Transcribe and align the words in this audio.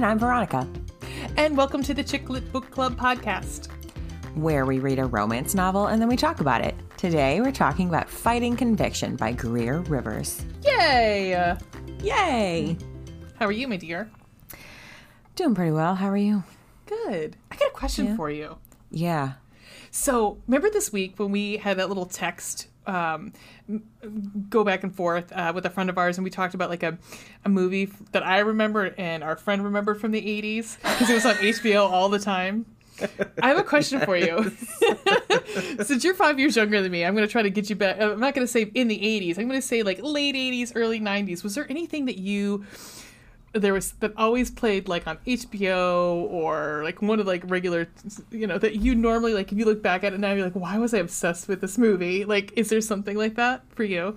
And 0.00 0.06
I'm 0.06 0.18
Veronica, 0.18 0.66
And 1.36 1.54
welcome 1.58 1.82
to 1.82 1.92
the 1.92 2.02
Chicklet 2.02 2.50
Book 2.52 2.70
Club 2.70 2.96
podcast. 2.98 3.68
where 4.34 4.64
we 4.64 4.78
read 4.78 4.98
a 4.98 5.04
romance 5.04 5.54
novel 5.54 5.88
and 5.88 6.00
then 6.00 6.08
we 6.08 6.16
talk 6.16 6.40
about 6.40 6.62
it. 6.64 6.74
Today 6.96 7.42
we're 7.42 7.52
talking 7.52 7.86
about 7.86 8.08
Fighting 8.08 8.56
Conviction 8.56 9.14
by 9.16 9.32
Greer 9.32 9.80
Rivers. 9.80 10.42
Yay! 10.64 11.54
Yay! 12.02 12.78
How 13.38 13.44
are 13.44 13.52
you, 13.52 13.68
my 13.68 13.76
dear? 13.76 14.10
Doing 15.36 15.54
pretty 15.54 15.72
well. 15.72 15.94
How 15.96 16.08
are 16.08 16.16
you? 16.16 16.44
Good. 16.86 17.36
I 17.50 17.56
got 17.56 17.68
a 17.68 17.74
question 17.74 18.06
Yeah. 18.06 18.16
for 18.16 18.30
you. 18.30 18.56
Yeah. 18.90 19.32
So, 19.90 20.38
remember 20.46 20.70
this 20.70 20.90
week 20.90 21.18
when 21.18 21.30
we 21.30 21.58
had 21.58 21.76
that 21.76 21.88
little 21.88 22.06
text 22.06 22.68
um, 22.90 23.32
go 24.48 24.64
back 24.64 24.82
and 24.82 24.94
forth 24.94 25.32
uh, 25.32 25.52
with 25.54 25.64
a 25.64 25.70
friend 25.70 25.88
of 25.88 25.96
ours, 25.96 26.18
and 26.18 26.24
we 26.24 26.30
talked 26.30 26.54
about 26.54 26.70
like 26.70 26.82
a, 26.82 26.98
a 27.44 27.48
movie 27.48 27.90
that 28.12 28.26
I 28.26 28.40
remember 28.40 28.94
and 28.98 29.22
our 29.22 29.36
friend 29.36 29.62
remembered 29.64 30.00
from 30.00 30.10
the 30.10 30.20
80s 30.20 30.76
because 30.82 31.10
it 31.10 31.14
was 31.14 31.26
on 31.26 31.34
HBO 31.36 31.88
all 31.88 32.08
the 32.08 32.18
time? 32.18 32.66
I 33.42 33.48
have 33.48 33.58
a 33.58 33.62
question 33.62 34.00
for 34.00 34.16
you. 34.16 34.52
Since 35.82 36.04
you're 36.04 36.14
five 36.14 36.38
years 36.38 36.56
younger 36.56 36.82
than 36.82 36.92
me, 36.92 37.04
I'm 37.04 37.14
going 37.14 37.26
to 37.26 37.32
try 37.32 37.42
to 37.42 37.50
get 37.50 37.70
you 37.70 37.76
back. 37.76 38.00
I'm 38.00 38.20
not 38.20 38.34
going 38.34 38.46
to 38.46 38.52
say 38.52 38.62
in 38.74 38.88
the 38.88 38.98
80s. 38.98 39.38
I'm 39.38 39.48
going 39.48 39.60
to 39.60 39.66
say 39.66 39.82
like 39.82 40.00
late 40.02 40.34
80s, 40.34 40.72
early 40.74 41.00
90s. 41.00 41.42
Was 41.42 41.54
there 41.54 41.66
anything 41.70 42.04
that 42.06 42.18
you 42.18 42.66
there 43.52 43.72
was 43.74 43.92
that 44.00 44.12
always 44.16 44.50
played 44.50 44.88
like 44.88 45.06
on 45.06 45.18
HBO 45.26 46.22
or 46.30 46.82
like 46.84 47.02
one 47.02 47.18
of 47.20 47.26
like 47.26 47.42
regular, 47.50 47.88
you 48.30 48.46
know, 48.46 48.58
that 48.58 48.76
you 48.76 48.94
normally 48.94 49.34
like 49.34 49.50
if 49.52 49.58
you 49.58 49.64
look 49.64 49.82
back 49.82 50.04
at 50.04 50.12
it 50.12 50.20
now, 50.20 50.32
you're 50.32 50.44
like, 50.44 50.54
why 50.54 50.78
was 50.78 50.94
I 50.94 50.98
obsessed 50.98 51.48
with 51.48 51.60
this 51.60 51.76
movie? 51.78 52.24
Like, 52.24 52.52
is 52.56 52.68
there 52.68 52.80
something 52.80 53.16
like 53.16 53.34
that 53.36 53.62
for 53.74 53.84
you? 53.84 54.16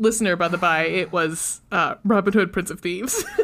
Listener, 0.00 0.36
by 0.36 0.46
the 0.46 0.58
by, 0.58 0.82
it 0.84 1.10
was 1.10 1.60
uh, 1.72 1.96
Robin 2.04 2.32
Hood, 2.32 2.52
Prince 2.52 2.70
of 2.70 2.80
Thieves. 2.80 3.24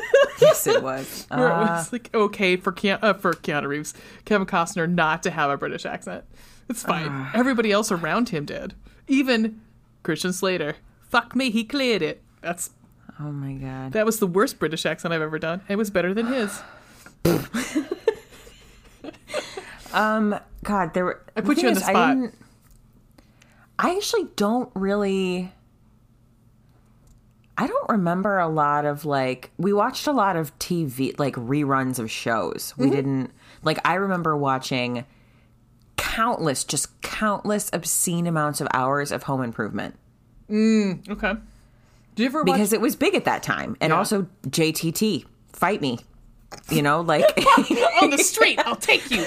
Yes, 0.41 0.67
it 0.67 0.83
was. 0.83 1.27
where 1.31 1.47
it 1.47 1.53
Uh, 1.53 1.61
was 1.61 1.93
like 1.93 2.13
okay 2.13 2.57
for 2.57 2.73
Keanu, 2.73 2.99
uh, 3.03 3.15
for 3.15 3.35
Keanu 3.35 3.69
Reeves, 3.69 3.95
Kevin 4.25 4.49
Costner 4.49 4.91
not 4.91 5.23
to 5.23 5.31
have 5.31 5.49
a 5.49 5.57
British 5.57 5.87
accent. 5.87 6.25
It's 6.69 6.83
fine. 6.83 7.07
Ah. 7.09 7.31
Everybody 7.35 7.71
else 7.71 7.93
around 7.93 8.31
him 8.31 8.45
did. 8.45 8.75
Even 9.07 9.61
Christian 10.03 10.33
Slater. 10.33 10.75
Fuck 11.09 11.37
me, 11.37 11.51
he 11.51 11.63
cleared 11.63 12.03
it. 12.03 12.21
That's 12.41 12.71
oh 13.21 13.31
my 13.33 13.53
god. 13.55 13.93
that 13.93 14.05
was 14.07 14.19
the 14.19 14.27
worst 14.27 14.59
British 14.59 14.85
accent 14.87 15.15
I've 15.15 15.23
ever 15.23 15.39
done. 15.39 15.61
It 15.69 15.77
was 15.77 15.91
better 15.91 16.13
than 16.15 16.27
his. 16.27 16.61
Um, 19.93 20.35
God, 20.65 20.93
there 20.93 21.05
were. 21.05 21.23
I 21.37 21.41
put 21.41 21.59
you 21.59 21.69
on 21.69 21.75
the 21.75 21.81
spot. 21.81 21.95
I, 21.95 22.15
didn't- 22.15 22.35
I 23.79 23.95
actually 23.97 24.27
don't 24.35 24.69
really. 24.75 25.53
I 27.57 27.69
don't 27.69 27.89
remember 27.89 28.39
a 28.41 28.49
lot 28.49 28.85
of 28.87 29.05
like 29.05 29.53
we 29.57 29.73
watched 29.73 30.09
a 30.09 30.13
lot 30.13 30.35
of 30.35 30.57
TV 30.59 31.17
like 31.19 31.37
reruns 31.37 32.01
of 32.01 32.11
shows. 32.11 32.75
We 32.77 32.87
Mm-hmm. 32.87 32.95
didn't 32.97 33.31
like 33.63 33.79
I 33.85 33.95
remember 33.95 34.37
watching 34.37 35.05
countless 35.97 36.65
just 36.65 37.01
countless 37.03 37.71
obscene 37.73 38.27
amounts 38.27 38.61
of 38.61 38.67
hours 38.75 39.13
of 39.13 39.23
home 39.25 39.43
improvement 39.43 39.95
Okay. 40.51 41.35
Did 42.15 42.23
you 42.23 42.27
ever 42.29 42.43
watch? 42.43 42.55
because 42.55 42.73
it 42.73 42.81
was 42.81 42.97
big 42.97 43.15
at 43.15 43.25
that 43.25 43.43
time 43.43 43.77
and 43.81 43.91
Yeah. 43.91 43.97
also 43.99 44.27
JTT 44.47 45.25
fight 45.53 45.81
me. 45.81 45.99
You 46.71 46.83
know 46.83 47.01
like 47.01 47.25
on 48.03 48.11
the 48.11 48.19
street, 48.23 48.59
I'll 48.65 48.77
take 48.77 49.11
you. 49.11 49.25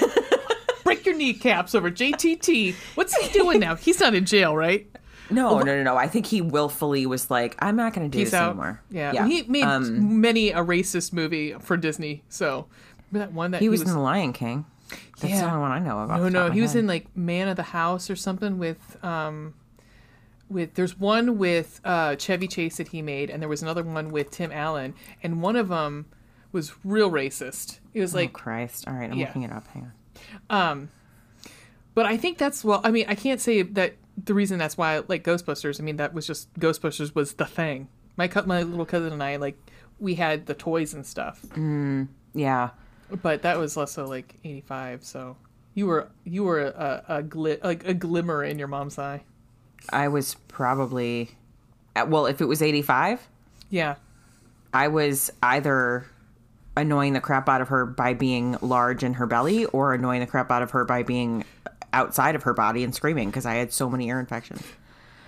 Break 0.84 1.04
your 1.04 1.14
kneecaps 1.14 1.74
over 1.74 1.90
JTT. 1.90 2.74
What's 2.94 3.14
he 3.14 3.30
doing 3.32 3.60
now? 3.60 3.74
He's 3.76 4.00
not 4.00 4.14
in 4.14 4.24
jail, 4.24 4.56
right? 4.56 4.86
No, 5.30 5.58
no, 5.58 5.64
no, 5.76 5.82
no. 5.82 5.96
I 5.96 6.08
think 6.08 6.24
he 6.24 6.40
willfully 6.40 7.04
was 7.04 7.30
like, 7.30 7.54
I'm 7.58 7.76
not 7.76 7.92
going 7.92 8.10
to 8.10 8.16
do 8.18 8.24
this 8.24 8.32
out. 8.32 8.52
anymore. 8.52 8.80
Yeah. 8.90 9.26
He 9.26 9.42
made 9.42 9.64
Um, 9.64 10.22
many 10.22 10.48
a 10.52 10.64
racist 10.64 11.12
movie 11.12 11.52
for 11.60 11.76
Disney. 11.76 12.22
So 12.30 12.66
remember 13.12 13.30
that 13.32 13.36
one 13.36 13.50
that 13.50 13.60
he, 13.60 13.68
was, 13.68 13.82
in 13.82 13.88
The 13.88 13.98
Lion 13.98 14.32
King. 14.32 14.64
That's 15.20 15.38
the 15.40 15.46
only 15.46 15.58
one 15.58 15.70
I 15.70 15.80
know 15.80 15.98
of. 15.98 16.10
off 16.10 16.20
No, 16.20 16.28
no, 16.30 16.50
he 16.50 16.62
was 16.62 16.72
head. 16.72 16.78
in 16.80 16.86
like 16.86 17.14
Man 17.14 17.48
of 17.48 17.56
the 17.56 17.62
House 17.62 18.08
or 18.08 18.16
something 18.16 18.56
with 18.58 18.78
um 19.04 19.52
with 20.48 20.74
there's 20.74 20.98
one 20.98 21.38
with 21.38 21.80
uh 21.84 22.16
Chevy 22.16 22.48
Chase 22.48 22.76
that 22.78 22.88
he 22.88 23.02
made 23.02 23.30
and 23.30 23.40
there 23.42 23.48
was 23.48 23.62
another 23.62 23.82
one 23.82 24.10
with 24.10 24.30
Tim 24.30 24.50
Allen 24.52 24.94
and 25.22 25.42
one 25.42 25.56
of 25.56 25.68
them 25.68 26.06
was 26.52 26.72
real 26.84 27.10
racist. 27.10 27.80
It 27.92 28.00
was 28.00 28.14
Oh, 28.14 28.18
like 28.18 28.32
Christ. 28.32 28.88
All 28.88 28.94
right, 28.94 29.10
I'm 29.10 29.18
Yeah. 29.18 29.26
looking 29.26 29.42
it 29.42 29.52
up. 29.52 29.66
Hang 29.68 29.92
on. 30.50 30.56
um 30.72 30.88
but 31.94 32.06
I 32.06 32.16
think 32.16 32.38
that's 32.38 32.64
well 32.64 32.80
I 32.84 32.90
mean 32.90 33.04
I 33.08 33.14
can't 33.14 33.40
say 33.40 33.62
that 33.62 33.94
the 34.24 34.34
reason 34.34 34.58
that's 34.58 34.76
why 34.76 34.96
I 34.96 35.02
like 35.06 35.22
Ghostbusters 35.24 35.80
I 35.80 35.84
mean 35.84 35.96
that 35.96 36.14
was 36.14 36.26
just 36.26 36.52
Ghostbusters 36.54 37.14
was 37.14 37.34
the 37.34 37.44
thing. 37.46 37.88
My 38.16 38.26
co- 38.28 38.42
my 38.46 38.62
little 38.62 38.86
cousin 38.86 39.12
and 39.12 39.22
I 39.22 39.36
like 39.36 39.58
we 40.00 40.14
had 40.14 40.46
the 40.46 40.54
toys 40.54 40.94
and 40.94 41.04
stuff. 41.04 41.44
Yeah. 42.34 42.70
But 43.22 43.42
that 43.42 43.58
was 43.58 43.76
also 43.76 44.06
like 44.06 44.36
85 44.44 45.04
so 45.04 45.36
you 45.74 45.86
were 45.86 46.08
you 46.24 46.44
were 46.44 46.60
a 46.62 47.04
a, 47.08 47.22
gli- 47.22 47.58
like 47.62 47.86
a 47.86 47.94
glimmer 47.94 48.42
in 48.44 48.58
your 48.58 48.68
mom's 48.68 48.98
eye. 48.98 49.22
I 49.90 50.08
was 50.08 50.34
probably, 50.48 51.30
well, 52.06 52.26
if 52.26 52.40
it 52.40 52.46
was 52.46 52.62
85, 52.62 53.26
Yeah. 53.70 53.96
I 54.74 54.88
was 54.88 55.30
either 55.42 56.06
annoying 56.76 57.14
the 57.14 57.20
crap 57.20 57.48
out 57.48 57.60
of 57.60 57.68
her 57.68 57.86
by 57.86 58.12
being 58.14 58.56
large 58.60 59.02
in 59.02 59.14
her 59.14 59.26
belly 59.26 59.64
or 59.66 59.94
annoying 59.94 60.20
the 60.20 60.26
crap 60.26 60.50
out 60.50 60.62
of 60.62 60.70
her 60.72 60.84
by 60.84 61.02
being 61.02 61.44
outside 61.92 62.34
of 62.34 62.42
her 62.44 62.52
body 62.54 62.84
and 62.84 62.94
screaming 62.94 63.28
because 63.30 63.46
I 63.46 63.54
had 63.54 63.72
so 63.72 63.88
many 63.88 64.08
ear 64.08 64.20
infections. 64.20 64.62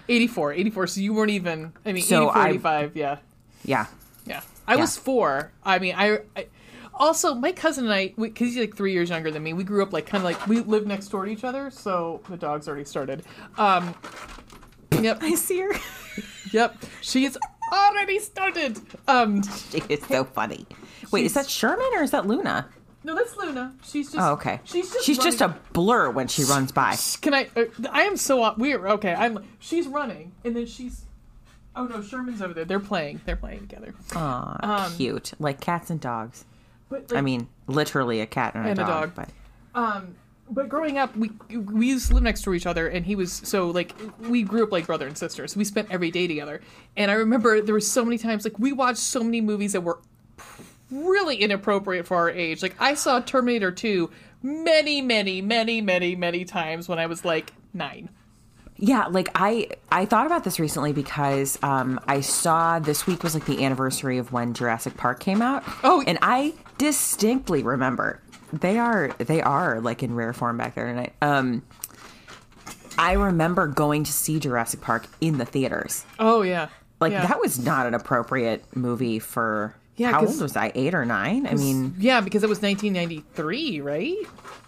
84, 0.09 0.53
84. 0.53 0.87
So 0.89 1.01
you 1.01 1.15
weren't 1.15 1.31
even. 1.31 1.73
I 1.87 1.93
mean, 1.93 2.03
So 2.03 2.25
84, 2.31 2.39
I- 2.39 2.49
85. 2.51 2.97
Yeah, 2.97 3.17
Yeah. 3.65 3.87
yeah. 4.27 4.41
I 4.69 4.77
was 4.77 4.97
four. 4.97 5.51
I 5.65 5.79
mean, 5.79 5.95
I. 5.97 6.19
I 6.37 6.47
also, 6.95 7.35
my 7.35 7.51
cousin 7.53 7.85
and 7.87 7.95
I, 7.95 8.09
because 8.19 8.49
he's 8.49 8.59
like 8.59 8.77
three 8.77 8.93
years 8.93 9.09
younger 9.09 9.31
than 9.31 9.43
me, 9.43 9.55
we 9.55 9.65
grew 9.65 9.83
up 9.83 9.91
like 9.93 10.05
kind 10.07 10.19
of 10.23 10.25
like 10.25 10.47
we 10.47 10.61
lived 10.61 10.87
next 10.87 11.09
door 11.09 11.25
to 11.25 11.31
each 11.31 11.45
other. 11.45 11.71
So 11.71 12.21
the 12.29 12.37
dog's 12.37 12.69
already 12.69 12.85
started. 12.85 13.23
Um. 13.57 13.95
Yep. 14.99 15.19
I 15.23 15.35
see 15.35 15.61
her. 15.61 15.71
Yep. 16.53 16.77
She's 17.01 17.37
already 17.73 18.19
started. 18.19 18.79
Um. 19.09 19.43
she 19.71 19.79
is 19.89 20.05
so 20.07 20.25
funny. 20.25 20.67
Wait, 21.11 21.25
is 21.27 21.35
that 21.35 21.49
Sherman 21.49 21.89
or 21.95 22.03
is 22.03 22.11
that 22.11 22.27
Luna? 22.27 22.69
No, 23.03 23.15
that's 23.15 23.37
Luna. 23.37 23.75
She's 23.85 24.13
just. 24.13 24.19
Oh, 24.23 24.33
okay. 24.33 24.61
She's 24.65 24.93
just. 24.93 25.05
She's 25.07 25.19
just 25.19 25.41
a 25.41 25.57
blur 25.73 26.11
when 26.11 26.29
she 26.29 26.45
runs 26.45 26.71
by. 26.73 26.97
Can 27.23 27.33
I? 27.35 27.49
Uh, 27.57 27.65
I 27.91 28.03
am 28.03 28.17
so 28.17 28.43
off- 28.43 28.59
weird. 28.59 28.83
Okay, 28.85 29.15
I'm. 29.15 29.39
She's 29.59 29.87
running, 29.87 30.33
and 30.45 30.55
then 30.55 30.67
she's. 30.67 31.05
Oh 31.77 31.87
no, 31.87 32.03
Sherman's 32.03 32.43
over 32.43 32.53
there. 32.53 32.65
They're 32.65 32.81
playing. 32.81 33.21
They're 33.25 33.37
playing 33.37 33.61
together. 33.61 33.95
Aw, 34.17 34.85
Um, 34.87 34.97
cute. 34.97 35.33
Like 35.39 35.61
cats 35.61 35.89
and 35.89 36.01
dogs. 36.01 36.45
But 36.91 37.17
I 37.17 37.21
mean, 37.21 37.49
literally 37.69 38.21
a 38.21 38.27
cat 38.27 38.55
and 38.57 38.67
a, 38.67 38.71
And 38.71 38.79
a 38.81 38.83
dog, 38.83 39.15
dog. 39.15 39.29
But 39.75 39.81
Um, 39.81 40.17
but 40.51 40.69
growing 40.69 40.99
up, 40.99 41.17
we 41.17 41.31
we 41.57 41.89
used 41.89 42.09
to 42.09 42.15
live 42.15 42.23
next 42.23 42.43
to 42.43 42.55
each 42.55 42.67
other, 42.67 42.89
and 42.89 43.07
he 43.07 43.15
was 43.17 43.33
so 43.33 43.69
like 43.71 43.95
we 44.29 44.43
grew 44.43 44.65
up 44.65 44.73
like 44.73 44.87
brother 44.87 45.07
and 45.07 45.17
sister, 45.17 45.47
so 45.47 45.59
we 45.59 45.65
spent 45.65 45.91
every 45.91 46.11
day 46.11 46.27
together. 46.27 46.61
And 46.97 47.11
I 47.11 47.15
remember 47.15 47.61
there 47.61 47.75
were 47.75 47.81
so 47.81 48.05
many 48.05 48.19
times 48.19 48.45
like 48.45 48.59
we 48.59 48.73
watched 48.73 48.99
so 48.99 49.23
many 49.23 49.41
movies 49.41 49.73
that 49.73 49.83
were 49.83 50.01
really 50.91 51.37
inappropriate 51.37 52.07
for 52.07 52.17
our 52.17 52.31
age. 52.31 52.63
Like 52.63 52.75
I 52.81 52.95
saw 52.95 53.21
Terminator 53.21 53.71
Two 53.71 54.11
many, 54.43 55.01
many, 55.03 55.43
many, 55.43 55.81
many, 55.81 56.17
many 56.17 56.45
times 56.45 56.89
when 56.89 56.99
I 56.99 57.07
was 57.07 57.25
like 57.25 57.53
nine. 57.75 58.09
yeah, 58.77 59.07
like 59.07 59.29
I 59.35 59.69
I 59.93 60.07
thought 60.07 60.27
about 60.27 60.45
this 60.45 60.59
recently 60.59 60.93
because 60.93 61.59
um 61.63 62.01
I 62.09 62.21
saw 62.23 62.79
this 62.79 63.07
week 63.07 63.23
was 63.23 63.35
like 63.35 63.45
the 63.47 63.65
anniversary 63.65 64.19
of 64.19 64.33
when 64.33 64.55
Jurassic 64.55 64.97
Park 64.97 65.21
came 65.21 65.43
out. 65.43 65.63
Oh. 65.85 66.03
and 66.07 66.19
I 66.23 66.55
distinctly 66.79 67.63
remember 67.63 68.21
they 68.53 68.79
are 68.79 69.09
they 69.19 69.41
are 69.43 69.81
like 69.81 70.03
in 70.03 70.15
rare 70.15 70.33
form 70.33 70.57
back 70.57 70.75
there 70.75 70.87
tonight. 70.87 71.13
Um, 71.23 71.63
I 72.99 73.13
remember 73.13 73.67
going 73.67 74.05
to 74.05 74.13
see 74.13 74.39
Jurassic 74.41 74.81
Park 74.81 75.07
in 75.21 75.39
the 75.39 75.45
theaters. 75.45 76.05
Oh 76.19 76.43
yeah, 76.43 76.69
Like 77.01 77.13
yeah. 77.13 77.27
that 77.27 77.41
was 77.41 77.59
not 77.59 77.87
an 77.87 77.95
appropriate 77.95 78.65
movie 78.77 79.19
for. 79.19 79.75
Yeah, 79.97 80.13
how 80.13 80.27
old 80.27 80.41
was 80.41 80.57
I? 80.57 80.73
Eight 80.75 80.95
or 80.95 81.05
nine? 81.05 81.47
I 81.47 81.55
mean, 81.55 81.95
yeah, 81.99 82.21
because 82.23 82.43
it 82.43 82.49
was 82.49 82.63
1993, 82.63 83.81
right? 83.83 84.17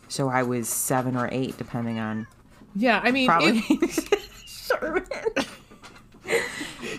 so 0.09 0.29
I 0.29 0.43
was 0.43 0.69
seven 0.69 1.17
or 1.17 1.29
eight, 1.33 1.57
depending 1.57 1.99
on 1.99 2.27
Yeah, 2.77 3.01
I 3.03 3.11
mean, 3.13 3.27
probably. 3.29 3.63
it- 3.71 4.19
Sherman. 4.47 5.05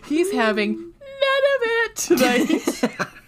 He's 0.07 0.31
having 0.31 0.75
none 0.77 1.44
of 1.56 1.62
it 1.63 1.95
tonight. 1.95 3.07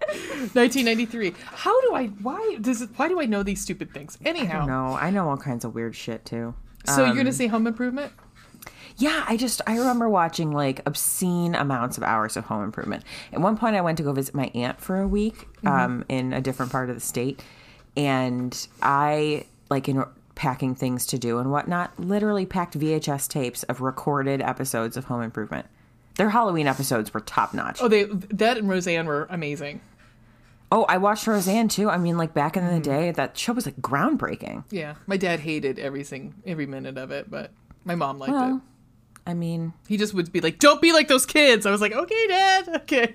1993. 0.00 1.34
How 1.44 1.80
do 1.82 1.94
I? 1.94 2.06
Why 2.22 2.58
does 2.60 2.82
it? 2.82 2.90
Why 2.96 3.08
do 3.08 3.20
I 3.20 3.26
know 3.26 3.42
these 3.42 3.60
stupid 3.60 3.92
things? 3.92 4.18
Anyhow, 4.24 4.66
No, 4.66 4.94
I 4.94 5.10
know 5.10 5.28
all 5.28 5.36
kinds 5.36 5.64
of 5.64 5.74
weird 5.74 5.94
shit 5.96 6.24
too. 6.24 6.54
so 6.84 6.98
you're 7.02 7.10
Um, 7.10 7.16
gonna 7.16 7.32
say 7.32 7.46
Home 7.46 7.66
Improvement? 7.66 8.12
Yeah, 8.98 9.24
I 9.28 9.36
just 9.36 9.60
I 9.66 9.76
remember 9.78 10.08
watching 10.08 10.52
like 10.52 10.80
obscene 10.86 11.54
amounts 11.54 11.98
of 11.98 12.02
hours 12.04 12.36
of 12.36 12.46
home 12.46 12.64
improvement. 12.64 13.04
At 13.32 13.40
one 13.40 13.56
point 13.58 13.76
I 13.76 13.82
went 13.82 13.98
to 13.98 14.02
go 14.04 14.12
visit 14.12 14.34
my 14.34 14.50
aunt 14.54 14.80
for 14.80 15.00
a 15.00 15.06
week 15.08 15.46
um, 15.66 16.04
in 16.08 16.32
a 16.32 16.40
different 16.40 16.72
part 16.72 16.88
of 16.88 16.94
the 16.96 17.00
state 17.02 17.42
and 17.94 18.66
I 18.82 19.44
like 19.68 19.88
in 19.88 20.02
packing 20.34 20.74
things 20.74 21.04
to 21.08 21.18
do 21.18 21.38
and 21.38 21.50
whatnot, 21.50 21.98
literally 21.98 22.46
packed 22.46 22.78
VHS 22.78 23.28
tapes 23.28 23.62
of 23.64 23.82
recorded 23.82 24.40
episodes 24.40 24.96
of 24.96 25.04
Home 25.06 25.20
Improvement. 25.22 25.66
Their 26.16 26.30
Halloween 26.30 26.66
episodes 26.66 27.12
were 27.12 27.20
top 27.20 27.54
notch. 27.54 27.78
Oh, 27.80 27.88
they 27.88 28.04
that 28.04 28.56
and 28.56 28.68
Roseanne 28.68 29.06
were 29.06 29.26
amazing. 29.30 29.80
Oh, 30.72 30.84
I 30.84 30.96
watched 30.96 31.26
Roseanne 31.26 31.68
too. 31.68 31.88
I 31.88 31.96
mean, 31.96 32.16
like 32.18 32.34
back 32.34 32.56
in 32.56 32.66
the 32.66 32.76
hmm. 32.76 32.82
day, 32.82 33.10
that 33.12 33.36
show 33.38 33.52
was 33.52 33.66
like 33.66 33.76
groundbreaking. 33.76 34.64
Yeah, 34.70 34.94
my 35.06 35.16
dad 35.16 35.40
hated 35.40 35.78
everything, 35.78 36.34
every 36.44 36.66
minute 36.66 36.98
of 36.98 37.10
it, 37.10 37.30
but 37.30 37.52
my 37.84 37.94
mom 37.94 38.18
liked 38.18 38.32
it. 38.32 38.60
I 39.28 39.34
mean, 39.34 39.72
He 39.88 39.96
just 39.96 40.14
would 40.14 40.32
be 40.32 40.40
like, 40.40 40.58
"Don't 40.58 40.80
be 40.80 40.92
like 40.92 41.08
those 41.08 41.26
kids." 41.26 41.66
I 41.66 41.70
was 41.70 41.80
like, 41.80 41.92
"Okay, 41.92 42.26
Dad. 42.28 42.68
Okay." 42.82 43.14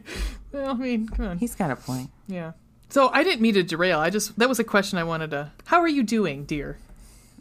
Well, 0.51 0.71
I 0.71 0.73
mean, 0.73 1.07
come 1.07 1.27
on. 1.27 1.37
he's 1.37 1.55
got 1.55 1.71
a 1.71 1.77
point. 1.77 2.09
Yeah. 2.27 2.51
So 2.89 3.09
I 3.13 3.23
didn't 3.23 3.41
mean 3.41 3.53
to 3.53 3.63
derail. 3.63 3.99
I 3.99 4.09
just 4.09 4.37
that 4.37 4.49
was 4.49 4.59
a 4.59 4.65
question 4.65 4.97
I 4.97 5.05
wanted 5.05 5.31
to. 5.31 5.51
How 5.65 5.79
are 5.79 5.87
you 5.87 6.03
doing, 6.03 6.43
dear? 6.43 6.77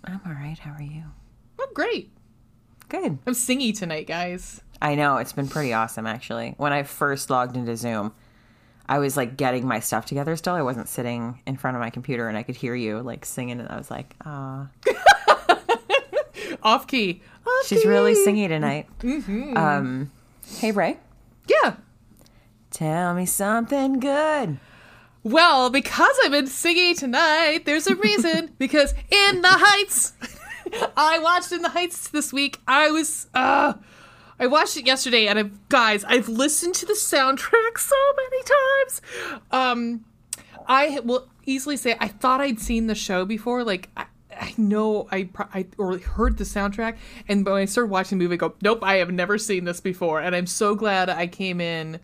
I'm 0.04 0.20
all 0.24 0.32
right. 0.32 0.58
How 0.58 0.72
are 0.72 0.82
you? 0.82 1.02
I'm 1.60 1.74
great. 1.74 2.12
Good. 2.88 3.18
I'm 3.26 3.34
singy 3.34 3.76
tonight, 3.76 4.06
guys. 4.06 4.62
I 4.82 4.94
know 4.94 5.18
it's 5.18 5.32
been 5.32 5.48
pretty 5.48 5.72
awesome 5.72 6.06
actually. 6.06 6.54
When 6.56 6.72
I 6.72 6.82
first 6.84 7.28
logged 7.30 7.56
into 7.56 7.76
Zoom, 7.76 8.12
I 8.88 8.98
was 8.98 9.16
like 9.16 9.36
getting 9.36 9.66
my 9.68 9.80
stuff 9.80 10.06
together 10.06 10.34
still. 10.36 10.54
I 10.54 10.62
wasn't 10.62 10.88
sitting 10.88 11.40
in 11.46 11.56
front 11.56 11.76
of 11.76 11.80
my 11.80 11.90
computer 11.90 12.28
and 12.28 12.36
I 12.36 12.42
could 12.42 12.56
hear 12.56 12.74
you 12.74 13.00
like 13.00 13.24
singing 13.24 13.60
and 13.60 13.68
I 13.68 13.76
was 13.76 13.90
like, 13.90 14.14
"Ah, 14.24 14.68
Off 16.62 16.86
key. 16.86 17.22
Off 17.46 17.66
she's 17.66 17.82
key. 17.82 17.88
really 17.88 18.14
singy 18.14 18.48
tonight." 18.48 18.86
Um, 19.56 20.10
hey 20.58 20.72
Ray, 20.72 20.98
Yeah. 21.48 21.76
tell 22.70 23.14
me 23.14 23.26
something 23.26 24.00
good. 24.00 24.58
Well, 25.22 25.68
because 25.70 26.16
I've 26.24 26.30
been 26.32 26.46
singing 26.46 26.94
tonight, 26.96 27.64
there's 27.66 27.86
a 27.86 27.94
reason. 27.94 28.52
because 28.58 28.92
In 29.10 29.42
the 29.42 29.48
Heights, 29.50 30.14
I 30.96 31.18
watched 31.18 31.52
In 31.52 31.60
the 31.62 31.68
Heights 31.68 32.08
this 32.08 32.32
week. 32.32 32.58
I 32.66 32.90
was, 32.90 33.26
uh, 33.34 33.74
I 34.40 34.46
watched 34.46 34.78
it 34.78 34.86
yesterday, 34.86 35.26
and 35.26 35.38
I've, 35.38 35.68
guys, 35.68 36.02
I've 36.04 36.28
listened 36.28 36.74
to 36.76 36.86
the 36.86 36.94
soundtrack 36.94 37.78
so 37.78 37.94
many 38.16 38.42
times. 38.42 39.02
Um, 39.52 40.04
I 40.66 41.00
will 41.00 41.28
easily 41.44 41.76
say 41.76 41.96
I 42.00 42.08
thought 42.08 42.40
I'd 42.40 42.58
seen 42.58 42.86
the 42.86 42.94
show 42.94 43.26
before. 43.26 43.62
Like, 43.64 43.90
I, 43.98 44.06
I 44.34 44.54
know 44.56 45.06
I, 45.12 45.28
I 45.52 45.66
or 45.76 45.98
heard 45.98 46.38
the 46.38 46.44
soundtrack, 46.44 46.96
and 47.28 47.44
when 47.44 47.54
I 47.54 47.66
started 47.66 47.90
watching 47.90 48.18
the 48.18 48.24
movie, 48.24 48.34
I 48.34 48.38
go, 48.38 48.54
nope, 48.62 48.78
I 48.82 48.96
have 48.96 49.12
never 49.12 49.36
seen 49.36 49.64
this 49.64 49.80
before, 49.80 50.20
and 50.20 50.34
I'm 50.34 50.46
so 50.46 50.74
glad 50.74 51.10
I 51.10 51.26
came 51.26 51.60
in. 51.60 52.00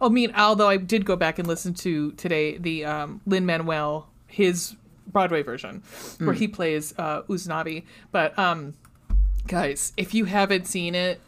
Oh, 0.00 0.06
I 0.06 0.08
mean, 0.10 0.32
although 0.34 0.68
I 0.68 0.76
did 0.76 1.04
go 1.04 1.14
back 1.14 1.38
and 1.38 1.46
listen 1.46 1.72
to 1.74 2.10
today 2.12 2.58
the 2.58 2.84
um, 2.84 3.20
Lin 3.26 3.46
Manuel 3.46 4.08
his 4.26 4.74
Broadway 5.06 5.42
version 5.42 5.82
where 6.18 6.34
he 6.34 6.48
plays 6.48 6.94
uh, 6.98 7.22
Usnavi. 7.22 7.84
But 8.12 8.38
um, 8.38 8.74
guys, 9.46 9.92
if 9.96 10.14
you 10.14 10.24
haven't 10.24 10.66
seen 10.66 10.94
it, 10.94 11.20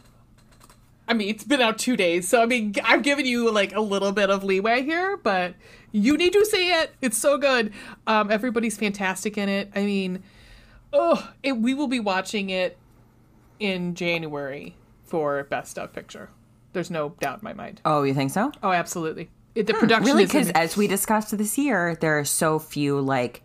I 1.09 1.15
mean, 1.15 1.29
it's 1.29 1.45
been 1.45 1.61
out 1.61 1.79
two 1.79 1.97
days, 1.97 2.29
so 2.29 2.43
I 2.43 2.47
mean, 2.47 2.75
I've 2.85 3.03
given 3.03 3.27
you 3.27 3.51
like 3.51 3.75
a 3.75 3.81
little 3.81 4.13
bit 4.13 4.31
of 4.31 4.45
leeway 4.45 4.83
here, 4.83 5.17
but 5.17 5.55
you 5.91 6.17
need 6.17 6.33
to 6.33 6.45
see 6.47 6.71
it. 6.71 6.95
It's 7.03 7.19
so 7.19 7.39
good. 7.39 7.73
Um, 8.07 8.31
everybody's 8.31 8.77
fantastic 8.77 9.37
in 9.37 9.49
it. 9.49 9.71
I 9.75 9.85
mean, 9.85 10.23
oh, 10.93 11.33
it, 11.43 11.53
we 11.53 11.75
will 11.75 11.89
be 11.89 12.01
watching 12.01 12.51
it 12.51 12.79
in 13.59 13.95
January 13.95 14.75
for 15.05 15.45
Best 15.45 15.79
of 15.79 15.93
Picture. 15.93 16.31
There's 16.73 16.91
no 16.91 17.11
doubt 17.21 17.41
in 17.41 17.45
my 17.45 17.53
mind. 17.53 17.81
Oh, 17.85 18.03
you 18.03 18.15
think 18.15 18.31
so? 18.31 18.53
Oh, 18.63 18.73
absolutely. 18.73 19.29
It, 19.55 19.67
the 19.67 19.75
production 19.75 20.07
Really? 20.07 20.25
Because 20.25 20.51
as 20.51 20.77
we 20.77 20.87
discussed 20.87 21.37
this 21.37 21.59
year, 21.59 21.97
there 21.97 22.19
are 22.19 22.25
so 22.25 22.59
few 22.59 23.01
like 23.01 23.43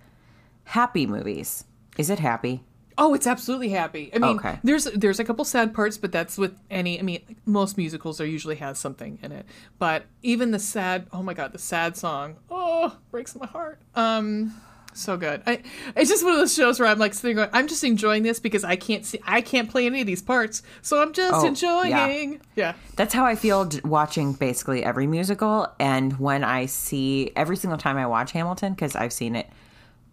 happy 0.63 1.05
movies. 1.05 1.65
Is 1.97 2.09
it 2.09 2.19
happy? 2.19 2.63
Oh, 2.97 3.13
it's 3.13 3.27
absolutely 3.27 3.69
happy. 3.69 4.09
I 4.13 4.19
mean, 4.19 4.37
Okay. 4.37 4.59
there's 4.63 4.85
there's 4.85 5.19
a 5.19 5.23
couple 5.23 5.45
sad 5.45 5.73
parts, 5.73 5.97
but 5.97 6.11
that's 6.11 6.37
with 6.37 6.57
any. 6.69 6.99
I 6.99 7.03
mean, 7.03 7.21
most 7.45 7.77
musicals 7.77 8.19
are 8.21 8.25
usually 8.25 8.55
has 8.57 8.79
something 8.79 9.19
in 9.21 9.31
it. 9.31 9.45
But 9.79 10.05
even 10.23 10.51
the 10.51 10.59
sad, 10.59 11.07
oh 11.13 11.21
my 11.23 11.33
god, 11.33 11.51
the 11.51 11.59
sad 11.59 11.95
song, 11.97 12.37
oh, 12.49 12.97
breaks 13.11 13.35
my 13.35 13.45
heart. 13.45 13.79
Um, 13.95 14.53
so 14.93 15.15
good. 15.15 15.43
I 15.45 15.61
it's 15.95 16.09
just 16.09 16.23
one 16.23 16.33
of 16.33 16.39
those 16.39 16.55
shows 16.55 16.79
where 16.79 16.89
I'm 16.89 16.97
like 16.97 17.13
sitting, 17.13 17.35
going, 17.35 17.49
I'm 17.53 17.67
just 17.67 17.83
enjoying 17.83 18.23
this 18.23 18.39
because 18.39 18.63
I 18.63 18.75
can't 18.77 19.05
see, 19.05 19.19
I 19.27 19.41
can't 19.41 19.69
play 19.69 19.85
any 19.85 20.01
of 20.01 20.07
these 20.07 20.23
parts, 20.23 20.63
so 20.81 20.99
I'm 21.01 21.13
just 21.13 21.35
Oh, 21.35 21.45
enjoying. 21.45 22.41
Yeah. 22.55 22.73
That's 22.95 23.13
how 23.13 23.23
I 23.23 23.35
feel 23.35 23.69
watching 23.85 24.33
basically 24.33 24.83
every 24.83 25.05
musical. 25.05 25.67
And 25.79 26.17
when 26.19 26.43
I 26.43 26.65
see 26.65 27.31
every 27.35 27.57
single 27.57 27.77
time 27.77 27.97
I 27.97 28.07
watch 28.07 28.31
Hamilton, 28.31 28.73
because 28.73 28.95
I've 28.95 29.13
seen 29.13 29.35
it 29.35 29.47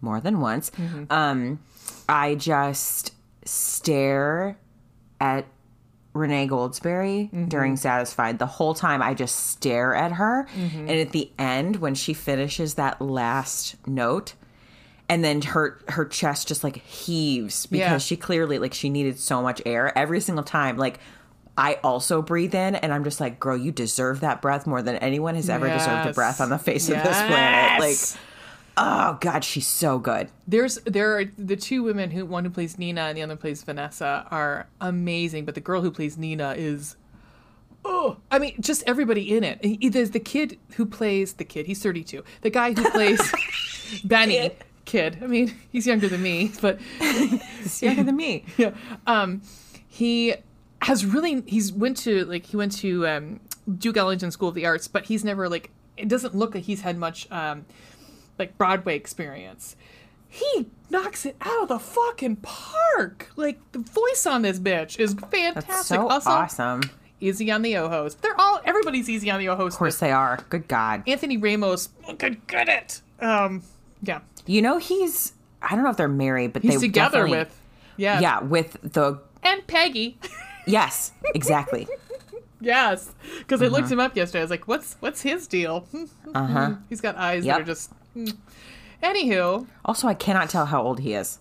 more 0.02 0.20
than 0.20 0.40
once, 0.40 0.70
um, 1.08 1.60
I 2.08 2.34
just 2.34 3.12
stare 3.44 4.56
at 5.20 5.46
Renee 6.12 6.46
Goldsberry 6.48 7.30
mm-hmm. 7.30 7.46
during 7.46 7.76
Satisfied. 7.76 8.38
The 8.38 8.46
whole 8.46 8.74
time 8.74 9.02
I 9.02 9.14
just 9.14 9.48
stare 9.48 9.94
at 9.94 10.12
her. 10.12 10.46
Mm-hmm. 10.54 10.78
And 10.78 10.90
at 10.90 11.10
the 11.10 11.30
end, 11.38 11.76
when 11.76 11.94
she 11.94 12.14
finishes 12.14 12.74
that 12.74 13.00
last 13.00 13.76
note, 13.86 14.34
and 15.08 15.22
then 15.24 15.42
her 15.42 15.78
her 15.88 16.04
chest 16.04 16.48
just 16.48 16.64
like 16.64 16.76
heaves 16.76 17.66
because 17.66 17.80
Yeah. 17.90 17.98
she 17.98 18.16
clearly 18.16 18.58
like 18.58 18.72
she 18.72 18.88
needed 18.88 19.18
so 19.18 19.42
much 19.42 19.60
air 19.66 19.96
every 19.98 20.18
single 20.20 20.44
time 20.44 20.78
like 20.78 20.98
I 21.58 21.74
also 21.84 22.22
breathe 22.22 22.54
in 22.54 22.74
and 22.74 22.90
I'm 22.92 23.04
just 23.04 23.20
like 23.20 23.38
girl 23.38 23.54
you 23.56 23.70
deserve 23.70 24.20
that 24.20 24.40
breath 24.40 24.66
more 24.66 24.80
than 24.80 24.96
anyone 24.96 25.34
has 25.34 25.50
ever 25.50 25.68
deserved 25.68 26.08
a 26.08 26.12
breath 26.14 26.40
on 26.40 26.48
the 26.48 26.58
face 26.58 26.88
of 26.88 26.94
this 27.02 27.16
planet 27.18 27.80
like 27.80 27.90
Yes. 27.90 28.16
Oh 28.76 29.16
god 29.20 29.44
she's 29.44 29.66
so 29.66 29.98
good 29.98 30.28
There's 30.46 30.76
there 30.84 31.18
are 31.18 31.24
the 31.38 31.56
two 31.56 31.82
women 31.82 32.10
who 32.10 32.26
one 32.26 32.44
who 32.44 32.50
plays 32.50 32.78
Nina 32.78 33.02
and 33.02 33.16
the 33.16 33.22
other 33.22 33.36
plays 33.36 33.62
Vanessa 33.62 34.26
are 34.30 34.68
amazing, 34.80 35.44
but 35.44 35.54
the 35.54 35.60
girl 35.60 35.80
who 35.80 35.90
plays 35.90 36.16
Nina 36.18 36.54
is 36.56 36.96
oh 37.84 38.16
I 38.30 38.38
mean 38.38 38.54
just 38.60 38.82
everybody 38.86 39.36
in 39.36 39.44
it. 39.44 39.92
There's 39.92 40.10
the 40.10 40.20
kid 40.20 40.58
who 40.76 40.86
plays 40.86 41.34
the 41.34 41.44
kid, 41.44 41.66
he's 41.66 41.82
32. 41.82 42.24
The 42.42 42.50
guy 42.50 42.72
who 42.72 42.90
plays 42.90 43.20
Benny 44.04 44.50
kid. 44.84 45.18
I 45.22 45.26
mean, 45.26 45.54
he's 45.70 45.86
younger 45.86 46.08
than 46.08 46.22
me, 46.22 46.52
but 46.60 46.78
she's 47.62 47.82
younger 47.82 48.02
than 48.02 48.16
me 48.16 48.44
yeah. 48.56 48.72
Um, 49.06 49.42
he 49.88 50.34
has 50.82 51.04
really 51.06 51.42
he's 51.46 51.72
went 51.72 51.96
to 51.98 52.24
like 52.26 52.46
he 52.46 52.56
went 52.56 52.72
to 52.78 53.06
um, 53.06 53.40
Duke 53.78 53.96
Ellington 53.96 54.30
School 54.30 54.48
of 54.48 54.54
the 54.54 54.66
Arts, 54.66 54.88
but 54.88 55.04
he's 55.04 55.24
never 55.24 55.48
like 55.48 55.70
it 55.96 56.08
doesn't 56.08 56.34
look 56.34 56.54
like 56.54 56.64
he's 56.64 56.82
had 56.82 56.96
much 56.98 57.30
um, 57.30 57.64
like 58.38 58.56
Broadway 58.58 58.96
experience. 58.96 59.76
He 60.28 60.66
knocks 60.90 61.24
it 61.24 61.36
out 61.40 61.62
of 61.62 61.68
the 61.68 61.78
fucking 61.78 62.36
park. 62.36 63.30
Like 63.36 63.60
the 63.72 63.78
voice 63.78 64.26
on 64.26 64.42
this 64.42 64.58
bitch 64.58 64.98
is 64.98 65.14
fantastic. 65.14 65.66
that's 65.68 65.86
so 65.86 66.08
also, 66.08 66.30
awesome 66.30 66.82
easy 67.20 67.50
on 67.50 67.62
the 67.62 67.76
Ojos. 67.76 68.16
They're 68.16 68.38
all 68.40 68.60
everybody's 68.64 69.08
easy 69.08 69.30
on 69.30 69.38
the 69.38 69.48
Ojos. 69.48 69.74
Of 69.74 69.78
course 69.78 69.98
they 69.98 70.10
are 70.10 70.38
good 70.50 70.66
god 70.68 71.04
Anthony 71.08 71.36
Ramos 71.36 71.88
good 72.18 72.44
good 72.48 72.68
it. 72.68 73.00
Um, 73.20 73.62
yeah, 74.02 74.20
you 74.46 74.60
know 74.60 74.78
he's 74.78 75.32
I 75.62 75.74
don't 75.74 75.84
know 75.84 75.90
if 75.90 75.96
they're 75.96 76.08
married 76.08 76.52
but 76.52 76.62
he's 76.62 76.80
they 76.80 76.88
together 76.88 77.26
with 77.28 77.56
yeah 77.96 78.20
yeah 78.20 78.40
with 78.42 78.76
the 78.82 79.20
and 79.42 79.66
Peggy. 79.66 80.18
yes 80.66 81.12
exactly 81.34 81.86
Yes, 82.60 83.12
because 83.38 83.60
I 83.60 83.66
Uh-huh. 83.66 83.76
looked 83.76 83.90
him 83.92 84.00
up 84.00 84.16
yesterday. 84.16 84.38
I 84.38 84.44
was 84.44 84.50
like, 84.50 84.66
"What's 84.66 84.94
what's 85.00 85.20
his 85.20 85.46
deal?" 85.46 85.86
uh 86.34 86.46
huh 86.46 86.74
He's 86.88 87.02
got 87.02 87.14
eyes 87.16 87.44
that 87.44 87.60
are 87.60 87.64
just. 87.64 87.90
Hmm. 88.14 88.26
Anywho, 89.02 89.66
also 89.84 90.08
I 90.08 90.14
cannot 90.14 90.48
tell 90.48 90.66
how 90.66 90.82
old 90.82 91.00
he 91.00 91.12
is 91.14 91.38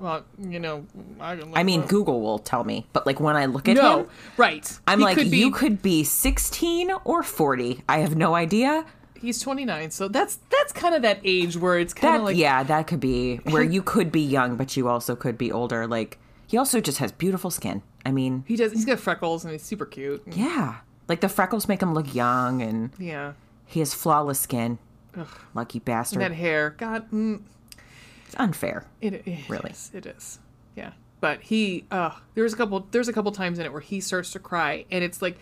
well, 0.00 0.24
you 0.38 0.58
know, 0.58 0.86
I, 1.20 1.38
I 1.54 1.62
mean 1.62 1.82
up. 1.82 1.88
Google 1.88 2.20
will 2.22 2.38
tell 2.38 2.64
me 2.64 2.86
but 2.92 3.06
like 3.06 3.20
when 3.20 3.36
I 3.36 3.46
look 3.46 3.68
at 3.68 3.76
no, 3.76 4.00
him 4.00 4.08
right? 4.36 4.78
I'm 4.86 5.00
He 5.00 5.04
like, 5.04 5.16
could 5.16 5.30
be, 5.30 5.38
you 5.38 5.50
could 5.50 5.82
be 5.82 6.04
16 6.04 6.90
or 7.04 7.22
40. 7.22 7.82
I 7.88 7.98
have 7.98 8.16
no 8.16 8.34
idea. 8.34 8.86
He's 9.20 9.38
twenty 9.38 9.66
nine, 9.66 9.90
so 9.90 10.08
that's 10.08 10.38
that's 10.50 10.72
kind 10.72 10.94
of 10.94 11.02
that 11.02 11.20
age 11.24 11.54
where 11.58 11.78
it's 11.78 11.92
kind 11.92 12.14
That 12.14 12.20
of 12.20 12.24
like 12.24 12.36
yeah, 12.38 12.62
that 12.62 12.86
could 12.86 13.00
be 13.00 13.36
where 13.50 13.62
you 13.74 13.82
could 13.82 14.10
be 14.10 14.22
young, 14.22 14.56
but 14.56 14.78
you 14.78 14.88
also 14.88 15.14
could 15.14 15.36
be 15.36 15.52
older. 15.52 15.86
Like 15.86 16.18
he 16.46 16.56
also 16.56 16.80
just 16.80 16.96
has 16.98 17.12
beautiful 17.12 17.50
skin. 17.50 17.82
I 18.06 18.12
mean, 18.12 18.44
he 18.48 18.56
does. 18.56 18.72
He's 18.72 18.86
got 18.86 18.98
freckles 18.98 19.44
and 19.44 19.52
he's 19.52 19.62
super 19.62 19.84
cute. 19.84 20.22
yeah, 20.26 20.76
like 21.06 21.20
the 21.20 21.28
freckles 21.28 21.68
make 21.68 21.82
him 21.82 21.92
look 21.92 22.14
young, 22.14 22.62
and 22.62 22.92
Yeah, 22.98 23.34
he 23.66 23.80
has 23.80 23.92
flawless 23.92 24.40
skin. 24.40 24.78
Lucky 25.54 25.78
bastard. 25.78 26.20
that 26.22 26.32
hair, 26.32 26.70
God, 26.78 27.10
mm, 27.10 27.42
it's 28.26 28.34
unfair. 28.36 28.86
it, 29.00 29.26
it 29.26 29.48
Really? 29.48 29.70
is, 29.70 29.90
it 29.92 30.06
is. 30.06 30.38
Yeah, 30.76 30.92
but 31.20 31.40
he, 31.42 31.84
uh, 31.90 32.12
there's 32.34 32.52
a 32.52 32.56
couple, 32.56 32.86
there's 32.90 33.08
a 33.08 33.12
couple 33.12 33.32
times 33.32 33.58
in 33.58 33.66
it 33.66 33.72
where 33.72 33.80
he 33.80 34.00
starts 34.00 34.30
to 34.32 34.38
cry, 34.38 34.84
and 34.90 35.02
it's 35.04 35.20
like, 35.20 35.38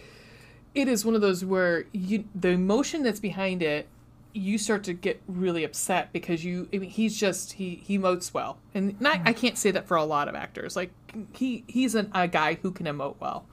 it 0.75 0.89
is 0.89 1.05
one 1.05 1.15
of 1.15 1.21
those 1.21 1.45
where 1.45 1.85
you, 1.93 2.25
the 2.35 2.49
emotion 2.49 3.03
that's 3.03 3.21
behind 3.21 3.63
it, 3.63 3.89
you 4.35 4.59
start 4.59 4.85
to 4.85 4.93
get 4.93 5.21
really 5.27 5.65
upset 5.65 6.13
because 6.13 6.45
you, 6.45 6.69
I 6.73 6.79
mean, 6.79 6.91
he's 6.91 7.19
just 7.19 7.55
he 7.55 7.77
he 7.77 7.99
emotes 7.99 8.33
well, 8.33 8.59
and 8.75 9.01
not, 9.01 9.21
I 9.25 9.33
can't 9.33 9.57
say 9.59 9.71
that 9.73 9.89
for 9.89 9.97
a 9.97 10.05
lot 10.05 10.29
of 10.29 10.35
actors. 10.35 10.77
Like 10.77 10.93
he 11.33 11.65
he's 11.67 11.95
an, 11.95 12.11
a 12.15 12.29
guy 12.29 12.55
who 12.63 12.71
can 12.71 12.87
emote 12.87 13.17
well. 13.19 13.47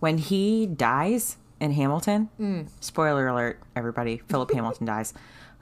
When 0.00 0.18
he 0.18 0.66
dies 0.66 1.38
in 1.60 1.70
Hamilton, 1.72 2.28
Mm. 2.40 2.68
spoiler 2.80 3.26
alert, 3.28 3.60
everybody, 3.76 4.18
Philip 4.28 4.50
Hamilton 4.54 4.86
dies. 4.86 5.14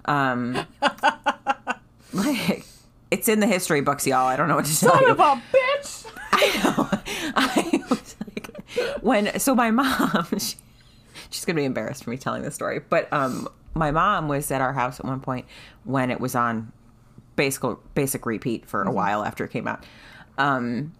Um, 0.06 0.66
like 2.12 2.64
it's 3.10 3.28
in 3.28 3.40
the 3.40 3.46
history 3.46 3.80
books, 3.80 4.06
y'all. 4.06 4.26
I 4.26 4.36
don't 4.36 4.48
know 4.48 4.56
what 4.56 4.64
to 4.66 4.78
tell 4.80 4.92
Son 4.94 5.02
you. 5.02 5.10
of 5.10 5.18
a 5.20 5.42
bitch! 5.52 6.06
I 6.32 6.62
know. 6.64 6.88
I 7.36 7.84
was 7.90 8.16
like, 8.26 9.02
when 9.02 9.38
so 9.38 9.54
my 9.54 9.70
mom, 9.70 10.26
she, 10.38 10.56
she's 11.30 11.44
gonna 11.44 11.56
be 11.56 11.64
embarrassed 11.64 12.04
for 12.04 12.10
me 12.10 12.16
telling 12.16 12.42
this 12.42 12.54
story, 12.54 12.80
but 12.80 13.12
um, 13.12 13.48
my 13.74 13.90
mom 13.90 14.28
was 14.28 14.50
at 14.50 14.60
our 14.60 14.72
house 14.72 14.98
at 14.98 15.06
one 15.06 15.20
point 15.20 15.46
when 15.84 16.10
it 16.10 16.20
was 16.20 16.34
on 16.34 16.72
basic 17.36 17.62
basic 17.94 18.26
repeat 18.26 18.66
for 18.66 18.82
a 18.82 18.90
while 18.90 19.24
after 19.24 19.44
it 19.44 19.50
came 19.50 19.68
out. 19.68 19.84
Um, 20.38 20.92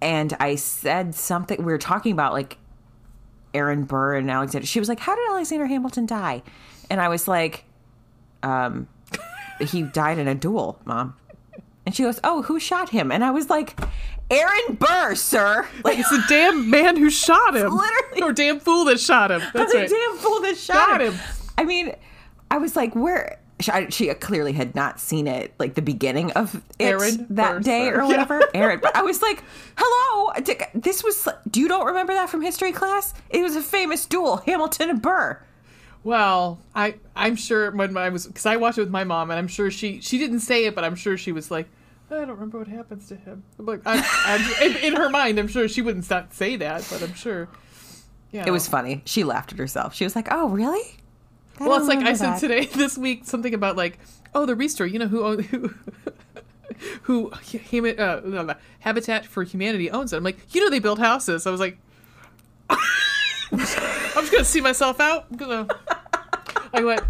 and 0.00 0.34
I 0.40 0.54
said 0.54 1.14
something. 1.14 1.58
We 1.58 1.72
were 1.72 1.78
talking 1.78 2.12
about 2.12 2.32
like 2.32 2.56
Aaron 3.58 3.84
Burr 3.84 4.14
and 4.16 4.30
Alexander. 4.30 4.66
She 4.66 4.78
was 4.80 4.88
like, 4.88 5.00
"How 5.00 5.14
did 5.16 5.28
Alexander 5.28 5.66
Hamilton 5.66 6.06
die?" 6.06 6.42
And 6.90 7.00
I 7.00 7.08
was 7.08 7.26
like, 7.28 7.64
"Um, 8.42 8.88
he 9.60 9.82
died 9.82 10.18
in 10.18 10.28
a 10.28 10.34
duel, 10.34 10.78
mom." 10.84 11.14
And 11.84 11.94
she 11.94 12.02
goes, 12.04 12.20
"Oh, 12.24 12.42
who 12.42 12.58
shot 12.60 12.90
him?" 12.90 13.10
And 13.12 13.24
I 13.24 13.30
was 13.30 13.50
like, 13.50 13.78
"Aaron 14.30 14.74
Burr, 14.74 15.14
sir." 15.14 15.66
Like 15.84 15.98
It's 15.98 16.10
the 16.10 16.22
damn 16.28 16.70
man 16.70 16.96
who 16.96 17.10
shot 17.10 17.56
him. 17.56 17.70
literally- 17.76 18.22
Or 18.22 18.32
damn 18.32 18.60
fool 18.60 18.84
that 18.86 19.00
shot 19.00 19.30
him. 19.30 19.40
That's 19.54 19.72
the 19.72 19.78
right. 19.80 19.88
damn 19.90 20.16
fool 20.18 20.40
that 20.42 20.56
shot 20.56 20.74
Got 20.74 21.00
him. 21.02 21.12
him. 21.14 21.20
I 21.56 21.64
mean, 21.64 21.94
I 22.50 22.58
was 22.58 22.76
like, 22.76 22.94
where? 22.94 23.38
She, 23.60 23.70
I- 23.72 23.88
she 23.88 24.12
clearly 24.14 24.52
had 24.52 24.74
not 24.74 25.00
seen 25.00 25.26
it, 25.26 25.52
like 25.58 25.74
the 25.74 25.82
beginning 25.82 26.30
of 26.32 26.54
it 26.78 26.84
Aaron 26.84 27.26
that 27.30 27.62
day 27.64 27.88
or 27.88 28.04
whatever. 28.06 28.42
Aaron, 28.54 28.78
but 28.80 28.94
I 28.94 29.02
was 29.02 29.20
like, 29.20 29.42
"Hello, 29.76 30.32
this 30.74 31.02
was. 31.02 31.26
Do 31.50 31.60
you 31.60 31.66
don't 31.68 31.86
remember 31.86 32.14
that 32.14 32.30
from 32.30 32.40
history 32.42 32.72
class? 32.72 33.14
It 33.30 33.42
was 33.42 33.56
a 33.56 33.62
famous 33.62 34.06
duel, 34.06 34.38
Hamilton 34.46 34.90
and 34.90 35.02
Burr. 35.02 35.40
Well, 36.04 36.60
I 36.74 36.94
I'm 37.16 37.34
sure 37.34 37.70
when 37.72 37.96
I 37.96 38.08
was 38.10 38.26
because 38.26 38.46
I 38.46 38.56
watched 38.56 38.78
it 38.78 38.82
with 38.82 38.90
my 38.90 39.04
mom, 39.04 39.30
and 39.30 39.38
I'm 39.38 39.48
sure 39.48 39.70
she 39.70 40.00
she 40.00 40.18
didn't 40.18 40.40
say 40.40 40.66
it, 40.66 40.74
but 40.74 40.84
I'm 40.84 40.94
sure 40.94 41.16
she 41.16 41.32
was 41.32 41.50
like, 41.50 41.68
I 42.10 42.14
don't 42.14 42.28
remember 42.30 42.58
what 42.58 42.68
happens 42.68 43.08
to 43.08 43.16
him. 43.16 43.42
I'm 43.58 43.66
like, 43.66 43.80
I, 43.84 43.96
I'm, 44.62 44.70
in, 44.70 44.76
in 44.84 44.96
her 44.96 45.10
mind, 45.10 45.38
I'm 45.38 45.48
sure 45.48 45.66
she 45.68 45.82
wouldn't 45.82 46.04
say 46.32 46.56
that, 46.56 46.86
but 46.90 47.02
I'm 47.02 47.14
sure. 47.14 47.48
Yeah, 48.30 48.44
It 48.46 48.50
was 48.50 48.68
funny. 48.68 49.02
She 49.06 49.24
laughed 49.24 49.52
at 49.52 49.58
herself. 49.58 49.94
She 49.94 50.04
was 50.04 50.14
like, 50.14 50.28
"Oh, 50.30 50.48
really?" 50.50 50.97
I 51.60 51.66
Well, 51.66 51.78
it's 51.78 51.88
like 51.88 51.98
I 51.98 52.12
said 52.14 52.34
that." 52.34 52.40
today 52.40 52.64
this 52.74 52.96
week 52.98 53.24
something 53.24 53.54
about 53.54 53.76
like, 53.76 53.98
oh, 54.34 54.46
the 54.46 54.54
restore. 54.54 54.86
You 54.86 54.98
know 54.98 55.08
who 55.08 55.36
who 57.02 57.30
who 57.70 57.88
uh, 57.88 58.20
no, 58.24 58.42
no, 58.42 58.54
Habitat 58.80 59.26
for 59.26 59.42
Humanity 59.42 59.90
owns 59.90 60.12
it. 60.12 60.16
I'm 60.16 60.24
like, 60.24 60.54
you 60.54 60.62
know, 60.62 60.70
they 60.70 60.78
build 60.78 60.98
houses. 60.98 61.46
I 61.46 61.50
was 61.50 61.60
like, 61.60 61.78
I'm 62.70 63.58
just 63.58 64.32
gonna 64.32 64.44
see 64.44 64.60
myself 64.60 65.00
out. 65.00 65.26
I'm 65.30 65.36
gonna. 65.36 65.68
I 66.72 66.82
went, 66.82 67.00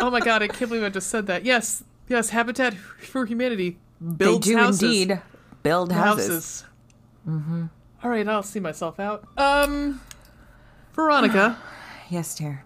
oh 0.00 0.10
my 0.10 0.20
god, 0.20 0.42
I 0.42 0.48
can't 0.48 0.68
believe 0.70 0.84
I 0.84 0.90
just 0.90 1.08
said 1.08 1.26
that. 1.26 1.44
Yes, 1.44 1.82
yes, 2.08 2.30
Habitat 2.30 2.74
for 2.74 3.24
Humanity 3.26 3.78
builds 4.16 4.46
They 4.46 4.52
do 4.52 4.58
houses. 4.58 4.82
indeed 4.82 5.20
build 5.62 5.92
houses. 5.92 6.28
houses. 6.28 6.64
Mm-hmm. 7.28 7.64
right, 8.08 8.28
I'll 8.28 8.42
see 8.42 8.60
myself 8.60 9.00
out. 9.00 9.26
Um, 9.36 10.00
Veronica, 10.94 11.58
Yes, 12.10 12.34
dear. 12.34 12.64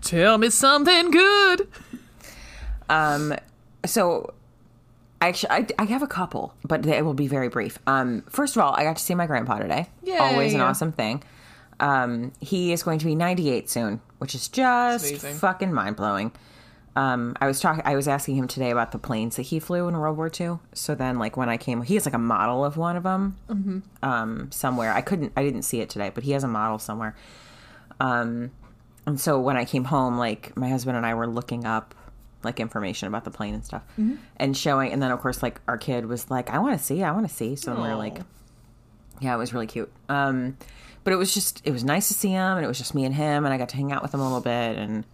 Tell 0.00 0.38
me 0.38 0.50
something 0.50 1.10
good. 1.10 1.68
Um, 2.88 3.34
so 3.86 4.32
actually, 5.20 5.50
I, 5.50 5.66
I 5.78 5.84
have 5.84 6.02
a 6.02 6.06
couple, 6.06 6.54
but 6.64 6.82
they 6.82 7.02
will 7.02 7.14
be 7.14 7.26
very 7.28 7.48
brief. 7.48 7.78
Um, 7.86 8.22
first 8.28 8.56
of 8.56 8.62
all, 8.62 8.74
I 8.74 8.84
got 8.84 8.96
to 8.96 9.02
see 9.02 9.14
my 9.14 9.26
grandpa 9.26 9.58
today. 9.58 9.88
Yay. 10.04 10.16
Always 10.16 10.54
an 10.54 10.60
awesome 10.60 10.92
thing. 10.92 11.22
Um, 11.80 12.32
he 12.40 12.72
is 12.72 12.82
going 12.82 12.98
to 13.00 13.06
be 13.06 13.14
98 13.14 13.68
soon, 13.68 14.00
which 14.18 14.34
is 14.34 14.48
just 14.48 15.08
amazing. 15.08 15.34
fucking 15.36 15.72
mind 15.72 15.96
blowing. 15.96 16.32
Um, 16.94 17.34
I 17.40 17.46
was 17.46 17.58
talking, 17.58 17.82
I 17.86 17.96
was 17.96 18.06
asking 18.06 18.36
him 18.36 18.46
today 18.46 18.70
about 18.70 18.92
the 18.92 18.98
planes 18.98 19.36
that 19.36 19.42
he 19.44 19.58
flew 19.58 19.88
in 19.88 19.96
World 19.96 20.18
War 20.18 20.30
II. 20.38 20.58
So 20.74 20.94
then, 20.94 21.18
like 21.18 21.36
when 21.38 21.48
I 21.48 21.56
came, 21.56 21.80
he 21.82 21.94
has 21.94 22.04
like 22.04 22.14
a 22.14 22.18
model 22.18 22.64
of 22.66 22.76
one 22.76 22.96
of 22.96 23.02
them 23.02 23.36
Mm-hmm. 23.48 23.78
um, 24.02 24.52
somewhere. 24.52 24.92
I 24.92 25.00
couldn't, 25.00 25.32
I 25.36 25.42
didn't 25.42 25.62
see 25.62 25.80
it 25.80 25.88
today, 25.88 26.10
but 26.14 26.22
he 26.24 26.32
has 26.32 26.44
a 26.44 26.48
model 26.48 26.78
somewhere. 26.78 27.16
Um, 27.98 28.50
and 29.06 29.20
so 29.20 29.40
when 29.40 29.56
I 29.56 29.64
came 29.64 29.84
home, 29.84 30.16
like 30.18 30.56
my 30.56 30.68
husband 30.68 30.96
and 30.96 31.04
I 31.06 31.14
were 31.14 31.26
looking 31.26 31.64
up 31.64 31.94
like 32.44 32.58
information 32.60 33.06
about 33.08 33.24
the 33.24 33.30
plane 33.30 33.54
and 33.54 33.64
stuff 33.64 33.82
Mm-hmm. 33.98 34.16
and 34.36 34.56
showing. 34.56 34.92
And 34.92 35.00
then 35.02 35.10
of 35.12 35.20
course, 35.20 35.42
like 35.42 35.60
our 35.68 35.78
kid 35.78 36.06
was 36.06 36.30
like, 36.30 36.50
I 36.50 36.58
want 36.58 36.76
to 36.78 36.84
see, 36.84 37.02
I 37.02 37.12
want 37.12 37.28
to 37.28 37.34
see. 37.34 37.54
So 37.56 37.74
we 37.74 37.80
were 37.82 37.94
like, 37.94 38.18
yeah, 39.20 39.34
it 39.34 39.38
was 39.38 39.52
really 39.54 39.66
cute. 39.68 39.92
Um, 40.08 40.56
but 41.04 41.12
it 41.12 41.16
was 41.16 41.32
just, 41.34 41.62
it 41.64 41.70
was 41.72 41.84
nice 41.84 42.08
to 42.08 42.14
see 42.14 42.30
him 42.30 42.56
and 42.56 42.64
it 42.64 42.68
was 42.68 42.78
just 42.78 42.94
me 42.94 43.04
and 43.04 43.14
him 43.14 43.44
and 43.44 43.52
I 43.54 43.58
got 43.58 43.68
to 43.70 43.76
hang 43.76 43.92
out 43.92 44.02
with 44.02 44.12
him 44.14 44.20
a 44.20 44.24
little 44.24 44.40
bit 44.40 44.76
and, 44.78 45.04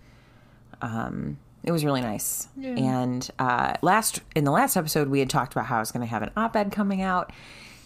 um, 0.83 1.39
it 1.65 1.73
was 1.73 1.85
really 1.85 2.01
nice. 2.01 2.47
Yeah. 2.57 2.71
And, 2.77 3.31
uh, 3.39 3.75
last, 3.83 4.21
in 4.35 4.45
the 4.45 4.51
last 4.51 4.77
episode, 4.77 5.09
we 5.09 5.19
had 5.19 5.29
talked 5.29 5.53
about 5.53 5.67
how 5.67 5.77
I 5.77 5.81
was 5.81 5.91
going 5.93 6.01
to 6.07 6.11
have 6.11 6.23
an 6.23 6.31
op-ed 6.37 6.73
coming 6.73 7.03
out 7.03 7.31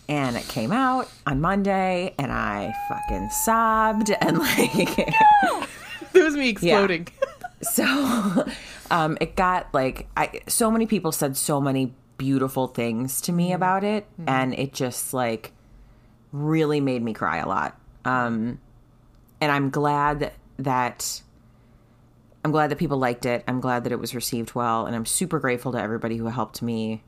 and 0.09 0.37
it 0.37 0.47
came 0.49 0.73
out 0.73 1.09
on 1.27 1.41
Monday 1.41 2.15
and 2.19 2.31
I 2.31 2.73
fucking 2.89 3.31
sobbed 3.31 4.11
and 4.21 4.39
like, 4.39 5.09
It 6.15 6.23
was 6.23 6.37
me 6.37 6.49
exploding. 6.51 7.09
Yeah. 7.21 7.29
so 7.63 8.45
um 8.91 9.17
it 9.21 9.37
got 9.37 9.73
like 9.73 10.09
i 10.17 10.41
so 10.49 10.71
many 10.71 10.85
people 10.87 11.13
said 11.13 11.37
so 11.37 11.61
many 11.61 11.95
beautiful 12.19 12.67
things 12.67 13.21
to 13.21 13.33
me 13.33 13.53
about 13.53 13.85
it 13.85 14.07
and 14.27 14.53
it 14.55 14.73
just 14.73 15.15
like 15.15 15.53
really 16.33 16.81
made 16.81 17.03
me 17.03 17.13
cry 17.13 17.39
a 17.39 17.49
lot. 17.49 17.79
Um 18.05 18.59
and 19.41 19.51
i'm 19.53 19.71
glad 19.71 20.33
that 20.59 21.23
i'm 22.45 22.51
glad 22.51 22.71
that 22.71 22.79
people 22.79 22.99
liked 22.99 23.27
it. 23.27 23.45
I'm 23.47 23.61
glad 23.61 23.85
that 23.85 23.93
it 23.93 23.99
was 23.99 24.15
received 24.15 24.55
well 24.55 24.87
and 24.87 24.95
i'm 24.97 25.07
super 25.07 25.39
grateful 25.39 25.73
to 25.73 25.81
everybody 25.81 26.17
who 26.17 26.27
helped 26.27 26.63
me 26.63 27.03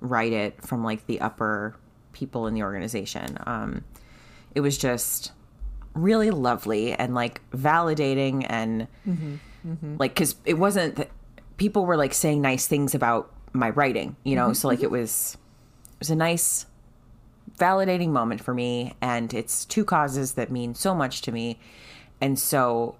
write 0.00 0.32
it 0.32 0.60
from 0.62 0.82
like 0.82 1.06
the 1.06 1.20
upper 1.20 1.76
people 2.12 2.46
in 2.48 2.54
the 2.54 2.62
organization. 2.62 3.38
Um 3.46 3.84
it 4.54 4.60
was 4.60 4.76
just 4.76 5.32
really 5.94 6.30
lovely 6.30 6.92
and 6.92 7.14
like 7.14 7.40
validating 7.50 8.46
and 8.48 8.86
like 9.98 10.14
because 10.14 10.36
it 10.44 10.54
wasn't 10.54 10.96
that 10.96 11.10
people 11.56 11.84
were 11.84 11.96
like 11.96 12.14
saying 12.14 12.40
nice 12.40 12.66
things 12.66 12.94
about 12.94 13.32
my 13.52 13.70
writing 13.70 14.16
you 14.24 14.36
know? 14.36 14.52
So 14.52 14.68
like 14.68 14.82
it 14.82 14.90
was 14.90 15.36
it 15.92 15.98
was 15.98 16.10
a 16.10 16.16
nice 16.16 16.66
validating 17.58 18.08
moment 18.10 18.40
for 18.40 18.54
me 18.54 18.94
and 19.00 19.34
it's 19.34 19.64
two 19.64 19.84
causes 19.84 20.32
that 20.34 20.50
mean 20.50 20.74
so 20.74 20.94
much 20.94 21.22
to 21.22 21.32
me. 21.32 21.58
And 22.20 22.38
so 22.38 22.96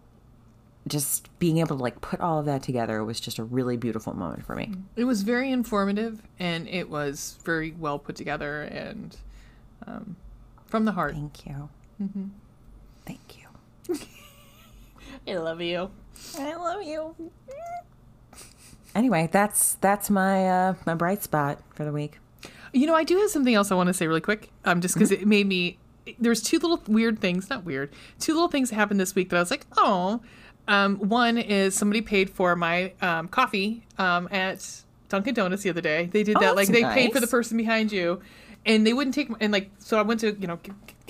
just 0.89 1.29
being 1.39 1.59
able 1.59 1.77
to 1.77 1.83
like 1.83 2.01
put 2.01 2.21
all 2.21 2.41
of 2.41 2.47
that 2.47 2.63
together 2.63 3.05
was 3.05 3.21
just 3.21 3.39
a 3.39 3.45
really 3.45 3.77
beautiful 3.77 4.15
moment 4.15 4.45
for 4.45 4.55
me. 4.55 4.73
It 4.97 5.05
was 5.05 5.23
very 5.23 5.51
informative 5.53 6.23
and 6.39 6.69
it 6.69 6.91
was 6.91 7.39
very 7.45 7.73
well 7.79 7.99
put 7.99 8.17
together 8.17 8.63
and 8.63 9.17
um, 9.87 10.17
from 10.67 10.85
the 10.85 10.93
heart. 10.93 11.15
thank 11.15 11.47
you 11.47 11.71
thank 13.11 13.37
you 13.39 13.97
I 15.29 15.37
love 15.39 15.61
you. 15.61 15.91
i 16.39 16.55
love 16.55 16.83
you 16.83 17.15
anyway 18.95 19.29
that's 19.31 19.75
that's 19.75 20.11
my 20.11 20.49
uh 20.49 20.75
my 20.87 20.95
bright 20.95 21.23
spot 21.23 21.61
for 21.75 21.85
the 21.85 21.93
week 21.93 22.19
You 22.73 22.87
know, 22.87 22.95
I 22.95 23.03
do 23.05 23.19
have 23.19 23.31
something 23.31 23.53
else 23.55 23.73
I 23.73 23.75
want 23.75 23.89
to 23.89 23.93
say 23.95 24.07
really 24.07 24.21
quick. 24.21 24.49
Um, 24.65 24.81
just 24.81 24.95
because 24.95 25.11
it 25.11 25.27
made 25.27 25.49
me. 25.49 25.79
There's 26.21 26.41
two 26.41 26.59
little 26.61 26.81
weird 26.87 27.19
things, 27.19 27.51
not 27.51 27.65
weird, 27.65 27.93
two 28.21 28.33
little 28.33 28.47
things 28.49 28.71
that 28.71 28.77
happened 28.77 29.01
this 29.01 29.13
week 29.17 29.31
that 29.31 29.37
I 29.37 29.41
was 29.41 29.51
like, 29.51 29.67
oh. 29.77 30.21
Um, 30.69 30.97
one 30.99 31.37
is 31.37 31.75
somebody 31.75 32.01
paid 32.01 32.31
for 32.31 32.55
my 32.55 32.93
um, 33.03 33.27
coffee 33.27 33.83
um, 33.99 34.29
at 34.31 34.83
Dunkin' 35.09 35.35
Donuts 35.35 35.65
the 35.65 35.71
other 35.71 35.81
day. 35.81 36.07
They 36.13 36.23
did 36.23 36.37
Oh, 36.37 36.41
that, 36.41 36.55
like 36.55 36.69
that's 36.69 36.79
they 36.81 36.85
paid 36.95 37.13
for 37.13 37.19
the 37.19 37.27
person 37.27 37.57
behind 37.57 37.91
you, 37.91 38.21
and 38.65 38.87
they 38.87 38.93
wouldn't 38.93 39.15
take. 39.17 39.31
And 39.41 39.53
like, 39.53 39.71
so 39.81 39.99
I 39.99 40.03
went 40.03 40.21
to 40.21 40.37
you 40.39 40.47
know 40.47 40.61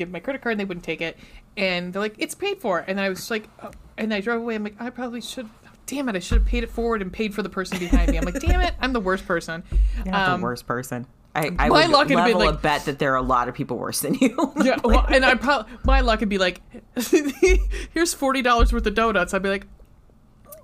give, 0.01 0.11
my 0.11 0.21
credit 0.21 0.43
card, 0.43 0.53
and 0.55 0.61
they 0.61 0.65
wouldn't 0.65 0.85
take 0.85 1.01
it, 1.01 1.17
and 1.57 1.93
they're 1.93 2.03
like, 2.03 2.15
it's 2.19 2.35
paid 2.35 2.59
for, 2.61 2.81
and 2.81 3.01
I 3.01 3.09
was 3.09 3.31
like, 3.31 3.49
oh, 3.63 3.71
and 3.97 4.13
I 4.13 4.21
drove 4.21 4.41
away. 4.43 4.55
I'm 4.55 4.65
like, 4.65 4.81
I 4.81 4.91
probably 4.91 5.21
should. 5.21 5.49
Damn 5.87 6.09
it! 6.09 6.15
I 6.15 6.21
should 6.21 6.39
have 6.39 6.47
paid 6.47 6.63
it 6.63 6.71
forward 6.71 7.03
and 7.03 7.13
paid 7.13 7.35
for 7.35 7.43
the 7.43 7.49
person 7.49 7.79
behind 7.81 8.11
me. 8.13 8.17
I'm 8.17 8.25
like, 8.25 8.39
damn 8.41 8.61
it! 8.61 8.75
I'm 8.81 8.93
the 8.93 9.01
worst 9.01 9.27
person. 9.27 9.65
Not 10.07 10.29
Um, 10.31 10.41
the 10.41 10.45
worst 10.45 10.67
person. 10.67 11.07
I, 11.35 11.47
I 11.47 11.69
my 11.69 11.69
would 11.69 11.91
luck 11.91 12.09
would 12.09 12.17
have 12.19 12.27
been 12.27 12.37
level 12.39 12.43
a 12.43 12.51
like- 12.53 12.63
bet 12.63 12.85
that 12.87 12.99
there 13.01 13.13
are 13.13 13.17
a 13.17 13.23
lot 13.23 13.49
of 13.49 13.55
people 13.55 13.77
worse 13.77 14.01
than 14.01 14.15
you. 14.15 14.37
Yeah, 14.65 14.79
well, 14.85 15.05
and 15.09 15.25
I 15.25 15.35
probably 15.35 15.73
my 15.85 16.01
luck 16.01 16.21
would 16.21 16.29
be 16.29 16.39
like, 16.39 16.61
here's 17.93 18.15
forty 18.15 18.43
dollars 18.43 18.73
worth 18.73 18.87
of 18.87 18.95
donuts. 18.95 19.35
I'd 19.35 19.43
be 19.43 19.49
like, 19.49 19.67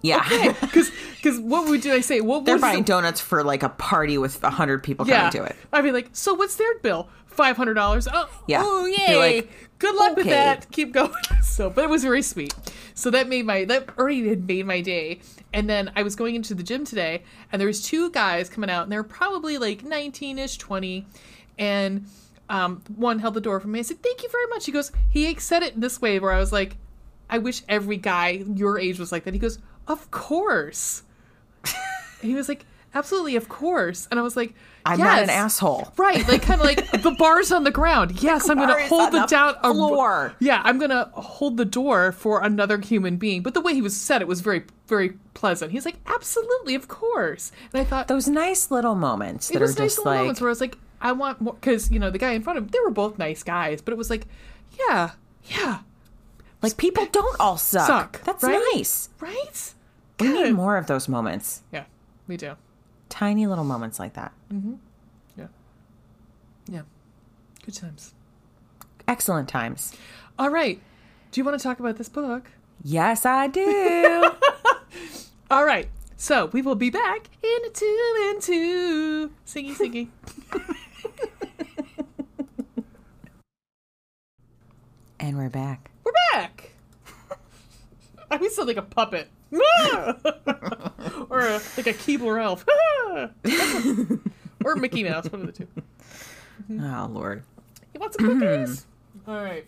yeah. 0.02 0.55
because 0.61 0.90
because 1.16 1.40
what 1.40 1.69
would 1.69 1.85
I 1.87 2.00
say? 2.00 2.21
What 2.21 2.45
They're 2.45 2.59
buying 2.59 2.83
the, 2.83 2.85
donuts 2.85 3.21
for 3.21 3.43
like 3.43 3.62
a 3.62 3.69
party 3.71 4.19
with 4.19 4.43
a 4.45 4.50
hundred 4.50 4.83
people 4.83 5.07
yeah? 5.09 5.31
coming 5.31 5.45
to 5.45 5.50
it. 5.50 5.57
I'd 5.73 5.83
be 5.83 5.93
like, 5.93 6.11
so 6.12 6.35
what's 6.35 6.57
their 6.57 6.78
bill? 6.81 7.09
Five 7.37 7.57
hundred 7.57 7.75
dollars. 7.75 8.09
Oh, 8.12 8.28
Yeah. 8.47 8.62
Oh 8.62 8.87
yay! 8.87 9.16
like, 9.16 9.50
Good 9.78 9.95
luck 9.95 10.16
with 10.16 10.26
that. 10.26 10.71
Keep 10.71 10.93
going. 10.93 11.12
so, 11.43 11.69
but 11.69 11.85
it 11.85 11.90
was 11.90 12.02
very 12.02 12.23
sweet. 12.23 12.55
So 12.95 13.11
that 13.11 13.28
made 13.28 13.45
my 13.45 13.64
that 13.66 13.90
already 13.99 14.28
had 14.28 14.47
made 14.47 14.66
my 14.66 14.81
day. 14.81 15.21
And 15.52 15.69
then 15.69 15.93
I 15.95 16.02
was 16.02 16.16
going 16.16 16.35
into 16.35 16.55
the 16.55 16.62
gym 16.62 16.85
today, 16.85 17.23
and 17.52 17.61
there 17.61 17.66
was 17.66 17.83
two 17.83 18.11
guys 18.11 18.49
coming 18.49 18.71
out, 18.71 18.85
and 18.85 18.93
they're 18.93 19.02
probably 19.02 19.59
like 19.59 19.85
nineteen 19.85 20.38
ish, 20.38 20.57
twenty, 20.57 21.07
and 21.59 22.07
um, 22.49 22.83
one 22.95 23.19
held 23.19 23.35
the 23.35 23.40
door 23.40 23.61
for 23.61 23.69
me. 23.69 23.81
I 23.81 23.83
said, 23.83 24.02
"Thank 24.02 24.23
you 24.23 24.31
very 24.31 24.47
much." 24.47 24.64
He 24.66 24.73
goes, 24.73 24.93
he 25.11 25.35
said 25.38 25.62
it 25.62 25.78
this 25.78 26.00
way 26.00 26.19
where 26.19 26.33
I 26.33 26.38
was 26.38 26.52
like, 26.52 26.76
"I 27.28 27.38
wish 27.38 27.62
every 27.69 27.99
guy 27.99 28.45
your 28.55 28.78
age 28.78 28.99
was 28.99 29.12
like 29.12 29.25
that." 29.25 29.35
He 29.35 29.40
goes, 29.40 29.59
"Of 29.87 30.11
course." 30.11 31.02
he 32.23 32.35
was 32.35 32.49
like, 32.49 32.64
absolutely, 32.96 33.36
of 33.36 33.48
course. 33.48 34.08
And 34.10 34.18
I 34.18 34.22
was 34.22 34.36
like, 34.36 34.54
I'm 34.84 34.98
not 34.98 35.22
an 35.22 35.30
asshole. 35.30 35.92
Right, 35.96 36.26
like 36.28 36.42
kind 36.42 36.60
of 36.60 36.66
like 36.66 36.90
the 37.02 37.10
bar's 37.18 37.50
on 37.52 37.64
the 37.64 37.70
ground. 37.70 38.22
Yes, 38.22 38.48
I'm 38.48 38.56
gonna 38.56 38.86
hold 38.86 39.12
the 39.12 39.20
the 39.20 39.26
down 39.26 39.54
a- 39.62 39.72
floor. 39.74 40.34
yeah, 40.38 40.62
I'm 40.64 40.78
going 40.78 40.90
to 40.90 41.10
hold 41.14 41.56
the 41.56 41.64
door 41.64 42.12
for 42.12 42.42
another 42.42 42.78
human 42.78 43.16
being. 43.16 43.42
But 43.42 43.54
the 43.54 43.60
way 43.60 43.74
he 43.74 43.82
was 43.82 43.96
said, 43.96 44.22
it 44.22 44.28
was 44.28 44.40
very, 44.42 44.62
very 44.86 45.10
pleasant. 45.34 45.72
He's 45.72 45.84
like, 45.84 45.96
absolutely, 46.06 46.74
of 46.76 46.86
course. 46.88 47.50
And 47.72 47.80
I 47.80 47.84
thought 47.84 48.06
Those 48.08 48.28
nice 48.28 48.70
little 48.70 48.94
moments 48.94 49.48
that 49.48 49.56
it 49.56 49.60
was 49.60 49.76
are 49.76 49.82
nice 49.82 49.92
just 49.92 49.98
little 49.98 50.12
like 50.12 50.20
moments 50.20 50.40
where 50.40 50.48
I 50.48 50.52
was 50.52 50.60
like, 50.60 50.78
I 51.00 51.12
want 51.12 51.40
more 51.40 51.54
because 51.54 51.90
you 51.90 51.98
know 51.98 52.10
the 52.10 52.18
guy 52.18 52.32
in 52.32 52.42
front 52.42 52.58
of 52.58 52.64
him, 52.64 52.70
they 52.70 52.78
were 52.84 52.90
both 52.90 53.18
nice 53.18 53.42
guys, 53.42 53.82
but 53.82 53.92
it 53.92 53.98
was 53.98 54.08
like, 54.08 54.26
yeah, 54.78 55.10
yeah, 55.44 55.80
like 56.62 56.76
people 56.76 57.06
don't 57.12 57.38
all 57.40 57.56
suck. 57.58 57.86
Suck, 57.86 58.22
That's 58.24 58.42
right? 58.42 58.62
nice. 58.74 59.10
right. 59.20 59.74
We 60.20 60.28
need 60.32 60.52
more 60.54 60.76
of 60.78 60.86
those 60.86 61.08
moments. 61.08 61.62
Yeah, 61.72 61.84
we 62.26 62.36
too. 62.38 62.54
Tiny 63.08 63.46
little 63.46 63.64
moments 63.64 63.98
like 63.98 64.14
that. 64.14 64.32
Mm-hmm. 64.52 64.75
Yeah, 65.38 65.46
yeah, 66.68 66.82
good 67.64 67.75
times. 67.75 68.12
Excellent 69.08 69.48
times. 69.48 69.94
All 70.38 70.50
right, 70.50 70.80
do 71.30 71.40
you 71.40 71.44
want 71.44 71.58
to 71.58 71.62
talk 71.62 71.78
about 71.80 71.96
this 71.96 72.08
book? 72.08 72.50
Yes, 72.82 73.25
I 73.25 73.46
do. 73.46 74.32
All 75.50 75.64
right, 75.64 75.88
so 76.16 76.46
we 76.46 76.62
will 76.62 76.75
be 76.75 76.90
back 76.90 77.28
in 77.42 77.72
two 77.72 78.14
and 78.28 78.42
two. 78.42 79.30
Singy, 79.46 79.75
singy. 79.76 80.08
and 85.20 85.36
we're 85.36 85.48
back. 85.48 85.90
We're 86.04 86.12
back. 86.32 86.70
I 88.30 88.36
always 88.36 88.54
sound 88.56 88.68
like 88.68 88.76
a 88.76 88.82
puppet. 88.82 89.28
or 89.52 91.40
a, 91.40 91.60
like 91.76 91.86
a 91.86 91.92
Keebler 91.94 92.42
elf. 92.42 92.64
or 94.64 94.76
Mickey 94.76 95.04
Mouse, 95.04 95.30
one 95.30 95.42
of 95.42 95.46
the 95.46 95.52
two. 95.52 95.68
Oh 96.80 97.08
Lord. 97.12 97.42
You 97.94 98.00
want 98.00 98.14
some 98.14 98.40
cookies? 98.40 98.86
All 99.26 99.42
right. 99.42 99.64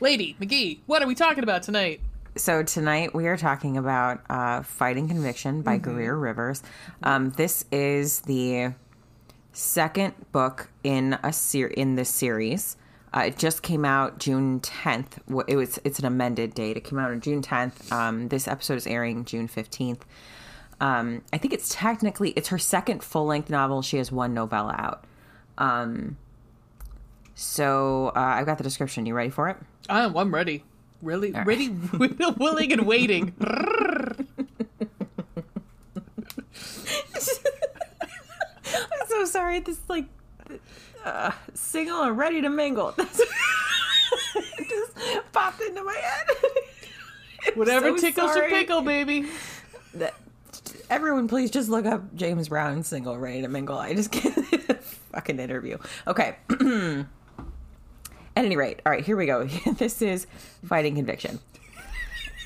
Lady 0.00 0.36
McGee, 0.40 0.80
what 0.86 1.02
are 1.02 1.06
we 1.06 1.14
talking 1.14 1.42
about 1.42 1.62
tonight? 1.62 2.00
So 2.36 2.62
tonight 2.62 3.14
we 3.14 3.26
are 3.28 3.36
talking 3.36 3.76
about 3.76 4.20
uh, 4.28 4.62
"Fighting 4.62 5.08
Conviction" 5.08 5.62
by 5.62 5.78
Mm-hmm. 5.78 5.94
Greer 5.94 6.16
Rivers. 6.16 6.62
Um, 7.02 7.30
this 7.30 7.64
is 7.70 8.20
the 8.20 8.74
second 9.52 10.14
book 10.32 10.68
in 10.82 11.16
a 11.22 11.32
ser- 11.32 11.68
in 11.68 11.94
this 11.94 12.10
series. 12.10 12.76
Uh, 13.16 13.20
it 13.26 13.38
just 13.38 13.62
came 13.62 13.84
out 13.84 14.18
June 14.18 14.58
10th. 14.60 15.18
It 15.46 15.56
was 15.56 15.78
it's 15.84 16.00
an 16.00 16.04
amended 16.04 16.52
date. 16.54 16.76
It 16.76 16.82
came 16.82 16.98
out 16.98 17.12
on 17.12 17.20
June 17.20 17.42
10th. 17.42 17.92
Um, 17.92 18.28
this 18.28 18.48
episode 18.48 18.74
is 18.74 18.86
airing 18.88 19.24
June 19.24 19.46
15th. 19.46 20.00
Um, 20.80 21.22
I 21.32 21.38
think 21.38 21.54
it's 21.54 21.68
technically 21.68 22.30
it's 22.30 22.48
her 22.48 22.58
second 22.58 23.04
full 23.04 23.26
length 23.26 23.50
novel. 23.50 23.82
She 23.82 23.98
has 23.98 24.10
one 24.10 24.34
novella 24.34 24.74
out. 24.76 25.04
Um, 25.58 26.16
so 27.36 28.08
uh, 28.16 28.20
I've 28.20 28.46
got 28.46 28.58
the 28.58 28.64
description. 28.64 29.06
You 29.06 29.14
ready 29.14 29.30
for 29.30 29.48
it? 29.48 29.56
I'm, 29.88 30.16
I'm 30.16 30.34
ready. 30.34 30.64
Really, 31.00 31.32
ready, 31.32 31.68
willing, 32.38 32.72
and 32.72 32.86
waiting. 32.86 33.34
I'm 33.40 34.26
so 39.08 39.24
sorry. 39.26 39.60
This 39.60 39.76
is 39.76 39.88
like 39.88 40.06
uh, 41.04 41.32
single 41.54 42.02
and 42.02 42.16
ready 42.18 42.40
to 42.40 42.48
mingle. 42.48 42.92
That's 42.96 43.20
it 43.20 44.68
just 44.68 45.32
popped 45.32 45.60
into 45.60 45.82
my 45.84 45.94
head. 45.94 46.26
Whatever 47.56 47.90
so 47.90 47.96
tickles 47.98 48.34
your 48.34 48.48
pickle, 48.48 48.80
baby. 48.82 49.28
That- 49.94 50.14
everyone, 50.90 51.28
please 51.28 51.50
just 51.50 51.68
look 51.68 51.84
up 51.86 52.14
James 52.14 52.48
Brown 52.48 52.82
single 52.82 53.18
ready 53.18 53.42
to 53.42 53.48
mingle. 53.48 53.78
I 53.78 53.94
just 53.94 54.10
can't 54.12 54.82
fucking 55.12 55.38
interview. 55.38 55.78
Okay. 56.06 56.36
At 58.36 58.44
any 58.44 58.56
rate, 58.56 58.80
all 58.84 58.90
right, 58.90 59.04
here 59.04 59.16
we 59.16 59.26
go. 59.26 59.44
this 59.44 60.02
is 60.02 60.26
fighting 60.64 60.96
conviction. 60.96 61.38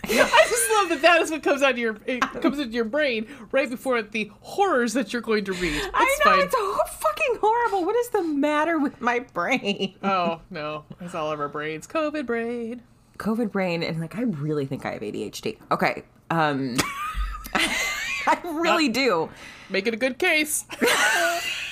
I 0.11 0.47
just 0.49 0.71
love 0.73 0.88
that 0.90 1.03
that 1.03 1.21
is 1.23 1.31
what 1.31 1.42
comes 1.42 1.62
out 1.62 1.73
of 1.73 1.79
your 1.79 1.97
it 2.07 2.21
comes 2.40 2.59
into 2.59 2.73
your 2.75 2.85
brain 2.85 3.27
right 3.53 3.68
before 3.68 4.01
the 4.03 4.31
horrors 4.40 4.92
that 4.94 5.12
you're 5.12 5.23
going 5.23 5.44
to 5.44 5.53
read. 5.53 5.75
It's 5.77 5.88
I 5.92 6.16
know 6.25 6.31
fine. 6.31 6.40
it's 6.47 6.55
ho- 6.57 6.81
fucking 6.99 7.37
horrible. 7.40 7.85
What 7.85 7.97
is 7.97 8.09
the 8.11 8.23
matter 8.23 8.79
with 8.79 9.01
my 9.01 9.21
brain? 9.21 9.94
Oh 10.03 10.40
no, 10.51 10.85
it's 11.01 11.14
all 11.14 11.31
of 11.33 11.40
our 11.40 11.49
brains. 11.49 11.87
COVID 11.87 12.27
brain. 12.27 12.83
COVID 13.18 13.51
brain 13.53 13.83
and 13.83 14.01
like 14.01 14.16
I 14.16 14.23
really 14.23 14.64
think 14.66 14.87
I 14.87 14.92
have 14.92 15.03
ADHD. 15.03 15.59
Okay. 15.71 16.05
Um 16.31 16.77
I 17.55 18.38
really 18.44 18.88
do. 18.88 19.29
Make 19.71 19.87
it 19.87 19.94
a 19.94 19.97
good 19.97 20.18
case. 20.18 20.64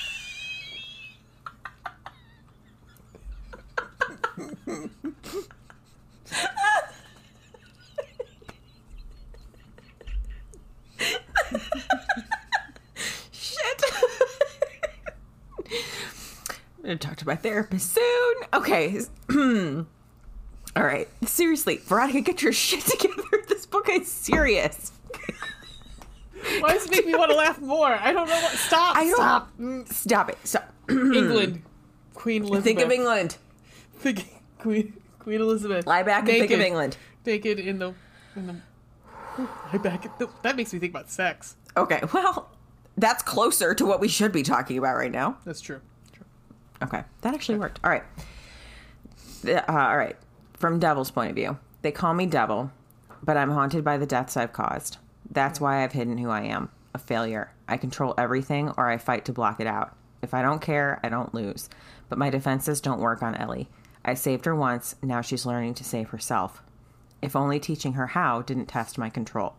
I'm 16.87 16.90
gonna 16.90 16.99
talk 17.01 17.16
to 17.16 17.27
my 17.27 17.35
therapist 17.35 17.94
soon. 17.94 18.35
Okay. 18.55 19.01
All 20.77 20.85
right. 20.85 21.09
Seriously, 21.25 21.79
Veronica, 21.79 22.20
get 22.20 22.42
your 22.42 22.53
shit 22.53 22.83
together. 22.83 23.25
This 23.49 23.66
book 23.66 23.88
is 23.88 24.07
serious. 24.07 24.92
Why 26.61 26.75
does 26.75 26.87
it 26.87 26.92
make 26.92 27.07
me 27.07 27.16
want 27.16 27.33
to 27.33 27.37
laugh 27.37 27.61
more? 27.61 27.88
I 27.88 28.12
don't 28.12 28.29
know 28.29 28.40
what. 28.40 28.53
Stop. 28.53 28.96
I 28.96 29.11
Stop. 29.11 29.51
stop 29.87 30.29
it. 30.29 30.38
Stop. 30.44 30.72
England. 30.88 31.62
Queen 32.14 32.42
Elizabeth. 32.42 32.62
Think 32.64 32.81
of 32.81 32.92
England. 32.92 33.37
Think 33.99 34.29
Queen 34.61 34.92
Queen 35.18 35.40
Elizabeth. 35.40 35.88
Lie 35.88 36.05
back 36.05 36.29
and 36.29 36.38
think 36.38 36.53
of 36.53 36.61
England. 36.61 36.96
Naked 37.25 37.59
in 37.59 37.81
the 37.81 37.94
in 38.37 38.46
the. 38.46 38.57
Lie 39.72 39.79
back. 39.79 40.07
That 40.42 40.55
makes 40.55 40.72
me 40.72 40.79
think 40.79 40.92
about 40.92 41.11
sex. 41.11 41.57
Okay. 41.77 42.01
Well, 42.12 42.49
that's 42.96 43.25
closer 43.25 43.75
to 43.75 43.85
what 43.85 43.99
we 43.99 44.07
should 44.07 44.31
be 44.31 44.44
talking 44.44 44.79
about 44.79 44.94
right 44.94 45.11
now. 45.11 45.38
That's 45.44 45.61
true. 45.61 45.81
Okay, 46.82 47.02
that 47.22 47.34
actually 47.34 47.58
worked. 47.58 47.80
All 47.82 47.90
right. 47.90 48.04
The- 49.42 49.70
uh, 49.70 49.88
all 49.88 49.96
right. 49.96 50.16
From 50.54 50.78
Devil's 50.78 51.10
point 51.10 51.30
of 51.30 51.36
view, 51.36 51.58
they 51.82 51.92
call 51.92 52.14
me 52.14 52.26
Devil, 52.26 52.70
but 53.22 53.36
I'm 53.36 53.50
haunted 53.50 53.84
by 53.84 53.98
the 53.98 54.06
deaths 54.06 54.36
I've 54.36 54.52
caused. 54.52 54.98
That's 55.30 55.60
why 55.60 55.82
I've 55.82 55.92
hidden 55.92 56.18
who 56.18 56.30
I 56.30 56.42
am 56.42 56.70
a 56.94 56.98
failure. 56.98 57.52
I 57.68 57.76
control 57.76 58.14
everything 58.16 58.70
or 58.76 58.88
I 58.88 58.96
fight 58.96 59.24
to 59.26 59.32
block 59.32 59.60
it 59.60 59.66
out. 59.66 59.94
If 60.22 60.32
I 60.32 60.42
don't 60.42 60.62
care, 60.62 60.98
I 61.02 61.08
don't 61.08 61.34
lose. 61.34 61.68
But 62.08 62.18
my 62.18 62.30
defenses 62.30 62.80
don't 62.80 63.00
work 63.00 63.22
on 63.22 63.34
Ellie. 63.34 63.68
I 64.04 64.14
saved 64.14 64.44
her 64.46 64.54
once, 64.54 64.94
now 65.02 65.20
she's 65.20 65.44
learning 65.46 65.74
to 65.74 65.84
save 65.84 66.08
herself. 66.10 66.62
If 67.20 67.36
only 67.36 67.60
teaching 67.60 67.94
her 67.94 68.06
how 68.08 68.42
didn't 68.42 68.66
test 68.66 68.98
my 68.98 69.10
control. 69.10 69.54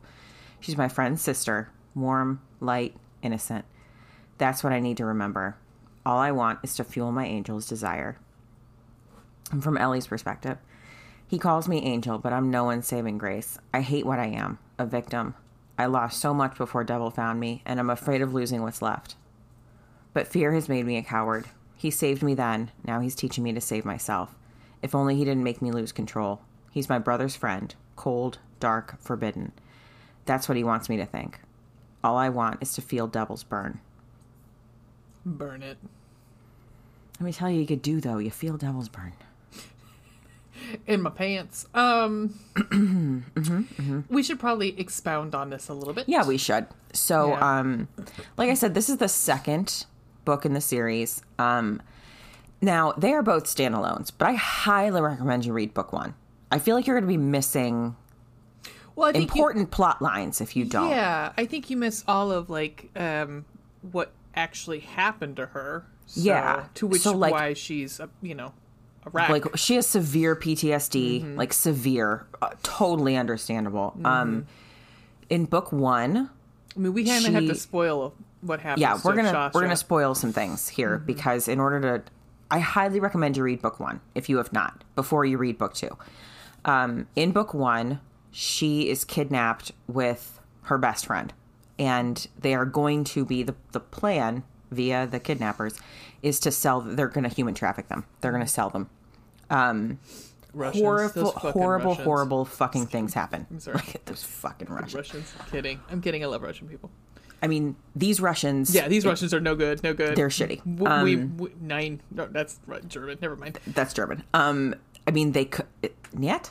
She's 0.59 0.77
my 0.77 0.87
friend's 0.87 1.21
sister, 1.21 1.69
warm, 1.93 2.41
light, 2.59 2.95
innocent. 3.21 3.65
That's 4.37 4.63
what 4.63 4.73
I 4.73 4.79
need 4.79 4.97
to 4.97 5.05
remember. 5.05 5.57
All 6.07 6.19
I 6.19 6.31
want 6.31 6.59
is 6.63 6.73
to 6.75 6.85
fuel 6.85 7.11
my 7.11 7.25
angel's 7.25 7.67
desire. 7.67 8.17
And 9.51 9.61
from 9.61 9.75
Ellie's 9.75 10.07
perspective, 10.07 10.57
he 11.27 11.37
calls 11.37 11.67
me 11.67 11.83
angel, 11.83 12.17
but 12.17 12.31
I'm 12.31 12.49
no 12.49 12.63
one's 12.63 12.87
saving 12.87 13.17
grace. 13.17 13.59
I 13.73 13.81
hate 13.81 14.05
what 14.05 14.17
I 14.17 14.27
am 14.27 14.57
a 14.79 14.85
victim. 14.85 15.35
I 15.77 15.87
lost 15.87 16.21
so 16.21 16.33
much 16.33 16.57
before 16.57 16.85
Devil 16.85 17.11
found 17.11 17.41
me, 17.41 17.61
and 17.65 17.77
I'm 17.77 17.89
afraid 17.89 18.21
of 18.21 18.33
losing 18.33 18.61
what's 18.61 18.81
left. 18.81 19.17
But 20.13 20.29
fear 20.29 20.53
has 20.53 20.69
made 20.69 20.85
me 20.85 20.95
a 20.95 21.03
coward. 21.03 21.47
He 21.75 21.91
saved 21.91 22.23
me 22.23 22.33
then, 22.33 22.71
now 22.85 23.01
he's 23.01 23.13
teaching 23.13 23.43
me 23.43 23.51
to 23.51 23.59
save 23.59 23.83
myself. 23.83 24.33
If 24.81 24.95
only 24.95 25.17
he 25.17 25.25
didn't 25.25 25.43
make 25.43 25.61
me 25.61 25.71
lose 25.73 25.91
control. 25.91 26.39
He's 26.71 26.87
my 26.87 26.99
brother's 26.99 27.35
friend, 27.35 27.75
cold, 27.97 28.39
dark, 28.61 28.97
forbidden. 29.01 29.51
That's 30.23 30.47
what 30.47 30.57
he 30.57 30.63
wants 30.63 30.87
me 30.87 30.95
to 30.95 31.05
think. 31.05 31.41
All 32.01 32.15
I 32.15 32.29
want 32.29 32.63
is 32.63 32.71
to 32.75 32.81
feel 32.81 33.07
Devil's 33.07 33.43
burn. 33.43 33.81
Burn 35.25 35.61
it. 35.63 35.77
Let 37.19 37.25
me 37.25 37.33
tell 37.33 37.49
you, 37.49 37.59
you 37.61 37.67
could 37.67 37.81
do 37.81 37.99
though. 38.01 38.17
You 38.19 38.31
feel 38.31 38.57
Devil's 38.57 38.89
burn. 38.89 39.13
in 40.85 41.01
my 41.01 41.09
pants. 41.09 41.65
Um, 41.73 42.39
we 44.09 44.23
should 44.23 44.39
probably 44.39 44.79
expound 44.79 45.33
on 45.35 45.49
this 45.49 45.69
a 45.69 45.73
little 45.73 45.93
bit. 45.93 46.07
Yeah, 46.07 46.25
we 46.25 46.37
should. 46.37 46.67
So, 46.93 47.29
Yeah. 47.29 47.59
um, 47.59 47.87
like 48.37 48.49
I 48.49 48.53
said, 48.53 48.73
this 48.73 48.89
is 48.89 48.97
the 48.97 49.07
second 49.07 49.85
book 50.25 50.45
in 50.45 50.53
the 50.53 50.61
series. 50.61 51.21
Um, 51.39 51.81
now 52.61 52.91
they 52.93 53.13
are 53.13 53.23
both 53.23 53.45
standalones, 53.45 54.11
but 54.15 54.27
I 54.27 54.33
highly 54.33 54.99
recommend 55.01 55.45
you 55.45 55.53
read 55.53 55.73
book 55.73 55.93
one. 55.93 56.15
I 56.51 56.59
feel 56.59 56.75
like 56.75 56.87
you're 56.87 56.95
going 56.99 57.07
to 57.09 57.17
be 57.17 57.17
missing 57.17 57.95
well, 58.95 59.09
I 59.09 59.11
think 59.11 59.35
you- 59.35 59.41
important 59.41 59.69
plot 59.71 60.01
lines 60.01 60.41
if 60.41 60.55
you 60.55 60.65
don't. 60.65 60.89
yeah, 60.89 61.31
I 61.37 61.45
think 61.45 61.69
you 61.69 61.77
miss 61.77 62.03
all 62.07 62.31
of 62.31 62.49
like 62.49 62.89
um, 62.95 63.45
what 63.91 64.11
actually 64.35 64.79
happened 64.79 65.35
to 65.37 65.45
her. 65.47 65.85
So, 66.07 66.21
Yeah. 66.21 66.63
to 66.75 66.87
which 66.87 67.01
So, 67.03 67.11
like- 67.15 67.31
why 67.33 67.53
she's 67.53 67.99
a, 67.99 68.09
you 68.21 68.33
know 68.35 68.53
a 69.05 69.09
wreck. 69.11 69.29
Like 69.29 69.57
she 69.57 69.75
has 69.75 69.85
severe 69.87 70.35
PTSD, 70.35 71.21
Mm-hmm. 71.21 71.35
like 71.37 71.53
severe, 71.53 72.25
uh, 72.41 72.49
totally 72.63 73.15
understandable. 73.15 73.95
Um, 74.03 74.47
in 75.29 75.45
book 75.45 75.71
one, 75.71 76.29
I 76.75 76.79
mean, 76.79 76.93
we 76.93 77.03
kind 77.05 77.25
of 77.25 77.33
have 77.33 77.45
to 77.47 77.55
spoil 77.55 78.13
what 78.41 78.59
happens. 78.61 78.81
yeah, 78.81 78.99
we're 79.03 79.11
to 79.11 79.17
gonna 79.17 79.29
Sasha. 79.31 79.51
we're 79.53 79.61
gonna 79.61 79.75
spoil 79.75 80.15
some 80.15 80.31
things 80.33 80.67
here 80.69 80.97
because 80.97 81.47
in 81.47 81.59
order 81.59 81.81
to, 81.81 82.03
I 82.49 82.59
highly 82.59 82.99
recommend 82.99 83.35
you 83.35 83.43
read 83.43 83.61
book 83.61 83.79
one 83.79 83.99
if 84.15 84.29
you 84.29 84.37
have 84.37 84.53
not 84.53 84.83
before 84.95 85.25
you 85.25 85.37
read 85.37 85.57
book 85.57 85.73
two. 85.73 85.97
Um, 86.65 87.07
in 87.15 87.31
book 87.31 87.53
one, 87.53 87.99
she 88.31 88.89
is 88.89 89.03
kidnapped 89.05 89.71
with 89.87 90.39
her 90.63 90.77
best 90.77 91.05
friend, 91.07 91.33
and 91.79 92.27
they 92.39 92.53
are 92.55 92.65
going 92.65 93.03
to 93.05 93.25
be 93.25 93.43
the 93.43 93.55
the 93.71 93.79
plan 93.79 94.43
via 94.71 95.07
the 95.07 95.19
kidnappers 95.19 95.79
is 96.21 96.39
to 96.41 96.51
sell. 96.51 96.81
They're 96.81 97.07
going 97.07 97.27
to 97.27 97.33
human 97.33 97.53
traffic 97.53 97.87
them. 97.87 98.05
They're 98.21 98.31
going 98.31 98.43
to 98.43 98.49
sell 98.49 98.69
them. 98.69 98.89
Um, 99.49 99.99
Russians, 100.53 100.81
horrible, 100.83 101.31
horrible, 101.31 101.89
Russians. 101.91 102.05
horrible 102.05 102.45
fucking 102.45 102.87
things 102.87 103.13
happen. 103.13 103.45
I'm 103.51 103.59
sorry. 103.59 103.77
Like 103.77 104.05
those 104.05 104.23
fucking 104.23 104.67
Russians. 104.69 104.95
Russians. 104.95 105.33
Kidding. 105.51 105.79
I'm 105.91 106.01
kidding. 106.01 106.23
I 106.23 106.27
love 106.27 106.41
Russian 106.41 106.67
people. 106.67 106.89
I 107.41 107.47
mean, 107.47 107.75
these 107.95 108.19
Russians. 108.19 108.73
Yeah, 108.73 108.87
these 108.87 109.05
Russians 109.05 109.33
are 109.33 109.39
no 109.39 109.55
good. 109.55 109.83
No 109.83 109.93
good. 109.93 110.15
They're 110.15 110.29
shitty. 110.29 110.63
W- 110.77 111.03
we, 111.03 111.21
Um, 111.21 111.37
we, 111.37 111.49
nine. 111.61 112.01
No, 112.09 112.25
that's 112.25 112.59
German. 112.87 113.19
Never 113.21 113.35
mind. 113.35 113.59
That's 113.67 113.93
German. 113.93 114.23
Um, 114.33 114.73
I 115.05 115.11
mean, 115.11 115.33
they 115.33 115.45
could. 115.45 115.67
Niet? 116.13 116.49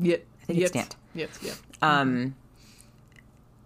Yet. 0.00 0.24
I 0.42 0.44
think 0.46 0.60
it's 0.60 0.74
Nant. 0.74 0.96
Yes. 1.14 1.38
Yeah. 1.42 1.52
Um, 1.82 2.34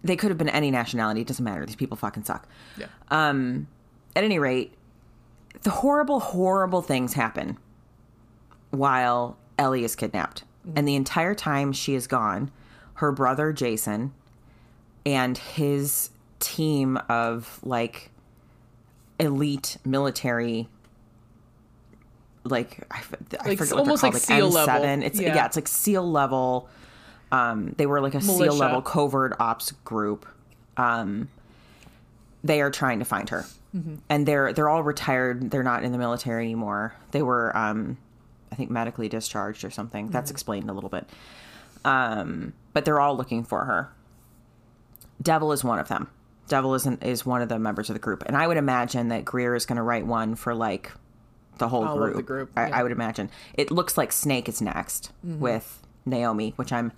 they 0.05 0.17
could 0.17 0.31
have 0.31 0.39
been 0.39 0.49
any 0.49 0.71
nationality. 0.71 1.21
It 1.23 1.27
doesn't 1.27 1.45
matter. 1.45 1.65
These 1.67 1.77
people 1.77 1.97
fucking 1.97 2.25
suck. 2.25 2.49
yeah. 2.77 2.87
Um, 3.11 3.69
at 4.17 4.25
any 4.25 4.39
rate, 4.39 4.75
the 5.63 5.71
horrible, 5.71 6.21
horrible 6.21 6.83
things 6.83 7.13
happen 7.15 7.57
while 8.71 9.37
Ellie 9.59 9.85
is 9.85 9.95
kidnapped. 9.97 10.45
And 10.77 10.87
the 10.87 10.95
entire 10.95 11.35
time 11.35 11.73
she 11.73 11.95
is 11.95 12.07
gone, 12.07 12.51
her 12.95 13.11
brother 13.13 13.53
Jason 13.53 14.13
and 15.05 15.37
his 15.37 16.11
team 16.39 16.97
of 17.09 17.59
like 17.65 18.11
elite 19.19 19.77
military 19.85 20.69
like 22.45 22.85
I, 22.91 22.99
f- 22.99 23.15
I 23.41 23.49
Like, 23.51 23.59
forget 23.59 23.75
what 23.75 23.81
almost 23.81 24.03
like 24.03 24.13
called, 24.13 24.23
SEAL. 24.23 24.51
M7. 24.53 25.03
It's 25.05 25.21
yeah. 25.21 25.35
Yeah. 25.35 25.47
it's 25.47 25.57
like 25.57 25.69
SEAL 25.69 26.11
level. 26.11 26.69
Um, 27.33 27.75
they 27.79 27.87
were 27.87 28.01
like 28.01 28.15
a 28.15 28.21
SEAL 28.21 28.55
level 28.55 28.81
covert 28.83 29.35
ops 29.41 29.73
group. 29.85 30.27
Um, 30.77 31.29
they 32.45 32.61
are 32.61 32.71
trying 32.71 32.99
to 33.01 33.05
find 33.05 33.29
her, 33.31 33.45
Mm-hmm. 33.75 33.95
and 34.11 34.27
they're 34.27 34.53
they're 34.53 34.69
all 34.69 34.83
retired. 34.83 35.51
They're 35.51 35.63
not 35.63 35.83
in 35.83 35.93
the 35.93 35.99
military 35.99 36.45
anymore. 36.45 36.95
They 37.13 37.23
were, 37.23 37.57
um, 37.57 37.97
I 38.51 38.55
think, 38.55 38.71
medically 38.71 39.09
discharged 39.09 39.65
or 39.65 39.71
something. 39.71 40.11
That's 40.11 40.29
Mm-hmm. 40.29 40.35
explained 40.37 40.71
a 40.71 40.75
little 40.75 40.91
bit. 40.91 41.09
Um, 41.85 42.53
but 42.75 42.85
they're 42.85 43.01
all 43.01 43.17
looking 43.17 43.45
for 43.45 43.65
her. 43.65 43.91
Devil 45.23 45.53
is 45.53 45.65
one 45.65 45.79
of 45.79 45.89
them. 45.89 46.09
Devil 46.49 46.75
is 46.75 46.85
an, 46.87 46.99
is 47.01 47.25
one 47.25 47.41
of 47.41 47.49
the 47.49 47.59
members 47.59 47.89
of 47.89 47.95
the 47.95 48.01
group, 48.01 48.25
and 48.27 48.37
I 48.37 48.47
would 48.47 48.57
imagine 48.59 49.09
that 49.09 49.25
Greer 49.25 49.55
is 49.55 49.65
going 49.65 49.77
to 49.77 49.83
write 49.83 50.05
one 50.05 50.35
for 50.35 50.55
like 50.55 50.93
the 51.59 51.69
whole 51.69 51.87
All 51.87 51.97
group. 51.97 52.17
the 52.17 52.23
group, 52.23 52.51
I, 52.57 52.61
yeah. 52.63 52.67
Mm-hmm. 52.67 52.75
I 52.75 52.83
would 52.83 52.93
imagine 52.93 53.31
it 53.55 53.71
looks 53.71 53.97
like 53.97 54.13
Snake 54.13 54.49
is 54.51 54.61
next 54.61 55.13
with 55.23 55.83
Naomi, 56.05 56.53
which 56.57 56.73
I'm 56.73 56.93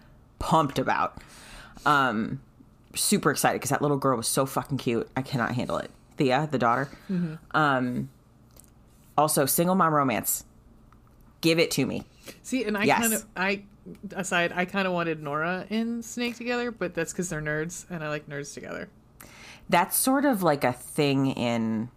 pumped 0.45 0.79
about. 0.79 1.17
Um, 1.87 2.41
super 2.95 3.31
excited 3.31 3.55
because 3.61 3.71
that 3.71 3.81
little 3.83 3.97
girl 3.97 4.17
was 4.19 4.29
so 4.29 4.45
fucking 4.45 4.77
cute. 4.79 5.09
I 5.17 5.23
cannot 5.23 5.53
handle 5.53 5.79
it. 5.79 5.91
Thea, 6.19 6.49
the 6.51 6.59
daughter. 6.59 6.89
Mm-hmm. 7.11 7.35
Um, 7.57 8.11
also, 9.17 9.47
single 9.47 9.75
mom 9.75 9.95
romance. 9.95 10.45
Give 11.41 11.59
it 11.59 11.71
to 11.73 11.87
me. 11.87 12.05
See, 12.43 12.65
and 12.65 12.77
I 12.77 12.85
Yes. 12.85 13.01
kind 13.01 13.15
of 13.15 13.27
I 13.37 13.63
aside 14.15 14.53
I 14.55 14.65
kind 14.67 14.87
of 14.87 14.93
wanted 14.93 15.23
Nora 15.23 15.67
and 15.71 16.05
Snake 16.05 16.37
together, 16.37 16.71
but 16.71 16.95
that's 16.95 17.13
because 17.13 17.29
they're 17.31 17.43
nerds, 17.43 17.85
and 17.91 18.05
I 18.05 18.09
like 18.09 18.29
nerds 18.29 18.53
together. 18.55 18.89
That's 19.69 19.97
sort 19.97 20.25
of 20.27 20.43
like 20.43 20.63
a 20.65 20.73
thing 20.73 21.29
in. 21.33 21.89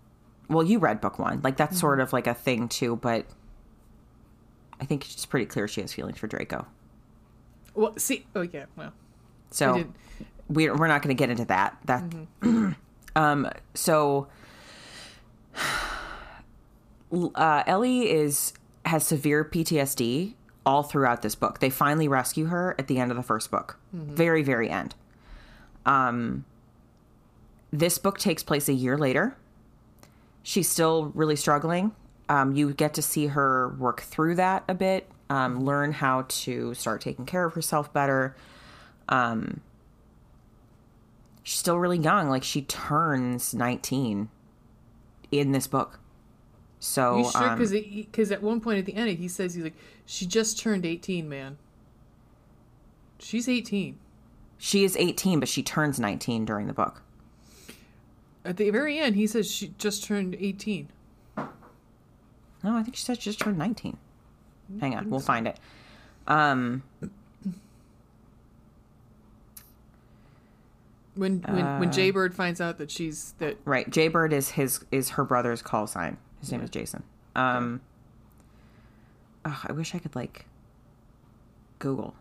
Well, 0.49 0.63
you 0.65 0.79
read 0.79 1.01
book 1.01 1.19
one. 1.19 1.41
Like 1.43 1.57
that's 1.57 1.73
Mm-hmm. 1.75 1.79
sort 1.81 1.99
of 1.99 2.13
like 2.13 2.27
a 2.27 2.33
thing 2.33 2.69
too, 2.69 2.95
but 2.95 3.25
I 4.81 4.85
think 4.85 5.05
it's 5.05 5.25
pretty 5.25 5.45
clear 5.45 5.67
she 5.67 5.81
has 5.81 5.93
feelings 5.93 6.17
for 6.17 6.27
Draco. 6.27 6.65
Well, 7.77 7.93
see, 7.97 8.25
oh 8.35 8.41
yeah, 8.41 8.65
well, 8.75 8.91
So 9.51 9.73
did. 9.77 9.93
we're 10.49 10.75
we're 10.75 10.87
not 10.87 11.01
going 11.01 11.15
to 11.15 11.19
get 11.19 11.29
into 11.29 11.45
that. 11.45 11.77
That 11.85 12.03
Mm-hmm. 12.41 12.71
um 13.15 13.49
so 13.73 14.27
uh, 17.35 17.63
Ellie 17.65 18.09
is 18.09 18.53
has 18.85 19.05
severe 19.05 19.43
PTSD 19.45 20.33
all 20.65 20.83
throughout 20.83 21.21
this 21.21 21.35
book. 21.35 21.59
They 21.59 21.69
finally 21.69 22.07
rescue 22.07 22.45
her 22.45 22.75
at 22.79 22.87
the 22.87 22.99
end 22.99 23.11
of 23.11 23.17
the 23.17 23.23
first 23.23 23.51
book, 23.51 23.77
Mm-hmm. 23.95 24.15
very 24.15 24.43
very 24.43 24.69
end. 24.69 24.95
Um, 25.85 26.45
this 27.71 27.97
book 27.97 28.17
takes 28.17 28.43
place 28.43 28.67
a 28.69 28.73
year 28.73 28.97
later. 28.97 29.35
She's 30.43 30.67
still 30.69 31.11
really 31.15 31.35
struggling. 31.35 31.93
Um, 32.29 32.53
you 32.55 32.73
get 32.73 32.93
to 32.95 33.01
see 33.01 33.27
her 33.27 33.69
work 33.79 34.01
through 34.01 34.35
that 34.35 34.63
a 34.67 34.73
bit, 34.73 35.09
um, 35.29 35.63
learn 35.63 35.91
how 35.91 36.25
to 36.27 36.73
start 36.73 37.01
taking 37.01 37.25
care 37.25 37.45
of 37.45 37.53
herself 37.53 37.91
better. 37.93 38.35
Um, 39.09 39.61
she's 41.43 41.59
still 41.59 41.77
really 41.79 41.97
young. 41.97 42.29
Like 42.29 42.43
she 42.43 42.61
turns 42.63 43.53
19 43.53 44.29
in 45.31 45.51
this 45.51 45.67
book. 45.67 45.99
So, 46.79 47.17
You 47.19 47.31
sure? 47.31 47.43
um, 47.49 47.57
Because 47.57 47.71
because 47.71 48.31
at 48.31 48.41
one 48.43 48.61
point 48.61 48.79
at 48.79 48.85
the 48.85 48.93
end 48.95 49.17
he 49.17 49.27
says 49.27 49.55
he's 49.55 49.63
like 49.63 49.75
she 50.05 50.25
just 50.27 50.59
turned 50.59 50.85
eighteen, 50.85 51.27
man. 51.27 51.57
She's 53.19 53.49
eighteen. 53.49 53.97
she 54.59 54.83
is 54.83 54.95
18, 54.95 55.39
but 55.39 55.49
she 55.49 55.61
turns 55.63 55.99
19 55.99 56.45
during 56.45 56.67
the 56.67 56.73
book. 56.73 57.01
At 58.45 58.57
the 58.57 58.69
very 58.69 58.97
end, 58.99 59.15
he 59.15 59.27
says 59.27 59.49
she 59.51 59.73
just 59.79 60.03
turned 60.03 60.35
eighteen. 60.39 60.89
No, 61.35 62.75
I 62.75 62.83
think 62.83 62.95
she 62.95 63.03
said 63.03 63.17
she 63.21 63.29
just 63.29 63.39
turned 63.39 63.57
19. 63.57 63.97
Hang 64.79 64.95
on, 64.95 65.09
we'll 65.09 65.19
find 65.19 65.47
it. 65.47 65.57
Um, 66.27 66.83
When 71.15 71.41
when 71.47 71.65
Uh. 71.65 71.79
when 71.79 71.91
Jaybird 71.91 72.35
finds 72.35 72.61
out 72.61 72.77
that 72.77 72.91
she's 72.91 73.33
that 73.39 73.57
right, 73.65 73.89
Jaybird 73.89 74.31
is 74.33 74.51
his 74.51 74.85
is 74.91 75.11
her 75.11 75.23
brother's 75.23 75.63
call 75.63 75.87
sign. 75.87 76.17
His 76.41 76.51
name 76.51 76.61
is 76.61 76.69
Jason. 76.69 77.01
Um, 77.35 77.81
ugh, 79.43 79.65
I 79.67 79.71
wish 79.71 79.95
I 79.95 79.99
could 79.99 80.15
like 80.15 80.45
Google, 81.79 82.13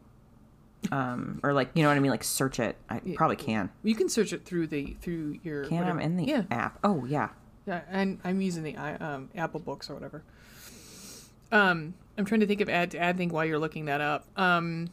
um, 0.90 1.40
or 1.42 1.52
like 1.52 1.70
you 1.74 1.82
know 1.82 1.90
what 1.90 1.96
I 1.96 2.00
mean, 2.00 2.10
like 2.10 2.24
search 2.24 2.58
it. 2.58 2.76
I 2.88 3.00
probably 3.16 3.36
can. 3.36 3.68
you 3.82 3.94
can 3.94 4.08
search 4.08 4.32
it 4.32 4.46
through 4.46 4.68
the 4.68 4.96
through 5.02 5.40
your 5.42 5.64
Can 5.66 5.78
whatever. 5.78 5.98
I'm 5.98 6.04
in 6.04 6.16
the 6.16 6.24
yeah 6.24 6.44
app? 6.50 6.78
Oh 6.82 7.04
yeah, 7.04 7.28
yeah 7.66 7.82
and 7.90 8.18
I'm 8.24 8.40
using 8.40 8.62
the 8.62 8.78
i- 8.78 8.94
um, 8.96 9.28
Apple 9.36 9.60
Books 9.60 9.90
or 9.90 9.94
whatever. 9.94 10.22
Um, 11.52 11.94
I'm 12.18 12.24
trying 12.24 12.40
to 12.40 12.46
think 12.46 12.60
of 12.60 12.68
add 12.68 12.94
add 12.94 13.16
thing 13.16 13.28
while 13.30 13.44
you're 13.44 13.58
looking 13.58 13.84
that 13.86 14.00
up. 14.00 14.24
Um, 14.36 14.88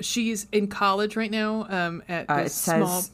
she's 0.00 0.46
in 0.52 0.68
college 0.68 1.16
right 1.16 1.30
now. 1.30 1.66
Um, 1.68 2.02
at 2.08 2.28
uh, 2.30 2.34
it 2.44 2.50
says 2.50 2.86
small. 2.86 3.04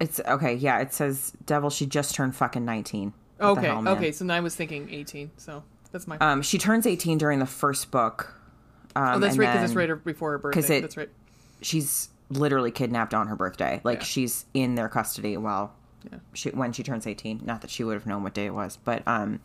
it's 0.00 0.20
okay. 0.20 0.54
Yeah, 0.54 0.80
it 0.80 0.92
says 0.94 1.32
Devil. 1.44 1.70
She 1.70 1.86
just 1.86 2.14
turned 2.14 2.34
fucking 2.34 2.64
19. 2.64 3.12
What 3.38 3.58
Okay, 3.58 3.66
hell, 3.66 3.88
okay. 3.88 4.12
So 4.12 4.24
now 4.24 4.34
I 4.34 4.40
was 4.40 4.54
thinking 4.56 4.88
18. 4.90 5.30
So 5.36 5.62
that's 5.92 6.06
my. 6.06 6.16
Um, 6.18 6.42
she 6.42 6.58
turns 6.58 6.86
18 6.86 7.18
during 7.18 7.38
the 7.38 7.46
first 7.46 7.90
book. 7.90 8.34
Um, 8.96 9.16
oh, 9.16 9.18
that's 9.18 9.36
right. 9.36 9.52
Because 9.52 9.70
it's 9.70 9.76
right 9.76 10.04
before 10.04 10.32
her 10.32 10.38
birthday. 10.38 10.78
it- 10.78 10.80
that's 10.80 10.96
right. 10.96 11.10
she's 11.60 12.08
literally 12.30 12.70
kidnapped 12.70 13.12
on 13.14 13.28
her 13.28 13.36
birthday. 13.36 13.80
Like 13.84 13.98
Yeah. 14.00 14.04
she's 14.04 14.46
in 14.54 14.74
their 14.74 14.88
custody 14.88 15.36
while 15.36 15.74
Yeah. 16.10 16.18
she 16.32 16.48
when 16.50 16.72
she 16.72 16.82
turns 16.82 17.06
18. 17.06 17.42
Not 17.44 17.60
that 17.60 17.70
she 17.70 17.84
would 17.84 17.94
have 17.94 18.06
known 18.06 18.22
what 18.24 18.32
day 18.34 18.46
it 18.46 18.54
was, 18.54 18.78
but 18.84 19.02
um 19.06 19.40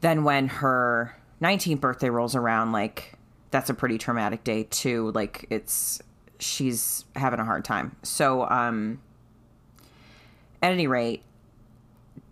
then 0.00 0.24
when 0.24 0.48
her 0.48 1.16
19th 1.42 1.80
birthday 1.80 2.10
rolls 2.10 2.34
around 2.34 2.72
like 2.72 3.14
that's 3.50 3.70
a 3.70 3.74
pretty 3.74 3.98
traumatic 3.98 4.44
day 4.44 4.64
too. 4.64 5.10
Like 5.12 5.46
it's 5.50 6.02
she's 6.38 7.04
having 7.16 7.40
a 7.40 7.44
hard 7.44 7.64
time. 7.64 7.96
So 8.02 8.48
um 8.48 9.00
at 10.62 10.72
any 10.72 10.86
rate, 10.86 11.22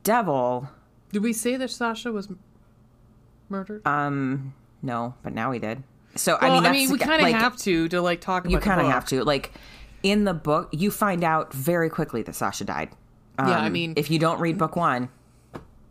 Devil 0.03 0.69
Did 1.13 1.23
we 1.23 1.33
say 1.33 1.57
that 1.57 1.71
Sasha 1.71 2.13
was 2.13 2.29
m- 2.29 2.39
murdered? 3.49 3.87
um 3.87 4.55
no, 4.83 5.15
but 5.23 5.33
now 5.33 5.51
we 5.51 5.59
did. 5.59 5.83
So 6.15 6.39
well, 6.41 6.51
I 6.53 6.71
mean, 6.71 6.89
that's, 6.89 6.93
we 6.93 6.99
kind 6.99 7.15
of 7.17 7.23
like, 7.23 7.35
have 7.35 7.57
to 7.59 7.89
to 7.89 8.01
like 8.01 8.21
talk 8.21 8.45
about. 8.45 8.53
you 8.53 8.59
kind 8.59 8.81
of 8.81 8.87
have 8.89 9.05
to 9.07 9.25
like 9.25 9.53
in 10.03 10.25
the 10.25 10.35
book 10.35 10.69
you 10.73 10.91
find 10.91 11.25
out 11.25 11.53
very 11.53 11.89
quickly 11.91 12.23
that 12.23 12.35
sasha 12.35 12.65
died 12.65 12.91
Yeah, 13.39 13.59
I 13.61 13.67
Um, 13.67 13.73
mean- 13.73 13.95
if 13.97 14.11
you 14.11 14.19
don't 14.19 14.41
read 14.41 14.59
book 14.59 14.77
one 14.77 15.09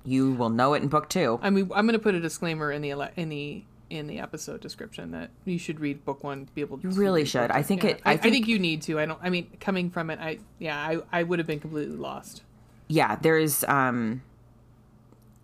you 0.05 0.33
will 0.33 0.49
know 0.49 0.73
it 0.73 0.81
in 0.83 0.87
book 0.87 1.09
two 1.09 1.39
I 1.41 1.49
mean, 1.49 1.69
I'm 1.75 1.85
going 1.85 1.93
to 1.97 2.03
put 2.03 2.15
a 2.15 2.19
disclaimer 2.19 2.71
in 2.71 2.81
the 2.81 2.91
ele- 2.91 3.09
in 3.15 3.29
the 3.29 3.63
in 3.89 4.07
the 4.07 4.19
episode 4.19 4.61
description 4.61 5.11
that 5.11 5.29
you 5.45 5.59
should 5.59 5.79
read 5.79 6.03
book 6.05 6.23
one 6.23 6.45
to 6.47 6.51
be 6.53 6.61
able 6.61 6.77
to. 6.79 6.83
You 6.89 6.95
really 6.95 7.23
should. 7.25 7.51
I 7.51 7.61
think 7.61 7.83
it- 7.83 8.01
I 8.03 8.11
I, 8.11 8.13
I 8.13 8.17
think- 8.17 8.33
think 8.33 8.47
you 8.47 8.57
need 8.59 8.81
to. 8.83 8.99
I 8.99 9.05
don't. 9.05 9.19
I 9.21 9.29
mean, 9.29 9.47
coming 9.59 9.89
from 9.91 10.09
it, 10.09 10.19
I 10.19 10.39
yeah, 10.59 10.75
I 10.77 10.97
I 11.11 11.23
would 11.23 11.39
have 11.39 11.47
been 11.47 11.59
completely 11.59 11.95
lost. 11.97 12.41
yeah 12.87 13.15
there's 13.21 13.63
um 13.65 14.21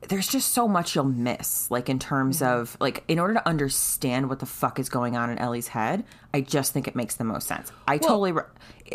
there's 0.09 0.27
just 0.27 0.51
so 0.51 0.67
much 0.67 0.95
you'll 0.95 1.03
miss 1.03 1.69
like 1.69 1.87
in 1.89 1.99
terms 1.99 2.39
Mm-hmm. 2.41 2.59
of 2.61 2.77
like 2.79 3.03
in 3.07 3.19
order 3.19 3.35
to 3.35 3.47
understand 3.47 4.29
what 4.29 4.39
the 4.39 4.45
fuck 4.47 4.79
is 4.79 4.89
going 4.89 5.15
on 5.15 5.29
in 5.29 5.37
ellie's 5.37 5.67
head 5.69 6.03
i 6.33 6.41
just 6.41 6.73
think 6.73 6.87
it 6.87 6.95
makes 6.95 7.15
the 7.15 7.23
most 7.23 7.47
sense 7.47 7.71
i 7.87 7.97
totally 7.99 8.31
re- 8.31 8.43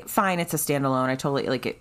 fine 0.07 0.41
it's 0.41 0.53
a 0.53 0.57
standalone 0.57 1.09
i 1.09 1.15
totally 1.15 1.47
like 1.49 1.65
it 1.67 1.81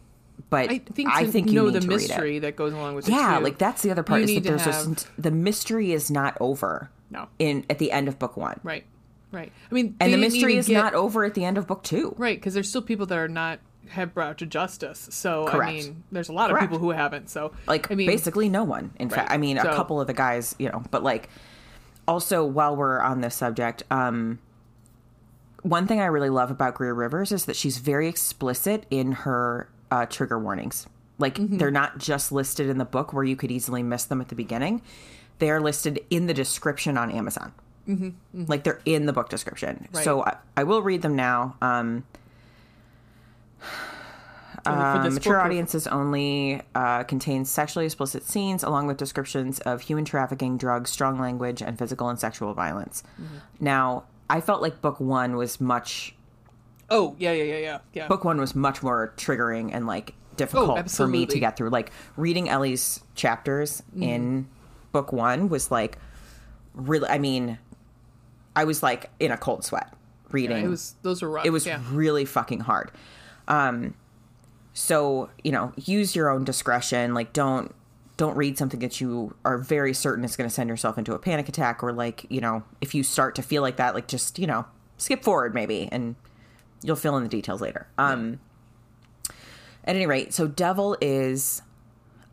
but 0.50 0.70
I 0.70 0.80
think 0.80 1.10
I 1.12 1.26
think 1.26 1.48
you 1.48 1.54
know 1.56 1.66
need 1.66 1.74
the 1.76 1.80
to 1.82 1.88
read 1.88 1.94
it. 1.96 1.98
mystery 2.08 2.40
that 2.40 2.56
goes 2.56 2.74
along 2.74 2.96
with 2.96 3.08
it. 3.08 3.12
Yeah, 3.12 3.38
like 3.40 3.58
that's 3.58 3.82
the 3.82 3.92
other 3.92 4.04
part 4.04 4.22
You 4.22 4.26
is 4.28 4.34
that 4.36 4.44
there's 4.44 4.62
have- 4.64 4.88
just 4.94 5.08
the 5.18 5.32
mystery 5.32 5.92
is 5.92 6.10
not 6.12 6.38
over 6.40 6.90
no, 7.10 7.28
in 7.40 7.66
at 7.70 7.80
the 7.80 7.92
end 7.92 8.08
of 8.08 8.18
book 8.20 8.36
one, 8.38 8.60
right, 8.64 8.84
right. 9.32 9.52
I 9.70 9.74
mean, 9.74 9.96
and 10.00 10.14
the 10.14 10.18
mystery 10.18 10.56
is 10.58 10.68
get- 10.68 10.76
not 10.82 10.94
over 10.94 11.24
at 11.26 11.34
the 11.34 11.46
end 11.46 11.58
of 11.58 11.68
book 11.68 11.84
two. 11.84 12.14
right 12.18 12.38
because 12.38 12.54
there's 12.54 12.70
still 12.70 12.82
people 12.82 13.06
that 13.08 13.18
are 13.18 13.28
not 13.28 13.60
have 13.90 14.14
brought 14.16 14.40
to 14.40 14.46
justice. 14.48 15.08
So 15.12 15.48
I 15.48 15.52
Correct. 15.52 15.74
mean, 15.74 16.04
there's 16.12 16.30
a 16.30 16.34
lot 16.34 16.50
of 16.52 16.60
people 16.60 16.80
who 16.80 16.90
haven't. 16.90 17.30
So 17.30 17.52
Like 17.68 17.92
I 17.92 17.96
mean, 17.96 18.08
basically 18.08 18.50
no 18.50 18.64
one. 18.64 18.90
In 18.98 19.10
fact, 19.10 19.32
I 19.32 19.38
mean 19.38 19.58
So- 19.62 19.70
a 19.70 19.76
couple 19.76 20.02
of 20.02 20.08
the 20.08 20.14
guys, 20.14 20.56
you 20.58 20.70
know, 20.70 20.84
but 20.90 21.04
like 21.04 21.30
also 22.08 22.44
while 22.46 22.76
we're 22.76 23.00
on 23.00 23.22
this 23.22 23.36
subject, 23.36 23.84
um 23.92 24.40
one 25.62 25.88
thing 25.88 26.00
I 26.00 26.06
really 26.06 26.30
love 26.30 26.52
about 26.52 26.76
Greer 26.76 26.94
Rivers 26.94 27.32
is 27.32 27.46
that 27.46 27.56
she's 27.56 27.78
very 27.78 28.08
explicit 28.08 28.86
in 28.92 29.12
her 29.12 29.70
uh, 29.92 30.06
trigger 30.06 30.40
warnings. 30.40 30.88
Like 31.18 31.36
Mm-hmm. 31.36 31.58
they're 31.58 31.72
not 31.72 31.98
just 31.98 32.32
listed 32.32 32.68
in 32.70 32.78
the 32.78 32.86
book 32.86 33.14
where 33.14 33.24
you 33.24 33.36
could 33.36 33.52
easily 33.52 33.84
miss 33.84 34.06
them 34.06 34.20
at 34.22 34.28
the 34.28 34.36
beginning. 34.36 34.82
They 35.40 35.50
are 35.50 35.62
listed 35.62 36.04
in 36.10 36.28
the 36.28 36.34
description 36.34 36.98
on 36.98 37.12
Amazon. 37.12 37.54
Mm-hmm. 37.88 38.46
Like 38.48 38.64
they're 38.64 38.82
in 38.86 39.06
the 39.06 39.14
book 39.14 39.30
description. 39.30 39.88
Right. 39.94 40.04
So 40.04 40.24
I, 40.24 40.38
I 40.58 40.64
will 40.64 40.82
read 40.82 41.02
them 41.02 41.16
now. 41.16 41.56
Um, 41.62 42.04
for 44.64 44.72
um, 44.72 45.14
mature 45.14 45.40
audiences 45.40 45.86
only 45.86 46.62
uh, 46.74 47.04
contains 47.04 47.52
sexually 47.52 47.86
explicit 47.86 48.24
scenes 48.24 48.64
along 48.64 48.88
with 48.88 48.98
descriptions 48.98 49.60
of 49.60 49.82
human 49.82 50.06
trafficking, 50.06 50.58
drugs, 50.58 50.90
strong 50.90 51.20
language, 51.20 51.62
and 51.62 51.78
physical 51.78 52.10
and 52.10 52.20
sexual 52.20 52.54
violence. 52.56 53.04
Mm-hmm. 53.22 53.36
Now, 53.60 54.06
I 54.28 54.42
felt 54.42 54.64
like 54.64 54.82
book 54.82 55.00
one 55.00 55.36
was 55.36 55.62
much. 55.62 56.15
Oh 56.96 57.16
yeah, 57.20 57.32
yeah, 57.32 57.44
yeah, 57.44 57.58
yeah, 57.58 57.80
yeah. 57.94 58.08
Book 58.08 58.24
one 58.24 58.40
was 58.40 58.56
much 58.56 58.82
more 58.84 59.14
triggering 59.18 59.72
and 59.74 59.86
like 59.88 60.14
difficult 60.38 60.90
for 60.92 61.08
me 61.08 61.26
to 61.26 61.38
Oh, 61.38 61.40
get 61.40 61.58
through. 61.58 61.70
Like 61.70 61.92
reading 62.18 62.50
Ellie's 62.50 63.02
chapters 63.16 63.82
Mm-hmm. 63.92 64.04
in 64.04 64.48
book 64.92 65.12
one 65.12 65.50
was 65.50 65.72
like 65.72 65.98
really. 66.74 67.08
I 67.10 67.18
mean, 67.18 67.58
I 68.56 68.64
was 68.64 68.82
like 68.84 69.10
in 69.20 69.32
a 69.32 69.38
cold 69.38 69.64
sweat 69.66 69.94
reading. 70.32 70.66
it 70.66 70.68
was 70.68 70.96
those 71.02 71.22
were 71.22 71.30
rough. 71.30 71.46
it 71.46 71.50
was 71.52 71.66
yeah. 71.66 71.80
really 71.92 72.26
fucking 72.26 72.60
hard 72.62 72.92
um 73.48 73.94
so 74.74 75.30
you 75.44 75.52
know 75.52 75.72
use 75.78 76.16
your 76.16 76.30
own 76.30 76.44
discretion 76.44 77.14
like 77.14 77.32
don't 77.32 77.74
don't 78.18 78.36
read 78.36 78.58
something 78.58 78.80
that 78.80 79.00
you 79.00 79.34
are 79.46 79.58
very 79.58 79.94
certain 79.94 80.26
is 80.26 80.36
going 80.36 80.50
to 80.50 80.54
send 80.54 80.68
yourself 80.70 80.98
into 80.98 81.14
a 81.14 81.20
panic 81.20 81.48
attack 81.48 81.84
or 81.84 81.94
like 81.94 82.26
you 82.30 82.42
know 82.42 82.64
if 82.82 82.94
you 82.96 83.04
start 83.04 83.36
to 83.36 83.42
feel 83.42 83.62
like 83.62 83.78
that 83.78 83.94
like 83.94 84.08
just 84.08 84.40
you 84.40 84.48
know 84.48 84.66
skip 84.98 85.24
forward 85.24 85.54
maybe 85.54 85.88
and 85.92 86.16
you'll 86.84 86.96
fill 86.96 87.18
in 87.18 87.24
the 87.24 87.30
details 87.30 87.62
later 87.62 87.88
um 87.98 88.40
at 89.84 89.96
any 89.96 90.06
rate 90.06 90.34
so 90.34 90.48
devil 90.48 90.98
is 91.02 91.62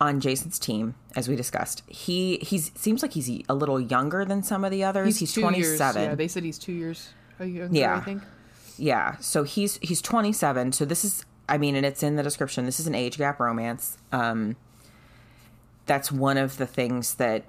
on 0.01 0.19
jason's 0.19 0.59
team 0.59 0.95
as 1.15 1.27
we 1.27 1.35
discussed 1.35 1.83
he 1.87 2.37
he's 2.41 2.71
seems 2.75 3.01
like 3.01 3.13
he's 3.13 3.29
a 3.49 3.53
little 3.53 3.79
younger 3.79 4.25
than 4.25 4.43
some 4.43 4.63
of 4.63 4.71
the 4.71 4.83
others 4.83 5.17
he's, 5.17 5.33
two 5.33 5.41
27 5.41 6.03
yeah, 6.03 6.15
they 6.15 6.27
said 6.27 6.43
he's 6.43 6.57
two 6.59 6.73
years 6.73 7.09
younger, 7.39 7.67
Yeah. 7.71 7.97
I 7.97 7.99
think. 8.01 8.23
Yeah, 8.77 9.17
so 9.17 9.43
he's 9.43 9.77
he's 9.77 10.01
27. 10.01 10.71
So 10.71 10.85
this 10.85 11.05
is 11.05 11.25
I 11.47 11.57
mean, 11.57 11.75
and 11.75 11.85
it's 11.85 12.01
in 12.01 12.15
the 12.15 12.23
description. 12.23 12.65
This 12.65 12.79
is 12.79 12.87
an 12.87 12.95
age 12.95 13.17
gap 13.17 13.39
romance. 13.39 13.97
Um 14.11 14.55
that's 15.85 16.11
one 16.11 16.37
of 16.37 16.57
the 16.57 16.65
things 16.65 17.15
that 17.15 17.43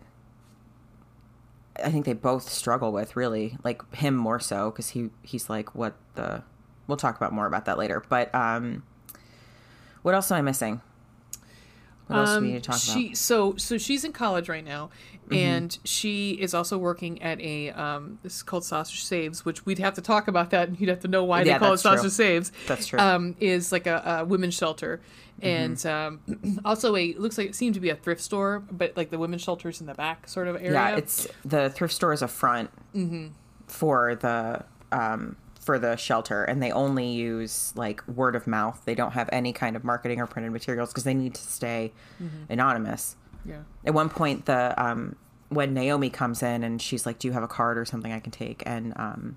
I 1.83 1.91
think 1.91 2.05
they 2.05 2.13
both 2.13 2.49
struggle 2.49 2.93
with 2.93 3.17
really. 3.17 3.57
Like 3.65 3.83
him 3.95 4.15
more 4.17 4.41
so 4.41 4.71
cuz 4.71 4.91
he 4.91 5.11
he's 5.23 5.49
like 5.49 5.75
what 5.75 5.95
the 6.15 6.43
We'll 6.87 6.97
talk 6.97 7.17
about 7.17 7.33
more 7.33 7.47
about 7.47 7.65
that 7.67 7.79
later. 7.79 8.03
But 8.09 8.35
um 8.35 8.83
what 10.03 10.15
else 10.15 10.31
am 10.31 10.39
I 10.39 10.43
missing? 10.43 10.81
What 12.09 12.19
else 12.19 12.35
do 12.35 12.41
we 12.43 12.49
need 12.53 12.63
to 12.63 12.71
talk 12.71 12.75
Um, 12.75 12.81
she 12.81 13.07
about? 13.07 13.17
so 13.17 13.57
so 13.57 13.79
she's 13.79 14.05
in 14.05 14.13
college 14.13 14.49
right 14.49 14.65
now, 14.65 14.91
Mm-hmm. 15.25 15.35
and 15.37 15.79
she 15.85 16.33
is 16.33 16.53
also 16.53 16.77
working 16.77 17.23
at 17.23 17.41
a 17.41 17.71
um 17.71 18.19
this 18.23 18.37
is 18.37 18.43
called 18.43 18.63
Sasha's 18.63 19.03
Saves, 19.03 19.43
which 19.47 19.65
we'd 19.65 19.79
have 19.79 19.95
to 19.95 20.03
talk 20.03 20.29
about 20.29 20.51
that, 20.51 20.69
and 20.69 20.79
you'd 20.79 20.91
have 20.91 21.01
to 21.01 21.09
know 21.09 21.25
why 21.25 21.39
Yeah, 21.41 21.55
they 21.55 21.59
call 21.61 21.69
it 21.69 21.71
that's 21.71 21.83
true. 21.83 21.97
Sasha's 21.97 22.15
Saves. 22.17 22.53
That's 22.69 22.87
true. 22.87 22.99
Um, 22.99 23.35
is 23.41 23.73
like 23.73 23.87
a, 23.87 24.19
a 24.21 24.25
women's 24.27 24.53
shelter, 24.53 25.01
Mm-hmm. 25.41 25.47
and 25.47 25.87
um, 25.87 26.61
also 26.67 26.95
a 26.95 27.15
looks 27.15 27.39
like 27.39 27.49
it 27.49 27.55
seemed 27.55 27.73
to 27.77 27.81
be 27.81 27.89
a 27.89 27.97
thrift 27.97 28.21
store, 28.21 28.59
but 28.71 28.95
like 28.99 29.09
the 29.09 29.19
women's 29.19 29.41
shelters 29.41 29.81
in 29.81 29.87
the 29.87 29.95
back 29.95 30.29
sort 30.29 30.47
of 30.47 30.57
area. 30.57 30.73
Yeah, 30.73 30.97
it's 30.97 31.27
the 31.43 31.71
thrift 31.71 31.95
store 31.95 32.13
is 32.13 32.21
a 32.21 32.29
front 32.29 32.69
Mm-hmm. 32.95 33.29
for 33.67 34.15
the 34.17 34.63
um, 34.93 35.37
for 35.65 35.79
the 35.79 35.97
shelter, 35.97 36.45
and 36.45 36.63
they 36.63 36.71
only 36.71 37.07
use 37.09 37.73
like 37.75 38.07
word 38.07 38.37
of 38.37 38.47
mouth. 38.47 38.83
They 38.85 38.95
don't 38.95 39.13
have 39.13 39.29
any 39.33 39.53
kind 39.53 39.77
of 39.77 39.83
marketing 39.85 40.21
or 40.21 40.27
printed 40.27 40.53
materials 40.53 40.91
because 40.91 41.05
they 41.05 41.15
need 41.15 41.35
to 41.35 41.43
stay 41.43 41.93
Mm-hmm. 42.23 42.53
anonymous. 42.53 43.17
yeah. 43.45 43.63
At 43.85 43.95
one 43.95 44.09
point, 44.11 44.45
the 44.47 44.75
um, 44.83 45.17
when 45.49 45.75
Naomi 45.75 46.11
comes 46.11 46.43
in 46.43 46.63
and 46.65 46.81
she's 46.81 47.07
like, 47.07 47.19
"Do 47.19 47.29
you 47.29 47.33
have 47.33 47.43
a 47.43 47.49
card 47.49 47.79
or 47.79 47.85
something 47.85 48.13
I 48.13 48.21
can 48.21 48.31
take?" 48.33 48.63
and 48.67 48.93
um, 48.97 49.37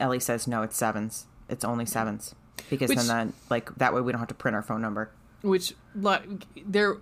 Ellie 0.00 0.20
says, 0.20 0.46
"No, 0.48 0.62
it's 0.62 0.76
sevens. 0.76 1.26
It's 1.48 1.64
only 1.64 1.86
sevens 1.86 2.34
because 2.70 2.88
Which- 2.90 2.98
then 2.98 3.06
that 3.08 3.28
like 3.50 3.74
that 3.76 3.94
way 3.94 4.00
we 4.00 4.12
don't 4.12 4.18
have 4.18 4.28
to 4.28 4.34
print 4.34 4.54
our 4.54 4.62
phone 4.62 4.82
number." 4.82 5.10
which 5.42 5.74
like 5.94 6.24
they're 6.66 6.96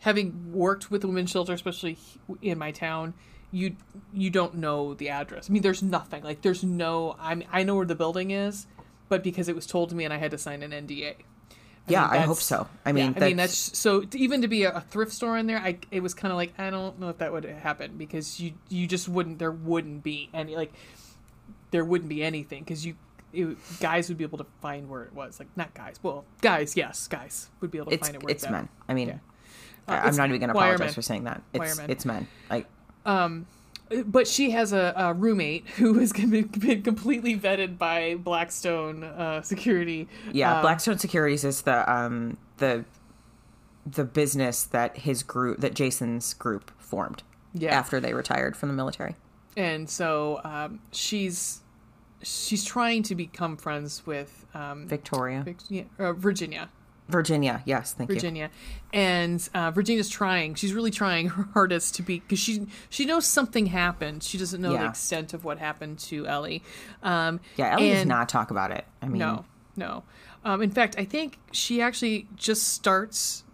having 0.00 0.52
worked 0.52 0.90
with 0.90 1.00
the 1.00 1.06
women's 1.06 1.30
shelter 1.30 1.54
especially 1.54 1.96
in 2.42 2.58
my 2.58 2.70
town 2.70 3.14
you 3.56 3.76
you 4.12 4.28
don't 4.38 4.54
know 4.54 4.94
the 4.94 5.08
address 5.08 5.48
i 5.48 5.52
mean 5.52 5.62
there's 5.62 5.82
nothing 5.82 6.22
like 6.22 6.42
there's 6.42 6.62
no 6.64 7.16
i 7.18 7.30
i 7.52 7.62
know 7.62 7.74
where 7.78 7.86
the 7.92 7.94
building 7.94 8.30
is 8.30 8.66
but 9.08 9.22
because 9.22 9.48
it 9.48 9.54
was 9.54 9.66
told 9.66 9.88
to 9.90 9.94
me 9.94 10.04
and 10.04 10.12
i 10.12 10.18
had 10.18 10.30
to 10.30 10.38
sign 10.46 10.62
an 10.62 10.72
nda 10.86 11.14
Yeah, 11.88 12.02
mean, 12.10 12.10
I 12.10 12.18
hope 12.26 12.38
so. 12.38 12.66
I 12.84 12.90
mean, 12.90 13.12
yeah, 13.16 13.24
I 13.24 13.28
mean 13.28 13.36
that's- 13.36 13.70
so 13.84 14.00
to- 14.02 14.18
even 14.18 14.42
to 14.42 14.48
be 14.48 14.64
a, 14.64 14.72
a 14.72 14.80
thrift 14.80 15.12
store 15.12 15.38
in 15.38 15.46
there. 15.46 15.58
I 15.58 15.78
it 15.92 16.02
was 16.02 16.14
kind 16.14 16.32
of 16.32 16.36
like 16.42 16.52
I 16.58 16.68
don't 16.70 16.98
know 16.98 17.08
if 17.10 17.18
that 17.18 17.30
would 17.32 17.44
happen 17.44 17.96
because 17.96 18.40
you 18.40 18.54
you 18.68 18.88
just 18.88 19.06
wouldn't 19.08 19.38
there 19.38 19.52
wouldn't 19.52 20.02
be 20.02 20.28
any 20.34 20.56
like 20.56 20.72
there 21.70 21.84
wouldn't 21.84 22.08
be 22.08 22.24
anything 22.24 22.64
because 22.64 22.84
you 22.84 22.96
it, 23.32 23.56
guys 23.78 24.08
would 24.08 24.18
be 24.18 24.24
able 24.24 24.38
to 24.38 24.46
find 24.60 24.88
where 24.90 25.04
it 25.04 25.14
was 25.14 25.38
like 25.38 25.48
not 25.56 25.74
guys 25.74 25.96
well 26.02 26.24
guys 26.40 26.76
yes 26.76 27.06
guys 27.06 27.50
would 27.60 27.70
be 27.70 27.78
able 27.78 27.90
to 27.90 27.94
It's 27.94 28.08
find 28.08 28.16
it 28.16 28.22
where 28.24 28.32
it's 28.34 28.48
men. 28.50 28.68
I 28.88 28.94
mean, 28.94 29.08
Yeah. 29.08 29.18
I- 29.86 29.98
Uh, 29.98 30.08
I'm 30.08 30.16
not 30.16 30.28
even 30.30 30.40
going 30.40 30.48
to 30.50 30.54
apologize 30.58 30.80
men. 30.80 30.94
for 30.94 31.02
saying 31.02 31.24
that. 31.30 31.42
It's 31.54 31.78
it's 31.86 32.04
men. 32.04 32.26
Like 32.50 32.66
but 34.06 34.26
she 34.26 34.50
has 34.50 34.72
a, 34.72 34.92
a 34.96 35.14
roommate 35.14 35.66
who 35.76 35.94
has 35.98 36.12
been, 36.12 36.42
been 36.46 36.82
completely 36.82 37.38
vetted 37.38 37.78
by 37.78 38.16
Blackstone 38.16 39.04
uh, 39.04 39.42
security. 39.42 40.08
Yeah, 40.32 40.56
Um, 40.56 40.62
Blackstone 40.62 40.98
Securities 40.98 41.44
is 41.44 41.62
the 41.62 41.90
um 41.92 42.36
the 42.58 42.84
the 43.86 44.04
business 44.04 44.64
that 44.64 44.98
his 44.98 45.22
group 45.22 45.60
that 45.60 45.74
Jason's 45.74 46.34
group 46.34 46.72
formed 46.78 47.22
Yeah. 47.54 47.72
after 47.78 48.00
they 48.00 48.12
retired 48.14 48.56
from 48.56 48.68
the 48.68 48.74
military. 48.74 49.14
and 49.56 49.88
so 49.88 50.40
um, 50.44 50.80
she's 50.90 51.60
she's 52.22 52.64
trying 52.64 53.02
to 53.04 53.14
become 53.14 53.56
friends 53.56 54.04
with 54.04 54.44
um, 54.54 54.88
Victoria, 54.88 55.42
Vic- 55.44 55.58
yeah, 55.68 55.84
uh, 55.98 56.12
Virginia. 56.12 56.68
Virginia. 57.08 57.62
Yes, 57.64 57.92
thank 57.92 58.10
you. 58.10 58.16
Virginia, 58.16 58.50
and 58.92 59.48
uh, 59.54 59.70
Virginia's 59.70 60.08
trying. 60.08 60.54
She's 60.54 60.72
really 60.72 60.90
trying 60.90 61.28
her 61.30 61.48
hardest 61.54 61.94
to 61.96 62.02
be 62.02 62.20
because 62.20 62.38
she 62.38 62.66
she 62.88 63.04
knows 63.04 63.26
something 63.26 63.66
happened. 63.66 64.22
She 64.22 64.38
doesn't 64.38 64.60
know 64.60 64.72
the 64.76 64.86
extent 64.86 65.34
of 65.34 65.44
what 65.44 65.58
happened 65.58 65.98
to 66.00 66.26
Ellie. 66.26 66.62
Um, 67.02 67.40
Yeah, 67.56 67.74
Ellie 67.74 67.90
does 67.90 68.06
not 68.06 68.28
talk 68.28 68.50
about 68.50 68.70
it. 68.70 68.84
I 69.00 69.06
mean, 69.06 69.18
No, 69.18 69.44
no. 69.76 70.04
Um, 70.44 70.62
in 70.62 70.70
fact, 70.70 70.94
I 70.98 71.04
think 71.04 71.38
she 71.52 71.80
actually 71.80 72.28
just 72.36 72.68
starts 72.68 73.44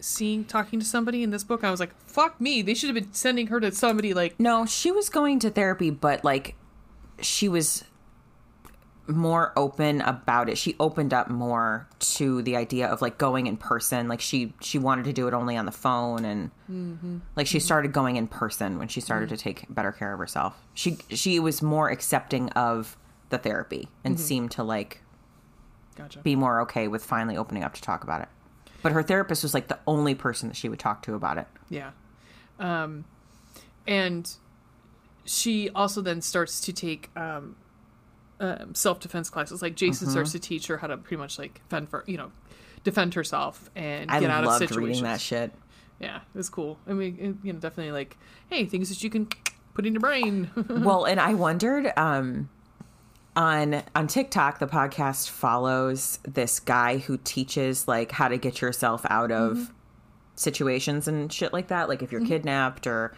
seeing 0.00 0.44
talking 0.44 0.80
to 0.80 0.86
somebody 0.86 1.22
in 1.22 1.30
this 1.30 1.44
book. 1.44 1.62
I 1.62 1.70
was 1.70 1.78
like, 1.80 1.94
"Fuck 2.06 2.40
me!" 2.40 2.62
They 2.62 2.74
should 2.74 2.88
have 2.88 2.94
been 2.94 3.12
sending 3.12 3.48
her 3.48 3.60
to 3.60 3.72
somebody 3.72 4.14
like 4.14 4.38
no, 4.40 4.66
she 4.66 4.90
was 4.90 5.08
going 5.08 5.38
to 5.40 5.50
therapy, 5.50 5.90
but 5.90 6.24
like 6.24 6.54
she 7.20 7.48
was 7.48 7.84
more 9.06 9.52
open 9.56 10.00
about 10.02 10.48
it. 10.48 10.56
She 10.56 10.76
opened 10.78 11.12
up 11.12 11.28
more 11.28 11.88
to 12.00 12.42
the 12.42 12.56
idea 12.56 12.86
of 12.86 13.02
like 13.02 13.18
going 13.18 13.46
in 13.46 13.56
person. 13.56 14.06
Like 14.08 14.20
she 14.20 14.52
she 14.60 14.78
wanted 14.78 15.04
to 15.06 15.12
do 15.12 15.26
it 15.26 15.34
only 15.34 15.56
on 15.56 15.66
the 15.66 15.72
phone 15.72 16.24
and 16.24 16.50
Mm-hmm. 16.70 17.18
like 17.34 17.48
she 17.48 17.58
started 17.58 17.92
going 17.92 18.14
in 18.16 18.28
person 18.28 18.78
when 18.78 18.86
she 18.86 19.00
started 19.00 19.28
to 19.30 19.36
take 19.36 19.66
better 19.68 19.90
care 19.90 20.12
of 20.12 20.18
herself. 20.20 20.56
She 20.74 20.98
she 21.08 21.40
was 21.40 21.60
more 21.62 21.90
accepting 21.90 22.48
of 22.50 22.96
the 23.30 23.38
therapy 23.38 23.88
and 24.04 24.14
Mm-hmm. 24.14 24.22
seemed 24.24 24.50
to 24.52 24.62
like 24.62 25.02
gotcha. 25.96 26.20
be 26.20 26.36
more 26.36 26.60
okay 26.62 26.86
with 26.86 27.04
finally 27.04 27.36
opening 27.36 27.64
up 27.64 27.74
to 27.74 27.82
talk 27.82 28.04
about 28.04 28.20
it. 28.22 28.28
But 28.82 28.92
her 28.92 29.02
therapist 29.02 29.42
was 29.42 29.52
like 29.54 29.66
the 29.68 29.78
only 29.86 30.14
person 30.14 30.48
that 30.48 30.54
she 30.56 30.68
would 30.68 30.78
talk 30.78 31.02
to 31.02 31.14
about 31.14 31.36
it. 31.38 31.46
Yeah. 31.68 31.90
Um, 32.60 33.04
and 33.86 34.32
she 35.24 35.68
also 35.70 36.00
then 36.00 36.20
starts 36.22 36.60
to 36.62 36.72
take 36.72 37.10
um, 37.16 37.56
um, 38.40 38.74
self 38.74 38.98
defense 39.00 39.30
classes. 39.30 39.62
Like 39.62 39.76
Jason 39.76 40.06
Mm-hmm. 40.06 40.12
starts 40.12 40.32
to 40.32 40.38
teach 40.40 40.66
her 40.66 40.78
how 40.78 40.88
to 40.88 40.96
pretty 40.96 41.16
much 41.16 41.38
like 41.38 41.60
fend 41.68 41.88
for 41.88 42.02
you 42.06 42.16
know 42.18 42.32
defend 42.82 43.14
herself 43.14 43.70
and 43.76 44.10
I 44.10 44.18
get 44.20 44.30
out 44.30 44.42
of 44.44 44.54
situations. 44.54 44.76
reading 44.88 45.02
that 45.04 45.20
shit. 45.20 45.52
Yeah, 46.00 46.16
it 46.16 46.38
was 46.38 46.48
cool. 46.48 46.78
I 46.88 46.94
mean, 46.94 47.16
it, 47.20 47.46
you 47.46 47.52
know, 47.52 47.58
definitely 47.58 47.92
like 47.92 48.16
hey 48.48 48.64
things 48.64 48.88
that 48.88 49.02
you 49.04 49.10
can 49.10 49.28
put 49.74 49.86
in 49.86 49.92
your 49.92 50.00
brain. 50.00 50.50
well, 50.68 51.04
and 51.04 51.20
I 51.20 51.34
wondered, 51.34 51.92
um, 51.98 52.48
on 53.36 53.82
on 53.94 54.06
TikTok, 54.06 54.58
the 54.58 54.66
podcast 54.66 55.28
follows 55.28 56.18
this 56.22 56.58
guy 56.58 56.98
who 56.98 57.18
teaches 57.18 57.86
like 57.86 58.10
how 58.12 58.28
to 58.28 58.38
get 58.38 58.60
yourself 58.62 59.04
out 59.10 59.30
of 59.30 59.72
situations 60.34 61.06
and 61.06 61.32
shit 61.32 61.52
like 61.52 61.68
that, 61.68 61.88
like 61.88 62.02
if 62.02 62.10
you're 62.12 62.24
kidnapped 62.24 62.86
or. 62.86 63.14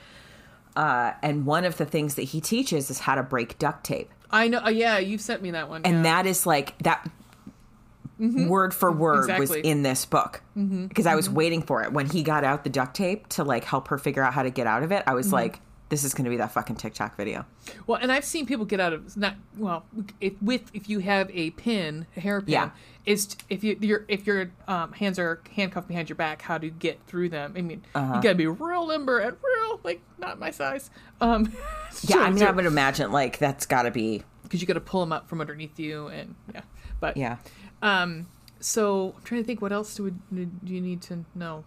Uh, 0.75 1.13
and 1.23 1.45
one 1.45 1.67
of 1.67 1.77
the 1.77 1.85
things 1.85 2.15
that 2.15 2.23
he 2.23 2.41
teaches 2.41 2.89
is 2.91 3.01
how 3.01 3.15
to 3.15 3.23
break 3.23 3.59
duct 3.59 3.85
tape, 3.85 4.11
I 4.33 4.49
know. 4.49 4.61
Uh, 4.65 4.71
yeah, 4.71 4.99
you 4.99 5.19
sent 5.19 5.43
me 5.43 5.51
that 5.53 5.69
one. 5.69 5.83
and 5.85 5.97
yeah. 5.97 6.03
that 6.03 6.27
is 6.27 6.47
like 6.47 6.79
that 6.79 7.09
mm-hmm. 8.21 8.49
word 8.49 8.75
for 8.75 8.91
word 8.91 9.39
was 9.39 9.51
in 9.51 9.83
this 9.83 10.05
book 10.05 10.43
mm-hmm. 10.57 10.87
because 10.87 11.07
I 11.07 11.15
was 11.15 11.27
mm-hmm. 11.27 11.37
waiting 11.37 11.63
for 11.63 11.83
it 11.83 11.93
when 11.93 12.09
he 12.09 12.23
got 12.23 12.45
out 12.45 12.65
the 12.65 12.71
duct 12.71 12.95
tape 12.95 13.29
to 13.31 13.45
like 13.45 13.65
help 13.65 13.89
her 13.89 13.99
figure 13.99 14.23
out 14.23 14.33
how 14.33 14.43
to 14.43 14.51
get 14.51 14.67
out 14.67 14.83
of 14.83 14.93
it. 14.93 15.03
I 15.07 15.15
was 15.15 15.33
like, 15.33 15.61
this 15.93 16.05
is 16.05 16.15
going 16.15 16.25
to 16.25 16.31
be 16.31 16.39
that 16.39 16.51
fucking 16.51 16.77
TikTok 16.77 17.19
video. 17.19 17.45
Well, 17.87 17.99
and 18.01 18.11
I've 18.11 18.25
seen 18.25 18.47
people 18.47 18.65
get 18.65 18.81
out 18.81 18.95
of 18.95 19.15
not 19.15 19.35
well 19.59 19.85
if, 20.23 20.33
with 20.41 20.71
if 20.73 20.89
you 20.89 21.01
have 21.01 21.31
a 21.35 21.51
pin, 21.51 22.07
a 22.17 22.21
hairpin. 22.21 22.51
Yeah. 22.51 22.71
Is 23.05 23.37
if 23.51 23.63
you 23.63 23.77
your 23.79 24.07
if 24.09 24.27
your 24.27 24.53
um, 24.67 24.93
hands 24.93 25.19
are 25.19 25.43
handcuffed 25.55 25.89
behind 25.89 26.09
your 26.09 26.17
back, 26.17 26.41
how 26.41 26.57
to 26.57 26.71
get 26.71 26.99
through 27.07 27.29
them? 27.29 27.53
I 27.59 27.61
mean, 27.61 27.83
Uh-huh. 27.95 28.15
you 28.17 28.23
gotta 28.23 28.37
be 28.37 28.47
real 28.47 28.87
limber 28.87 29.19
and 29.19 29.37
real 29.45 29.81
like 29.85 30.01
not 30.17 30.39
my 30.39 30.51
size. 30.51 30.89
Um, 31.21 31.53
Yeah, 32.05 32.21
I 32.21 32.31
mean, 32.31 32.43
I 32.43 32.51
would 32.53 32.65
imagine 32.65 33.13
like 33.13 33.37
that's 33.37 33.67
got 33.67 33.83
to 33.83 33.91
be 33.91 34.23
because 34.45 34.63
you 34.63 34.67
got 34.67 34.75
to 34.75 34.81
pull 34.81 35.01
them 35.01 35.13
up 35.13 35.29
from 35.29 35.43
underneath 35.43 35.79
you 35.79 36.07
and 36.07 36.37
yeah. 36.55 36.63
But 37.01 37.19
yeah. 37.19 37.37
Um, 37.83 38.29
so 38.61 39.13
I'm 39.19 39.23
trying 39.25 39.43
to 39.43 39.47
think 39.47 39.61
what 39.61 39.73
else 39.73 39.95
do, 39.95 40.05
we, 40.31 40.47
do 40.47 40.73
you 40.73 40.81
need 40.81 41.03
to 41.03 41.27
know? 41.35 41.65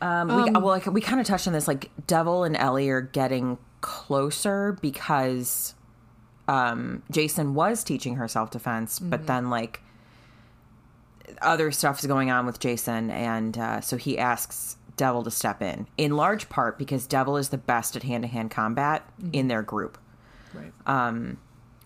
Um, 0.00 0.28
we, 0.28 0.50
well, 0.50 0.66
like 0.66 0.86
we 0.86 1.00
kind 1.00 1.20
of 1.20 1.26
touched 1.26 1.46
on 1.46 1.52
this. 1.52 1.66
Like 1.68 1.90
Devil 2.06 2.44
and 2.44 2.56
Ellie 2.56 2.88
are 2.90 3.00
getting 3.00 3.58
closer 3.80 4.76
because 4.80 5.74
um, 6.48 7.02
Jason 7.10 7.54
was 7.54 7.82
teaching 7.84 8.16
her 8.16 8.28
self 8.28 8.50
defense, 8.50 8.98
but 8.98 9.26
then 9.26 9.50
like 9.50 9.80
other 11.42 11.70
stuff 11.72 11.98
is 12.00 12.06
going 12.06 12.30
on 12.30 12.46
with 12.46 12.58
Jason, 12.60 13.10
and 13.10 13.56
uh, 13.58 13.80
so 13.80 13.96
he 13.96 14.18
asks 14.18 14.76
Devil 14.96 15.24
to 15.24 15.30
step 15.30 15.60
in. 15.62 15.86
In 15.98 16.16
large 16.16 16.48
part 16.48 16.78
because 16.78 17.06
Devil 17.06 17.36
is 17.36 17.48
the 17.50 17.58
best 17.58 17.96
at 17.96 18.02
hand 18.04 18.22
to 18.22 18.28
hand 18.28 18.50
combat 18.50 19.08
in 19.32 19.48
their 19.48 19.62
group, 19.62 19.98
Right. 20.54 20.72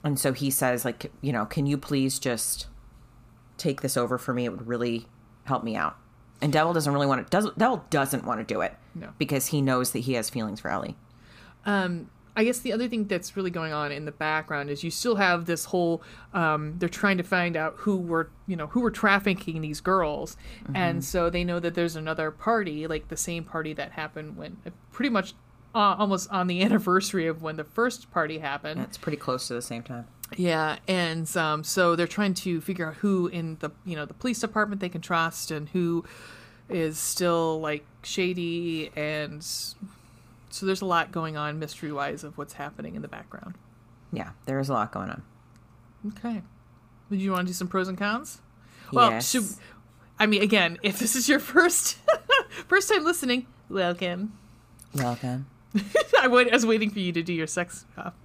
and 0.05 0.19
so 0.19 0.33
he 0.33 0.51
says, 0.51 0.85
like, 0.85 1.11
you 1.21 1.33
know, 1.33 1.45
can 1.47 1.67
you 1.67 1.77
please 1.79 2.19
just 2.19 2.67
take 3.57 3.81
this 3.81 3.97
over 3.97 4.19
for 4.19 4.33
me? 4.35 4.45
It 4.45 4.51
would 4.51 4.67
really 4.67 5.07
help 5.45 5.65
me 5.65 5.75
out. 5.77 5.97
And 6.43 6.53
Devil 6.53 6.73
doesn't 6.73 6.93
really 6.93 7.07
want 7.07 7.27
to. 7.27 7.31
Does, 7.31 7.51
Devil 7.59 7.85
doesn't 7.91 8.25
want 8.25 8.41
to 8.41 8.55
do 8.55 8.61
it 8.63 8.75
No. 8.95 9.11
because 9.19 9.47
he 9.47 9.61
knows 9.61 9.91
that 9.93 10.01
he 10.01 10.15
has 10.15 10.31
feelings 10.31 10.61
for 10.61 10.71
Ellie. 10.71 10.97
Um, 11.67 12.11
I 12.37 12.45
guess 12.45 12.61
the 12.61 12.73
other 12.73 12.89
thing 12.89 13.05
that's 13.07 13.37
really 13.37 13.51
going 13.51 13.73
on 13.73 13.93
in 13.93 14.05
the 14.05 14.13
background 14.13 14.71
is 14.71 14.83
you 14.85 14.91
still 14.91 15.17
have 15.17 15.45
this 15.47 15.67
whole. 15.67 16.03
Um, 16.33 16.75
they're 16.79 16.89
trying 16.89 17.19
to 17.19 17.23
find 17.25 17.57
out 17.57 17.75
who 17.79 17.97
were, 17.99 18.31
you 18.47 18.57
know, 18.57 18.69
who 18.69 18.81
were 18.81 18.91
trafficking 18.91 19.61
these 19.61 19.81
girls, 19.81 20.37
and 20.75 21.05
so 21.05 21.29
they 21.29 21.45
know 21.45 21.59
that 21.61 21.75
there's 21.75 21.97
another 21.97 22.31
party, 22.31 22.87
like 22.87 23.09
the 23.09 23.17
same 23.17 23.45
party 23.45 23.73
that 23.75 23.93
happened 23.93 24.37
when, 24.37 24.57
pretty 24.93 25.11
much, 25.11 25.35
uh, 25.75 25.97
almost 25.99 26.31
on 26.31 26.47
the 26.47 26.63
anniversary 26.65 27.27
of 27.27 27.43
when 27.43 27.57
the 27.57 27.65
first 27.65 28.11
party 28.13 28.39
happened. 28.39 28.81
It's 28.81 28.97
pretty 28.97 29.19
close 29.19 29.49
to 29.49 29.55
the 29.55 29.61
same 29.63 29.83
time. 29.83 30.07
Yeah, 30.37 30.79
and 30.87 31.37
um, 31.37 31.65
so 31.65 31.97
they're 31.97 32.07
trying 32.07 32.35
to 32.35 32.61
figure 32.61 32.89
out 32.89 32.95
who 32.97 33.27
in 33.27 33.57
the 33.61 33.71
you 33.85 33.97
know 33.97 34.05
the 34.05 34.15
police 34.15 34.39
department 34.39 34.81
they 34.81 34.89
can 34.89 35.01
trust 35.01 35.51
and 35.51 35.69
who 35.69 36.05
is 36.69 36.99
still 36.99 37.61
like 37.61 37.85
shady, 38.03 38.91
and 38.95 39.43
so 39.43 40.67
there's 40.67 40.83
a 40.83 40.87
lot 40.87 41.11
going 41.11 41.37
on 41.37 41.59
mystery 41.59 41.93
wise 41.93 42.23
of 42.23 42.39
what's 42.39 42.55
happening 42.55 42.95
in 42.95 43.03
the 43.03 43.09
background. 43.09 43.57
Yeah, 44.13 44.31
there 44.47 44.61
is 44.61 44.69
a 44.69 44.73
lot 44.73 44.93
going 44.93 45.11
on. 45.11 45.23
Okay, 46.09 46.43
would 47.09 47.21
you 47.21 47.33
want 47.33 47.47
to 47.47 47.47
do 47.49 47.53
some 47.53 47.69
pros 47.69 47.89
and 47.89 47.99
cons? 47.99 48.41
Well, 48.93 49.11
yes. 49.11 49.31
should 49.31 49.45
I 50.19 50.27
mean 50.27 50.43
again, 50.43 50.79
if 50.83 50.99
this 50.99 51.17
is 51.17 51.29
your 51.29 51.39
first 51.41 51.99
first 52.69 52.89
time 52.89 53.05
listening, 53.05 53.47
welcome. 53.69 54.39
Welcome. 54.95 55.47
I, 56.21 56.27
was 56.29 56.67
waiting 56.67 56.91
for 56.91 56.99
you 56.99 57.13
to 57.13 57.23
do 57.23 57.33
your 57.33 57.47
sex 57.47 57.85
op- 57.97 58.17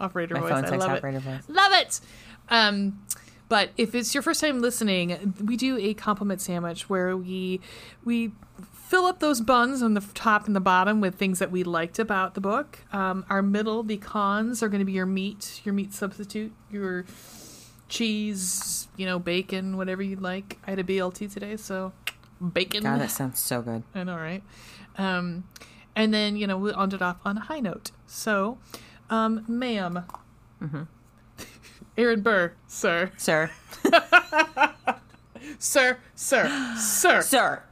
operator 0.00 0.34
My 0.34 0.40
voice. 0.40 0.50
phone 0.50 0.64
I 0.64 0.68
sex 0.70 0.84
love 0.84 1.04
it. 1.04 1.20
voice. 1.20 1.42
Love 1.48 1.72
it. 1.72 2.00
Um, 2.48 3.02
but 3.48 3.70
if 3.76 3.94
it's 3.94 4.14
your 4.14 4.22
first 4.22 4.40
time 4.40 4.60
listening, 4.60 5.34
we 5.44 5.56
do 5.56 5.76
a 5.78 5.94
compliment 5.94 6.40
sandwich 6.40 6.88
where 6.88 7.16
we 7.16 7.60
we 8.04 8.32
fill 8.72 9.06
up 9.06 9.18
those 9.20 9.40
buns 9.40 9.82
on 9.82 9.94
the 9.94 10.00
top 10.14 10.46
and 10.46 10.54
the 10.54 10.60
bottom 10.60 11.00
with 11.00 11.16
things 11.16 11.38
that 11.40 11.50
we 11.50 11.64
liked 11.64 11.98
about 11.98 12.34
the 12.34 12.40
book. 12.40 12.78
Um, 12.92 13.24
our 13.28 13.42
middle, 13.42 13.82
the 13.82 13.96
cons, 13.96 14.62
are 14.62 14.68
going 14.68 14.78
to 14.80 14.84
be 14.84 14.92
your 14.92 15.06
meat, 15.06 15.60
your 15.64 15.74
meat 15.74 15.92
substitute, 15.92 16.52
your 16.70 17.04
cheese, 17.88 18.88
you 18.96 19.06
know, 19.06 19.18
bacon, 19.18 19.76
whatever 19.76 20.02
you'd 20.02 20.22
like. 20.22 20.58
I 20.66 20.70
had 20.70 20.78
a 20.78 20.84
BLT 20.84 21.32
today, 21.32 21.56
so 21.56 21.92
bacon. 22.52 22.82
God, 22.82 23.00
that 23.00 23.10
sounds 23.10 23.40
so 23.40 23.62
good. 23.62 23.82
I 23.94 24.04
know, 24.04 24.16
right? 24.16 24.42
Um, 24.96 25.44
and 25.96 26.12
then, 26.12 26.36
you 26.36 26.46
know, 26.46 26.56
we'll 26.56 26.78
end 26.80 26.94
it 26.94 27.02
off 27.02 27.16
on 27.24 27.38
a 27.38 27.40
high 27.40 27.60
note. 27.60 27.90
So, 28.06 28.58
um, 29.10 29.44
madam 29.48 30.04
Aaron 31.96 32.22
Burr, 32.22 32.54
sir. 32.66 33.12
Sir. 33.16 33.50
Sir, 35.58 35.98
sir, 36.14 36.74
sir. 36.78 37.20
Sir. 37.22 37.62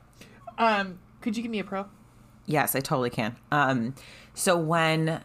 Um, 0.59 0.99
could 1.21 1.37
you 1.37 1.43
give 1.43 1.51
me 1.51 1.59
a 1.59 1.65
pro? 1.65 1.87
Yes, 2.47 2.75
I 2.75 2.81
totally 2.81 3.11
can. 3.11 3.37
Um, 3.51 3.95
so 4.35 4.57
when 4.57 5.23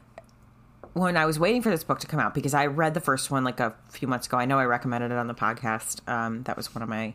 when 0.93 1.15
I 1.15 1.25
was 1.25 1.37
waiting 1.39 1.61
for 1.61 1.69
this 1.69 1.83
book 1.83 1.99
to 1.99 2.07
come 2.07 2.19
out, 2.19 2.33
because 2.33 2.53
I 2.53 2.65
read 2.65 2.93
the 2.93 2.99
first 2.99 3.29
one 3.29 3.43
like 3.43 3.59
a 3.59 3.75
few 3.89 4.07
months 4.07 4.27
ago, 4.27 4.37
I 4.37 4.45
know 4.45 4.57
I 4.57 4.65
recommended 4.65 5.11
it 5.11 5.17
on 5.17 5.27
the 5.27 5.35
podcast. 5.35 6.07
Um, 6.09 6.43
that 6.43 6.57
was 6.57 6.73
one 6.73 6.81
of 6.81 6.89
my 6.89 7.13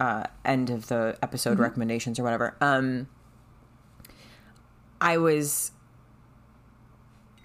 uh, 0.00 0.24
end 0.44 0.70
of 0.70 0.86
the 0.88 1.18
episode 1.22 1.58
recommendations 1.58 2.18
or 2.18 2.22
whatever. 2.22 2.56
Um, 2.60 3.08
I 5.00 5.18
was 5.18 5.72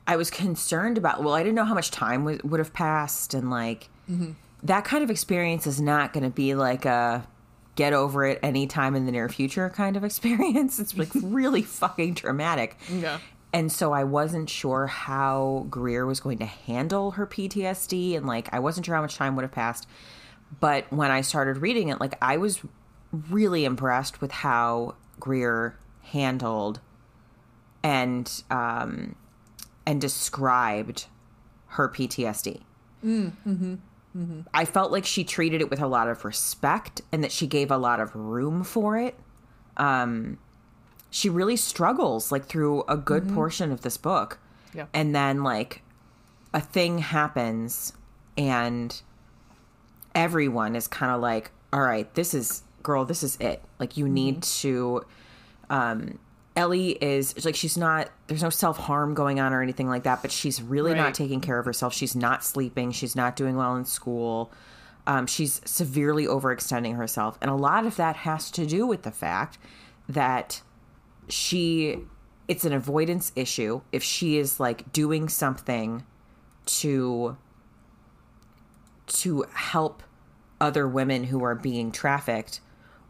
I 0.06 0.16
was 0.16 0.30
concerned 0.30 0.98
about. 0.98 1.24
Well, 1.24 1.34
I 1.34 1.44
didn't 1.44 1.56
know 1.56 1.66
how 1.66 1.74
much 1.74 1.92
time 1.92 2.26
would 2.26 2.50
would 2.50 2.60
have 2.60 2.74
passed, 2.74 3.34
and 3.34 3.50
like 3.50 3.89
mm-hmm. 4.10 4.32
that 4.63 4.86
kind 4.86 5.04
of 5.04 5.10
experience 5.10 5.68
is 5.68 5.80
not 5.80 6.13
going 6.13 6.24
to 6.24 6.30
be 6.30 6.56
like 6.56 6.86
a 6.86 7.28
get 7.76 7.94
over 7.94 8.26
it 8.26 8.39
anytime 8.44 8.96
in 8.96 9.06
the 9.06 9.12
near 9.12 9.30
future 9.30 9.70
kind 9.70 9.98
of 9.98 10.04
experience. 10.04 10.80
It's 10.80 10.98
like 10.98 11.10
really 11.24 11.62
fucking 11.62 12.16
traumatic. 12.16 12.78
Yeah. 12.89 13.20
And 13.52 13.72
so 13.72 13.94
I 13.94 14.04
wasn't 14.04 14.50
sure 14.50 14.88
how 14.88 15.68
Greer 15.70 16.08
was 16.08 16.20
going 16.20 16.39
to 16.39 16.46
handle 16.46 17.12
her 17.12 17.28
PTSD 17.28 18.18
and 18.18 18.26
like 18.26 18.52
I 18.52 18.60
wasn't 18.60 18.86
sure 18.86 18.96
how 18.96 19.02
much 19.02 19.16
time 19.16 19.36
would 19.36 19.44
have 19.44 19.52
passed. 19.52 19.88
But 20.60 20.92
when 20.92 21.12
I 21.12 21.22
started 21.22 21.58
reading 21.58 21.89
it, 21.89 22.00
like 22.00 22.16
I 22.22 22.38
was 22.38 22.62
really 23.30 23.63
impressed 23.63 24.22
with 24.22 24.32
how 24.32 24.96
Greer 25.20 25.78
handled 26.02 26.80
and 27.84 28.43
um 28.50 29.15
and 29.86 30.00
described 30.00 31.06
her 31.67 31.89
PTSD. 31.89 32.62
I 34.54 34.65
felt 34.65 34.91
like 34.91 35.06
she 35.06 35.24
treated 35.24 35.62
it 35.62 35.69
with 35.69 35.82
a 35.82 35.88
lot 35.88 36.08
of 36.08 36.24
respect 36.24 37.02
and 37.12 37.24
that 37.24 37.32
she 37.32 37.48
gave 37.48 37.72
a 37.72 37.78
lot 37.78 38.00
of 38.00 38.15
room 38.15 38.63
for 38.63 38.96
it. 38.98 39.15
Um, 39.76 40.38
she 41.10 41.30
really 41.30 41.56
struggles 41.56 42.32
like 42.32 42.46
through 42.46 42.84
a 42.88 42.96
good 42.96 43.28
portion 43.34 43.72
of 43.72 43.82
this 43.82 43.98
book. 43.98 44.39
Yeah. 44.74 44.86
And 44.93 45.15
then 45.15 45.43
like 45.43 45.82
a 46.54 46.62
thing 46.62 47.00
happens 47.00 47.93
and 48.38 49.02
everyone 50.13 50.76
is 50.76 50.88
kind 50.88 51.12
of 51.12 51.19
like, 51.19 51.52
all 51.72 51.82
right, 51.82 52.13
this 52.13 52.36
is 52.36 52.63
girl, 52.84 53.06
this 53.06 53.24
is 53.24 53.36
it. 53.39 53.63
Like 53.80 53.98
you 53.98 54.08
need 54.08 54.43
to 54.43 55.06
um 55.69 56.19
Ellie 56.56 56.92
is 56.92 57.46
like 57.46 57.56
she's 57.56 57.78
not 57.78 58.10
there's 58.28 58.44
no 58.44 58.50
self-harm 58.50 59.16
going 59.16 59.39
on 59.39 59.54
or 59.54 59.62
anything 59.62 59.89
like 59.89 60.04
that, 60.04 60.22
but 60.22 60.32
she's 60.32 60.62
really 60.62 60.92
Right. 60.92 60.98
not 61.00 61.13
taking 61.16 61.42
care 61.42 61.58
of 61.58 61.66
herself. 61.66 61.94
She's 61.94 62.16
not 62.16 62.44
sleeping, 62.44 62.92
she's 62.92 63.16
not 63.16 63.36
doing 63.36 63.56
well 63.56 63.76
in 63.76 63.86
school. 63.86 64.52
Um, 65.06 65.28
she's 65.28 65.60
severely 65.66 66.26
overextending 66.26 66.96
herself. 66.96 67.38
And 67.42 67.52
a 67.52 67.56
lot 67.56 67.86
of 67.86 67.98
that 67.98 68.15
has 68.17 68.50
to 68.52 68.65
do 68.65 68.88
with 68.88 69.02
the 69.04 69.12
fact 69.12 69.58
that 70.08 70.62
she 71.27 72.00
it's 72.48 72.65
an 72.65 72.73
avoidance 72.73 73.32
issue 73.36 73.82
if 73.92 74.04
she 74.04 74.38
is 74.38 74.60
like 74.60 74.92
doing 74.94 75.30
something 75.30 76.04
to 76.65 77.36
to 79.08 79.46
help 79.54 80.04
other 80.62 80.88
women 80.88 81.25
who 81.25 81.44
are 81.44 81.56
being 81.56 81.92
trafficked 81.92 82.62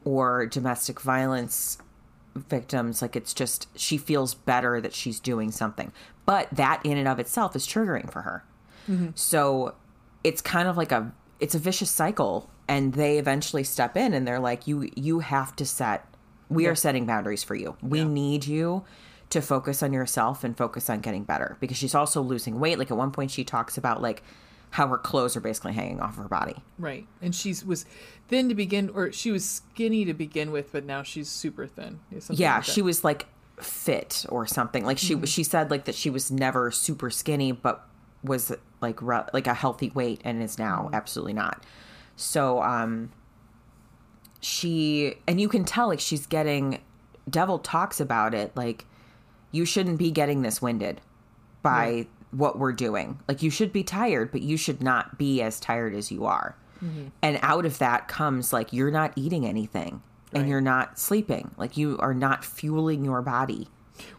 or 0.03 0.45
domestic 0.45 0.99
violence 1.01 1.78
victims 2.36 3.01
like 3.01 3.15
it's 3.15 3.34
just 3.34 3.67
she 3.77 3.97
feels 3.97 4.34
better 4.34 4.81
that 4.81 4.93
she's 4.93 5.19
doing 5.19 5.51
something. 5.51 5.91
But 6.25 6.49
that 6.51 6.81
in 6.84 6.97
and 6.97 7.07
of 7.07 7.19
itself 7.19 7.55
is 7.55 7.67
triggering 7.67 8.11
for 8.11 8.21
her. 8.21 8.43
Mm-hmm. 8.89 9.09
So 9.15 9.75
it's 10.23 10.41
kind 10.41 10.67
of 10.67 10.77
like 10.77 10.91
a 10.91 11.13
it's 11.39 11.55
a 11.55 11.59
vicious 11.59 11.89
cycle 11.89 12.49
and 12.67 12.93
they 12.93 13.17
eventually 13.17 13.63
step 13.63 13.97
in 13.97 14.13
and 14.13 14.27
they're 14.27 14.39
like 14.39 14.67
you 14.67 14.89
you 14.95 15.19
have 15.19 15.55
to 15.57 15.65
set 15.65 16.07
we 16.49 16.67
are 16.67 16.75
setting 16.75 17.05
boundaries 17.05 17.43
for 17.43 17.55
you. 17.55 17.75
We 17.81 18.03
need 18.03 18.45
you 18.45 18.84
to 19.31 19.41
focus 19.41 19.81
on 19.81 19.93
yourself 19.93 20.43
and 20.43 20.55
focus 20.55 20.89
on 20.89 20.99
getting 20.99 21.23
better. 21.23 21.57
Because 21.59 21.77
she's 21.77 21.95
also 21.95 22.21
losing 22.21 22.59
weight. 22.59 22.77
Like 22.77 22.91
at 22.91 22.97
one 22.97 23.11
point 23.11 23.31
she 23.31 23.43
talks 23.43 23.77
about 23.77 24.01
like 24.01 24.23
how 24.74 24.88
her 24.88 24.97
clothes 24.97 25.38
are 25.38 25.39
basically 25.39 25.71
hanging 25.71 25.99
off 25.99 26.17
her 26.17 26.28
body. 26.28 26.55
Right. 26.80 27.05
And 27.21 27.36
she 27.36 27.53
was 27.63 27.86
thin 28.28 28.49
to 28.49 28.55
begin, 28.55 28.89
or 28.89 29.11
she 29.11 29.30
was 29.30 29.47
skinny 29.47 30.03
to 30.05 30.15
begin 30.15 30.51
with, 30.51 30.71
but 30.71 30.84
now 30.84 31.03
she's 31.03 31.30
super 31.30 31.67
thin. 31.67 31.99
Yeah, 32.32 32.55
like 32.55 32.63
she 32.63 32.82
was 32.82 33.03
like 33.03 33.28
fit 33.57 34.26
or 34.30 34.47
something. 34.47 34.84
Like 34.84 34.97
she 34.97 35.24
she 35.28 35.43
said 35.43 35.69
like 35.69 35.86
that 35.86 35.93
she 35.93 36.09
was 36.09 36.32
never 36.32 36.71
super 36.71 37.11
skinny, 37.11 37.51
but 37.51 37.88
was 38.24 38.51
like 38.82 38.99
re- 38.99 39.28
like 39.32 39.45
a 39.45 39.53
healthy 39.53 39.91
weight 39.91 40.21
and 40.24 40.41
is 40.41 40.57
now 40.57 40.89
absolutely 40.91 41.34
not. 41.34 41.63
So 42.15 42.59
um, 42.63 43.11
she 44.41 45.17
and 45.28 45.39
you 45.39 45.49
can 45.49 45.65
tell 45.65 45.88
like 45.88 45.99
she's 45.99 46.26
getting. 46.26 46.82
Devil 47.30 47.59
talks 47.59 47.99
about 47.99 48.34
it 48.34 48.57
like 48.57 48.86
you 49.51 49.65
shouldn't 49.65 49.99
be 49.99 50.09
getting 50.09 50.41
this 50.41 50.63
winded 50.63 50.99
by 51.61 52.07
what 52.34 52.59
we're 52.59 52.73
doing. 52.73 53.19
Like 53.27 53.41
you 53.41 53.49
should 53.49 53.71
be 53.71 53.84
tired, 53.84 54.31
but 54.31 54.41
you 54.41 54.57
should 54.57 54.81
not 54.81 55.17
be 55.17 55.41
as 55.41 55.59
tired 55.59 55.93
as 55.93 56.11
you 56.11 56.25
are. 56.25 56.55
Mm-hmm. 56.84 57.07
And 57.21 57.39
out 57.41 57.65
of 57.65 57.77
that 57.77 58.07
comes 58.07 58.51
like 58.51 58.73
you're 58.73 58.91
not 58.91 59.13
eating 59.15 59.45
anything 59.45 60.01
and 60.34 60.49
you're 60.49 60.61
not 60.61 60.99
sleeping. 60.99 61.51
Like 61.57 61.77
you 61.77 61.97
are 61.99 62.13
not 62.13 62.43
fueling 62.43 63.05
your 63.05 63.21
body. 63.21 63.67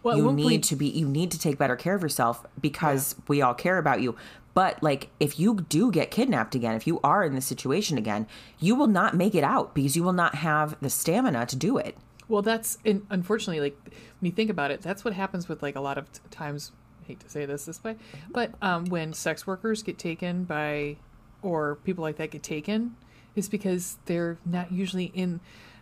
Well, 0.02 0.16
you 0.16 0.32
need 0.32 0.44
point- 0.44 0.64
to 0.64 0.76
be 0.76 0.86
you 0.86 1.08
need 1.08 1.30
to 1.32 1.38
take 1.38 1.58
better 1.58 1.76
care 1.76 1.94
of 1.94 2.02
yourself 2.02 2.46
because 2.60 3.16
we 3.28 3.42
all 3.42 3.54
care 3.54 3.78
about 3.78 4.00
you. 4.00 4.16
But 4.54 4.82
like 4.82 5.10
if 5.18 5.38
you 5.38 5.66
do 5.68 5.90
get 5.90 6.10
kidnapped 6.12 6.54
again, 6.54 6.76
if 6.76 6.86
you 6.86 7.00
are 7.02 7.24
in 7.24 7.34
this 7.34 7.46
situation 7.46 7.98
again, 7.98 8.26
you 8.60 8.76
will 8.76 8.86
not 8.86 9.16
make 9.16 9.34
it 9.34 9.44
out 9.44 9.74
because 9.74 9.96
you 9.96 10.04
will 10.04 10.12
not 10.12 10.36
have 10.36 10.76
the 10.80 10.90
stamina 10.90 11.46
to 11.46 11.56
do 11.56 11.76
it. 11.76 11.98
Well, 12.28 12.42
that's 12.42 12.78
unfortunately, 12.84 13.60
like 13.60 13.78
when 13.84 14.30
you 14.30 14.32
think 14.32 14.48
about 14.48 14.70
it, 14.70 14.80
that's 14.80 15.04
what 15.04 15.12
happens 15.12 15.48
with 15.48 15.62
like 15.62 15.76
a 15.76 15.80
lot 15.80 15.98
of 15.98 16.06
times. 16.30 16.72
Hate 17.06 17.20
to 17.20 17.28
say 17.28 17.46
this 17.46 17.64
this 17.66 17.82
way, 17.84 17.96
but 18.30 18.52
um, 18.62 18.86
when 18.86 19.12
sex 19.12 19.46
workers 19.46 19.82
get 19.82 19.98
taken 19.98 20.44
by, 20.44 20.96
or 21.42 21.76
people 21.76 22.02
like 22.02 22.16
that 22.16 22.30
get 22.30 22.42
taken, 22.42 22.96
is 23.36 23.48
because 23.48 23.98
they're 24.06 24.38
not 24.44 24.72
usually 24.72 25.06
in. 25.06 25.40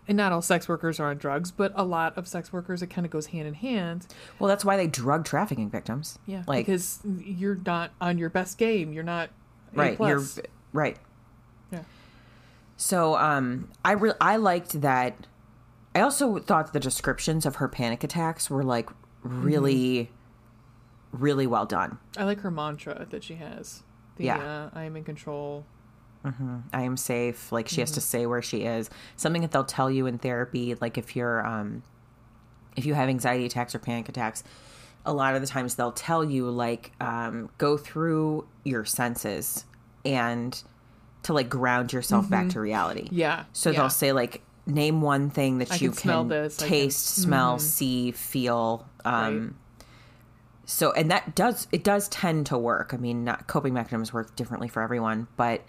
And 0.09 0.16
not 0.16 0.33
all 0.33 0.43
sex 0.43 0.68
workers 0.68 0.99
are 0.99 1.11
on 1.11 1.18
drugs, 1.18 1.53
but 1.53 1.70
a 1.77 1.85
lot 1.85 2.18
of 2.18 2.27
sex 2.27 2.53
workers 2.53 2.83
it 2.83 2.89
kind 2.89 3.05
of 3.05 3.12
goes 3.12 3.27
hand 3.27 3.47
in 3.47 3.55
hand. 3.55 4.05
Well, 4.41 4.49
that's 4.49 4.64
why 4.64 4.77
they 4.77 4.89
drug 4.89 5.25
trafficking 5.25 5.70
victims. 5.70 6.18
Yeah, 6.27 6.43
Like 6.49 6.66
because 6.66 6.99
you're 7.20 7.61
not 7.64 7.93
on 8.01 8.18
your 8.18 8.29
best 8.29 8.59
game. 8.59 8.93
You're 8.93 9.05
not 9.05 9.31
right 9.75 9.97
you're 10.01 10.23
right 10.73 10.97
Yeah. 11.70 11.83
so 12.77 13.16
um 13.16 13.70
i 13.85 13.93
re- 13.93 14.12
i 14.20 14.37
liked 14.37 14.81
that 14.83 15.27
i 15.95 16.01
also 16.01 16.39
thought 16.41 16.73
the 16.75 16.81
descriptions 16.81 17.47
of 17.47 17.57
her 17.57 17.68
panic 17.68 18.05
attacks 18.05 18.51
were 18.51 18.62
like 18.62 18.91
really 19.23 20.11
really 21.13 21.47
well 21.47 21.67
done 21.67 21.99
I 22.17 22.25
like 22.25 22.41
her 22.41 22.51
mantra 22.51 23.07
that 23.11 23.23
she 23.23 23.35
has. 23.37 23.83
The, 24.17 24.25
Yeah. 24.25 24.39
uh, 24.39 24.71
I 24.75 24.85
am 24.85 24.97
in 24.97 25.05
control. 25.05 25.65
i 26.73 26.83
am 26.83 26.97
safe 26.97 27.51
like 27.51 27.67
she 27.69 27.81
has 27.81 27.91
to 27.91 28.01
say 28.01 28.27
where 28.27 28.41
she 28.43 28.63
is 28.63 28.89
something 29.17 29.43
that 29.43 29.51
they'll 29.51 29.65
tell 29.65 29.91
you 29.91 30.07
in 30.07 30.19
therapy 30.19 30.75
like 30.81 30.97
if 30.97 31.17
you're 31.17 31.45
um 31.45 31.83
if 32.77 32.87
you 32.87 32.95
have 32.95 33.09
anxiety 33.09 33.45
attacks 33.45 33.75
or 33.75 33.81
panic 33.81 34.09
attacks 34.09 34.45
a 35.05 35.13
lot 35.13 35.35
of 35.35 35.41
the 35.41 35.49
times 35.49 35.75
they'll 35.75 35.91
tell 35.91 36.23
you 36.25 36.49
like 36.49 36.93
um 37.01 37.51
go 37.59 37.77
through 37.77 38.47
your 38.63 38.85
senses 38.85 39.65
and 40.05 40.63
to 41.25 41.33
like 41.33 41.49
ground 41.49 41.93
yourself 41.93 42.31
back 42.31 42.49
to 42.51 42.61
reality 42.61 43.09
Yeah. 43.11 43.45
So 43.53 43.71
yeah. 43.71 43.81
they'll 43.81 43.91
say 43.91 44.13
like 44.13 44.43
name 44.65 45.01
one 45.03 45.29
thing 45.29 45.59
that 45.59 45.73
I 45.73 45.77
you 45.77 45.91
can 45.91 46.29
can 46.29 46.33
I 46.33 46.49
can- 46.49 46.69
taste, 46.69 47.05
smell, 47.17 47.59
see, 47.59 48.13
feel. 48.13 48.87
Um 49.05 49.43
Right. 49.43 49.53
So 50.65 50.93
and 50.93 51.11
that 51.11 51.35
does 51.35 51.67
it 51.73 51.83
does 51.85 52.09
tend 52.09 52.47
to 52.47 52.59
work. 52.59 52.93
I 52.95 52.97
mean, 52.97 53.25
not 53.25 53.47
coping 53.47 53.75
mechanisms 53.75 54.13
work 54.13 54.37
differently 54.37 54.69
for 54.69 54.83
everyone, 54.83 55.29
but 55.37 55.63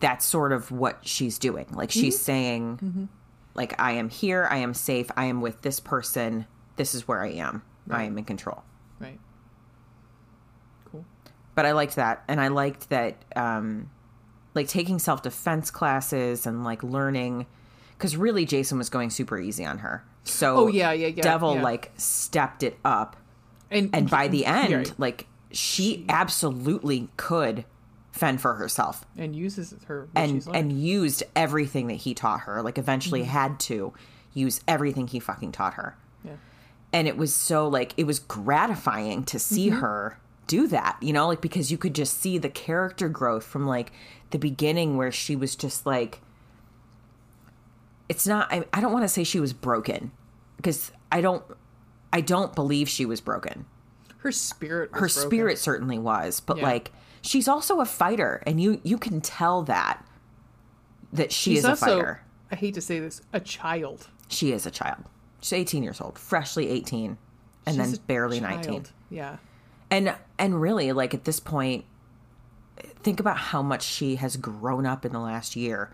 that's 0.00 0.24
sort 0.26 0.52
of 0.52 0.70
what 0.70 0.98
she's 1.06 1.38
doing. 1.38 1.66
Like 1.72 1.88
Mm-hmm. 1.90 2.00
she's 2.00 2.20
saying 2.20 3.08
like 3.54 3.80
I 3.80 3.92
am 3.92 4.08
here, 4.10 4.46
I 4.50 4.58
am 4.58 4.74
safe, 4.74 5.10
I 5.16 5.24
am 5.26 5.40
with 5.40 5.62
this 5.62 5.80
person. 5.80 6.46
This 6.76 6.94
is 6.94 7.08
where 7.08 7.22
I 7.22 7.28
am. 7.30 7.62
I 7.90 8.02
am 8.04 8.18
in 8.18 8.24
control. 8.24 8.62
Right. 9.00 9.18
Cool. 10.90 11.04
but 11.54 11.64
I 11.66 11.72
liked 11.72 11.96
that, 11.96 12.22
and 12.28 12.40
I 12.40 12.48
liked 12.48 12.90
that, 12.90 13.24
um, 13.34 13.90
like 14.54 14.68
taking 14.68 14.98
self 14.98 15.22
defense 15.22 15.70
classes 15.70 16.46
and 16.46 16.64
like 16.64 16.82
learning, 16.82 17.46
because 17.96 18.16
really 18.16 18.44
Jason 18.44 18.76
was 18.78 18.88
going 18.90 19.10
super 19.10 19.38
easy 19.38 19.64
on 19.64 19.78
her. 19.78 20.04
So 20.24 20.56
Oh, 20.56 20.66
yeah, 20.66 20.92
yeah, 20.92 21.06
yeah, 21.08 21.22
Devil 21.22 21.54
yeah. 21.56 21.62
like 21.62 21.92
stepped 21.96 22.62
it 22.62 22.76
up, 22.84 23.16
And 23.70 23.90
and 23.94 24.08
by 24.10 24.28
the 24.28 24.46
end, 24.46 24.72
Right. 24.72 24.92
like 24.98 25.26
she 25.50 26.04
absolutely 26.08 27.08
could 27.16 27.64
fend 28.12 28.40
for 28.40 28.54
herself 28.54 29.04
and 29.18 29.36
uses 29.36 29.74
her 29.86 30.08
and 30.14 30.46
and 30.54 30.72
used 30.72 31.22
everything 31.34 31.86
that 31.88 31.94
he 31.94 32.14
taught 32.14 32.40
her. 32.40 32.62
Like 32.62 32.78
eventually 32.78 33.20
Mm-hmm. 33.22 33.30
had 33.30 33.60
to 33.60 33.92
use 34.32 34.60
everything 34.68 35.06
he 35.08 35.18
fucking 35.20 35.50
taught 35.52 35.74
her 35.74 35.96
yeah. 36.22 36.32
and 36.92 37.08
it 37.08 37.16
was 37.16 37.32
so 37.34 37.66
like 37.66 37.94
it 37.96 38.04
was 38.04 38.18
gratifying 38.18 39.24
to 39.24 39.38
see 39.38 39.68
Mm-hmm. 39.70 39.78
her 39.80 40.18
do 40.46 40.66
that 40.68 40.96
you 41.00 41.10
know 41.12 41.26
like 41.26 41.40
because 41.40 41.70
you 41.72 41.78
could 41.78 41.94
just 41.94 42.20
see 42.20 42.36
the 42.36 42.50
character 42.50 43.08
growth 43.08 43.44
from 43.44 43.66
like 43.66 43.92
the 44.32 44.38
beginning 44.38 44.96
where 44.98 45.10
she 45.10 45.34
was 45.34 45.56
just 45.56 45.86
like 45.86 46.20
it's 48.08 48.26
not 48.26 48.52
i, 48.52 48.64
I 48.72 48.80
don't 48.80 48.92
want 48.92 49.04
to 49.04 49.08
say 49.08 49.24
she 49.24 49.40
was 49.40 49.52
broken 49.52 50.12
because 50.56 50.92
i 51.10 51.20
don't 51.20 51.42
i 52.16 52.20
don't 52.20 52.54
believe 52.54 52.88
she 52.88 53.04
was 53.06 53.20
broken 53.20 53.66
Her 54.18 54.32
spirit. 54.32 54.90
Was 54.92 55.00
her 55.00 55.06
broken. 55.20 55.28
spirit 55.30 55.58
certainly 55.58 55.98
was 55.98 56.40
but 56.40 56.56
Yeah. 56.58 56.62
like 56.64 56.92
she's 57.20 57.46
also 57.48 57.80
a 57.80 57.84
fighter 57.86 58.42
and 58.46 58.60
you 58.60 58.80
you 58.82 58.96
can 58.98 59.20
tell 59.20 59.62
that 59.64 60.04
that 61.12 61.30
she 61.32 61.50
She's 61.54 61.58
is 61.60 61.64
a 61.64 61.76
fighter 61.76 62.22
I 62.50 62.54
hate 62.56 62.74
to 62.74 62.80
say 62.80 63.00
this, 63.00 63.20
a 63.32 63.40
child. 63.40 64.08
she 64.28 64.52
is 64.52 64.66
a 64.66 64.70
child 64.70 65.04
she's 65.40 65.52
18 65.52 65.82
years 65.82 66.00
old 66.00 66.18
freshly 66.18 66.68
18 66.70 67.18
and 67.66 67.76
She's 67.76 67.92
then 67.98 68.00
barely 68.06 68.40
child. 68.40 68.64
19 68.66 68.84
Yeah. 69.10 69.36
and 69.90 70.14
and 70.38 70.60
really 70.60 70.92
like 70.92 71.12
at 71.14 71.24
this 71.24 71.40
point 71.40 71.84
think 73.02 73.20
about 73.20 73.36
how 73.38 73.62
much 73.62 73.82
she 73.82 74.16
has 74.16 74.36
grown 74.36 74.84
up 74.86 75.04
in 75.04 75.12
the 75.12 75.18
last 75.20 75.56
year 75.56 75.90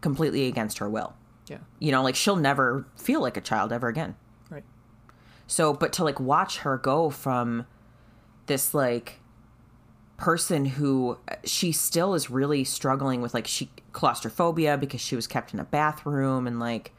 completely 0.00 0.46
against 0.46 0.78
her 0.78 0.88
will 0.88 1.14
Yeah. 1.48 1.58
you 1.78 1.90
know 1.92 2.02
like 2.02 2.14
she'll 2.16 2.36
never 2.36 2.86
feel 2.96 3.20
like 3.20 3.36
a 3.36 3.40
child 3.40 3.72
ever 3.72 3.88
again. 3.88 4.14
So 5.46 5.72
but 5.72 5.92
to 5.92 6.04
like 6.04 6.18
watch 6.20 6.58
her 6.58 6.76
go 6.76 7.10
from 7.10 7.66
this 8.46 8.74
like 8.74 9.20
person 10.16 10.64
who 10.64 11.18
uh, 11.28 11.34
she 11.44 11.72
still 11.72 12.14
is 12.14 12.30
really 12.30 12.64
struggling 12.64 13.20
with 13.20 13.34
like 13.34 13.46
she 13.46 13.70
claustrophobia 13.92 14.76
because 14.76 15.00
she 15.00 15.14
was 15.16 15.26
kept 15.26 15.52
in 15.52 15.60
a 15.60 15.64
bathroom 15.64 16.46
and 16.46 16.58
like 16.58 16.92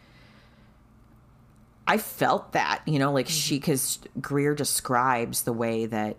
I 1.89 1.97
felt 1.97 2.51
that, 2.51 2.81
you 2.85 2.99
know, 2.99 3.13
like 3.13 3.29
she 3.29 3.59
mm-hmm. 3.59 3.71
cuz 3.71 3.99
Greer 4.19 4.53
describes 4.53 5.43
the 5.43 5.53
way 5.53 5.85
that 5.85 6.17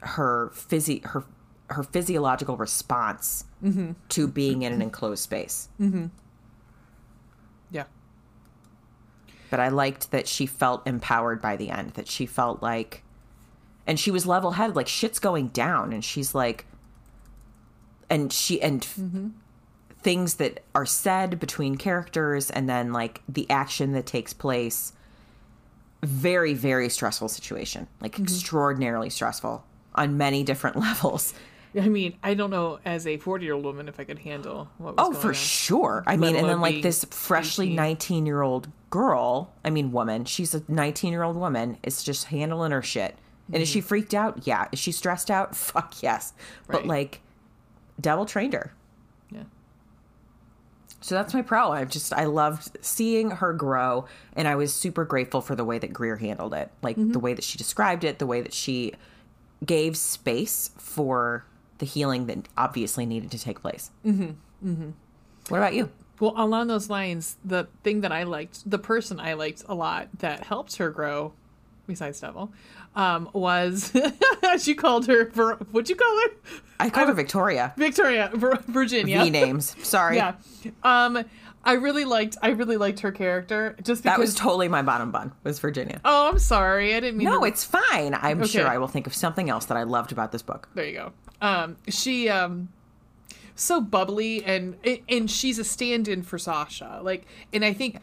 her 0.00 0.50
physi 0.54 1.04
her 1.04 1.24
her 1.68 1.82
physiological 1.82 2.56
response 2.56 3.44
mm-hmm. 3.62 3.92
to 4.08 4.28
being 4.28 4.62
in 4.62 4.72
an 4.72 4.80
enclosed 4.80 5.22
space. 5.22 5.68
Mm-hmm. 5.80 6.06
Yeah. 7.70 7.84
But 9.56 9.62
I 9.62 9.68
liked 9.68 10.10
that 10.10 10.28
she 10.28 10.44
felt 10.44 10.86
empowered 10.86 11.40
by 11.40 11.56
the 11.56 11.70
end, 11.70 11.92
that 11.92 12.08
she 12.08 12.26
felt 12.26 12.62
like, 12.62 13.02
and 13.86 13.98
she 13.98 14.10
was 14.10 14.26
level 14.26 14.50
headed, 14.50 14.76
like 14.76 14.86
shit's 14.86 15.18
going 15.18 15.48
down, 15.48 15.94
and 15.94 16.04
she's 16.04 16.34
like, 16.34 16.66
and 18.10 18.30
she, 18.30 18.60
and 18.60 18.86
things 20.02 20.34
that 20.34 20.62
are 20.74 20.84
said 20.84 21.40
between 21.40 21.76
characters, 21.76 22.50
and 22.50 22.68
then 22.68 22.92
like 22.92 23.22
the 23.26 23.48
action 23.48 23.92
that 23.92 24.04
takes 24.04 24.34
place, 24.34 24.92
very, 26.02 26.52
very 26.52 26.90
stressful 26.90 27.28
situation, 27.28 27.88
like 28.02 28.12
mm-hmm. 28.12 28.24
extraordinarily 28.24 29.08
stressful 29.08 29.64
on 29.94 30.18
many 30.18 30.42
different 30.42 30.76
levels. 30.76 31.32
I 31.80 31.88
mean, 31.88 32.16
I 32.22 32.34
don't 32.34 32.50
know 32.50 32.78
as 32.84 33.06
a 33.06 33.16
40 33.18 33.44
year 33.44 33.54
old 33.54 33.64
woman 33.64 33.88
if 33.88 34.00
I 34.00 34.04
could 34.04 34.18
handle 34.18 34.68
what 34.78 34.96
was 34.96 35.08
Oh, 35.08 35.12
for 35.12 35.28
on. 35.28 35.34
sure. 35.34 36.04
I 36.06 36.12
Let 36.12 36.20
mean, 36.20 36.36
and 36.36 36.48
then 36.48 36.60
like 36.60 36.82
this 36.82 37.04
freshly 37.10 37.70
19 37.70 38.26
year 38.26 38.42
old 38.42 38.68
girl, 38.90 39.52
I 39.64 39.70
mean, 39.70 39.92
woman, 39.92 40.24
she's 40.24 40.54
a 40.54 40.62
19 40.68 41.12
year 41.12 41.22
old 41.22 41.36
woman, 41.36 41.78
is 41.82 42.02
just 42.02 42.26
handling 42.26 42.72
her 42.72 42.82
shit. 42.82 43.16
And 43.52 43.62
is 43.62 43.68
she 43.68 43.78
mm-hmm. 43.78 43.88
freaked 43.88 44.14
out? 44.14 44.46
Yeah. 44.46 44.66
Is 44.72 44.78
she 44.78 44.90
stressed 44.90 45.30
out? 45.30 45.54
Fuck 45.56 46.02
yes. 46.02 46.32
But 46.66 46.86
like, 46.86 47.20
Devil 48.00 48.26
trained 48.26 48.54
her. 48.54 48.72
Yeah. 49.30 49.44
So 51.00 51.14
that's 51.14 51.32
my 51.32 51.42
pro. 51.42 51.70
I 51.70 51.84
just, 51.84 52.12
I 52.12 52.24
loved 52.24 52.76
seeing 52.84 53.30
her 53.30 53.52
grow. 53.52 54.06
And 54.34 54.48
I 54.48 54.56
was 54.56 54.72
super 54.72 55.04
grateful 55.04 55.40
for 55.40 55.54
the 55.54 55.64
way 55.64 55.78
that 55.78 55.92
Greer 55.92 56.16
handled 56.16 56.54
it. 56.54 56.70
Like 56.82 56.96
mm-hmm. 56.96 57.12
the 57.12 57.20
way 57.20 57.34
that 57.34 57.44
she 57.44 57.58
described 57.58 58.02
it, 58.02 58.18
the 58.18 58.26
way 58.26 58.40
that 58.40 58.52
she 58.52 58.94
gave 59.64 59.96
space 59.96 60.70
for 60.76 61.44
the 61.78 61.86
healing 61.86 62.26
that 62.26 62.48
obviously 62.56 63.06
needed 63.06 63.30
to 63.32 63.38
take 63.38 63.60
place. 63.60 63.90
Mm-hmm. 64.04 64.68
Mm-hmm. 64.68 64.90
What 65.48 65.58
about 65.58 65.74
you? 65.74 65.90
Well, 66.18 66.32
along 66.36 66.68
those 66.68 66.88
lines, 66.88 67.36
the 67.44 67.68
thing 67.84 68.00
that 68.00 68.10
I 68.12 68.22
liked, 68.22 68.68
the 68.68 68.78
person 68.78 69.20
I 69.20 69.34
liked 69.34 69.64
a 69.68 69.74
lot 69.74 70.08
that 70.18 70.44
helped 70.44 70.76
her 70.76 70.90
grow 70.90 71.34
besides 71.86 72.18
Devil, 72.20 72.52
um, 72.96 73.28
was 73.32 73.92
she 74.60 74.74
called 74.74 75.06
her. 75.06 75.28
Ver- 75.30 75.56
what'd 75.70 75.88
you 75.90 75.96
call 75.96 76.20
her? 76.22 76.28
I 76.80 76.90
called 76.90 77.08
her 77.08 77.14
Victoria. 77.14 77.74
Victoria, 77.76 78.30
Vir- 78.34 78.58
Virginia. 78.66 79.22
V 79.22 79.30
names. 79.30 79.76
Sorry. 79.86 80.16
Yeah. 80.16 80.34
Um, 80.82 81.24
I 81.66 81.72
really 81.74 82.04
liked. 82.06 82.36
I 82.40 82.50
really 82.50 82.76
liked 82.76 83.00
her 83.00 83.12
character 83.12 83.74
just 83.82 84.02
because. 84.02 84.02
That 84.04 84.18
was 84.18 84.34
totally 84.34 84.68
my 84.68 84.82
bottom 84.82 85.10
bun. 85.10 85.32
Was 85.44 85.58
Virginia. 85.58 86.00
oh, 86.04 86.28
I'm 86.30 86.38
sorry. 86.38 86.94
I 86.94 87.00
didn't 87.00 87.18
mean. 87.18 87.26
No, 87.28 87.40
to- 87.40 87.46
it's 87.46 87.64
fine. 87.64 88.14
I'm 88.14 88.40
Okay. 88.42 88.48
sure 88.48 88.66
I 88.68 88.78
will 88.78 88.88
think 88.88 89.06
of 89.06 89.14
something 89.14 89.50
else 89.50 89.66
that 89.66 89.76
I 89.76 89.82
loved 89.82 90.12
about 90.12 90.32
this 90.32 90.42
book. 90.42 90.68
There 90.74 90.86
you 90.86 90.92
go. 90.94 91.12
Um, 91.42 91.76
she 91.88 92.28
um, 92.28 92.68
so 93.56 93.80
bubbly 93.80 94.44
and 94.44 94.76
and 95.08 95.30
she's 95.30 95.58
a 95.58 95.64
stand-in 95.64 96.22
for 96.22 96.38
Sasha. 96.38 97.00
Like, 97.02 97.26
and 97.52 97.64
I 97.64 97.72
think, 97.72 97.98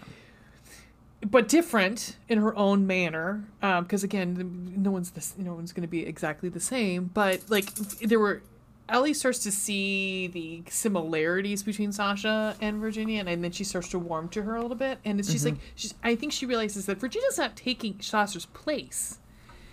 but 1.26 1.48
different 1.48 2.18
in 2.28 2.40
her 2.40 2.56
own 2.58 2.86
manner. 2.86 3.46
Um, 3.62 3.84
because 3.86 4.04
again, 4.04 4.74
no 4.78 4.92
one's 4.92 5.12
this. 5.12 5.34
No 5.38 5.54
one's 5.54 5.72
going 5.72 5.84
to 5.84 5.88
be 5.88 6.06
exactly 6.06 6.50
the 6.50 6.60
same. 6.60 7.10
But 7.14 7.50
like, 7.50 7.74
there 7.76 8.20
were. 8.20 8.42
Ellie 8.90 9.14
starts 9.14 9.40
to 9.40 9.52
see 9.52 10.28
the 10.28 10.64
similarities 10.70 11.64
between 11.64 11.92
Sasha 11.92 12.56
and 12.62 12.80
Virginia, 12.82 13.24
and, 13.26 13.44
then 13.44 13.52
she 13.52 13.64
starts 13.64 13.88
to 13.90 14.00
warm 14.00 14.28
to 14.30 14.42
her 14.44 14.56
a 14.56 14.62
little 14.62 14.76
bit. 14.78 15.00
And 15.06 15.20
it's 15.20 15.32
she's 15.32 15.46
mm-hmm. 15.46 15.56
like, 15.56 15.64
she's. 15.76 15.94
I 16.04 16.16
think 16.16 16.34
she 16.34 16.46
realizes 16.46 16.86
that 16.88 16.98
Virginia's 17.00 17.38
not 17.38 17.56
taking 17.56 18.00
Sasha's 18.02 18.46
place 18.48 19.20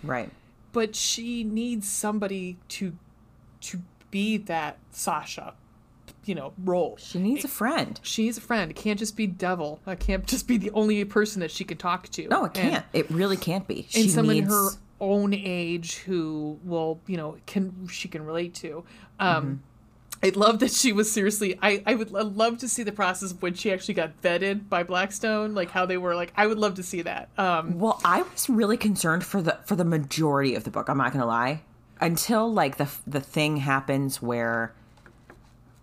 Right. 0.03 0.29
but 0.71 0.95
she 0.95 1.43
needs 1.43 1.87
somebody 1.87 2.57
to 2.69 2.93
to 3.61 3.81
be 4.09 4.37
that 4.37 4.77
Sasha, 4.91 5.53
you 6.25 6.33
know, 6.33 6.53
role. 6.63 6.97
She 6.97 7.19
needs 7.19 7.43
a 7.45 7.47
friend. 7.47 7.99
She 8.03 8.23
needs 8.23 8.37
a 8.37 8.41
friend. 8.41 8.71
It 8.71 8.75
can't 8.75 8.97
just 8.97 9.15
be 9.15 9.27
Devil. 9.27 9.79
It 9.85 9.99
can't 9.99 10.25
just 10.25 10.47
be 10.47 10.57
the 10.57 10.71
only 10.71 11.03
person 11.05 11.41
that 11.41 11.51
she 11.51 11.63
can 11.63 11.77
talk 11.77 12.07
to. 12.09 12.27
No, 12.27 12.45
it 12.45 12.57
And- 12.57 12.71
can't. 12.71 12.85
it 12.93 13.11
really 13.11 13.37
can't 13.37 13.67
be. 13.67 13.81
And, 13.93 14.03
She 14.05 14.09
someone 14.09 14.35
needs. 14.35 14.49
her 14.49 14.69
own 15.01 15.33
age 15.33 15.95
who 15.97 16.59
will, 16.63 17.01
you 17.07 17.17
know, 17.17 17.35
can 17.45 17.87
she 17.89 18.07
can 18.07 18.25
relate 18.25 18.53
to. 18.55 18.85
Um, 19.19 19.63
I 20.23 20.29
love 20.35 20.59
that 20.59 20.71
she 20.71 20.93
was 20.93 21.11
seriously. 21.11 21.57
I 21.61 21.81
I 21.85 21.95
would 21.95 22.15
I'd 22.15 22.27
love 22.37 22.59
to 22.59 22.69
see 22.69 22.83
the 22.83 22.91
process 22.91 23.31
of 23.31 23.41
when 23.41 23.55
she 23.55 23.71
actually 23.73 23.95
got 23.95 24.21
vetted 24.21 24.69
by 24.69 24.83
Blackstone, 24.83 25.55
like 25.55 25.71
how 25.71 25.85
they 25.87 25.97
were. 25.97 26.15
Like 26.15 26.31
I 26.37 26.45
would 26.47 26.59
love 26.59 26.75
to 26.75 26.83
see 26.83 27.01
that. 27.01 27.29
Um, 27.37 27.79
Well, 27.79 27.99
I 28.05 28.21
was 28.21 28.47
really 28.49 28.77
concerned 28.77 29.25
for 29.25 29.41
the 29.41 29.57
for 29.65 29.75
the 29.75 29.83
majority 29.85 30.53
of 30.55 30.63
the 30.63 30.69
book. 30.71 30.87
I'm 30.89 30.97
not 30.97 31.11
gonna 31.11 31.25
lie. 31.25 31.61
Until 31.99 32.51
like 32.51 32.77
the 32.77 32.87
the 33.07 33.19
thing 33.19 33.57
happens 33.57 34.21
where 34.21 34.73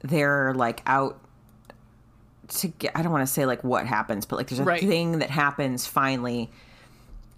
they're 0.03 0.55
like 0.55 0.83
out 0.87 1.19
to 2.49 2.69
get. 2.69 2.93
I 2.95 3.03
don't 3.03 3.13
want 3.13 3.27
to 3.27 3.33
say 3.33 3.45
like 3.45 3.63
what 3.65 3.87
happens, 3.87 4.25
but 4.25 4.37
like 4.37 4.49
there's 4.49 4.61
a 4.61 4.65
Right. 4.65 4.81
thing 4.81 5.19
that 5.19 5.31
happens 5.31 5.87
finally, 5.87 6.51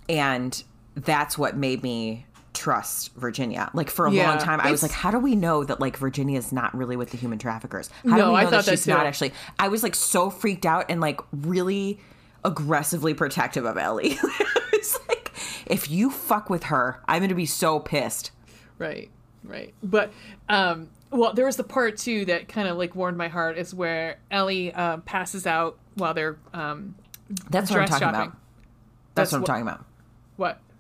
and 0.09 0.62
that's 0.95 1.36
what 1.38 1.57
made 1.57 1.82
me 1.82 2.26
trust 2.53 3.14
Virginia. 3.14 3.70
Like 3.74 3.91
for 3.91 4.07
a 4.07 4.12
Yeah, 4.12 4.28
long 4.30 4.38
time, 4.38 4.61
I 4.61 4.70
was 4.70 4.82
like, 4.82 4.91
how 4.93 5.11
do 5.11 5.18
we 5.18 5.36
know 5.36 5.64
that 5.64 5.80
like 5.80 5.97
Virginia 5.97 6.36
is 6.38 6.53
not 6.53 6.76
really 6.76 6.97
with 6.97 7.11
the 7.11 7.16
human 7.16 7.38
traffickers? 7.38 7.88
How 8.05 8.16
No, 8.16 8.24
do 8.26 8.30
we 8.32 8.36
I 8.38 8.45
know 8.45 8.51
thought 8.51 8.64
that 8.66 8.70
she's 8.72 8.86
not 8.86 9.03
too. 9.03 9.07
actually? 9.07 9.32
I 9.59 9.68
was 9.68 9.82
like 9.82 9.95
so 9.95 10.30
freaked 10.30 10.66
out 10.66 10.86
and 10.88 11.01
like 11.01 11.20
really 11.32 12.01
aggressively 12.45 13.14
protective 13.14 13.64
of 13.64 13.76
Ellie. 13.78 14.18
it's 14.72 14.99
like 15.09 15.30
if 15.66 15.91
you 15.91 16.11
fuck 16.11 16.51
with 16.51 16.64
her, 16.64 17.01
I'm 17.07 17.22
gonna 17.22 17.34
be 17.34 17.47
so 17.47 17.78
pissed. 17.78 18.32
Right, 18.78 19.11
right. 19.45 19.72
But 19.82 20.12
um 20.49 20.88
well, 21.12 21.32
there 21.34 21.45
was 21.47 21.57
the 21.57 21.64
part 21.64 21.97
too 21.99 22.24
that 22.26 22.49
kind 22.49 22.68
of 22.68 22.76
like 22.76 22.95
warmed 22.95 23.16
my 23.16 23.28
heart 23.28 23.59
is 23.59 23.74
where 23.74 24.18
Ellie 24.30 24.72
um, 24.74 25.03
passes 25.03 25.47
out 25.47 25.76
while 25.95 26.14
they're 26.14 26.36
um 26.53 26.95
That's 27.51 27.70
what 27.70 27.80
I'm 27.80 27.86
talking 27.86 28.01
shopping. 28.01 28.20
about. 28.22 28.36
That's, 29.14 29.30
That's 29.30 29.32
what 29.32 29.36
I'm 29.36 29.43
what- 29.43 29.47
talking 29.47 29.62
about. 29.62 29.84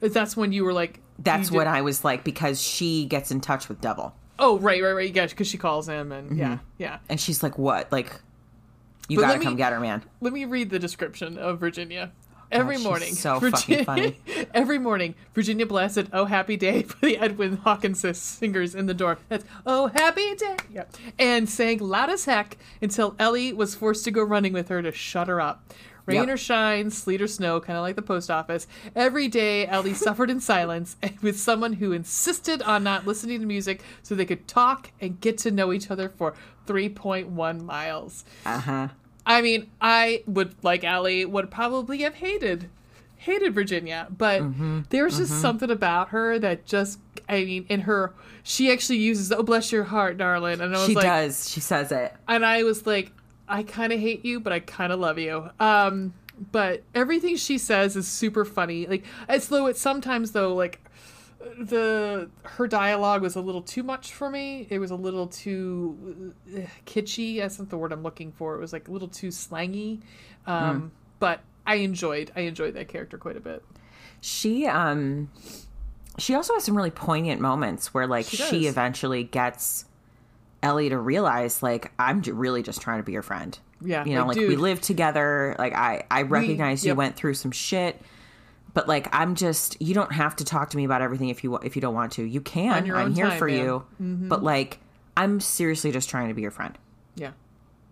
That's 0.00 0.36
when 0.36 0.52
you 0.52 0.64
were 0.64 0.72
like 0.72 1.00
That's 1.18 1.50
what 1.50 1.66
I 1.66 1.82
was 1.82 2.04
like 2.04 2.24
because 2.24 2.60
she 2.60 3.04
gets 3.06 3.30
in 3.30 3.40
touch 3.40 3.68
with 3.68 3.80
Devil 3.80 4.14
Oh, 4.42 4.58
right, 4.58 4.82
right, 4.82 4.92
right. 4.92 5.14
Yeah, 5.14 5.26
because 5.26 5.46
she 5.46 5.58
calls 5.58 5.86
him 5.86 6.12
and 6.12 6.30
mm-hmm. 6.30 6.38
yeah, 6.38 6.58
yeah. 6.78 6.98
and 7.10 7.20
she's 7.20 7.42
like, 7.42 7.58
"What? 7.58 7.92
Like, 7.92 8.10
you 9.06 9.18
But 9.18 9.26
gotta 9.26 9.38
me- 9.38 9.44
come 9.44 9.56
get 9.56 9.72
her, 9.72 9.80
man." 9.80 10.02
Let 10.22 10.32
me 10.32 10.46
read 10.46 10.70
the 10.70 10.78
description 10.78 11.36
of 11.36 11.60
Virginia. 11.60 12.12
Oh, 12.16 12.46
Every 12.50 12.76
she's 12.76 12.84
morning, 12.84 13.14
so 13.14 13.38
fucking 13.38 13.84
funny. 13.90 14.18
Every 14.54 14.78
morning, 14.78 15.14
Virginia 15.34 15.66
blasted 15.66 16.08
"Oh 16.14 16.24
Happy 16.24 16.56
Day" 16.56 16.82
for 16.84 17.04
the 17.04 17.18
Edwin 17.18 17.58
Hawkins 17.58 18.02
singers 18.18 18.74
in 18.74 18.86
the 18.86 18.94
door. 18.94 19.18
That's 19.28 19.44
"Oh 19.66 19.88
Happy 19.88 20.34
Day," 20.36 20.56
yeah, 20.72 20.84
and 21.18 21.46
sang 21.46 21.78
loud 21.78 22.08
as 22.08 22.24
heck 22.24 22.56
until 22.80 23.14
Ellie 23.18 23.52
was 23.52 23.74
forced 23.74 24.04
to 24.06 24.10
go 24.10 24.22
running 24.22 24.54
with 24.54 24.68
her 24.70 24.80
to 24.80 24.90
shut 24.90 25.28
her 25.28 25.38
up. 25.38 25.70
Rain 26.06 26.20
Yep. 26.24 26.28
or 26.28 26.36
shine, 26.36 26.90
sleet 26.90 27.20
or 27.22 27.26
snow, 27.28 27.60
kind 27.60 27.76
of 27.76 27.82
like 27.82 27.96
the 27.96 28.02
post 28.02 28.30
office. 28.30 28.66
Every 28.96 29.28
day, 29.28 29.66
Ellie 29.66 29.94
suffered 29.94 30.30
in 30.30 30.40
silence 30.40 30.96
with 31.22 31.38
someone 31.38 31.74
who 31.74 31.92
insisted 31.92 32.62
on 32.62 32.82
not 32.82 33.06
listening 33.06 33.40
to 33.40 33.46
music 33.46 33.82
so 34.02 34.14
they 34.14 34.24
could 34.24 34.48
talk 34.48 34.90
and 35.00 35.20
get 35.20 35.38
to 35.38 35.50
know 35.50 35.72
each 35.72 35.90
other 35.90 36.08
for 36.08 36.34
3.1 36.66 37.62
miles. 37.62 38.24
Uh 38.44 38.58
huh. 38.60 38.88
I 39.26 39.42
mean, 39.42 39.68
I 39.80 40.22
would 40.26 40.54
like 40.62 40.82
Allie 40.84 41.24
would 41.24 41.50
probably 41.50 41.98
have 41.98 42.14
hated 42.14 42.68
hated 43.16 43.52
Virginia, 43.52 44.06
but 44.16 44.40
Mm-hmm. 44.40 44.80
there's 44.88 45.18
just 45.18 45.40
something 45.42 45.70
about 45.70 46.08
her 46.08 46.38
that 46.38 46.64
just 46.64 46.98
I 47.28 47.44
mean, 47.44 47.66
in 47.68 47.80
her 47.82 48.14
she 48.42 48.72
actually 48.72 48.98
uses 48.98 49.30
"Oh 49.30 49.42
bless 49.42 49.70
your 49.70 49.84
heart, 49.84 50.16
darling," 50.16 50.60
and 50.62 50.74
I 50.74 50.78
was 50.78 50.86
She 50.88 50.94
like, 50.94 51.04
does. 51.04 51.48
She 51.50 51.60
says 51.60 51.92
it. 51.92 52.14
and 52.26 52.44
I 52.46 52.62
was 52.62 52.86
like, 52.86 53.12
I 53.50 53.62
kind 53.64 53.92
of 53.92 54.00
hate 54.00 54.24
you, 54.24 54.40
but 54.40 54.52
I 54.52 54.60
kind 54.60 54.92
of 54.92 55.00
love 55.00 55.18
you. 55.18 55.50
Um, 55.58 56.14
but 56.52 56.82
everything 56.94 57.36
she 57.36 57.58
says 57.58 57.96
is 57.96 58.08
super 58.08 58.44
funny. 58.44 58.86
Like 58.86 59.04
as 59.28 59.48
though 59.48 59.66
it's 59.66 59.80
sometimes 59.80 60.32
though 60.32 60.54
like 60.54 60.80
the 61.58 62.30
her 62.44 62.66
dialogue 62.66 63.22
was 63.22 63.34
a 63.36 63.40
little 63.40 63.62
too 63.62 63.82
much 63.82 64.12
for 64.12 64.30
me. 64.30 64.66
It 64.70 64.78
was 64.78 64.90
a 64.90 64.96
little 64.96 65.26
too 65.26 66.34
uh, 66.56 66.60
kitschy. 66.86 67.38
That's 67.38 67.58
not 67.58 67.68
the 67.70 67.76
word 67.76 67.92
I'm 67.92 68.02
looking 68.02 68.32
for. 68.32 68.54
It 68.54 68.60
was 68.60 68.72
like 68.72 68.88
a 68.88 68.90
little 68.92 69.08
too 69.08 69.28
slangy. 69.28 70.00
Um, 70.46 70.92
But 71.18 71.40
I 71.66 71.76
enjoyed 71.76 72.30
I 72.34 72.40
enjoyed 72.42 72.74
that 72.74 72.88
character 72.88 73.18
quite 73.18 73.36
a 73.36 73.40
bit. 73.40 73.62
She 74.20 74.66
um 74.66 75.30
she 76.18 76.34
also 76.34 76.54
has 76.54 76.64
some 76.64 76.76
really 76.76 76.90
poignant 76.90 77.40
moments 77.40 77.92
where 77.92 78.06
like 78.06 78.26
She 78.26 78.36
she, 78.36 78.66
eventually 78.66 79.24
gets 79.24 79.84
Ellie 80.62 80.88
to 80.90 80.98
realize 80.98 81.62
like 81.62 81.92
I'm 81.98 82.20
really 82.22 82.62
just 82.62 82.80
trying 82.80 82.98
to 82.98 83.02
be 83.02 83.12
your 83.12 83.22
friend. 83.22 83.58
Yeah, 83.82 84.04
You 84.04 84.14
know, 84.14 84.26
like, 84.26 84.36
like, 84.36 84.46
we 84.46 84.56
live 84.56 84.80
together. 84.80 85.56
Like 85.58 85.74
I 85.74 86.04
I 86.10 86.22
recognize 86.22 86.84
you 86.84 86.90
yep. 86.90 86.96
went 86.96 87.16
through 87.16 87.34
some 87.34 87.50
shit. 87.50 88.00
But 88.72 88.86
like 88.86 89.08
I'm 89.12 89.34
just 89.34 89.80
you 89.80 89.94
don't 89.94 90.12
have 90.12 90.36
to 90.36 90.44
talk 90.44 90.70
to 90.70 90.76
me 90.76 90.84
about 90.84 91.02
everything 91.02 91.28
if 91.28 91.42
you 91.42 91.56
if 91.58 91.76
you 91.76 91.82
don't 91.82 91.94
want 91.94 92.12
to. 92.12 92.22
You 92.22 92.40
can. 92.40 92.90
I'm 92.92 93.14
here 93.14 93.28
time, 93.28 93.38
for 93.38 93.46
man. 93.46 93.58
you. 93.58 93.86
But 93.98 94.42
like 94.42 94.78
I'm 95.16 95.40
seriously 95.40 95.92
just 95.92 96.08
trying 96.08 96.28
to 96.28 96.34
be 96.34 96.42
your 96.42 96.50
friend. 96.50 96.76
Yeah, 97.16 97.32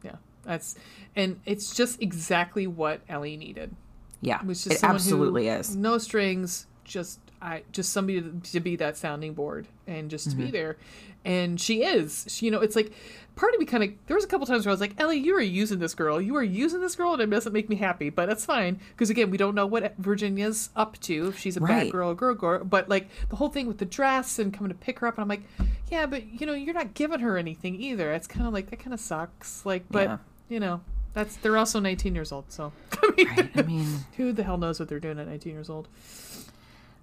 yeah. 0.05 0.17
That's 0.45 0.77
and 1.17 1.41
it's 1.47 1.75
just 1.75 2.01
exactly 2.03 2.67
what 2.67 3.01
Ellie 3.09 3.37
needed. 3.37 3.75
Yeah. 4.21 4.41
It 4.41 4.47
was 4.47 4.65
just 4.65 4.83
it 4.83 4.85
absolutely 4.85 5.49
is. 5.49 5.75
No 5.75 5.99
strings, 5.99 6.67
just 6.85 7.19
I 7.41 7.63
just 7.73 7.93
somebody 7.93 8.21
to, 8.21 8.41
to 8.53 8.61
be 8.61 8.77
that 8.77 8.97
sounding 8.97 9.35
board 9.35 9.67
and 9.87 10.11
just 10.11 10.31
to 10.31 10.37
Mm-hmm. 10.37 10.45
be 10.45 10.51
there. 10.51 10.77
And 11.25 11.61
she 11.61 11.83
is. 11.83 12.25
She, 12.29 12.47
you 12.47 12.53
know, 12.53 12.61
it's 12.61 12.77
like 12.77 12.93
part 13.37 13.55
of 13.55 13.61
me 13.61 13.67
kind 13.67 13.85
of 13.85 13.91
there 14.07 14.17
was 14.17 14.25
a 14.25 14.29
couple 14.29 14.47
times 14.47 14.65
where 14.65 14.71
I 14.71 14.75
was 14.75 14.81
like, 14.81 14.99
Ellie, 14.99 15.19
you 15.19 15.35
are 15.37 15.41
using 15.41 15.79
this 15.79 15.95
girl. 15.95 16.21
You 16.21 16.35
are 16.37 16.43
using 16.43 16.81
this 16.81 16.97
girl, 16.97 17.13
and 17.13 17.23
it 17.23 17.31
doesn't 17.31 17.53
make 17.53 17.69
me 17.69 17.77
happy. 17.77 18.09
But 18.11 18.27
that's 18.29 18.45
fine 18.45 18.81
because 18.91 19.11
again, 19.11 19.31
we 19.31 19.37
don't 19.37 19.55
know 19.55 19.67
what 19.67 19.95
Virginia's 19.99 20.71
up 20.75 20.99
to. 21.03 21.29
If 21.29 21.39
she's 21.39 21.57
a 21.57 21.61
bad 21.61 21.91
girl, 21.93 22.11
a 22.11 22.15
girl, 22.15 22.35
girl. 22.35 22.65
But 22.65 22.89
like 22.89 23.09
the 23.29 23.37
whole 23.37 23.49
thing 23.49 23.67
with 23.67 23.79
the 23.79 23.85
dress 23.85 24.39
and 24.39 24.53
coming 24.55 24.71
to 24.71 24.79
pick 24.79 25.01
her 25.01 25.07
up, 25.07 25.15
and 25.17 25.23
I'm 25.23 25.29
like, 25.29 25.43
yeah, 25.91 26.07
but 26.07 26.41
you 26.41 26.47
know, 26.47 26.55
you're 26.55 26.75
not 26.75 26.95
giving 26.95 27.21
her 27.21 27.37
anything 27.37 27.81
either. 27.81 28.13
It's 28.13 28.27
kind 28.27 28.47
of 28.47 28.53
like 28.53 28.71
that 28.71 28.79
kind 28.79 28.95
of 28.95 29.01
sucks. 29.01 29.65
Like, 29.67 29.85
but 29.91 30.05
Yeah. 30.09 30.19
you 30.49 30.61
know. 30.61 30.81
That's 31.15 31.35
they're 31.37 31.57
also 31.57 31.81
19 31.81 32.15
years 32.15 32.31
old, 32.31 32.53
so 32.53 32.71
I 33.03 33.13
mean, 33.17 33.27
Right. 33.29 33.51
I 33.57 33.63
mean, 33.63 34.05
who 34.19 34.31
the 34.33 34.45
hell 34.45 34.59
knows 34.59 34.79
what 34.79 34.89
they're 34.89 35.01
doing 35.01 35.19
at 35.19 35.27
19 35.27 35.53
years 35.53 35.69
old? 35.69 35.89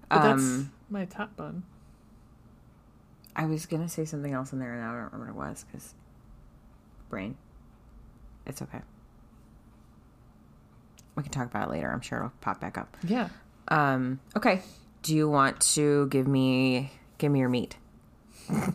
But 0.08 0.22
that's 0.22 0.40
um 0.42 0.72
my 0.88 1.04
top 1.04 1.36
bun. 1.36 1.64
I 3.36 3.44
was 3.44 3.66
gonna 3.66 3.88
say 3.88 4.06
something 4.06 4.32
else 4.32 4.52
in 4.52 4.58
there, 4.58 4.72
and 4.72 4.82
I 4.82 4.86
don't 4.86 5.12
remember 5.12 5.18
what 5.18 5.28
it 5.28 5.50
was 5.50 5.64
because 5.64 5.94
brain. 7.10 7.36
It's 8.46 8.62
okay. 8.62 8.80
We 11.14 11.22
can 11.22 11.32
talk 11.32 11.46
about 11.46 11.68
it 11.68 11.72
later. 11.72 11.92
I'm 11.92 12.00
sure 12.00 12.18
it'll 12.18 12.32
pop 12.40 12.60
back 12.60 12.78
up. 12.78 12.96
Yeah. 13.06 13.28
Um. 13.68 14.20
Okay. 14.36 14.62
Do 15.02 15.14
you 15.14 15.28
want 15.28 15.60
to 15.74 16.08
give 16.08 16.26
me 16.26 16.90
give 17.18 17.30
me 17.30 17.40
your 17.40 17.50
meat? 17.50 17.76
I 18.48 18.72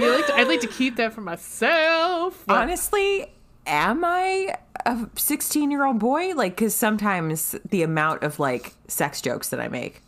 mean, 0.00 0.10
I'd 0.10 0.16
like 0.16 0.26
to, 0.26 0.34
I'd 0.34 0.48
like 0.48 0.60
to 0.60 0.66
keep 0.66 0.96
that 0.96 1.12
for 1.12 1.20
myself. 1.20 2.42
Honestly, 2.48 3.26
am 3.66 4.04
I 4.04 4.56
a 4.86 5.08
16 5.16 5.70
year 5.70 5.84
old 5.84 5.98
boy? 5.98 6.34
Like, 6.34 6.56
because 6.56 6.74
sometimes 6.74 7.56
the 7.68 7.82
amount 7.82 8.22
of 8.22 8.38
like 8.38 8.74
sex 8.88 9.20
jokes 9.20 9.48
that 9.50 9.60
I 9.60 9.68
make. 9.68 10.02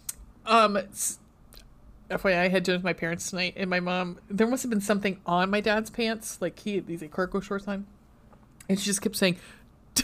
um, 0.47 0.79
FYI, 2.11 2.39
I 2.39 2.49
had 2.49 2.63
dinner 2.63 2.79
with 2.79 2.85
my 2.85 2.93
parents 2.93 3.31
tonight, 3.31 3.55
and 3.57 3.69
my 3.69 3.81
mom. 3.81 4.19
There 4.31 4.47
must 4.47 4.63
have 4.63 4.71
been 4.71 4.81
something 4.81 5.21
on 5.27 5.51
my 5.51 5.61
dad's 5.61 5.91
pants, 5.91 6.39
like 6.41 6.59
he 6.61 6.77
had 6.77 6.87
these 6.87 7.03
like 7.03 7.11
cargo 7.11 7.41
shorts 7.41 7.67
on, 7.67 7.87
and 8.69 8.79
she 8.79 8.85
just 8.87 9.03
kept 9.03 9.17
saying. 9.17 9.39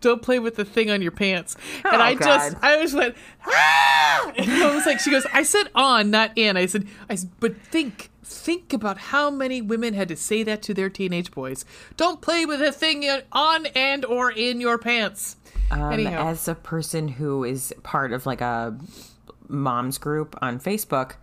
don't 0.00 0.22
play 0.22 0.38
with 0.38 0.56
the 0.56 0.64
thing 0.64 0.90
on 0.90 1.00
your 1.02 1.12
pants. 1.12 1.56
And 1.84 1.96
Oh, 1.96 2.00
I 2.00 2.14
just, 2.14 2.56
I 2.62 2.82
just 2.82 2.94
went, 2.94 3.14
ah! 3.46 4.32
And 4.36 4.50
I 4.50 4.74
was 4.74 4.86
like, 4.86 4.98
she 4.98 5.10
goes, 5.10 5.24
I 5.32 5.42
said 5.44 5.68
on, 5.74 6.10
not 6.10 6.32
in. 6.36 6.56
I 6.56 6.66
said, 6.66 6.88
I 7.08 7.14
said, 7.14 7.30
but 7.38 7.56
think, 7.62 8.10
think 8.28 8.72
about 8.72 8.98
how 8.98 9.30
many 9.30 9.60
women 9.62 9.94
had 9.94 10.08
to 10.08 10.16
say 10.16 10.42
that 10.42 10.62
to 10.62 10.74
their 10.74 10.90
teenage 10.90 11.30
boys. 11.30 11.64
Don't 11.96 12.20
play 12.20 12.44
with 12.44 12.60
a 12.60 12.70
thing 12.70 13.08
on 13.32 13.66
and 13.74 14.04
or 14.04 14.30
in 14.30 14.60
your 14.60 14.78
pants. 14.78 15.36
Um, 15.70 15.92
Anyhow, 15.92 16.28
as 16.28 16.46
a 16.46 16.54
person 16.54 17.08
who 17.08 17.44
is 17.44 17.74
part 17.82 18.12
of 18.12 18.26
like 18.26 18.40
a 18.40 18.78
mom's 19.48 19.98
group 19.98 20.36
on 20.42 20.60
Facebook, 20.60 21.14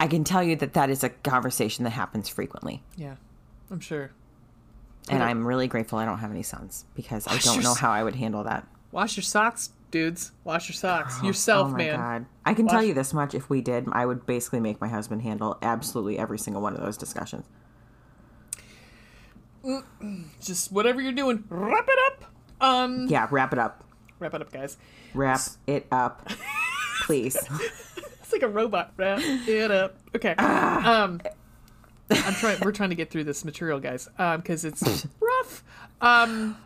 I 0.00 0.06
can 0.06 0.24
tell 0.24 0.42
you 0.42 0.56
that 0.56 0.72
that 0.72 0.90
is 0.90 1.04
a 1.04 1.10
conversation 1.10 1.84
that 1.84 1.90
happens 1.90 2.28
frequently. 2.28 2.82
yeah, 2.96 3.16
I'm 3.70 3.80
sure. 3.80 4.10
And. 5.10 5.22
I'm 5.22 5.46
really 5.46 5.68
grateful 5.68 5.98
I 5.98 6.06
don't 6.06 6.20
have 6.20 6.30
any 6.30 6.42
sons 6.42 6.86
because 6.94 7.26
I 7.26 7.36
don't 7.36 7.56
your 7.56 7.62
know 7.62 7.74
how 7.74 7.90
I 7.90 8.02
would 8.02 8.14
handle 8.14 8.42
that. 8.44 8.66
Wash 8.90 9.18
your 9.18 9.22
socks, 9.22 9.70
dudes. 9.94 10.32
Wash 10.42 10.68
your 10.68 10.74
socks. 10.74 11.22
Yourself, 11.22 11.70
oh 11.72 11.76
man. 11.76 11.96
god. 11.96 12.26
I 12.44 12.52
can 12.52 12.66
tell 12.66 12.82
you 12.82 12.92
this 12.94 13.14
much 13.14 13.32
if 13.34 13.48
we 13.48 13.60
did, 13.60 13.86
I 13.92 14.04
would 14.04 14.26
basically 14.26 14.58
make 14.60 14.80
my 14.80 14.88
husband 14.88 15.22
handle 15.22 15.56
absolutely 15.62 16.18
every 16.18 16.36
single 16.38 16.60
one 16.60 16.74
of 16.74 16.80
those 16.82 16.96
discussions. 16.96 17.46
Just 20.42 20.72
whatever 20.72 21.00
you're 21.00 21.12
doing, 21.12 21.44
wrap 21.48 21.86
it 21.88 21.98
up. 22.06 22.24
Um, 22.60 23.06
Yeah, 23.08 23.28
wrap 23.30 23.52
it 23.52 23.58
up. 23.58 23.84
wrap 24.18 24.34
it 24.34 24.42
up, 24.42 24.52
guys. 24.52 24.76
Wrap 25.14 25.40
it 25.66 25.86
up. 25.90 26.28
Please. 27.04 27.36
It's 27.96 28.32
like 28.32 28.42
a 28.42 28.48
robot. 28.48 28.92
Wrap 28.96 29.20
it 29.20 29.70
up. 29.70 29.96
Okay. 30.14 30.32
Um, 30.34 31.20
I'm 32.10 32.34
trying. 32.34 32.58
We're 32.60 32.72
trying 32.72 32.90
to 32.90 32.94
get 32.96 33.10
through 33.10 33.24
this 33.24 33.44
material, 33.44 33.78
guys, 33.80 34.08
because 34.16 34.64
it's 34.64 35.06
rough. 35.20 35.62
Um, 36.00 36.56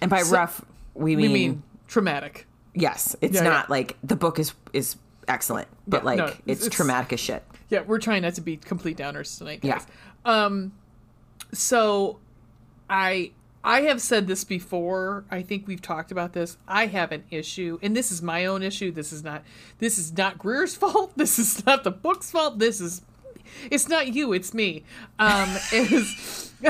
And 0.00 0.10
by 0.10 0.22
rough, 0.22 0.64
we 0.98 1.16
mean, 1.16 1.30
we 1.30 1.32
mean 1.32 1.62
traumatic. 1.86 2.46
yes, 2.74 3.16
it's 3.20 3.34
Yeah, 3.36 3.42
not 3.44 3.66
yeah. 3.68 3.70
like 3.76 3.96
the 4.02 4.16
book 4.16 4.38
is 4.38 4.52
is 4.72 4.96
excellent, 5.26 5.68
but 5.86 6.02
Yeah, 6.02 6.06
like 6.06 6.18
no, 6.18 6.26
it's, 6.46 6.66
it's- 6.66 6.68
traumatic 6.74 7.12
as 7.12 7.20
shit. 7.20 7.42
Yeah, 7.70 7.80
we're 7.82 7.98
trying 7.98 8.22
not 8.22 8.34
to 8.34 8.40
be 8.40 8.56
complete 8.56 8.96
downers 8.96 9.36
tonight, 9.36 9.60
Yeah. 9.62 9.80
Um, 10.24 10.72
so 11.52 12.18
I 12.88 13.32
I 13.64 13.82
have 13.82 14.00
said 14.00 14.26
this 14.26 14.44
before. 14.44 15.24
I 15.30 15.42
think 15.42 15.66
we've 15.66 15.82
talked 15.82 16.10
about 16.12 16.32
this. 16.32 16.56
I 16.66 16.86
have 16.86 17.12
an 17.12 17.24
issue, 17.30 17.78
and 17.82 17.94
this 17.94 18.10
is 18.12 18.22
my 18.22 18.46
own 18.46 18.62
issue. 18.62 18.90
This 18.92 19.12
is 19.12 19.22
not 19.22 19.42
this 19.78 19.98
is 19.98 20.16
not 20.16 20.38
Greer's 20.38 20.74
fault. 20.82 21.12
This 21.16 21.38
is 21.38 21.64
not 21.66 21.84
the 21.84 21.90
book's 21.90 22.30
fault. 22.30 22.58
This 22.58 22.80
is 22.80 23.02
it's 23.70 23.88
not 23.88 24.14
you. 24.14 24.32
It's 24.32 24.54
me. 24.54 24.84
Um, 25.18 25.48
is 25.72 26.52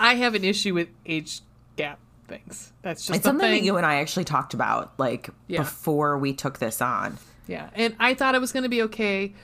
I 0.00 0.14
have 0.16 0.34
an 0.34 0.44
issue 0.44 0.74
with 0.74 0.88
age 1.06 1.40
gap 1.76 1.98
things. 2.26 2.72
That's 2.82 3.06
just 3.06 3.16
It's 3.16 3.22
the 3.24 3.28
something 3.30 3.48
thing. 3.48 3.60
that 3.60 3.64
you 3.64 3.76
and 3.76 3.86
I 3.86 3.96
actually 3.96 4.24
talked 4.24 4.54
about 4.54 4.92
like 4.98 5.30
Yeah. 5.46 5.60
before 5.60 6.18
we 6.18 6.32
took 6.32 6.58
this 6.58 6.80
on. 6.80 7.18
Yeah, 7.46 7.68
and 7.74 7.94
I 7.98 8.14
thought 8.14 8.34
it 8.34 8.40
was 8.40 8.52
going 8.52 8.62
to 8.62 8.68
be 8.68 8.82
okay. 8.82 9.34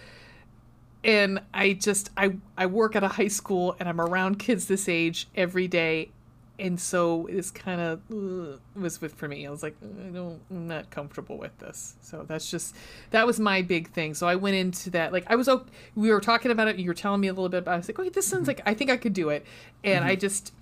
And 1.02 1.40
I 1.54 1.74
just 1.74 2.10
I 2.16 2.36
I 2.56 2.66
work 2.66 2.94
at 2.96 3.02
a 3.02 3.08
high 3.08 3.28
school 3.28 3.76
and 3.78 3.88
I'm 3.88 4.00
around 4.00 4.38
kids 4.38 4.66
this 4.66 4.88
age 4.88 5.28
every 5.34 5.66
day, 5.66 6.10
and 6.58 6.78
so 6.78 7.26
it's 7.26 7.50
kind 7.50 7.80
of 7.80 8.00
uh, 8.12 8.58
was 8.74 9.00
with 9.00 9.14
for 9.14 9.26
me. 9.26 9.46
I 9.46 9.50
was 9.50 9.62
like, 9.62 9.80
mm, 9.80 10.08
I 10.08 10.12
don't, 10.12 10.40
I'm 10.50 10.68
not 10.68 10.90
comfortable 10.90 11.38
with 11.38 11.56
this. 11.58 11.96
So 12.02 12.24
that's 12.28 12.50
just 12.50 12.76
that 13.10 13.26
was 13.26 13.40
my 13.40 13.62
big 13.62 13.90
thing. 13.90 14.12
So 14.12 14.28
I 14.28 14.36
went 14.36 14.56
into 14.56 14.90
that 14.90 15.12
like 15.12 15.24
I 15.28 15.36
was 15.36 15.48
o- 15.48 15.64
we 15.94 16.10
were 16.10 16.20
talking 16.20 16.50
about 16.50 16.68
it. 16.68 16.76
You 16.76 16.88
were 16.88 16.94
telling 16.94 17.20
me 17.22 17.28
a 17.28 17.32
little 17.32 17.48
bit 17.48 17.58
about. 17.58 17.72
It. 17.72 17.74
I 17.74 17.78
was 17.78 17.88
like, 17.88 17.98
okay, 17.98 18.08
this 18.10 18.26
sounds 18.26 18.48
mm-hmm. 18.48 18.58
like 18.58 18.68
I 18.68 18.74
think 18.74 18.90
I 18.90 18.98
could 18.98 19.14
do 19.14 19.30
it, 19.30 19.46
and 19.82 20.04
I 20.04 20.12
mm-hmm. 20.12 20.20
just. 20.20 20.52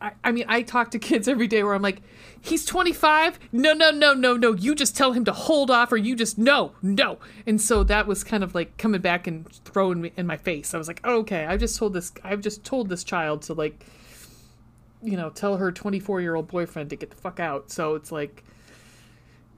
I, 0.00 0.12
I 0.24 0.32
mean, 0.32 0.44
I 0.48 0.62
talk 0.62 0.90
to 0.92 0.98
kids 0.98 1.28
every 1.28 1.46
day 1.46 1.62
where 1.62 1.74
I'm 1.74 1.82
like, 1.82 2.02
he's 2.40 2.64
25. 2.64 3.38
No, 3.52 3.72
no, 3.72 3.90
no, 3.90 4.14
no, 4.14 4.36
no. 4.36 4.52
You 4.52 4.74
just 4.74 4.96
tell 4.96 5.12
him 5.12 5.24
to 5.26 5.32
hold 5.32 5.70
off, 5.70 5.92
or 5.92 5.96
you 5.96 6.16
just 6.16 6.38
no, 6.38 6.72
no. 6.82 7.18
And 7.46 7.60
so 7.60 7.84
that 7.84 8.06
was 8.06 8.24
kind 8.24 8.42
of 8.42 8.54
like 8.54 8.76
coming 8.76 9.00
back 9.00 9.26
and 9.26 9.50
throwing 9.64 10.00
me 10.00 10.12
in 10.16 10.26
my 10.26 10.36
face. 10.36 10.74
I 10.74 10.78
was 10.78 10.88
like, 10.88 11.04
okay, 11.06 11.44
I've 11.44 11.60
just 11.60 11.76
told 11.76 11.92
this, 11.92 12.12
I've 12.24 12.40
just 12.40 12.64
told 12.64 12.88
this 12.88 13.04
child 13.04 13.42
to 13.42 13.54
like, 13.54 13.84
you 15.02 15.16
know, 15.16 15.30
tell 15.30 15.56
her 15.58 15.70
24 15.70 16.20
year 16.20 16.34
old 16.34 16.48
boyfriend 16.48 16.90
to 16.90 16.96
get 16.96 17.10
the 17.10 17.16
fuck 17.16 17.40
out. 17.40 17.70
So 17.70 17.94
it's 17.94 18.10
like, 18.10 18.44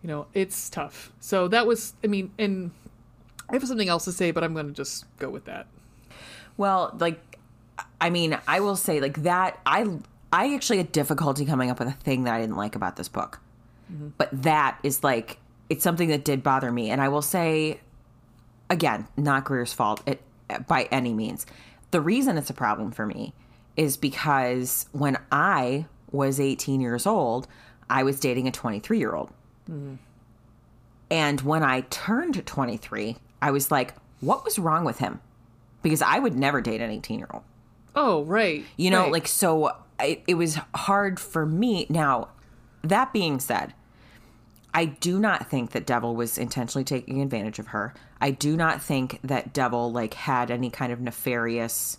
you 0.02 0.08
know, 0.08 0.26
it's 0.34 0.68
tough. 0.68 1.12
So 1.20 1.48
that 1.48 1.66
was, 1.66 1.94
I 2.02 2.08
mean, 2.08 2.32
and 2.38 2.72
I 3.48 3.54
have 3.54 3.66
something 3.66 3.88
else 3.88 4.04
to 4.06 4.12
say, 4.12 4.30
but 4.32 4.42
I'm 4.42 4.54
going 4.54 4.66
to 4.66 4.72
just 4.72 5.04
go 5.18 5.30
with 5.30 5.44
that. 5.44 5.66
Well, 6.56 6.96
like 6.98 7.32
I 8.00 8.10
mean, 8.10 8.38
I 8.48 8.60
will 8.60 8.76
say 8.76 9.00
like 9.00 9.22
that 9.22 9.60
I 9.64 9.86
I 10.32 10.54
actually 10.54 10.78
had 10.78 10.92
difficulty 10.92 11.44
coming 11.44 11.70
up 11.70 11.78
with 11.78 11.88
a 11.88 11.92
thing 11.92 12.24
that 12.24 12.34
I 12.34 12.40
didn't 12.40 12.56
like 12.56 12.74
about 12.74 12.96
this 12.96 13.08
book. 13.08 13.40
But 14.16 14.30
that 14.42 14.78
is 14.82 15.04
like 15.04 15.38
it's 15.68 15.84
something 15.84 16.08
that 16.08 16.24
did 16.24 16.42
bother 16.42 16.72
me 16.72 16.90
and 16.90 17.00
I 17.00 17.08
will 17.08 17.22
say 17.22 17.80
again, 18.70 19.06
not 19.16 19.44
Greer's 19.44 19.72
fault 19.72 20.02
it, 20.06 20.22
by 20.66 20.88
any 20.90 21.12
means. 21.12 21.44
The 21.90 22.00
reason 22.00 22.38
it's 22.38 22.48
a 22.48 22.54
problem 22.54 22.90
for 22.90 23.04
me 23.04 23.34
is 23.76 23.96
because 23.98 24.86
when 24.92 25.18
I 25.30 25.86
was 26.10 26.40
18 26.40 26.80
years 26.80 27.06
old, 27.06 27.46
I 27.90 28.02
was 28.02 28.18
dating 28.18 28.48
a 28.48 28.50
23 28.50 28.98
year 28.98 29.14
old. 29.14 29.30
And 31.10 31.40
when 31.42 31.62
I 31.62 31.82
turned 31.82 32.44
23, 32.46 33.16
I 33.42 33.50
was 33.50 33.70
like, 33.70 33.94
what 34.20 34.44
was 34.44 34.58
wrong 34.58 34.84
with 34.84 34.98
him? 34.98 35.20
Because 35.82 36.00
I 36.00 36.18
would 36.18 36.34
never 36.34 36.62
date 36.62 36.80
an 36.80 36.90
18 36.90 37.18
year 37.18 37.28
old. 37.32 37.42
Oh, 37.94 38.24
right. 38.24 38.64
You 38.78 38.90
know, 38.90 39.02
right. 39.02 39.12
like, 39.12 39.28
so 39.28 39.76
it, 40.04 40.22
it 40.26 40.34
was 40.34 40.58
hard 40.74 41.18
for 41.18 41.46
me. 41.46 41.86
Now, 41.88 42.28
that 42.82 43.12
being 43.12 43.40
said, 43.40 43.74
I 44.74 44.86
do 44.86 45.18
not 45.18 45.50
think 45.50 45.72
that 45.72 45.86
Devil 45.86 46.16
was 46.16 46.38
intentionally 46.38 46.84
taking 46.84 47.20
advantage 47.20 47.58
of 47.58 47.68
her. 47.68 47.94
I 48.20 48.30
do 48.30 48.56
not 48.56 48.82
think 48.82 49.20
that 49.22 49.52
Devil, 49.52 49.92
like, 49.92 50.14
had 50.14 50.50
any 50.50 50.70
kind 50.70 50.92
of 50.92 51.00
nefarious, 51.00 51.98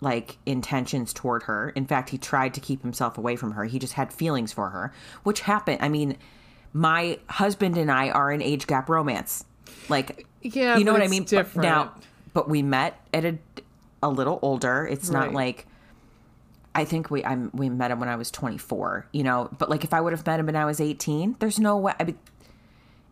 like, 0.00 0.36
intentions 0.44 1.12
toward 1.12 1.44
her. 1.44 1.70
In 1.70 1.86
fact, 1.86 2.10
he 2.10 2.18
tried 2.18 2.52
to 2.54 2.60
keep 2.60 2.82
himself 2.82 3.16
away 3.16 3.36
from 3.36 3.52
her. 3.52 3.64
He 3.64 3.78
just 3.78 3.94
had 3.94 4.12
feelings 4.12 4.52
for 4.52 4.70
her, 4.70 4.92
which 5.22 5.40
happened. 5.40 5.78
I 5.80 5.88
mean, 5.88 6.18
my 6.72 7.18
husband 7.28 7.78
and 7.78 7.90
I 7.90 8.10
are 8.10 8.30
in 8.30 8.42
age 8.42 8.66
gap 8.66 8.88
romance. 8.90 9.44
Like, 9.88 10.26
Yeah, 10.42 10.76
you 10.76 10.84
know 10.84 10.92
what 10.92 11.02
I 11.02 11.08
mean? 11.08 11.24
But 11.30 11.56
now, 11.56 11.94
but 12.34 12.48
we 12.48 12.62
met 12.62 13.00
at 13.14 13.24
a 13.24 13.38
a 14.02 14.08
little 14.08 14.38
older. 14.42 14.86
It's 14.86 15.10
not 15.10 15.32
like 15.32 15.66
I 16.76 16.84
think 16.84 17.10
we 17.10 17.24
I 17.24 17.34
we 17.52 17.68
met 17.68 17.90
him 17.90 17.98
when 18.00 18.08
I 18.08 18.16
was 18.16 18.30
24, 18.30 19.08
you 19.12 19.22
know, 19.24 19.48
but 19.58 19.68
like 19.70 19.82
if 19.84 19.92
I 19.94 20.00
would 20.00 20.12
have 20.12 20.24
met 20.26 20.38
him 20.40 20.46
when 20.46 20.56
I 20.56 20.64
was 20.64 20.80
18, 20.80 21.36
there's 21.38 21.58
no 21.58 21.76
way 21.78 21.94
I 21.98 22.04
mean 22.04 22.18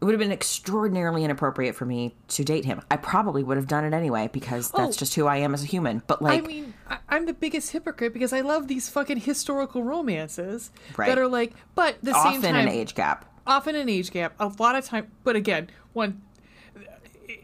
it 0.00 0.04
would 0.04 0.12
have 0.12 0.20
been 0.20 0.32
extraordinarily 0.32 1.24
inappropriate 1.24 1.74
for 1.74 1.86
me 1.86 2.14
to 2.28 2.44
date 2.44 2.66
him. 2.66 2.82
I 2.90 2.96
probably 2.96 3.42
would 3.42 3.56
have 3.56 3.66
done 3.68 3.84
it 3.84 3.94
anyway 3.94 4.28
because 4.32 4.70
that's 4.70 4.96
Oh. 4.96 4.98
just 4.98 5.14
who 5.14 5.26
I 5.26 5.38
am 5.38 5.54
as 5.54 5.62
a 5.62 5.66
human. 5.66 6.02
But 6.06 6.20
like 6.20 6.44
I 6.44 6.46
mean, 6.46 6.74
I, 6.88 6.98
I'm 7.08 7.24
the 7.26 7.32
biggest 7.32 7.70
hypocrite 7.72 8.12
because 8.12 8.32
I 8.34 8.42
love 8.42 8.68
these 8.68 8.88
fucking 8.90 9.18
historical 9.18 9.82
romances 9.82 10.70
Right. 10.96 11.06
that 11.08 11.16
are 11.18 11.28
like, 11.28 11.54
but 11.74 11.96
the 12.02 12.12
often 12.12 12.42
same 12.42 12.52
time, 12.52 12.68
an 12.68 12.68
age 12.68 12.94
gap. 12.94 13.24
often 13.46 13.76
an 13.76 13.88
age 13.88 14.10
gap. 14.10 14.34
A 14.38 14.48
lot 14.58 14.74
of 14.76 14.84
time, 14.84 15.10
but 15.22 15.36
again, 15.36 15.70
one, 15.94 16.20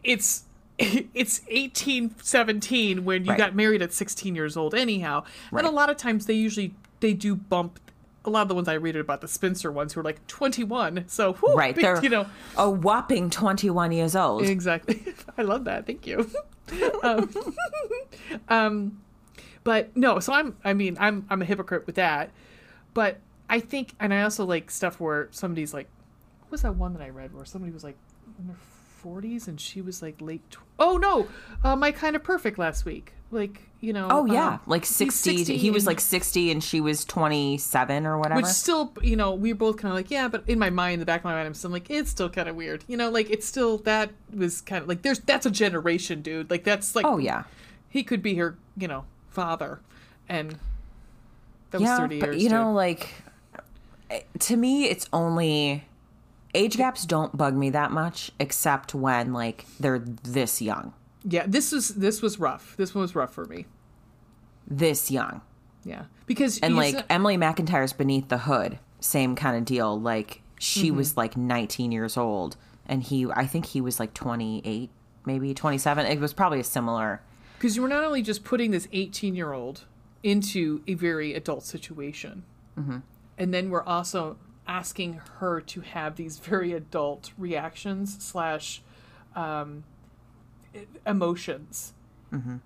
it's 0.04 0.44
it's 1.14 1.42
18, 1.48 2.16
17 2.22 3.04
when 3.04 3.24
you 3.24 3.30
Right. 3.30 3.38
got 3.38 3.54
married 3.54 3.82
at 3.82 3.92
16 3.92 4.34
years 4.34 4.56
old, 4.56 4.74
anyhow. 4.74 5.24
Right. 5.52 5.64
And 5.64 5.68
a 5.72 5.74
lot 5.74 5.90
of 5.90 5.96
times 5.96 6.26
they 6.26 6.34
usually 6.34 6.74
they 7.00 7.12
do 7.14 7.34
bump. 7.36 7.78
A 8.24 8.30
lot 8.30 8.42
of 8.42 8.48
the 8.48 8.54
ones 8.54 8.68
I 8.68 8.74
read 8.74 8.96
about 8.96 9.22
the 9.22 9.28
Spencer 9.28 9.72
ones 9.72 9.94
who 9.94 10.00
are 10.00 10.02
like 10.02 10.26
21. 10.26 11.04
So 11.08 11.32
whew, 11.34 11.54
Right. 11.54 11.74
big- 11.74 11.82
They're 11.84 12.02
you 12.02 12.10
know 12.10 12.26
a 12.56 12.68
whopping 12.70 13.30
21 13.30 13.92
years 13.92 14.14
old. 14.16 14.42
Exactly. 14.42 15.02
I 15.38 15.42
love 15.42 15.64
that. 15.64 15.86
Thank 15.86 16.06
you. 16.06 16.30
um, 17.02 17.30
um, 18.48 19.00
but 19.64 19.94
no, 19.96 20.18
so 20.20 20.32
I'm. 20.32 20.56
I 20.64 20.72
mean, 20.74 20.96
I'm. 21.00 21.26
I'm 21.30 21.42
a 21.42 21.44
hypocrite 21.44 21.86
with 21.86 21.96
that. 21.96 22.30
But 22.94 23.18
I 23.48 23.60
think, 23.60 23.92
and 24.00 24.12
I 24.14 24.22
also 24.22 24.44
like 24.44 24.70
stuff 24.70 24.98
where 25.00 25.28
somebody's 25.32 25.74
like, 25.74 25.88
what 26.42 26.52
was 26.52 26.62
that 26.62 26.74
one 26.76 26.92
that 26.94 27.02
I 27.02 27.08
read 27.10 27.34
where 27.34 27.44
somebody 27.44 27.72
was 27.72 27.84
like 27.84 27.96
in 28.38 28.46
their 28.48 28.56
40s 29.02 29.48
and 29.48 29.60
she 29.60 29.80
was 29.80 30.02
like 30.02 30.20
late. 30.20 30.48
Tw- 30.50 30.58
oh 30.78 30.96
no, 30.96 31.28
uh, 31.64 31.76
my 31.76 31.92
kind 31.92 32.16
of 32.16 32.22
perfect 32.22 32.58
last 32.58 32.84
week. 32.84 33.12
Like 33.30 33.62
you 33.80 33.92
know. 33.92 34.08
Oh 34.10 34.26
yeah, 34.26 34.54
um, 34.54 34.60
like 34.66 34.84
he's 34.84 34.96
60, 34.96 35.56
he 35.56 35.70
was 35.70 35.84
and- 35.84 35.88
like 35.88 36.00
60 36.00 36.50
and 36.50 36.62
she 36.62 36.80
was 36.80 37.04
27 37.04 38.06
or 38.06 38.18
whatever. 38.18 38.40
which 38.40 38.46
still, 38.46 38.92
you 39.02 39.16
know, 39.16 39.32
we 39.32 39.52
were 39.52 39.58
both 39.58 39.76
kind 39.76 39.92
of 39.92 39.96
like, 39.96 40.10
yeah, 40.10 40.28
but 40.28 40.44
in 40.46 40.58
my 40.58 40.70
mind, 40.70 40.94
in 40.94 41.00
the 41.00 41.06
back 41.06 41.20
of 41.20 41.24
my 41.24 41.32
mind, 41.32 41.46
I'm 41.46 41.54
still 41.54 41.70
like, 41.70 41.88
it's 41.90 42.10
still 42.10 42.28
kind 42.28 42.48
of 42.48 42.56
weird, 42.56 42.84
you 42.88 42.96
know, 42.96 43.10
like 43.10 43.30
it's 43.30 43.46
still 43.46 43.78
that 43.78 44.10
was 44.34 44.60
kind 44.60 44.82
of 44.82 44.88
like 44.88 45.02
there's 45.02 45.20
that's 45.20 45.46
a 45.46 45.50
generation, 45.50 46.22
dude. 46.22 46.50
Like 46.50 46.64
that's 46.64 46.94
like, 46.96 47.06
oh 47.06 47.18
yeah. 47.18 47.44
he 47.88 48.02
could 48.02 48.22
be 48.22 48.34
her, 48.34 48.56
you 48.76 48.88
know, 48.88 49.04
father, 49.28 49.80
and 50.28 50.58
that 51.70 51.80
was 51.80 51.88
yeah, 51.88 51.98
thirty 51.98 52.20
but 52.20 52.30
years. 52.30 52.42
you 52.42 52.48
know, 52.50 52.72
like 52.72 53.14
eh, 54.10 54.22
to 54.40 54.56
me, 54.56 54.86
it's 54.86 55.08
only 55.12 55.84
age 56.54 56.76
gaps 56.76 57.04
don't 57.04 57.36
bug 57.36 57.54
me 57.54 57.70
that 57.70 57.90
much, 57.92 58.30
except 58.40 58.94
when 58.94 59.32
like 59.32 59.64
they're 59.78 59.98
this 59.98 60.60
young, 60.62 60.92
yeah, 61.24 61.44
this 61.46 61.72
was 61.72 61.88
this 61.88 62.22
was 62.22 62.38
rough. 62.38 62.74
This 62.76 62.94
one 62.94 63.02
was 63.02 63.14
rough 63.14 63.32
for 63.32 63.44
me. 63.46 63.66
this 64.66 65.10
young. 65.10 65.40
Yeah, 65.84 66.04
because 66.26 66.58
And 66.60 66.76
like 66.76 66.94
not- 66.94 67.06
Emily 67.08 67.36
McIntire's 67.38 67.92
Beneath 67.94 68.28
the 68.28 68.38
Hood, 68.38 68.78
same 69.00 69.34
kind 69.34 69.56
of 69.56 69.64
deal. 69.64 69.98
Like 69.98 70.42
she 70.58 70.88
Mm-hmm. 70.88 70.96
was 70.98 71.16
like 71.16 71.36
19 71.38 71.90
years 71.90 72.16
old, 72.18 72.56
and 72.86 73.02
he, 73.02 73.26
I 73.30 73.46
think 73.46 73.64
he 73.66 73.80
was 73.80 73.98
like 73.98 74.12
28, 74.12 74.90
maybe 75.24 75.54
27. 75.54 76.04
It 76.06 76.20
was 76.20 76.34
probably 76.34 76.60
a 76.60 76.64
similar. 76.64 77.22
because 77.58 77.76
you 77.76 77.82
were 77.82 77.88
not 77.88 78.04
only 78.04 78.20
just 78.22 78.44
putting 78.44 78.70
this 78.72 78.88
18 78.92 79.34
year 79.34 79.52
old 79.54 79.84
into 80.22 80.82
a 80.86 80.92
very 80.94 81.32
adult 81.34 81.64
situation, 81.64 82.44
and 83.38 83.54
then 83.54 83.70
we're 83.70 83.84
also 83.84 84.36
asking 84.70 85.20
her 85.38 85.60
to 85.60 85.80
have 85.80 86.14
these 86.14 86.38
very 86.38 86.72
adult 86.72 87.32
reactions 87.36 88.16
slash 88.24 88.80
um, 89.34 89.82
emotions, 91.04 91.92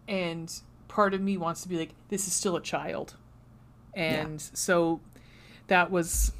and 0.06 0.60
part 0.86 1.14
of 1.14 1.20
me 1.22 1.38
wants 1.38 1.62
to 1.62 1.68
be 1.68 1.78
like, 1.78 1.94
this 2.10 2.26
is 2.26 2.34
still 2.34 2.56
a 2.56 2.60
child, 2.60 3.14
and 3.94 4.40
so 4.40 5.00
that 5.68 5.90
was 5.90 6.32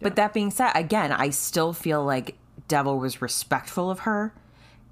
But 0.00 0.16
that 0.16 0.32
being 0.32 0.50
said, 0.50 0.72
again, 0.74 1.12
I 1.12 1.30
still 1.30 1.72
feel 1.72 2.04
like 2.04 2.36
Devil 2.68 2.98
was 2.98 3.20
respectful 3.22 3.90
of 3.90 4.00
her 4.00 4.32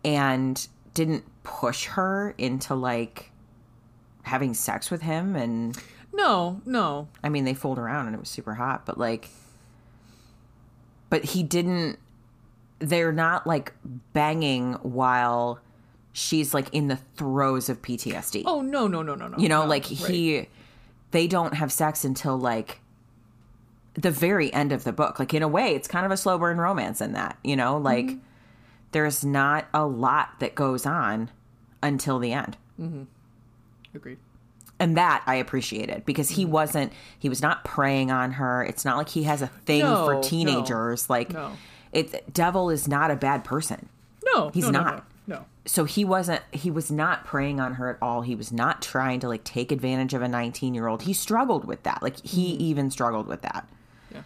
and 0.04 0.66
didn't 0.94 1.24
push 1.42 1.86
her 1.86 2.34
into 2.38 2.74
like 2.74 3.30
having 4.22 4.52
sex 4.54 4.90
with 4.90 5.02
him. 5.02 5.34
And 5.36 5.76
no, 6.12 6.60
no, 6.66 7.08
I 7.22 7.28
mean, 7.28 7.44
they 7.44 7.54
fooled 7.54 7.78
around 7.78 8.06
and 8.06 8.14
it 8.14 8.20
was 8.20 8.28
super 8.28 8.54
hot, 8.54 8.84
but 8.84 8.98
like, 8.98 9.28
but 11.10 11.24
he 11.24 11.42
didn't, 11.42 11.98
they're 12.78 13.12
not 13.12 13.46
like 13.46 13.72
banging 14.12 14.74
while 14.74 15.60
she's 16.12 16.52
like 16.54 16.72
in 16.72 16.88
the 16.88 16.96
throes 17.16 17.68
of 17.68 17.80
PTSD. 17.82 18.42
oh 18.46 18.60
no, 18.60 18.86
no, 18.86 19.02
no, 19.02 19.14
no, 19.14 19.28
no, 19.28 19.38
you 19.38 19.48
know, 19.48 19.62
no, 19.62 19.68
like 19.68 19.84
right. 19.84 19.98
he, 20.10 20.48
they 21.10 21.26
don't 21.26 21.54
have 21.54 21.70
sex 21.72 22.04
until 22.04 22.36
like 22.36 22.80
the 23.94 24.10
very 24.10 24.52
end 24.52 24.70
of 24.72 24.84
the 24.84 24.92
book. 24.92 25.18
Like 25.18 25.32
in 25.34 25.42
a 25.42 25.48
way, 25.48 25.74
it's 25.74 25.88
kind 25.88 26.04
of 26.06 26.12
a 26.12 26.16
slow 26.16 26.38
burn 26.38 26.58
romance 26.58 27.00
in 27.00 27.12
that, 27.12 27.36
you 27.42 27.56
know, 27.56 27.76
like 27.78 28.06
Mm-hmm. 28.06 28.18
there's 28.92 29.24
not 29.24 29.66
a 29.74 29.84
lot 29.86 30.38
that 30.40 30.54
goes 30.54 30.86
on 30.86 31.30
until 31.82 32.18
the 32.18 32.32
end. 32.32 32.56
agreed. 33.94 34.18
And 34.80 34.96
that 34.96 35.22
I 35.26 35.36
appreciated 35.36 36.04
because 36.06 36.28
Mm-hmm. 36.30 36.36
he 36.36 36.44
wasn't, 36.44 36.92
he 37.18 37.28
was 37.28 37.42
not 37.42 37.64
preying 37.64 38.10
on 38.10 38.32
her. 38.32 38.62
It's 38.62 38.84
not 38.84 38.96
like 38.96 39.08
he 39.08 39.24
has 39.24 39.42
a 39.42 39.48
thing 39.48 39.80
No, 39.80 40.04
for 40.06 40.14
no, 40.14 40.22
teenagers. 40.22 41.10
Like, 41.10 41.32
no. 41.32 41.52
it, 41.92 42.32
Devil 42.32 42.70
is 42.70 42.86
not 42.86 43.10
a 43.10 43.16
bad 43.16 43.42
person. 43.44 43.88
No, 44.24 44.50
He's 44.50 44.64
no, 44.64 44.70
no, 44.70 44.80
not. 44.82 44.94
No, 45.26 45.36
no. 45.36 45.44
so 45.66 45.84
he 45.84 46.04
wasn't 46.04 46.42
he 46.52 46.70
was 46.70 46.90
not 46.90 47.24
preying 47.24 47.60
on 47.60 47.74
her 47.74 47.90
at 47.90 47.98
all 48.00 48.22
he 48.22 48.34
was 48.34 48.52
not 48.52 48.80
trying 48.82 49.20
to 49.20 49.28
like 49.28 49.42
take 49.44 49.70
advantage 49.72 50.14
of 50.14 50.22
a 50.22 50.28
19 50.28 50.74
year 50.74 50.86
old 50.86 51.02
he 51.02 51.12
struggled 51.12 51.64
with 51.66 51.82
that 51.82 52.02
like 52.02 52.18
he 52.24 52.52
even 52.52 52.90
struggled 52.90 53.26
with 53.26 53.42
that 53.42 53.68
Yeah. 54.12 54.22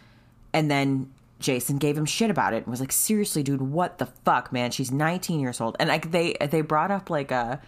and 0.52 0.70
then 0.70 1.10
jason 1.40 1.78
gave 1.78 1.96
him 1.98 2.04
shit 2.06 2.30
about 2.30 2.52
it 2.52 2.58
and 2.58 2.66
was 2.68 2.78
like 2.80 2.92
seriously 2.92 3.42
dude 3.42 3.60
what 3.62 3.98
the 3.98 4.06
fuck 4.06 4.52
man 4.52 4.70
she's 4.70 4.92
19 4.92 5.40
years 5.40 5.60
old 5.60 5.74
and 5.80 5.88
like 5.88 6.12
they 6.12 6.36
they 6.50 6.60
brought 6.60 6.92
up 6.92 7.10
like 7.10 7.32
a 7.32 7.60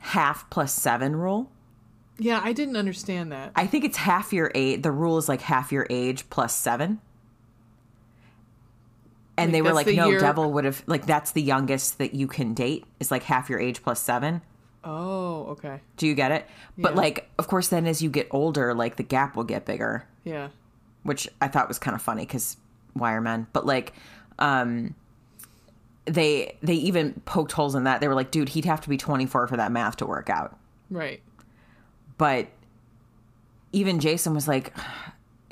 half 0.00 0.48
plus 0.48 0.72
seven 0.72 1.16
rule 1.16 1.50
Yeah, 2.18 2.40
I 2.44 2.52
didn't 2.52 2.76
understand 2.76 3.32
that. 3.32 3.50
i 3.56 3.66
think 3.66 3.84
it's 3.84 3.96
half 3.96 4.32
your 4.32 4.50
age 4.54 4.82
the 4.82 4.92
rule 4.92 5.18
is 5.18 5.28
like 5.28 5.40
half 5.40 5.72
your 5.72 5.86
age 5.90 6.28
plus 6.30 6.54
seven 6.54 7.00
and 9.36 9.48
Like, 9.48 9.52
they 9.52 9.62
were 9.62 9.72
like 9.72 9.86
the 9.86 9.96
no 9.96 10.08
year- 10.10 10.20
devil 10.20 10.52
would 10.52 10.64
have 10.64 10.82
like 10.86 11.06
that's 11.06 11.32
the 11.32 11.42
youngest 11.42 11.98
that 11.98 12.14
you 12.14 12.26
can 12.28 12.54
date 12.54 12.84
is 13.00 13.10
like 13.10 13.24
half 13.24 13.50
your 13.50 13.58
age 13.58 13.82
plus 13.82 14.00
seven 14.00 14.42
Oh, 14.86 15.46
okay. 15.52 15.80
Do 15.96 16.06
you 16.06 16.14
get 16.14 16.30
it? 16.30 16.46
But 16.76 16.94
like, 16.94 17.30
of 17.38 17.48
course, 17.48 17.68
then 17.68 17.86
as 17.86 18.02
you 18.02 18.10
get 18.10 18.28
older, 18.30 18.74
like 18.74 18.96
the 18.96 19.02
gap 19.02 19.34
will 19.34 19.44
get 19.44 19.64
bigger, 19.64 20.04
Yeah. 20.24 20.48
which 21.04 21.26
I 21.40 21.48
thought 21.48 21.68
was 21.68 21.78
kind 21.78 21.94
of 21.94 22.02
funny 22.02 22.26
because 22.26 22.58
why 22.92 23.14
are 23.14 23.22
men? 23.22 23.46
But 23.54 23.64
like, 23.64 23.94
um, 24.38 24.94
they 26.04 26.58
they 26.62 26.74
even 26.74 27.14
poked 27.24 27.52
holes 27.52 27.74
in 27.74 27.84
that. 27.84 28.02
They 28.02 28.08
were 28.08 28.14
like, 28.14 28.30
dude, 28.30 28.50
he'd 28.50 28.66
have 28.66 28.82
to 28.82 28.90
be 28.90 28.98
24 28.98 29.46
for 29.46 29.56
that 29.56 29.72
math 29.72 29.96
to 29.96 30.06
work 30.06 30.28
out. 30.28 30.54
Right. 30.90 31.22
But 32.16 32.48
even 33.72 33.98
Jason 34.00 34.34
was 34.34 34.46
like 34.46 34.72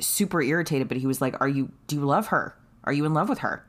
super 0.01 0.43
irritated. 0.43 0.89
But 0.89 0.97
he 0.99 1.07
was 1.07 1.21
like, 1.21 1.41
"Are 1.41 1.49
you? 1.49 1.71
Do 1.87 1.97
you 1.97 2.03
love 2.03 2.29
her? 2.29 2.57
Are 2.85 2.93
you 2.93 3.05
in 3.05 3.15
love 3.15 3.29
with 3.29 3.41
her?" 3.41 3.65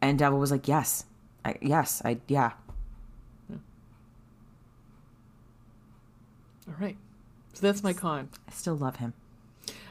And 0.00 0.18
Devil 0.18 0.38
was 0.38 0.50
like, 0.50 0.68
"Yes, 0.68 1.04
I, 1.44 1.56
yes, 1.60 2.02
I 2.04 2.18
yeah." 2.28 2.52
Hmm. 3.48 3.56
All 6.68 6.76
right. 6.80 6.96
So 7.54 7.66
that's 7.66 7.82
my 7.82 7.92
con. 7.92 8.28
I 8.46 8.52
still 8.52 8.76
love 8.76 8.96
him. 8.96 9.14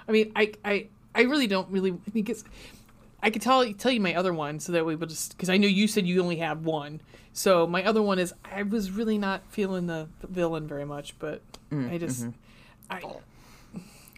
I 0.07 0.11
mean, 0.11 0.31
I 0.35 0.53
I 0.63 0.87
I 1.13 1.21
really 1.21 1.47
don't 1.47 1.69
really 1.69 1.91
because 2.13 2.43
I 3.21 3.29
could 3.29 3.41
tell 3.41 3.73
tell 3.73 3.91
you 3.91 3.99
my 3.99 4.15
other 4.15 4.33
one 4.33 4.59
so 4.59 4.71
that 4.71 4.85
we 4.85 4.95
would 4.95 5.09
just 5.09 5.35
because 5.35 5.49
I 5.49 5.57
know 5.57 5.67
you 5.67 5.87
said 5.87 6.07
you 6.07 6.21
only 6.21 6.37
have 6.37 6.65
one. 6.65 7.01
So 7.37 7.67
my 7.67 7.83
other 7.83 8.01
one 8.01 8.17
is 8.17 8.33
I 8.43 8.63
was 8.63 8.89
really 8.89 9.19
not 9.19 9.43
feeling 9.49 9.85
the, 9.85 10.09
the 10.21 10.27
villain 10.27 10.67
very 10.67 10.85
much, 10.85 11.19
but 11.19 11.43
I 11.71 11.99
just 11.99 12.25
I, 12.89 12.99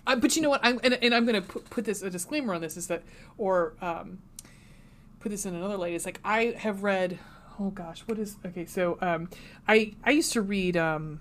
I. 0.07 0.15
But 0.15 0.38
you 0.38 0.41
know 0.41 0.49
what? 0.49 0.61
I'm 0.63 0.80
and, 0.86 0.93
and 0.93 1.13
I'm 1.13 1.26
going 1.26 1.41
to 1.41 1.45
put, 1.45 1.70
put 1.70 1.84
this 1.84 2.01
a 2.01 2.09
disclaimer 2.09 2.53
on 2.53 2.61
this 2.61 2.78
is 2.78 2.88
that 2.88 3.03
or 3.38 3.74
um, 3.82 4.20
put 5.20 5.32
this 5.32 5.45
in 5.45 5.53
another 5.53 5.76
light. 5.76 5.91
It's 5.91 6.05
like 6.05 6.22
I 6.24 6.55
have 6.59 6.84
read. 6.84 7.20
Oh 7.59 7.72
gosh, 7.72 8.03
what 8.05 8.17
is 8.20 8.38
okay? 8.45 8.65
So 8.65 8.97
um, 9.01 9.30
I 9.67 9.95
I 10.01 10.11
used 10.11 10.32
to 10.32 10.41
read 10.41 10.78
um 10.78 11.20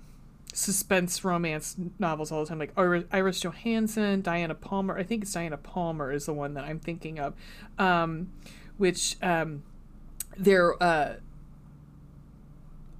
suspense 0.53 1.25
romance 1.25 1.75
novels 1.99 2.31
all 2.31 2.39
the 2.39 2.47
time, 2.47 2.59
like 2.59 2.71
Iris, 2.77 3.03
Iris 3.11 3.41
Johansen, 3.41 4.21
Diana 4.21 4.55
Palmer. 4.55 4.97
I 4.97 5.03
think 5.03 5.23
it's 5.23 5.33
Diana 5.33 5.57
Palmer 5.57 6.13
is 6.13 6.27
the 6.27 6.33
one 6.33 6.53
that 6.53 6.63
I'm 6.63 6.79
thinking 6.79 7.19
of, 7.19 7.33
um, 7.77 8.31
which 8.77 9.17
um, 9.21 9.63
they're. 10.37 10.81
Uh, 10.81 11.15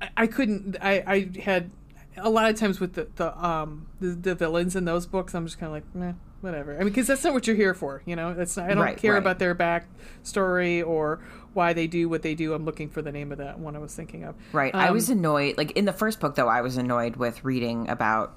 I, 0.01 0.09
I 0.17 0.27
couldn't. 0.27 0.77
I, 0.81 1.03
I 1.07 1.39
had 1.41 1.71
a 2.17 2.29
lot 2.29 2.49
of 2.49 2.57
times 2.57 2.79
with 2.79 2.93
the 2.93 3.07
the 3.15 3.37
um 3.45 3.87
the, 3.99 4.09
the 4.09 4.35
villains 4.35 4.75
in 4.75 4.85
those 4.85 5.05
books. 5.05 5.33
I'm 5.33 5.45
just 5.45 5.59
kind 5.59 5.67
of 5.67 5.73
like, 5.73 5.95
meh, 5.95 6.13
whatever. 6.41 6.75
I 6.75 6.79
mean, 6.79 6.89
because 6.89 7.07
that's 7.07 7.23
not 7.23 7.33
what 7.33 7.47
you're 7.47 7.55
here 7.55 7.73
for, 7.73 8.01
you 8.05 8.15
know. 8.15 8.33
That's 8.33 8.57
not, 8.57 8.65
I 8.69 8.73
don't 8.73 8.83
Right, 8.83 8.97
care 8.97 9.13
right. 9.13 9.17
about 9.19 9.39
their 9.39 9.53
back 9.53 9.87
story 10.23 10.81
or 10.81 11.19
why 11.53 11.73
they 11.73 11.87
do 11.87 12.07
what 12.09 12.21
they 12.21 12.35
do. 12.35 12.53
I'm 12.53 12.65
looking 12.65 12.89
for 12.89 13.01
the 13.01 13.11
name 13.11 13.31
of 13.31 13.37
that 13.39 13.59
one 13.59 13.75
I 13.75 13.79
was 13.79 13.93
thinking 13.95 14.23
of. 14.23 14.35
Right. 14.53 14.73
I 14.75 14.87
Um, 14.87 14.93
was 14.93 15.09
annoyed. 15.09 15.57
Like 15.57 15.71
in 15.71 15.85
the 15.85 15.93
first 15.93 16.19
book, 16.19 16.35
though, 16.35 16.47
I 16.47 16.61
was 16.61 16.77
annoyed 16.77 17.15
with 17.15 17.43
reading 17.43 17.89
about 17.89 18.35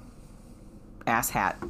Ass 1.05 1.29
Hat, 1.31 1.61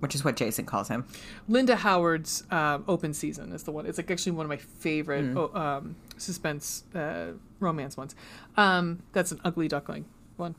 which 0.00 0.14
is 0.14 0.24
what 0.24 0.36
Jason 0.36 0.66
calls 0.66 0.88
him. 0.88 1.04
Linda 1.48 1.76
Howard's 1.76 2.44
um, 2.50 2.84
Open 2.88 3.14
Season 3.14 3.52
is 3.52 3.62
the 3.62 3.70
one. 3.72 3.86
It's 3.86 3.98
like 3.98 4.10
actually 4.10 4.32
one 4.32 4.44
of 4.46 4.50
my 4.50 4.56
favorite 4.56 5.24
Mm. 5.24 5.54
um, 5.56 5.96
suspense 6.18 6.84
uh, 6.94 7.32
romance 7.62 7.96
ones. 7.96 8.14
Um, 8.56 9.02
that's 9.12 9.32
an 9.32 9.40
ugly 9.44 9.68
duckling 9.68 10.04
one. 10.36 10.54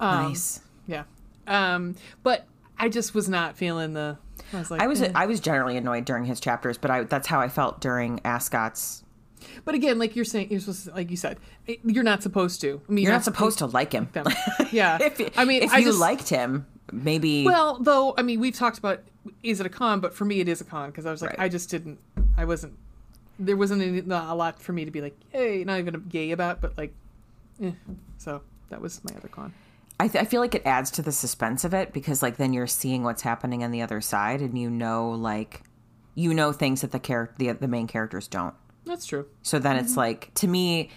Um, 0.00 0.28
nice. 0.30 0.60
Yeah. 0.86 1.04
Um, 1.46 1.96
but 2.22 2.46
I 2.78 2.88
just 2.88 3.14
was 3.14 3.28
not 3.28 3.56
feeling 3.56 3.94
the. 3.94 4.18
I 4.52 4.58
was 4.58 4.70
like, 4.70 4.80
I 4.80 4.86
was 4.86 5.02
eh. 5.02 5.12
I 5.14 5.26
was 5.26 5.40
generally 5.40 5.76
annoyed 5.76 6.04
during 6.04 6.24
his 6.24 6.40
chapters, 6.40 6.78
but 6.78 6.90
I 6.90 7.02
that's 7.04 7.26
how 7.26 7.40
I 7.40 7.48
felt 7.48 7.80
during 7.80 8.20
Ass 8.24 8.48
Hat's. 8.50 9.04
But 9.64 9.74
again, 9.76 9.98
like 9.98 10.16
you're 10.16 10.24
saying, 10.24 10.48
you're 10.50 10.58
supposed 10.60 10.86
to, 10.86 10.94
like 10.94 11.10
you 11.10 11.16
said, 11.16 11.38
you're 11.84 12.02
not 12.02 12.22
supposed 12.24 12.60
to. 12.62 12.80
I 12.88 12.92
mean, 12.92 13.04
You're 13.04 13.12
not 13.12 13.22
supposed 13.22 13.58
to 13.58 13.66
like 13.66 13.92
him. 13.92 14.08
Yeah. 14.72 14.98
if 15.00 15.38
I 15.38 15.44
mean, 15.44 15.62
if 15.62 15.72
I 15.72 15.78
you 15.78 15.86
just, 15.86 16.00
liked 16.00 16.28
him, 16.28 16.66
maybe. 16.92 17.44
Well, 17.44 17.78
though, 17.78 18.14
I 18.18 18.22
mean, 18.22 18.40
we've 18.40 18.54
talked 18.56 18.78
about 18.78 19.00
is 19.44 19.60
it 19.60 19.66
a 19.66 19.68
con, 19.68 20.00
but 20.00 20.12
for 20.12 20.24
me, 20.24 20.40
it 20.40 20.48
is 20.48 20.60
a 20.60 20.64
con 20.64 20.90
because 20.90 21.06
I 21.06 21.12
was 21.12 21.22
like, 21.22 21.30
Right. 21.32 21.40
I 21.40 21.48
just 21.48 21.70
didn't, 21.70 21.98
I 22.36 22.44
wasn't, 22.46 22.74
there 23.38 23.56
wasn't 23.56 23.82
any, 23.82 23.98
a 24.00 24.34
lot 24.34 24.60
for 24.60 24.72
me 24.72 24.84
to 24.84 24.90
be 24.90 25.00
like, 25.00 25.16
hey, 25.30 25.64
not 25.64 25.78
even 25.78 25.94
a 25.94 26.00
yay 26.10 26.30
about, 26.32 26.60
but 26.60 26.76
like, 26.78 26.92
eh. 27.62 27.72
so 28.18 28.42
that 28.70 28.80
was 28.80 29.02
my 29.04 29.14
other 29.16 29.28
con. 29.28 29.52
I, 30.00 30.06
th- 30.08 30.22
I 30.22 30.26
feel 30.26 30.40
like 30.40 30.54
it 30.54 30.62
adds 30.64 30.90
to 30.92 31.02
the 31.02 31.10
suspense 31.12 31.64
of 31.64 31.74
it 31.74 31.92
because 31.92 32.22
like 32.22 32.36
then 32.36 32.52
you're 32.52 32.66
seeing 32.68 33.02
what's 33.02 33.22
happening 33.22 33.64
on 33.64 33.70
the 33.72 33.82
other 33.82 34.00
side, 34.00 34.40
and 34.40 34.56
you 34.58 34.70
know 34.70 35.10
like 35.10 35.62
you 36.14 36.32
know 36.34 36.52
things 36.52 36.80
that 36.82 36.92
the 36.92 37.00
character 37.00 37.34
the, 37.38 37.52
the 37.52 37.68
main 37.68 37.86
characters 37.86 38.28
don't. 38.28 38.54
That's 38.84 39.06
true. 39.06 39.26
So 39.42 39.58
then 39.58 39.76
Mm-hmm. 39.76 39.84
it's 39.84 39.96
like 39.96 40.32
to 40.34 40.46
me 40.48 40.90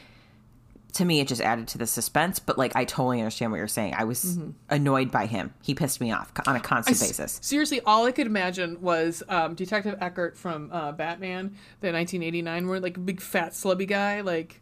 to 0.94 1.06
me 1.06 1.20
it 1.22 1.28
just 1.28 1.42
added 1.42 1.68
to 1.70 1.78
the 1.78 1.88
suspense, 1.88 2.40
but 2.40 2.58
like 2.58 2.76
I 2.76 2.86
totally 2.86 3.20
understand 3.20 3.52
what 3.52 3.58
you're 3.60 3.68
saying. 3.68 3.96
I 3.98 4.04
was 4.04 4.38
annoyed 4.70 5.12
by 5.12 5.26
him. 5.26 5.54
He 5.62 5.74
pissed 5.74 6.02
me 6.02 6.12
off 6.12 6.32
on 6.48 6.56
a 6.56 6.60
constant 6.60 6.98
Mm-hmm. 6.98 7.04
I 7.06 7.08
basis. 7.08 7.40
Seriously, 7.42 7.82
all 7.86 8.06
I 8.06 8.12
could 8.12 8.28
imagine 8.28 8.82
was 8.82 9.24
um, 9.30 9.56
Detective 9.56 9.98
Eckhardt 10.02 10.38
from 10.38 10.70
uh, 10.72 10.92
Batman, 10.92 11.56
the 11.80 11.92
1989, 11.94 12.68
where 12.68 12.80
like 12.80 12.98
a 12.98 13.00
big 13.00 13.22
fat 13.22 13.52
slubby 13.54 13.88
guy, 13.88 14.22
like 14.22 14.62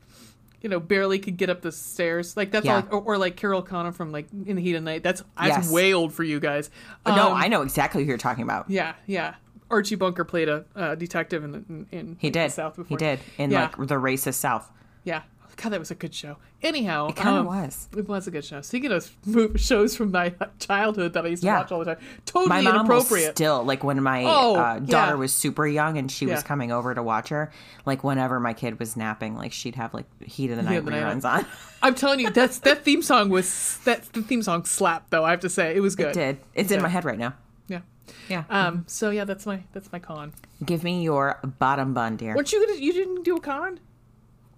you 0.62 0.68
know, 0.68 0.80
barely 0.80 1.20
could 1.20 1.38
get 1.38 1.50
up 1.50 1.62
the 1.62 1.72
stairs. 1.72 2.36
Like 2.36 2.52
that's 2.52 2.66
Yeah. 2.66 2.84
all. 2.92 3.00
Or, 3.00 3.14
or 3.14 3.18
like 3.18 3.36
Carroll 3.38 3.62
O'Connor 3.62 3.94
from 3.94 4.12
like 4.12 4.28
In 4.46 4.56
the 4.58 4.62
Heat 4.62 4.76
of 4.76 4.84
Night. 4.84 5.04
That's 5.04 5.24
that's 5.38 5.48
Yes. 5.66 5.72
way 5.72 5.94
old 5.94 6.14
for 6.14 6.24
you 6.24 6.40
guys. 6.40 6.70
no, 7.08 7.30
Um, 7.30 7.34
I 7.38 7.48
know 7.48 7.62
exactly 7.62 8.04
who 8.04 8.10
you're 8.10 8.18
talking 8.18 8.44
about. 8.44 8.70
Yeah, 8.70 8.94
yeah. 9.08 9.36
Archie 9.72 9.96
Bunker 9.96 10.26
played 10.26 10.50
a 10.50 10.66
uh, 10.76 10.96
detective 10.96 11.44
in 11.44 11.52
the 11.54 11.64
in, 11.70 11.88
in 11.92 12.18
He 12.20 12.30
the 12.30 12.40
did. 12.40 12.52
South 12.52 12.76
before. 12.76 12.90
He 12.90 12.96
did 12.98 13.20
in 13.38 13.52
Yeah. 13.52 13.62
like 13.64 13.78
the 13.88 13.96
racist 13.96 14.34
South. 14.36 14.70
Yeah. 15.06 15.22
God, 15.62 15.72
that 15.72 15.80
was 15.80 15.92
a 15.92 15.96
good 15.96 16.16
show. 16.16 16.38
Anyhow, 16.64 17.08
It 17.10 17.18
kind 17.18 17.36
of 17.36 17.42
um, 17.42 17.64
was. 17.64 17.90
It 17.98 18.08
was 18.08 18.28
a 18.28 18.32
good 18.32 18.46
show. 18.46 18.62
Speaking 18.62 18.92
of 18.94 19.12
shows 19.58 19.96
from 19.96 20.12
my 20.12 20.34
childhood 20.60 21.14
that 21.14 21.26
I 21.26 21.30
used 21.30 21.42
to 21.44 21.48
Yeah. 21.48 21.60
watch 21.60 21.72
all 21.74 21.80
the 21.80 21.86
time, 21.96 21.98
totally 22.26 22.48
My 22.48 22.62
mom 22.62 22.76
inappropriate. 22.86 23.36
still 23.36 23.64
like 23.66 23.84
when 23.84 24.02
my 24.02 24.24
Oh, 24.26 24.56
uh, 24.56 24.80
daughter 24.80 25.12
yeah. 25.12 25.14
was 25.16 25.34
super 25.34 25.68
young 25.68 25.98
and 25.98 26.10
she 26.10 26.26
Yeah. 26.26 26.36
was 26.36 26.44
coming 26.44 26.72
over 26.72 26.94
to 26.96 27.04
watch 27.04 27.28
her. 27.30 27.52
Like 27.86 28.04
whenever 28.06 28.40
my 28.40 28.54
kid 28.54 28.80
was 28.80 28.96
napping, 28.96 29.36
like 29.36 29.52
she'd 29.52 29.76
have 29.76 29.94
like 29.94 30.06
Heat 30.24 30.50
of 30.52 30.58
the 30.58 30.64
Night 30.64 30.76
of 30.76 30.86
the 30.86 30.92
Night 30.92 31.04
reruns 31.04 31.26
on. 31.26 31.46
I'm 31.82 31.96
telling 31.96 32.20
you, 32.22 32.30
that's 32.30 32.60
that 32.60 32.84
theme 32.86 33.02
song 33.02 33.30
was 33.30 33.80
that 33.86 34.04
the 34.14 34.22
theme 34.22 34.42
song 34.42 34.64
slapped 34.66 35.12
though. 35.12 35.26
I 35.26 35.32
have 35.32 35.42
to 35.42 35.50
say, 35.50 35.76
it 35.76 35.82
was 35.82 35.96
good. 35.96 36.12
It 36.12 36.14
did. 36.14 36.38
It's 36.54 36.72
in 36.72 36.82
my 36.82 36.90
head 36.90 37.04
right 37.04 37.20
now. 37.20 37.34
Yeah. 37.68 37.82
Yeah. 38.30 38.44
Um. 38.50 38.86
So 38.88 39.10
yeah, 39.10 39.26
that's 39.26 39.46
my 39.46 39.64
that's 39.74 39.92
my 39.92 40.00
con. 40.00 40.32
Give 40.66 40.84
me 40.84 41.04
your 41.04 41.38
bottom 41.60 41.94
bun, 41.94 42.16
dear. 42.16 42.36
Weren't 42.36 42.52
you 42.54 42.66
gonna? 42.66 42.80
You 42.80 42.94
didn't 42.94 43.24
do 43.24 43.36
a 43.38 43.42
con? 43.42 43.80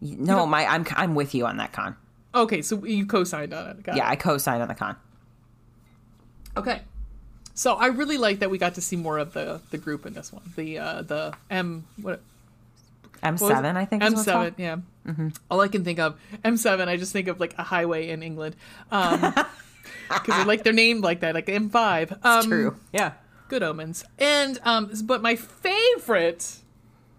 No, 0.02 0.46
my 0.46 0.66
I'm 0.66 0.86
I'm 0.96 1.16
with 1.16 1.34
you 1.36 1.46
on 1.46 1.58
that 1.58 1.72
con. 1.74 1.96
Okay, 2.34 2.62
so 2.62 2.84
you 2.86 3.06
co-signed 3.06 3.54
on 3.54 3.68
it. 3.68 3.84
Got 3.84 3.96
Yeah, 3.98 4.08
it. 4.08 4.12
I 4.12 4.16
co-signed 4.16 4.62
on 4.62 4.68
the 4.68 4.76
con. 4.76 4.96
Okay. 6.58 6.82
So 7.54 7.74
I 7.76 7.88
really 7.88 8.18
like 8.18 8.40
that 8.40 8.50
we 8.50 8.58
got 8.58 8.76
to 8.76 8.82
see 8.82 8.96
more 8.96 9.18
of 9.18 9.34
the 9.34 9.62
the 9.72 9.78
group 9.78 10.06
in 10.06 10.14
this 10.14 10.32
one. 10.32 10.44
The 10.56 10.78
uh 10.80 11.02
the 11.04 11.34
M 11.50 11.86
what 12.02 12.22
M 13.22 13.38
seven. 13.38 13.78
I 13.78 13.86
think. 13.86 14.02
M7, 14.04 14.26
called. 14.26 14.54
yeah. 14.58 14.78
All 15.50 15.62
I 15.62 15.68
can 15.68 15.84
think 15.84 16.00
of 16.00 16.20
M7. 16.44 16.88
I 16.88 16.98
just 16.98 17.12
think 17.14 17.28
of 17.28 17.40
like 17.40 17.54
a 17.58 17.64
highway 17.64 18.10
in 18.10 18.24
England, 18.24 18.56
um, 18.92 19.34
because 20.10 20.46
like 20.46 20.64
they're 20.64 20.74
named 20.74 21.04
like 21.04 21.20
that, 21.20 21.36
like 21.36 21.48
M5. 21.48 22.24
Um, 22.26 22.46
True. 22.46 22.76
Yeah. 22.94 23.14
Good 23.48 23.64
omens. 23.64 24.04
And 24.18 24.60
um, 24.64 24.92
but 25.04 25.22
my 25.22 25.36
favorite 25.36 26.58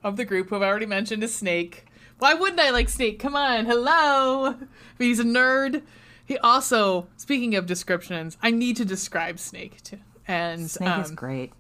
of 0.03 0.17
the 0.17 0.25
group, 0.25 0.49
who 0.49 0.57
I've 0.57 0.63
already 0.63 0.87
mentioned, 0.87 1.23
is 1.23 1.35
Snake. 1.35 1.85
Why 2.23 2.35
wouldn't 2.35 2.61
I 2.61 2.71
like 2.71 2.89
Snake? 2.89 3.19
Come 3.19 3.35
on, 3.35 3.67
hello. 3.67 4.55
But 4.97 5.05
he's 5.05 5.19
a 5.19 5.25
nerd. 5.25 5.83
He 6.25 6.39
also, 6.39 7.09
speaking 7.17 7.57
of 7.57 7.67
descriptions, 7.67 8.39
I 8.41 8.53
need 8.53 8.77
to 8.77 8.85
describe 8.85 9.41
Snake 9.41 9.83
too. 9.83 9.99
And 10.29 10.71
Snake 10.71 11.01
is 11.01 11.11
um, 11.11 11.17
great. 11.17 11.53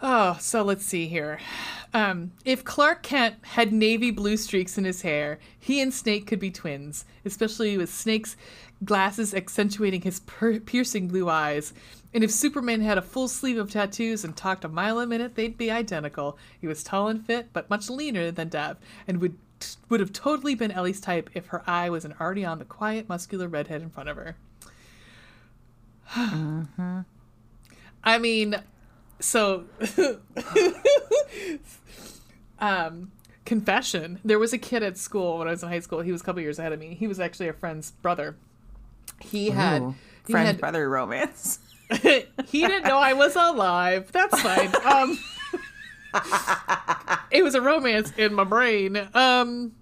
Oh, 0.00 0.38
so 0.40 0.62
let's 0.62 0.84
see 0.84 1.08
here. 1.08 1.40
Um, 1.92 2.30
if 2.44 2.62
Clark 2.62 3.02
Kent 3.02 3.34
had 3.42 3.72
navy 3.72 4.12
blue 4.12 4.36
streaks 4.36 4.78
in 4.78 4.84
his 4.84 5.02
hair, 5.02 5.40
he 5.58 5.80
and 5.80 5.92
Snake 5.92 6.28
could 6.28 6.38
be 6.38 6.52
twins, 6.52 7.04
especially 7.24 7.76
with 7.76 7.92
Snake's 7.92 8.36
glasses 8.84 9.34
accentuating 9.34 10.02
his 10.02 10.20
per- 10.20 10.60
piercing 10.60 11.08
blue 11.08 11.28
eyes. 11.28 11.74
And 12.12 12.22
if 12.22 12.30
Superman 12.30 12.80
had 12.80 12.96
a 12.96 13.02
full 13.02 13.26
sleeve 13.26 13.58
of 13.58 13.72
tattoos 13.72 14.22
and 14.22 14.36
talked 14.36 14.64
a 14.64 14.68
mile 14.68 15.00
a 15.00 15.06
minute, 15.08 15.34
they'd 15.34 15.58
be 15.58 15.72
identical. 15.72 16.38
He 16.60 16.68
was 16.68 16.84
tall 16.84 17.08
and 17.08 17.26
fit, 17.26 17.48
but 17.52 17.68
much 17.68 17.90
leaner 17.90 18.30
than 18.30 18.50
Dev, 18.50 18.76
and 19.08 19.20
would 19.20 19.36
would 19.88 20.00
have 20.00 20.12
totally 20.12 20.54
been 20.54 20.70
Ellie's 20.70 21.00
type 21.00 21.30
if 21.34 21.46
her 21.46 21.62
eye 21.66 21.90
wasn't 21.90 22.20
already 22.20 22.44
on 22.44 22.58
the 22.58 22.64
quiet, 22.64 23.08
muscular 23.08 23.48
redhead 23.48 23.82
in 23.82 23.90
front 23.90 24.08
of 24.08 24.16
her. 24.16 24.36
I 28.04 28.18
mean, 28.18 28.56
so 29.20 29.64
um 32.58 33.10
confession. 33.44 34.20
There 34.24 34.38
was 34.38 34.52
a 34.52 34.58
kid 34.58 34.82
at 34.82 34.96
school 34.96 35.38
when 35.38 35.48
i 35.48 35.50
was 35.50 35.62
in 35.62 35.68
high 35.68 35.80
school. 35.80 36.00
He 36.00 36.12
was 36.12 36.20
a 36.22 36.24
couple 36.24 36.40
years 36.42 36.58
ahead 36.58 36.72
of 36.72 36.78
me. 36.80 36.94
He 36.94 37.06
was 37.06 37.20
actually 37.20 37.48
a 37.48 37.52
friend's 37.52 37.90
brother. 37.90 38.36
He 39.20 39.50
had 39.50 39.82
Ooh, 39.82 39.94
he 40.26 40.32
friend 40.32 40.46
had- 40.46 40.58
brother 40.60 40.88
romance. 40.88 41.58
he 42.00 42.26
didn't 42.66 42.84
know 42.84 42.96
i 42.98 43.12
was 43.12 43.36
alive. 43.36 44.10
That's 44.12 44.40
fine. 44.40 44.72
Um 44.84 45.18
it 47.30 47.42
was 47.42 47.54
a 47.54 47.60
romance 47.60 48.12
in 48.16 48.34
my 48.34 48.44
brain 48.44 48.96
um 49.14 49.72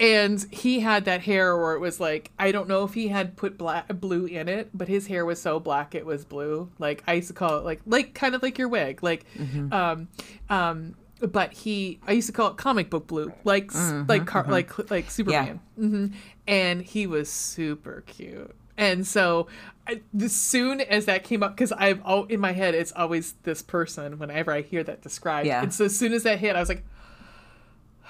and 0.00 0.44
he 0.50 0.80
had 0.80 1.04
that 1.04 1.20
hair 1.22 1.56
where 1.56 1.74
it 1.74 1.78
was 1.78 2.00
like 2.00 2.32
I 2.38 2.50
don't 2.52 2.68
know 2.68 2.82
if 2.84 2.94
he 2.94 3.08
had 3.08 3.36
put 3.36 3.56
black 3.56 3.86
blue 4.00 4.26
in 4.26 4.48
it, 4.48 4.70
but 4.74 4.88
his 4.88 5.06
hair 5.06 5.24
was 5.24 5.40
so 5.40 5.60
black 5.60 5.94
it 5.94 6.04
was 6.04 6.24
blue. 6.24 6.68
Like 6.80 7.04
I 7.06 7.12
used 7.14 7.28
to 7.28 7.34
call 7.34 7.58
it 7.58 7.64
like 7.64 7.80
like 7.86 8.12
kind 8.12 8.34
of 8.34 8.42
like 8.42 8.58
your 8.58 8.68
wig, 8.68 9.02
like 9.02 9.24
um 9.70 10.08
um. 10.50 10.94
But 11.20 11.52
he, 11.52 12.00
I 12.06 12.12
used 12.12 12.26
to 12.26 12.32
call 12.34 12.50
it 12.50 12.56
comic 12.58 12.90
book 12.90 13.06
blue, 13.06 13.32
like 13.44 13.70
s 13.70 13.92
like 14.08 14.26
car, 14.26 14.44
like 14.50 14.90
like 14.90 15.10
Superman. 15.10 15.60
hmm 15.76 16.06
And 16.46 16.82
he 16.82 17.06
was 17.06 17.30
super 17.30 18.02
cute. 18.06 18.54
And 18.76 19.06
so, 19.06 19.46
I, 19.86 20.00
as 20.20 20.34
soon 20.34 20.80
as 20.80 21.06
that 21.06 21.24
came 21.24 21.42
up, 21.42 21.54
because 21.56 21.70
I've 21.72 22.00
all 22.04 22.24
in 22.24 22.40
my 22.40 22.52
head, 22.52 22.74
it's 22.74 22.92
always 22.92 23.34
this 23.42 23.62
person. 23.62 24.18
Whenever 24.18 24.52
I 24.52 24.62
hear 24.62 24.82
that 24.84 25.02
described, 25.02 25.46
Yeah. 25.46 25.62
and 25.62 25.72
so 25.72 25.84
as 25.84 25.96
soon 25.98 26.12
as 26.12 26.22
that 26.24 26.38
hit, 26.38 26.56
I 26.56 26.60
was 26.60 26.68
like, 26.68 26.84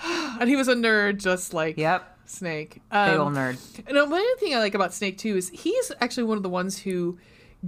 and 0.41 0.49
he 0.49 0.57
was 0.57 0.69
a 0.69 0.75
nerd 0.75 1.19
just 1.21 1.55
like 1.55 1.77
Yep. 1.79 2.11
Snake. 2.27 2.75
Big 2.75 2.83
Um, 2.93 3.21
old 3.21 3.33
nerd. 3.35 3.59
and 3.87 3.97
one 3.97 4.13
other 4.13 4.37
thing 4.39 4.55
I 4.55 4.59
like 4.59 4.75
about 4.75 4.95
Snake 4.95 5.19
too 5.19 5.37
is 5.37 5.51
he's 5.51 5.93
actually 6.01 6.25
one 6.25 6.37
of 6.37 6.43
the 6.43 6.49
ones 6.49 6.79
who 6.79 7.19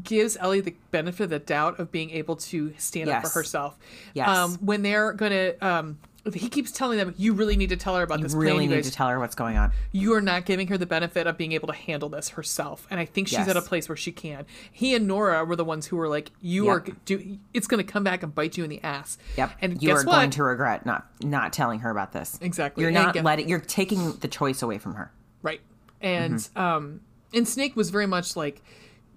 gives 0.02 0.36
Ellie 0.38 0.60
the 0.60 0.74
benefit 0.90 1.24
of 1.24 1.30
the 1.30 1.38
doubt 1.38 1.78
of 1.78 1.90
being 1.90 2.10
able 2.10 2.36
to 2.36 2.72
stand 2.78 3.08
up 3.10 3.22
for 3.22 3.28
herself. 3.30 3.78
Yes. 4.14 4.28
Um, 4.28 4.54
when 4.60 4.82
they're 4.82 5.12
gonna, 5.12 5.52
um, 5.60 5.98
he 6.34 6.48
keeps 6.48 6.70
telling 6.72 6.98
them, 6.98 7.14
"You 7.16 7.32
really 7.32 7.56
need 7.56 7.68
to 7.70 7.76
tell 7.76 7.96
her 7.96 8.02
about 8.02 8.20
this 8.20 8.32
plan. 8.32 8.42
Really 8.42 8.64
You 8.64 8.70
need 8.70 8.76
guys, 8.76 8.86
to 8.90 8.92
tell 8.92 9.08
her 9.08 9.18
what's 9.18 9.34
going 9.34 9.56
on. 9.56 9.72
you 9.92 10.12
are 10.14 10.20
not 10.20 10.44
giving 10.44 10.68
her 10.68 10.76
the 10.78 10.86
benefit 10.86 11.26
of 11.26 11.36
being 11.38 11.52
able 11.52 11.68
to 11.68 11.74
handle 11.74 12.08
this 12.08 12.30
herself." 12.30 12.86
And 12.90 12.98
I 12.98 13.04
think 13.04 13.28
she's 13.28 13.38
Yes. 13.38 13.48
at 13.48 13.56
a 13.56 13.62
place 13.62 13.88
where 13.88 13.96
she 13.96 14.12
can. 14.12 14.46
He 14.70 14.94
and 14.94 15.06
Nora 15.06 15.44
were 15.44 15.56
the 15.56 15.64
ones 15.64 15.86
who 15.86 15.96
were 15.96 16.08
like, 16.08 16.30
"You 16.40 16.66
Yep. 16.66 16.72
are 16.74 16.80
do. 17.04 17.38
It's 17.54 17.66
going 17.66 17.84
to 17.84 17.92
come 17.92 18.02
back 18.04 18.22
and 18.22 18.34
bite 18.34 18.56
you 18.56 18.64
in 18.64 18.70
the 18.70 18.82
ass." 18.82 19.18
Yep. 19.36 19.50
And 19.60 19.82
you 19.82 19.90
are 19.92 19.96
what? 19.96 20.06
going 20.06 20.30
to 20.30 20.42
regret 20.44 20.84
not 20.86 21.06
not 21.22 21.52
telling 21.52 21.80
her 21.80 21.90
about 21.90 22.12
this. 22.12 22.38
Exactly. 22.40 22.82
You're 22.82 22.90
not 22.92 23.14
letting. 23.16 23.48
You're 23.48 23.60
taking 23.60 24.12
the 24.14 24.28
choice 24.28 24.62
away 24.62 24.78
from 24.78 24.94
her. 24.94 25.12
Right. 25.42 25.60
And 26.00 26.34
Mm-hmm. 26.34 26.58
um 26.60 27.00
and 27.34 27.46
Snake 27.46 27.76
was 27.76 27.90
very 27.90 28.06
much 28.06 28.36
like 28.36 28.62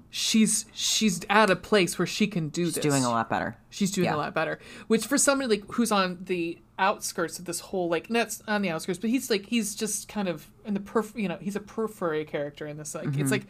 she's 0.10 0.66
she's 0.74 1.22
at 1.30 1.50
a 1.50 1.56
place 1.56 2.00
where 2.00 2.06
she 2.08 2.26
can 2.28 2.50
do 2.50 2.66
She's 2.66 2.76
this. 2.76 2.84
doing 2.84 3.06
a 3.06 3.10
lot 3.10 3.30
better. 3.30 3.58
She's 3.70 3.92
doing 3.92 4.06
yeah. 4.06 4.16
a 4.16 4.18
lot 4.18 4.34
better. 4.34 4.60
Which 4.88 5.06
for 5.06 5.18
somebody 5.18 5.50
like 5.50 5.64
who's 5.74 5.92
on 5.92 6.18
the 6.22 6.58
outskirts 6.80 7.38
of 7.38 7.46
this 7.46 7.60
whole 7.60 7.90
like 7.90 8.08
that's 8.08 8.42
on 8.48 8.62
the 8.64 8.70
outskirts, 8.70 8.98
but 8.98 9.10
he's 9.12 9.30
like 9.30 9.46
he's 9.46 9.76
just 9.76 10.08
kind 10.08 10.28
of 10.28 10.48
in 10.66 10.74
the 10.74 10.80
perf 10.80 11.16
you 11.16 11.28
know, 11.28 11.38
he's 11.40 11.56
a 11.56 11.60
periphery 11.60 12.26
character 12.26 12.66
in 12.66 12.78
this 12.78 12.96
like 12.96 13.06
Mm-hmm. 13.08 13.22
it's 13.22 13.32
like 13.32 13.46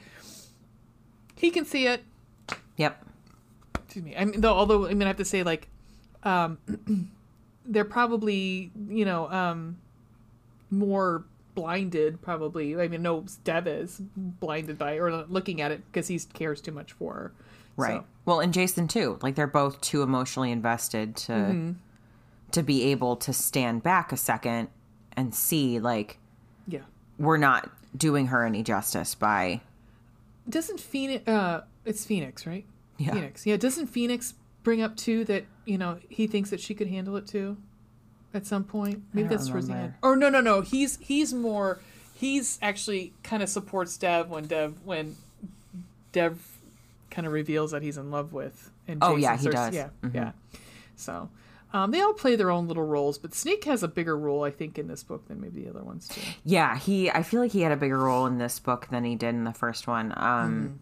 he 1.35 1.51
can 1.51 1.63
see 1.63 1.87
it. 1.87 2.03
Yep. 2.77 3.05
Excuse 3.85 4.03
me. 4.03 4.15
I 4.17 4.25
mean 4.25 4.41
though 4.41 4.53
although 4.53 4.85
I 4.87 4.89
mean 4.89 5.03
I 5.03 5.07
have 5.07 5.17
to 5.17 5.25
say 5.25 5.43
like 5.43 5.67
um 6.23 6.57
they're 7.65 7.85
probably, 7.85 8.71
you 8.89 9.05
know, 9.05 9.29
um 9.31 9.77
more 10.71 11.23
blinded 11.55 12.21
probably 12.21 12.79
i 12.79 12.87
mean 12.87 13.01
no 13.01 13.25
dev 13.43 13.67
is 13.67 13.99
blinded 14.15 14.77
by 14.77 14.93
or 14.97 15.25
looking 15.25 15.59
at 15.61 15.71
it 15.71 15.83
because 15.91 16.07
he 16.07 16.17
cares 16.33 16.61
too 16.61 16.71
much 16.71 16.93
for 16.93 17.13
her 17.13 17.31
Right. 17.75 17.99
So, 18.01 18.05
Well, 18.25 18.39
and 18.41 18.53
Jason 18.53 18.87
too. 18.89 19.17
Like 19.21 19.35
they're 19.35 19.47
both 19.47 19.79
too 19.81 20.01
emotionally 20.01 20.51
invested 20.51 21.15
to 21.17 21.31
Mm-hmm. 21.31 21.71
To 22.51 22.63
be 22.63 22.83
able 22.91 23.15
to 23.17 23.33
stand 23.33 23.83
back 23.83 24.11
a 24.11 24.17
second 24.17 24.69
and 25.13 25.33
see 25.35 25.79
like 25.79 26.17
yeah. 26.67 26.81
we're 27.17 27.37
not 27.37 27.69
doing 27.97 28.27
her 28.27 28.45
any 28.45 28.63
justice 28.63 29.15
by 29.15 29.61
doesn't 30.47 30.79
phoenix 30.79 31.27
uh 31.27 31.63
it's 31.85 32.05
phoenix 32.05 32.45
right? 32.45 32.65
Yeah. 32.97 33.13
phoenix. 33.13 33.45
Yeah 33.45 33.57
doesn't 33.57 33.87
phoenix 33.87 34.33
bring 34.63 34.81
up 34.81 34.95
too 34.97 35.23
that 35.25 35.45
you 35.65 35.77
know 35.77 35.97
he 36.09 36.27
thinks 36.27 36.49
that 36.49 36.59
she 36.59 36.73
could 36.73 36.87
handle 36.87 37.15
it 37.17 37.27
too 37.27 37.57
at 38.33 38.45
some 38.45 38.63
point? 38.63 39.03
Maybe 39.13 39.27
that's 39.27 39.47
towards 39.49 39.67
the 39.67 39.73
end. 39.75 39.93
or 40.01 40.15
no 40.15 40.29
no 40.29 40.41
no. 40.41 40.61
He's 40.61 40.97
he's 41.01 41.33
more 41.33 41.79
he's 42.13 42.59
actually 42.61 43.13
kind 43.23 43.41
of 43.41 43.49
supports 43.49 43.97
dev 43.97 44.29
when 44.29 44.45
dev 44.45 44.75
when 44.85 45.15
dev 46.11 46.39
kind 47.09 47.25
of 47.25 47.33
reveals 47.33 47.71
that 47.71 47.81
he's 47.81 47.97
in 47.97 48.11
love 48.11 48.33
with 48.33 48.69
and 48.87 48.99
Oh, 49.03 49.15
Jason 49.17 49.21
yeah, 49.21 49.37
he 49.37 49.49
does. 49.49 49.73
yeah 49.75 49.89
Mhm. 50.03 50.13
yeah. 50.15 50.31
So 50.95 51.29
um, 51.71 51.91
they 51.91 52.01
all 52.01 52.13
play 52.13 52.35
their 52.35 52.49
own 52.51 52.67
little 52.67 52.83
roles 52.85 53.17
but 53.17 53.33
snake 53.33 53.63
has 53.65 53.83
a 53.83 53.87
bigger 53.87 54.17
role 54.17 54.43
i 54.43 54.51
think 54.51 54.77
in 54.79 54.87
this 54.87 55.03
book 55.03 55.27
than 55.27 55.39
maybe 55.39 55.63
the 55.63 55.69
other 55.69 55.83
ones 55.83 56.07
too 56.07 56.21
yeah 56.43 56.77
he 56.77 57.09
i 57.11 57.21
feel 57.23 57.39
like 57.39 57.51
he 57.51 57.61
had 57.61 57.71
a 57.71 57.77
bigger 57.77 57.97
role 57.99 58.25
in 58.25 58.37
this 58.37 58.59
book 58.59 58.87
than 58.89 59.03
he 59.03 59.15
did 59.15 59.29
in 59.29 59.43
the 59.43 59.53
first 59.53 59.87
one 59.87 60.13
um 60.17 60.79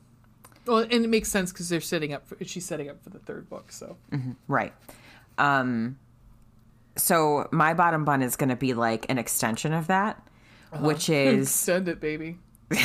well 0.66 0.80
and 0.80 0.92
it 0.94 1.10
makes 1.10 1.30
sense 1.30 1.52
because 1.52 1.70
they're 1.70 1.80
setting 1.82 2.14
up 2.14 2.28
for, 2.28 2.38
she's 2.44 2.66
setting 2.66 2.90
up 2.90 3.02
for 3.04 3.10
the 3.10 3.20
third 3.20 3.50
book 3.50 3.72
so. 3.72 3.96
Right. 4.48 4.74
Um 5.38 5.98
so 6.98 7.48
my 7.52 7.74
bottom 7.74 8.04
bun 8.06 8.22
is 8.22 8.36
going 8.36 8.50
to 8.50 8.56
be 8.56 8.74
like 8.74 9.06
an 9.08 9.18
extension 9.18 9.72
of 9.74 9.88
that 9.88 10.22
which 10.80 11.10
is 11.12 11.48
extend 11.48 11.88
it 11.88 12.00
baby. 12.02 12.38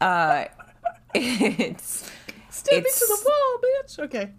It's 1.14 2.10
Step 2.50 2.72
It's- 2.78 3.02
into 3.02 3.06
the 3.22 3.28
wall, 3.28 3.58
bitch. 3.64 3.98
Okay. 4.04 4.30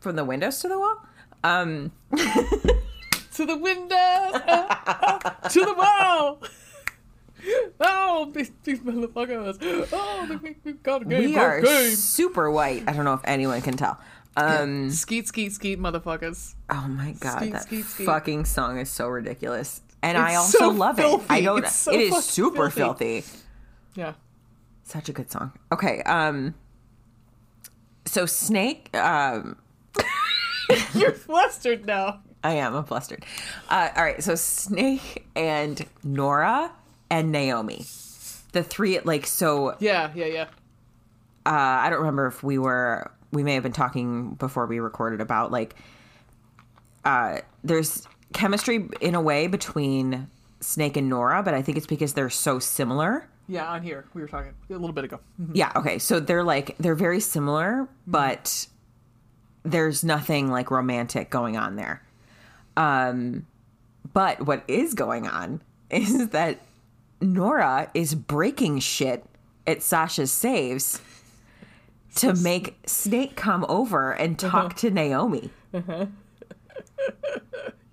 From 0.00 0.16
the 0.16 0.24
windows 0.24 0.58
to 0.60 0.68
the 0.68 0.78
wall 0.78 0.96
um 1.44 1.92
To 3.34 3.46
the 3.46 3.56
window. 3.56 3.94
to 5.48 5.60
the 5.64 5.72
wall. 5.74 6.42
Oh, 7.80 8.30
these, 8.34 8.50
these 8.64 8.80
motherfuckers. 8.80 9.88
Oh, 9.92 10.38
make 10.42 10.62
me 10.66 10.72
got 10.82 11.02
a 11.02 11.04
game. 11.06 11.18
we 11.24 11.36
are 11.38 11.62
game. 11.62 11.94
super 11.94 12.50
white 12.50 12.82
i 12.86 12.92
don't 12.92 13.04
know 13.04 13.14
if 13.14 13.20
anyone 13.24 13.62
can 13.62 13.76
tell 13.76 13.98
um 14.36 14.90
Skeet, 14.90 15.26
skeet, 15.28 15.52
skeet, 15.52 15.78
motherfuckers. 15.80 16.54
oh 16.68 16.86
my 16.88 17.12
god 17.20 17.38
Skeet, 17.38 17.52
that 17.52 17.62
skeet, 17.62 17.84
skeet. 17.86 18.04
fucking 18.06 18.44
song 18.44 18.78
is 18.78 18.90
so 18.90 19.08
ridiculous 19.08 19.80
and 20.02 20.16
I 20.18 20.34
also 20.36 20.58
so 20.58 20.68
love 20.70 20.96
filthy. 20.96 21.24
it. 21.24 21.30
I 21.30 21.40
don't. 21.42 21.58
It's 21.64 21.74
so 21.74 21.92
it 21.92 22.00
is 22.00 22.24
super 22.24 22.70
filthy. 22.70 23.20
filthy. 23.20 23.38
Yeah. 23.94 24.14
Such 24.82 25.10
a 25.10 25.12
good 25.12 25.30
song. 25.30 25.52
Okay. 25.70 26.00
Um. 26.04 26.54
So 28.06 28.24
Snake. 28.24 28.88
Um. 28.96 29.58
You're 30.94 31.12
flustered 31.12 31.86
now. 31.86 32.20
I 32.42 32.54
am. 32.54 32.74
I'm 32.74 32.84
flustered. 32.84 33.24
Uh, 33.68 33.90
all 33.96 34.04
right. 34.04 34.22
So 34.22 34.34
Snake 34.34 35.26
and 35.36 35.84
Nora 36.02 36.72
and 37.10 37.30
Naomi, 37.32 37.84
the 38.52 38.62
three. 38.62 38.98
Like 39.00 39.26
so. 39.26 39.76
Yeah, 39.78 40.10
yeah, 40.14 40.26
yeah. 40.26 40.42
uh, 41.44 41.50
I 41.50 41.90
don't 41.90 42.00
remember 42.00 42.26
if 42.26 42.42
we 42.42 42.58
were 42.58 43.10
we 43.32 43.42
may 43.42 43.54
have 43.54 43.62
been 43.62 43.72
talking 43.72 44.34
before 44.34 44.66
we 44.66 44.80
recorded 44.80 45.20
about 45.20 45.52
like 45.52 45.76
uh, 47.04 47.38
there's 47.64 48.06
chemistry 48.32 48.88
in 49.00 49.14
a 49.14 49.20
way 49.20 49.46
between 49.46 50.28
Snake 50.60 50.96
and 50.96 51.08
Nora, 51.08 51.42
but 51.42 51.54
I 51.54 51.62
think 51.62 51.78
it's 51.78 51.86
because 51.86 52.14
they're 52.14 52.30
so 52.30 52.58
similar. 52.58 53.28
Yeah, 53.48 53.66
on 53.68 53.82
here. 53.82 54.04
We 54.14 54.20
were 54.22 54.28
talking 54.28 54.52
a 54.68 54.72
little 54.72 54.92
bit 54.92 55.04
ago. 55.04 55.18
Yeah, 55.52 55.72
okay. 55.76 55.98
So 55.98 56.20
they're 56.20 56.44
like 56.44 56.76
they're 56.78 56.94
very 56.94 57.20
similar, 57.20 57.88
but 58.06 58.66
there's 59.62 60.02
nothing 60.04 60.50
like 60.50 60.70
romantic 60.70 61.30
going 61.30 61.56
on 61.56 61.76
there. 61.76 62.02
Um 62.76 63.46
but 64.12 64.46
what 64.46 64.64
is 64.66 64.94
going 64.94 65.26
on 65.26 65.62
is 65.90 66.28
that 66.30 66.58
Nora 67.20 67.90
is 67.94 68.14
breaking 68.14 68.80
shit 68.80 69.24
at 69.66 69.82
Sasha's 69.82 70.32
Saves 70.32 71.00
to 72.16 72.34
make 72.34 72.76
Snake 72.86 73.36
come 73.36 73.64
over 73.68 74.12
and 74.12 74.38
talk 74.38 74.74
to 74.76 74.90
Naomi. 74.90 75.50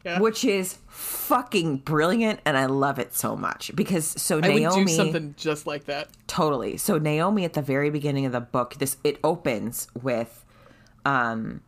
Yeah. 0.06 0.20
Which 0.20 0.46
is 0.46 0.78
fucking 0.88 1.80
brilliant 1.80 2.40
and 2.46 2.58
I 2.58 2.68
love 2.68 2.98
it 2.98 3.14
so 3.14 3.36
much 3.36 3.76
because 3.76 4.06
so 4.06 4.38
I 4.38 4.48
Naomi 4.48 4.66
would 4.66 4.88
do 4.88 4.94
something 4.94 5.36
just 5.38 5.68
like 5.68 5.84
that. 5.86 6.08
Totally. 6.28 6.78
So 6.78 6.98
Naomi 6.98 7.44
at 7.44 7.52
the 7.54 7.62
very 7.62 7.90
beginning 7.90 8.26
of 8.26 8.32
the 8.32 8.40
book, 8.40 8.76
this 8.76 8.96
it 9.04 9.20
opens 9.22 9.90
with 10.02 10.46
um 11.08 11.62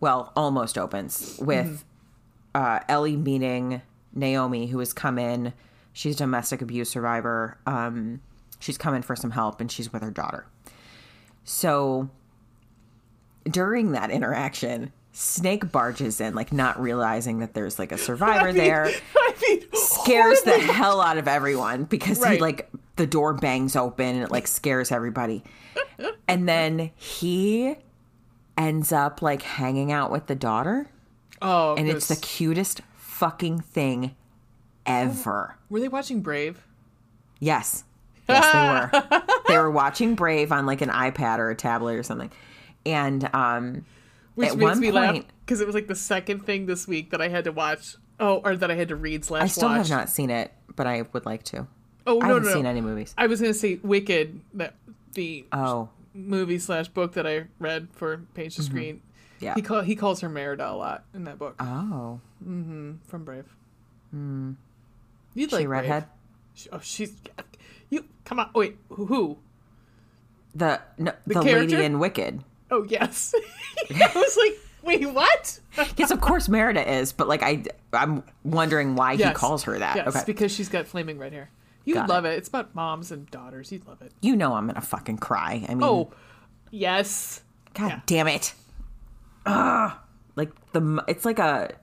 well, 0.00 0.32
almost 0.36 0.78
opens 0.78 1.38
with 1.42 1.84
uh 2.54 2.80
Ellie 2.88 3.16
meeting 3.16 3.82
Naomi 4.14 4.66
who 4.68 4.78
has 4.78 4.92
come 4.92 5.18
in. 5.18 5.52
She's 5.92 6.14
a 6.14 6.18
domestic 6.18 6.62
abuse 6.62 6.88
survivor. 6.90 7.58
Um 7.66 8.20
she's 8.60 8.78
come 8.78 8.94
in 8.94 9.02
for 9.02 9.16
some 9.16 9.32
help 9.32 9.60
and 9.60 9.70
she's 9.70 9.92
with 9.92 10.02
her 10.02 10.10
daughter. 10.10 10.46
So 11.44 12.08
during 13.44 13.92
that 13.92 14.10
interaction, 14.10 14.92
Snake 15.12 15.70
barges 15.72 16.20
in, 16.20 16.34
like 16.34 16.52
not 16.52 16.80
realizing 16.80 17.38
that 17.38 17.54
there's 17.54 17.78
like 17.78 17.92
a 17.92 17.98
survivor 17.98 18.40
I 18.48 18.52
mean- 18.52 18.56
there 18.56 18.86
I 19.16 19.34
mean, 19.48 19.62
scares 19.72 20.42
the 20.42 20.58
hell 20.58 21.00
out 21.00 21.18
of 21.18 21.28
everyone 21.28 21.84
because 21.84 22.24
he 22.24 22.38
like 22.38 22.68
the 22.96 23.06
door 23.06 23.32
bangs 23.34 23.76
open 23.76 24.06
and 24.16 24.22
it 24.24 24.30
like 24.30 24.46
scares 24.46 24.90
everybody. 24.92 25.42
and 26.28 26.48
then 26.48 26.90
he 26.96 27.76
ends 28.56 28.92
up 28.92 29.22
like 29.22 29.42
hanging 29.42 29.92
out 29.92 30.10
with 30.10 30.26
the 30.26 30.34
daughter 30.34 30.88
Oh, 31.42 31.74
and 31.76 31.88
it's 31.88 32.08
the 32.08 32.16
cutest 32.16 32.80
fucking 32.96 33.60
thing 33.60 34.14
ever. 34.86 35.56
Were 35.68 35.80
they 35.80 35.88
watching 35.88 36.20
Brave? 36.22 36.64
Yes. 37.40 37.84
Yes, 38.28 38.90
they 38.90 38.98
were. 39.08 39.22
they 39.48 39.58
were 39.58 39.70
watching 39.70 40.14
Brave 40.14 40.50
on 40.50 40.66
like 40.66 40.80
an 40.80 40.88
iPad 40.88 41.38
or 41.38 41.50
a 41.50 41.54
tablet 41.54 41.94
or 41.96 42.02
something. 42.02 42.30
And 42.84 43.28
um 43.34 43.84
Which 44.34 44.48
at 44.50 44.56
makes 44.56 44.80
one 44.80 44.92
point 44.92 45.26
because 45.44 45.60
it 45.60 45.66
was 45.66 45.74
like 45.74 45.86
the 45.88 45.94
second 45.94 46.44
thing 46.46 46.66
this 46.66 46.88
week 46.88 47.10
that 47.10 47.20
I 47.20 47.28
had 47.28 47.44
to 47.44 47.52
watch. 47.52 47.96
Oh, 48.18 48.36
or 48.44 48.56
that 48.56 48.70
I 48.70 48.74
had 48.74 48.88
to 48.88 48.96
read 48.96 49.24
slash 49.24 49.42
I 49.42 49.46
still 49.48 49.68
watch. 49.68 49.76
have 49.76 49.90
not 49.90 50.08
seen 50.08 50.30
it, 50.30 50.52
but 50.74 50.86
I 50.86 51.04
would 51.12 51.26
like 51.26 51.42
to. 51.44 51.66
Oh 52.06 52.18
I 52.20 52.28
no, 52.28 52.34
haven't 52.34 52.42
no, 52.44 52.48
no. 52.48 52.54
seen 52.54 52.66
any 52.66 52.80
movies. 52.80 53.14
I 53.18 53.26
was 53.26 53.40
gonna 53.40 53.52
say 53.52 53.78
Wicked, 53.82 54.40
that 54.54 54.74
the 55.12 55.44
Oh. 55.52 55.90
Movie 56.16 56.58
slash 56.58 56.88
book 56.88 57.12
that 57.14 57.26
I 57.26 57.44
read 57.58 57.88
for 57.92 58.18
Page 58.34 58.56
to 58.56 58.62
Screen. 58.62 58.96
Mm-hmm. 58.96 59.44
Yeah. 59.44 59.54
He 59.54 59.62
call 59.62 59.82
he 59.82 59.94
calls 59.96 60.20
her 60.20 60.28
Merida 60.30 60.70
a 60.70 60.74
lot 60.76 61.04
in 61.14 61.24
that 61.24 61.38
book 61.38 61.56
Oh. 61.60 62.20
from 62.40 63.00
Brave. 63.24 63.44
You'd 64.12 64.18
Hmm. 64.18 64.52
She 65.34 65.42
like 65.46 65.50
Brave. 65.50 65.68
redhead? 65.68 66.04
She- 66.54 66.70
Oh, 66.72 66.80
she's 66.80 67.14
you. 67.90 68.04
Come 68.24 68.40
on, 68.40 68.50
wait, 68.54 68.78
who? 68.88 69.38
The 70.54 70.80
no, 70.98 71.12
the, 71.26 71.34
character? 71.34 71.60
lady 71.76 71.84
in 71.84 71.98
Wicked. 71.98 72.42
Oh 72.70 72.84
yes. 72.88 73.34
I 73.90 74.10
was 74.14 74.36
like, 74.38 74.58
wait, 74.82 75.06
what? 75.12 75.60
Yes, 75.98 76.10
of 76.10 76.20
course 76.22 76.48
Merida 76.48 76.90
is, 76.90 77.12
but 77.12 77.28
like 77.28 77.42
I, 77.42 77.64
I'm 77.92 78.22
wondering 78.42 78.96
why 78.96 79.16
he 79.16 79.30
calls 79.32 79.64
her 79.64 79.78
that. 79.78 79.96
Yes, 79.96 80.08
okay, 80.16 80.22
because 80.24 80.50
she's 80.50 80.70
got 80.70 80.86
flaming 80.86 81.18
red 81.18 81.34
hair. 81.34 81.50
You'd 81.86 81.94
Got 81.94 82.08
love 82.10 82.24
it. 82.26 82.36
It's 82.36 82.48
about 82.48 82.74
moms 82.74 83.10
and 83.12 83.30
daughters. 83.30 83.72
You'd 83.72 83.86
love 83.86 84.02
it. 84.02 84.12
you 84.20 84.36
know 84.36 84.52
I'm 84.54 84.66
gonna 84.66 84.80
fucking 84.82 85.16
cry. 85.18 85.64
I 85.68 85.74
mean, 85.74 85.82
Oh, 85.82 86.10
yes. 86.70 87.40
god 87.74 87.86
yeah. 87.88 88.00
damn 88.06 88.28
it! 88.28 88.52
Ah, 89.46 90.02
like 90.34 90.50
the 90.72 91.02
it's 91.08 91.24
like 91.24 91.38
a, 91.38 91.74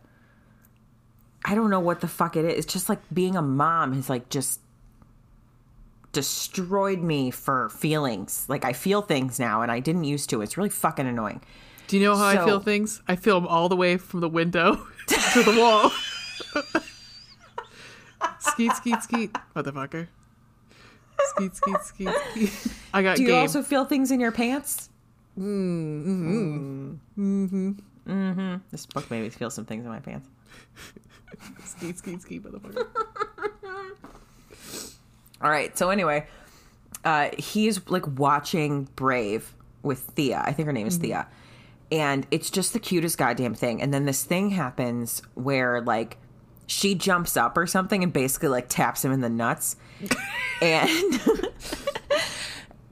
I 1.46 1.56
don't 1.56 1.70
know 1.70 1.80
what 1.80 2.02
the 2.02 2.08
fuck 2.08 2.36
it 2.36 2.46
is. 2.46 2.66
It's 2.66 2.74
just 2.74 2.90
like 2.90 3.00
being 3.14 3.36
a 3.36 3.42
mom 3.42 3.94
has 3.94 4.10
like 4.10 4.30
just 4.30 4.60
destroyed 6.12 7.00
me 7.00 7.32
for 7.32 7.70
feelings. 7.70 8.46
Like 8.50 8.66
I 8.66 8.74
feel 8.74 9.02
things 9.02 9.40
now, 9.40 9.62
and 9.62 9.72
I 9.72 9.80
didn't 9.80 10.04
used 10.04 10.30
to. 10.32 10.42
It's 10.42 10.58
really 10.58 10.70
fucking 10.70 11.08
annoying. 11.08 11.42
Do 11.88 11.98
you 11.98 12.04
know 12.04 12.16
how 12.16 12.26
I 12.26 12.44
feel 12.46 12.60
things? 12.60 13.02
I 13.08 13.16
feel 13.16 13.40
them 13.40 13.48
all 13.48 13.70
the 13.70 13.76
way 13.76 13.98
from 13.98 14.20
the 14.22 14.30
window 14.30 14.76
to 15.08 15.44
the 15.44 15.56
wall. 15.58 15.92
skeet, 18.40 18.72
skeet, 18.74 19.02
skeet, 19.04 19.34
motherfucker. 19.56 20.08
Skeet, 21.36 21.56
skeet, 21.56 21.82
skeet, 21.84 22.10
skeet. 22.32 22.74
I 22.94 23.02
got 23.04 23.18
Do 23.18 23.24
you 23.24 23.30
game. 23.30 23.42
also 23.42 23.62
feel 23.62 23.86
things 23.86 24.12
in 24.12 24.20
your 24.20 24.32
pants? 24.32 24.90
Mm-hmm. 25.40 26.94
Mm-hmm. 27.18 27.72
Mm-hmm. 28.08 28.56
This 28.72 28.86
book 28.86 29.10
made 29.10 29.24
me 29.24 29.30
feel 29.30 29.50
some 29.50 29.66
things 29.66 29.86
in 29.86 29.92
my 29.92 30.00
pants. 30.00 30.28
Skeet, 31.66 31.98
skeet, 31.98 32.22
skeet, 32.22 32.44
motherfucker. 32.44 32.86
All 35.42 35.50
right. 35.50 35.76
So 35.78 35.90
anyway, 35.90 36.28
uh, 37.04 37.30
he's 37.38 37.82
like 37.90 38.06
watching 38.20 38.88
Brave 38.96 39.54
with 39.82 40.00
Thea. 40.00 40.42
I 40.46 40.54
think 40.54 40.68
her 40.68 40.74
name 40.74 40.88
is 40.88 40.98
Thea, 40.98 41.28
and 41.92 42.28
it's 42.32 42.50
just 42.50 42.74
the 42.74 42.80
cutest 42.80 43.18
goddamn 43.18 43.56
thing. 43.56 43.82
And 43.82 43.94
then 43.94 44.06
this 44.06 44.24
thing 44.24 44.52
happens 44.52 45.22
where 45.34 45.82
like 45.82 46.18
she 46.68 46.96
jumps 46.96 47.36
up 47.38 47.58
or 47.58 47.68
something 47.68 48.04
and 48.04 48.12
basically 48.14 48.50
like 48.50 48.70
taps 48.70 49.04
him 49.04 49.12
in 49.12 49.22
the 49.22 49.30
nuts, 49.30 49.76
and 50.62 51.22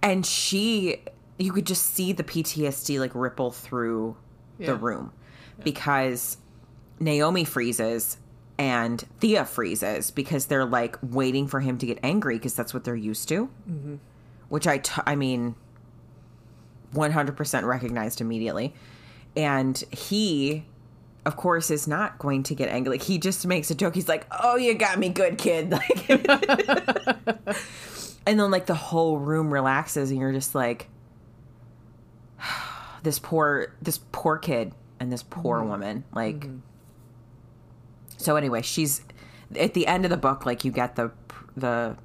and 0.02 0.26
she 0.26 1.02
you 1.40 1.52
could 1.52 1.66
just 1.66 1.94
see 1.94 2.12
the 2.14 2.24
PTSD 2.24 3.00
like 3.00 3.16
ripple 3.16 3.52
through 3.52 4.16
Yeah. 4.60 4.68
the 4.68 4.76
room 4.76 5.12
because 5.64 6.38
Naomi 7.00 7.44
freezes 7.46 8.18
and 8.60 9.04
Thea 9.20 9.44
freezes 9.46 10.12
because 10.12 10.46
they're 10.46 10.66
like 10.66 10.98
waiting 11.02 11.48
for 11.48 11.60
him 11.62 11.80
to 11.80 11.86
get 11.88 11.98
angry 12.04 12.38
because 12.38 12.54
that's 12.54 12.74
what 12.76 12.84
they're 12.84 12.96
used 12.96 13.28
to. 13.30 13.50
Mm-hmm. 13.70 13.96
Which 14.50 14.68
I, 14.68 14.78
t- 14.80 15.02
I 15.08 15.16
mean, 15.16 15.56
100% 16.94 17.64
recognized 17.64 18.22
immediately. 18.22 18.74
And 19.36 19.78
he, 19.92 20.66
of 21.26 21.36
course, 21.36 21.70
is 21.72 21.88
not 21.88 22.18
going 22.20 22.44
to 22.44 22.56
get 22.56 22.70
angry. 22.70 22.98
Like, 22.98 23.04
he 23.04 23.18
just 23.18 23.46
makes 23.46 23.70
a 23.72 23.76
joke. 23.76 23.96
He's 23.96 24.10
like, 24.10 24.26
oh, 24.32 24.56
you 24.56 24.74
got 24.74 25.00
me 25.00 25.10
good, 25.10 25.38
kid. 25.38 25.72
Like, 25.82 26.10
and 28.28 28.40
then, 28.40 28.52
like, 28.52 28.68
the 28.68 28.76
whole 28.76 29.18
room 29.18 29.52
relaxes 29.52 30.12
and 30.12 30.20
you're 30.20 30.32
just 30.32 30.54
like, 30.54 30.88
this 33.04 33.20
poor, 33.20 33.74
this 33.82 34.00
poor 34.12 34.38
kid 34.38 34.74
and 35.00 35.12
this 35.12 35.24
poor 35.24 35.60
mm-hmm. 35.60 35.70
woman. 35.70 36.04
Like, 36.14 36.42
mm-hmm. 36.42 36.60
so 38.18 38.36
anyway, 38.36 38.62
she's 38.62 39.02
at 39.60 39.74
the 39.74 39.88
end 39.88 40.06
of 40.06 40.12
the 40.12 40.18
book. 40.18 40.46
Like 40.46 40.64
you 40.64 40.72
get 40.72 40.96
the 40.96 41.12
the 41.56 41.98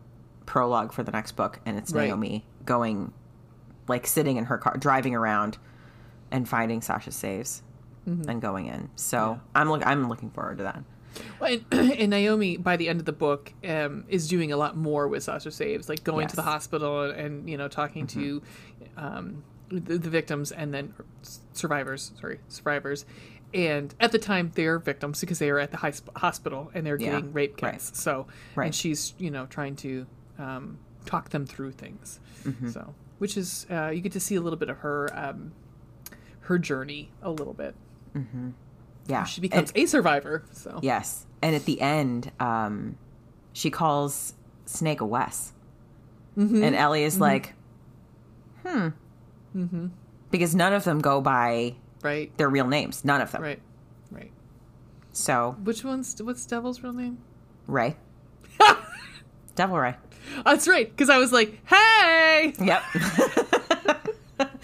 prologue 0.46 0.92
for 0.92 1.02
the 1.02 1.12
next 1.12 1.32
book, 1.32 1.60
and 1.66 1.76
it's 1.76 1.92
Right. 1.92 2.06
Naomi 2.06 2.44
going, 2.64 3.12
like 3.88 4.06
sitting 4.06 4.36
in 4.36 4.46
her 4.46 4.58
car, 4.58 4.76
driving 4.78 5.14
around, 5.14 5.58
and 6.30 6.48
finding 6.48 6.80
Sasha 6.80 7.12
Saves, 7.12 7.62
and 8.06 8.40
going 8.40 8.66
in. 8.66 8.88
So 8.96 9.40
I'm 9.54 9.68
look 9.68 9.84
I'm 9.86 10.08
looking 10.08 10.30
forward 10.30 10.58
to 10.58 10.64
that. 10.64 10.82
Well, 11.40 11.58
and, 11.72 11.92
and 11.98 12.10
Naomi, 12.10 12.56
by 12.56 12.76
the 12.76 12.88
end 12.88 13.00
of 13.00 13.06
the 13.06 13.12
book, 13.12 13.52
um, 13.66 14.04
is 14.08 14.28
doing 14.28 14.52
a 14.52 14.56
lot 14.56 14.76
more 14.76 15.08
with 15.08 15.22
Sasha 15.22 15.50
Saves, 15.50 15.88
like 15.88 16.04
going 16.04 16.28
to 16.28 16.36
the 16.36 16.42
hospital 16.42 17.02
and, 17.02 17.18
and 17.18 17.50
you 17.50 17.56
know 17.56 17.68
talking 17.68 18.06
to 18.08 18.42
um, 18.96 19.42
the, 19.68 19.98
the 19.98 20.10
victims 20.10 20.52
and 20.52 20.72
then 20.72 20.94
survivors. 21.52 22.12
Sorry, 22.20 22.40
survivors. 22.48 23.04
And 23.54 23.94
at 24.00 24.12
the 24.12 24.18
time, 24.18 24.50
they're 24.54 24.78
victims 24.78 25.20
because 25.20 25.38
they 25.38 25.48
are 25.50 25.58
at 25.58 25.70
the 25.70 25.76
high 25.78 25.92
sp- 25.94 26.10
hospital 26.16 26.70
and 26.74 26.84
they're 26.86 26.98
Yeah, 27.00 27.12
getting 27.12 27.32
rape 27.32 27.60
right. 27.62 27.74
kits. 27.74 27.98
So, 27.98 28.26
Right. 28.54 28.66
and 28.66 28.74
she's 28.74 29.14
you 29.18 29.30
know 29.30 29.46
trying 29.46 29.76
to 29.76 30.06
um, 30.38 30.78
talk 31.06 31.30
them 31.30 31.46
through 31.46 31.72
things. 31.72 32.20
Mm-hmm. 32.44 32.68
So, 32.70 32.94
which 33.18 33.36
is 33.38 33.66
uh, 33.70 33.88
you 33.88 34.00
get 34.00 34.12
to 34.12 34.20
see 34.20 34.34
a 34.34 34.40
little 34.40 34.58
bit 34.58 34.68
of 34.68 34.78
her 34.78 35.08
um, 35.14 35.52
her 36.40 36.58
journey 36.58 37.10
a 37.22 37.30
little 37.30 37.54
bit. 37.54 37.74
Yeah. 39.06 39.24
She 39.24 39.40
becomes 39.40 39.70
And- 39.70 39.84
a 39.84 39.86
survivor. 39.86 40.44
So 40.52 40.78
yes. 40.82 41.26
And 41.42 41.54
at 41.54 41.64
the 41.64 41.80
end, 41.80 42.32
um, 42.40 42.96
she 43.52 43.70
calls 43.70 44.34
Snake 44.64 45.00
a 45.00 45.06
Wes. 45.06 45.52
Mm-hmm. 46.36 46.62
And 46.62 46.74
Ellie 46.76 47.04
is 47.04 47.20
like, 47.20 47.54
hmm. 48.66 48.88
Mm-hmm. 49.56 49.86
Because 50.30 50.54
none 50.54 50.72
of 50.72 50.84
them 50.84 51.00
go 51.00 51.20
by 51.20 51.74
right, 52.02 52.36
their 52.36 52.48
real 52.50 52.66
names. 52.66 53.04
None 53.04 53.20
of 53.20 53.30
them. 53.32 53.42
right, 53.42 53.60
right. 54.10 54.30
So, 55.12 55.56
Which 55.62 55.82
one's 55.84 56.20
what's 56.22 56.44
Devil's 56.44 56.82
real 56.82 56.92
name? 56.92 57.18
Ray. 57.66 57.96
Devil 59.54 59.78
Ray. 59.78 59.94
That's 60.44 60.68
right, 60.68 60.90
because 60.90 61.08
I 61.08 61.16
was 61.18 61.32
like, 61.32 61.58
"Hey, 61.66 62.52
Yep. 62.60 62.82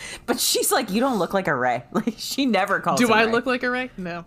but 0.27 0.39
she's 0.41 0.71
like, 0.73 0.91
you 0.91 1.01
don't 1.01 1.19
look 1.19 1.35
like 1.35 1.49
a 1.49 1.55
Ray. 1.55 1.85
Like 1.93 2.15
she 2.19 2.47
never 2.47 2.81
calls. 2.81 3.01
do 3.01 3.13
I 3.13 3.25
Ray. 3.25 3.33
look 3.33 3.47
like 3.47 3.63
a 3.63 3.71
Ray?" 3.71 3.91
No. 3.97 4.25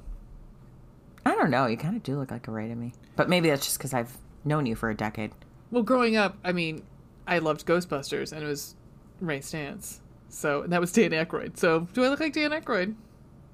I 1.25 1.33
don't 1.35 1.49
know. 1.49 1.65
You 1.65 1.77
kind 1.77 1.95
of 1.95 2.03
do 2.03 2.17
look 2.19 2.29
like 2.31 2.47
a 2.47 2.51
Ray 2.51 2.67
to 2.67 2.75
me. 2.75 2.93
But 3.15 3.29
maybe 3.29 3.49
that's 3.49 3.65
just 3.65 3.77
because 3.79 3.93
I've 3.93 4.15
known 4.43 4.65
you 4.65 4.75
for 4.75 4.89
a 4.89 4.95
decade. 4.95 5.31
Well, 5.71 5.81
growing 5.83 6.15
up, 6.15 6.37
I 6.43 6.51
mean, 6.51 6.83
I 7.27 7.39
loved 7.39 7.65
Ghostbusters, 7.65 8.31
and 8.31 8.43
it 8.43 8.47
was 8.47 8.75
Ray 9.19 9.39
Stantz. 9.39 9.99
So 10.29 10.63
that 10.67 10.79
was 10.79 10.91
Dan 10.91 11.11
Aykroyd. 11.11 11.57
So 11.57 11.87
do 11.93 12.03
I 12.03 12.09
look 12.09 12.19
like 12.19 12.33
Dan 12.33 12.51
Aykroyd? 12.51 12.93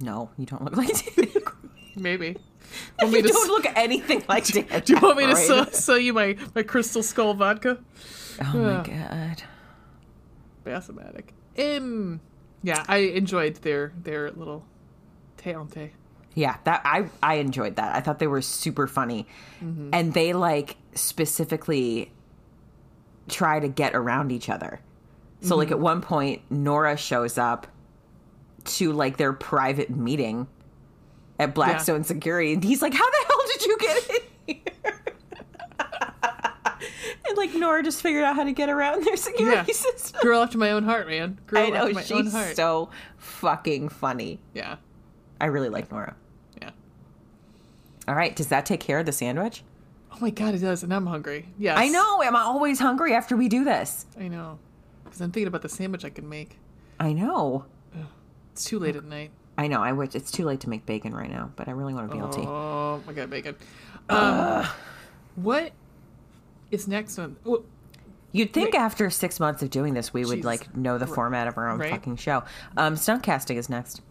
No, 0.02 0.30
you 0.38 0.46
don't 0.46 0.64
look 0.66 0.76
like 0.78 0.90
Dan 0.90 1.28
Aykroyd. 1.28 1.70
Maybe. 1.96 2.36
Want 3.02 3.14
You 3.14 3.22
to 3.22 3.28
don't 3.30 3.48
look 3.48 3.66
anything 3.78 4.24
like 4.28 4.46
Dan. 4.48 4.66
do 4.86 4.94
you 4.94 5.00
want 5.00 5.18
me 5.18 5.28
to 5.28 5.36
sell, 5.36 5.66
sell 5.72 5.98
you 5.98 6.14
my, 6.14 6.36
my 6.56 6.64
Crystal 6.64 7.04
Skull 7.04 7.34
vodka? 7.34 7.78
Oh 8.42 8.58
my 8.58 8.84
god. 8.84 9.44
Bassomatic. 10.66 11.34
Um, 11.60 12.20
yeah, 12.64 12.84
I 12.88 12.98
enjoyed 12.98 13.56
their 13.58 13.92
their 14.02 14.32
little 14.32 14.66
teante. 15.38 15.92
Yeah, 16.34 16.58
that 16.64 16.82
I 16.86 17.10
I 17.22 17.36
enjoyed 17.36 17.76
that. 17.76 17.96
I 17.96 18.00
thought 18.02 18.20
they 18.20 18.28
were 18.28 18.42
super 18.42 18.88
funny, 18.88 19.28
Mm-hmm. 19.64 19.90
and 19.94 20.14
they 20.14 20.34
like 20.34 20.78
specifically 20.94 22.12
try 23.28 23.60
to 23.60 23.68
get 23.68 23.96
around 23.96 24.32
each 24.32 24.50
other. 24.50 24.80
So 25.42 25.56
like 25.56 25.70
at 25.72 25.76
Mm-hmm. 25.76 25.84
one 25.84 26.02
point, 26.02 26.42
Nora 26.52 26.96
shows 26.98 27.38
up 27.38 27.68
to 28.64 28.92
like 28.94 29.18
their 29.18 29.34
private 29.34 29.90
meeting 29.90 30.48
at 31.40 31.56
Blackstone 31.56 32.04
Security, 32.04 32.54
and 32.54 32.64
he's 32.64 32.82
like, 32.82 32.94
"How 32.94 33.10
the 33.10 33.26
hell 33.28 33.42
did 33.54 33.66
you 33.66 33.78
get 33.80 33.98
in 33.98 34.04
here?" 34.12 34.22
And 37.32 37.38
like 37.38 37.54
Nora 37.56 37.82
just 37.84 38.02
figured 38.02 38.24
out 38.24 38.36
how 38.36 38.44
to 38.44 38.52
get 38.52 38.70
around 38.70 39.04
their 39.06 39.16
security 39.18 39.56
Yeah. 39.58 39.74
system. 39.74 40.20
Girl 40.22 40.42
after 40.42 40.58
my 40.58 40.72
own 40.72 40.84
heart, 40.84 41.08
man. 41.08 41.40
Girl 41.48 41.64
I 41.64 41.70
know 41.70 41.76
after 41.88 41.94
my 41.94 42.02
own 42.20 42.26
she's 42.26 42.56
so 42.56 42.90
fucking 43.18 43.90
funny. 43.90 44.40
yeah, 44.54 44.78
I 45.40 45.46
really 45.48 45.70
like 45.70 45.92
Nora. 45.92 46.16
yeah. 46.62 46.72
All 48.08 48.16
right, 48.16 48.36
does 48.36 48.48
that 48.48 48.66
take 48.66 48.80
care 48.80 49.00
of 49.00 49.06
the 49.06 49.12
sandwich? 49.12 49.64
Oh 50.14 50.18
my 50.20 50.30
god, 50.30 50.54
it 50.56 50.60
does, 50.60 50.84
and 50.84 50.94
I'm 50.94 51.06
hungry. 51.08 51.48
Yes, 51.58 51.78
I 51.78 51.88
know. 51.88 52.22
Am 52.22 52.36
I 52.36 52.42
always 52.42 52.80
hungry 52.80 53.14
after 53.14 53.38
we 53.38 53.48
do 53.48 53.64
this? 53.64 54.06
I 54.20 54.28
know. 54.28 54.60
Because 55.04 55.22
I'm 55.22 55.32
thinking 55.32 55.48
about 55.48 55.62
the 55.62 55.70
sandwich 55.70 56.04
I 56.06 56.10
can 56.10 56.28
make. 56.28 56.58
I 57.00 57.14
know. 57.14 57.66
It's 58.54 58.66
too 58.66 58.80
late 58.80 58.96
at 58.98 59.06
night. 59.06 59.32
I 59.58 59.68
know. 59.68 59.82
I 59.82 59.94
wish 59.94 60.14
it's 60.16 60.32
too 60.32 60.44
late 60.46 60.60
to 60.62 60.70
make 60.70 60.86
bacon 60.86 61.14
right 61.14 61.30
now, 61.30 61.52
but 61.56 61.68
I 61.70 61.72
really 61.72 61.94
want 61.94 62.12
a 62.12 62.16
BLT. 62.16 62.46
Oh, 62.46 63.02
my 63.08 63.14
god, 63.14 63.30
bacon. 63.30 63.56
Um, 64.10 64.66
what 65.36 65.72
is 66.72 66.88
next 66.88 67.20
on? 67.20 67.36
Well, 67.44 67.64
You'd 68.34 68.54
think 68.54 68.74
wait. 68.74 68.80
after 68.80 69.10
six 69.10 69.40
months 69.42 69.62
of 69.62 69.70
doing 69.70 69.94
this, 69.94 70.14
we 70.14 70.24
would 70.24 70.46
like 70.46 70.76
know 70.76 70.98
the 70.98 71.06
format 71.08 71.48
of 71.48 71.58
our 71.58 71.68
own 71.70 71.80
Right. 71.80 71.92
fucking 71.92 72.16
show. 72.16 72.44
Um, 72.78 72.96
stunt 72.96 73.24
casting 73.24 73.58
is 73.58 73.70
next. 73.70 74.02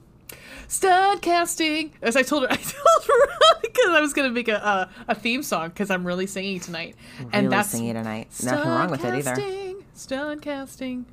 stud 0.69 1.23
casting. 1.23 1.93
As 2.03 2.17
I 2.17 2.23
told 2.23 2.43
her, 2.43 2.49
I 2.53 2.57
told 2.57 3.05
her 3.07 3.59
because 3.63 3.91
I 3.91 4.01
was 4.01 4.13
gonna 4.13 4.31
make 4.31 4.49
a 4.49 4.57
a, 4.57 4.91
a 5.09 5.15
theme 5.15 5.43
song 5.43 5.69
because 5.71 5.91
I'm 5.91 6.07
really 6.07 6.27
singing 6.27 6.61
tonight, 6.61 6.97
Really 7.19 7.31
and 7.33 7.51
that's 7.53 7.71
singing 7.71 7.95
tonight. 7.95 8.29
Nothing 8.45 8.69
wrong 8.71 8.91
with 8.91 9.05
it 9.05 9.15
either. 9.15 9.35
Casting, 9.35 9.85
Stunt 9.95 10.43
casting, 10.43 11.07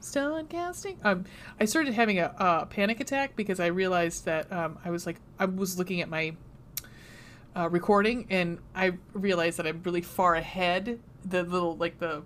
stunt 0.00 0.48
casting. 0.50 0.98
Um, 1.02 1.24
I 1.58 1.64
started 1.64 1.94
having 1.94 2.18
a, 2.18 2.34
a 2.38 2.66
panic 2.66 3.00
attack 3.00 3.36
because 3.36 3.58
I 3.60 3.66
realized 3.66 4.24
that 4.26 4.52
um, 4.52 4.78
I 4.84 4.90
was 4.90 5.06
like 5.06 5.16
I 5.38 5.46
was 5.46 5.78
looking 5.78 6.00
at 6.02 6.08
my 6.10 6.34
uh, 7.56 7.68
recording 7.70 8.26
and 8.30 8.58
I 8.74 8.92
realized 9.12 9.58
that 9.58 9.66
I'm 9.66 9.82
really 9.84 10.02
far 10.02 10.34
ahead. 10.34 10.98
The 11.24 11.42
little 11.42 11.76
like 11.76 11.98
the. 11.98 12.22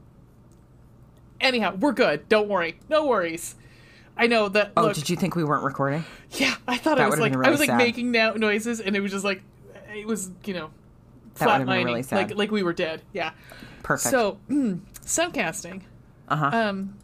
Anyhow, 1.41 1.75
we're 1.77 1.93
good. 1.93 2.29
Don't 2.29 2.49
worry. 2.49 2.79
No 2.89 3.07
worries. 3.07 3.57
I 4.17 4.29
know 4.29 4.49
that. 4.49 4.73
Oh, 4.77 4.83
look, 4.83 4.95
did 4.95 5.11
you 5.11 5.17
think 5.17 5.35
we 5.35 5.43
weren't 5.45 5.65
recording? 5.65 6.05
yeah, 6.31 6.55
I 6.69 6.77
thought 6.77 6.99
That 6.99 7.07
I 7.07 7.09
was 7.11 7.19
like 7.19 7.33
been 7.33 7.45
I 7.45 7.51
was 7.51 7.59
like 7.61 7.69
sad. 7.71 7.79
making 7.79 8.13
now 8.13 8.33
noises, 8.35 8.81
and 8.81 8.95
it 8.95 9.01
was 9.01 9.11
just 9.11 9.25
like 9.25 9.43
it 9.93 10.07
was 10.07 10.31
you 10.45 10.55
know 10.55 10.71
flatlining, 11.35 11.85
really 11.85 12.03
sad. 12.05 12.29
like 12.31 12.37
like 12.39 12.51
we 12.53 12.63
were 12.63 12.73
dead. 12.73 13.03
Yeah. 13.13 13.33
Perfect. 13.83 14.11
So 14.13 14.39
sound 15.05 15.35
casting. 15.35 15.85
uh 16.29 16.37
huh. 16.37 16.51
Um. 16.53 16.97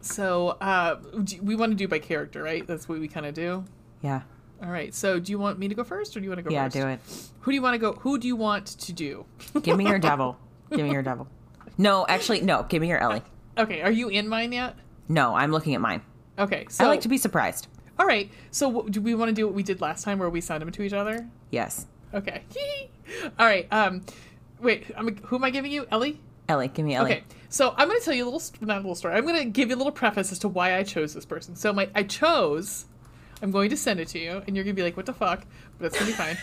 So 0.00 0.50
uh, 0.60 1.00
we 1.42 1.56
want 1.56 1.72
to 1.72 1.76
do 1.76 1.88
by 1.88 1.98
character, 1.98 2.40
right? 2.42 2.64
That's 2.64 2.88
what 2.88 3.00
we 3.00 3.08
kind 3.08 3.26
of 3.26 3.34
do. 3.34 3.64
yeah. 4.02 4.22
All 4.62 4.70
right. 4.70 4.94
So 4.94 5.18
do 5.20 5.30
you 5.32 5.38
want 5.38 5.58
me 5.58 5.68
to 5.68 5.74
go 5.74 5.84
first, 5.84 6.16
or 6.16 6.20
do 6.20 6.24
you 6.24 6.30
want 6.30 6.38
to 6.38 6.42
go 6.42 6.50
Yeah. 6.50 6.64
first? 6.64 6.76
Do 6.76 6.86
it. 6.88 7.00
Who 7.40 7.50
do 7.50 7.54
you 7.54 7.62
want 7.62 7.74
to 7.74 7.78
go? 7.78 7.92
Who 7.94 8.18
do 8.18 8.26
you 8.26 8.36
want 8.36 8.66
to 8.66 8.92
do? 8.92 9.26
Give 9.62 9.76
me 9.76 9.86
your 9.86 9.98
devil. 9.98 10.38
Give 10.70 10.84
me 10.86 10.92
your 10.92 11.02
devil. 11.02 11.28
No, 11.78 12.06
actually, 12.08 12.40
no. 12.40 12.64
Give 12.68 12.80
me 12.82 12.88
your 12.88 12.98
Ellie. 12.98 13.22
okay. 13.58 13.82
Are 13.82 13.90
you 13.90 14.08
in 14.08 14.28
mine 14.28 14.52
yet? 14.52 14.76
No, 15.08 15.34
I'm 15.34 15.52
looking 15.52 15.74
at 15.74 15.80
mine. 15.80 16.02
Okay. 16.38 16.66
So 16.70 16.84
I 16.84 16.88
like 16.88 17.02
to 17.02 17.08
be 17.08 17.18
surprised. 17.18 17.68
All 17.98 18.06
right. 18.06 18.30
So 18.50 18.68
what, 18.68 18.90
do 18.90 19.00
we 19.00 19.14
want 19.14 19.28
to 19.28 19.34
do 19.34 19.46
what 19.46 19.54
we 19.54 19.62
did 19.62 19.80
last 19.80 20.02
time, 20.04 20.18
where 20.18 20.28
we 20.30 20.40
signed 20.40 20.62
them 20.62 20.70
to 20.70 20.82
each 20.82 20.92
other? 20.92 21.28
Yes. 21.50 21.86
Okay. 22.14 22.42
All 23.38 23.46
right. 23.46 23.66
Um. 23.70 24.02
Wait. 24.60 24.84
I'm, 24.96 25.16
who 25.18 25.36
am 25.36 25.44
I 25.44 25.50
giving 25.50 25.70
you? 25.70 25.86
Ellie. 25.90 26.20
Ellie, 26.48 26.68
give 26.68 26.84
me 26.86 26.94
Ellie. 26.94 27.10
Okay, 27.12 27.24
so 27.48 27.74
I'm 27.76 27.88
going 27.88 27.98
to 27.98 28.04
tell 28.04 28.14
you 28.14 28.22
a 28.24 28.28
little, 28.30 28.42
not 28.60 28.76
a 28.76 28.80
little 28.80 28.94
story. 28.94 29.14
I'm 29.14 29.24
going 29.26 29.36
to 29.42 29.44
give 29.46 29.68
you 29.70 29.74
a 29.74 29.78
little 29.78 29.90
preface 29.92 30.30
as 30.30 30.38
to 30.40 30.48
why 30.48 30.76
I 30.76 30.84
chose 30.84 31.12
this 31.12 31.24
person. 31.24 31.56
So 31.56 31.72
my, 31.72 31.88
I 31.94 32.04
chose. 32.04 32.84
I'm 33.42 33.50
going 33.50 33.70
to 33.70 33.76
send 33.76 34.00
it 34.00 34.08
to 34.08 34.18
you, 34.18 34.42
and 34.46 34.56
you're 34.56 34.64
going 34.64 34.74
to 34.74 34.80
be 34.80 34.82
like, 34.82 34.96
"What 34.96 35.06
the 35.06 35.12
fuck?" 35.12 35.44
But 35.78 35.92
that's 35.92 35.98
going 35.98 36.12
to 36.12 36.16
be 36.16 36.16
fine. 36.16 36.36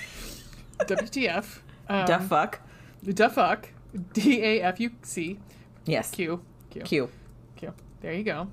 WTF? 0.80 1.60
Um, 1.90 2.06
Da 2.06 2.20
fuck. 2.20 2.60
Da 3.04 3.30
fuck. 3.30 3.70
D 4.14 4.42
A 4.44 4.62
F 4.62 4.80
U 4.80 4.92
C 5.02 5.40
Yes. 5.86 6.10
Q 6.12 6.42
Q 6.70 6.82
Q. 6.84 7.10
Q. 7.56 7.74
There 8.02 8.14
you 8.14 8.24
go. 8.24 8.48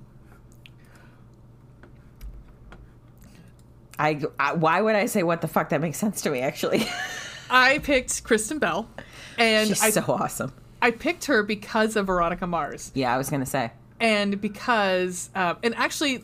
I, 3.99 4.21
I 4.39 4.55
why 4.55 4.81
would 4.81 4.95
I 4.95 5.07
say 5.07 5.23
what 5.23 5.41
the 5.43 5.49
fuck? 5.49 5.69
That 5.71 5.81
makes 5.81 5.99
sense 5.99 6.23
to 6.23 6.31
me 6.31 6.41
actually. 6.41 6.87
I 7.51 7.79
picked 7.81 8.23
Kristen 8.25 8.59
Bell, 8.59 8.89
and 9.37 9.69
She's 9.69 9.83
I 9.83 9.91
so 9.91 10.03
awesome. 10.09 10.53
I 10.81 10.91
picked 10.93 11.27
her 11.27 11.43
because 11.43 11.97
of 11.97 12.07
Veronica 12.07 12.47
Mars. 12.47 12.93
Yeah, 12.95 13.13
I 13.15 13.19
was 13.19 13.29
gonna 13.29 13.45
say. 13.47 13.73
and 13.99 14.41
because 14.41 15.29
um, 15.35 15.59
and 15.63 15.75
actually 15.77 16.23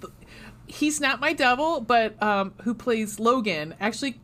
he's 0.66 1.00
not 1.00 1.20
my 1.20 1.32
devil 1.32 1.80
but 1.80 2.20
um, 2.22 2.52
who 2.62 2.74
plays 2.74 3.18
logan 3.20 3.74
actually 3.80 4.20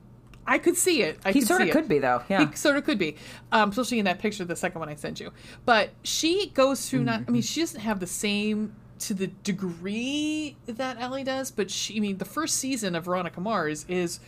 i 0.46 0.58
could 0.58 0.76
see 0.76 1.02
it 1.02 1.18
I 1.24 1.32
He 1.32 1.38
could 1.40 1.48
sort 1.48 1.62
of 1.62 1.68
it. 1.68 1.72
could 1.72 1.88
be 1.88 1.98
though. 2.00 2.22
Yeah. 2.28 2.48
he 2.50 2.56
sort 2.56 2.76
of 2.76 2.84
could 2.84 2.98
be 2.98 3.16
um, 3.52 3.70
especially 3.70 3.98
in 4.00 4.04
that 4.06 4.18
picture 4.18 4.44
the 4.44 4.56
second 4.56 4.78
one 4.80 4.88
i 4.88 4.94
sent 4.94 5.20
you 5.20 5.30
but 5.64 5.90
she 6.02 6.50
goes 6.54 6.88
through 6.88 7.04
not 7.04 7.22
i 7.28 7.30
mean 7.30 7.42
she 7.42 7.60
doesn't 7.60 7.80
have 7.80 8.00
the 8.00 8.06
same 8.06 8.74
to 8.98 9.14
the 9.14 9.28
degree 9.28 10.56
that 10.66 10.96
ellie 11.00 11.24
does 11.24 11.50
but 11.50 11.70
she 11.70 11.96
i 11.96 12.00
mean 12.00 12.18
the 12.18 12.24
first 12.24 12.56
season 12.56 12.94
of 12.94 13.04
veronica 13.04 13.40
mars 13.40 13.84
is 13.88 14.20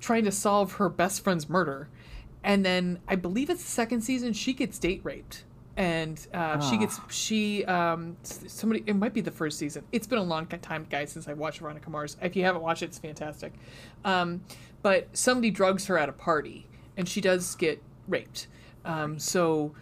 trying 0.00 0.24
to 0.24 0.32
solve 0.32 0.74
her 0.74 0.88
best 0.88 1.22
friend's 1.24 1.48
murder 1.48 1.88
and 2.44 2.64
then 2.64 2.98
i 3.08 3.14
believe 3.16 3.50
it's 3.50 3.62
the 3.62 3.68
second 3.70 4.00
season 4.02 4.32
she 4.32 4.52
gets 4.52 4.78
date 4.78 5.00
raped 5.04 5.44
and 5.76 6.26
uh, 6.32 6.58
she 6.70 6.78
gets 6.78 6.98
she 7.10 7.64
um 7.66 8.16
somebody 8.22 8.82
it 8.86 8.94
might 8.94 9.12
be 9.12 9.20
the 9.20 9.30
first 9.30 9.58
season. 9.58 9.84
It's 9.92 10.06
been 10.06 10.18
a 10.18 10.22
long 10.24 10.46
time 10.46 10.86
guys 10.88 11.12
since 11.12 11.28
i 11.28 11.34
watched 11.34 11.58
veronica 11.58 11.90
mars. 11.90 12.16
If 12.22 12.34
you 12.34 12.44
haven't 12.44 12.62
watched 12.62 12.82
it 12.82 12.86
it's 12.86 12.98
fantastic. 12.98 13.52
Um 14.04 14.42
but 14.82 15.08
somebody 15.12 15.50
drugs 15.50 15.86
her 15.86 15.98
at 15.98 16.08
a 16.08 16.12
party 16.12 16.66
and 16.96 17.08
she 17.08 17.20
does 17.20 17.54
get 17.56 17.82
raped. 18.08 18.46
Um 18.84 19.18
so 19.18 19.74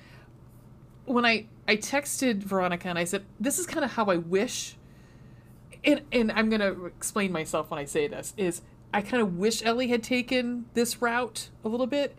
when 1.04 1.24
i 1.24 1.46
i 1.68 1.76
texted 1.76 2.42
veronica 2.42 2.88
and 2.88 2.98
i 2.98 3.04
said 3.04 3.22
this 3.38 3.58
is 3.58 3.66
kind 3.66 3.84
of 3.84 3.92
how 3.92 4.06
i 4.06 4.16
wish 4.16 4.76
and 5.84 6.00
and 6.12 6.32
i'm 6.32 6.48
gonna 6.48 6.84
explain 6.86 7.30
myself 7.30 7.70
when 7.70 7.78
i 7.78 7.84
say 7.84 8.08
this 8.08 8.32
is 8.38 8.62
i 8.92 9.02
kind 9.02 9.22
of 9.22 9.36
wish 9.36 9.62
ellie 9.64 9.88
had 9.88 10.02
taken 10.02 10.64
this 10.74 11.00
route 11.02 11.50
a 11.64 11.68
little 11.68 11.86
bit. 11.86 12.16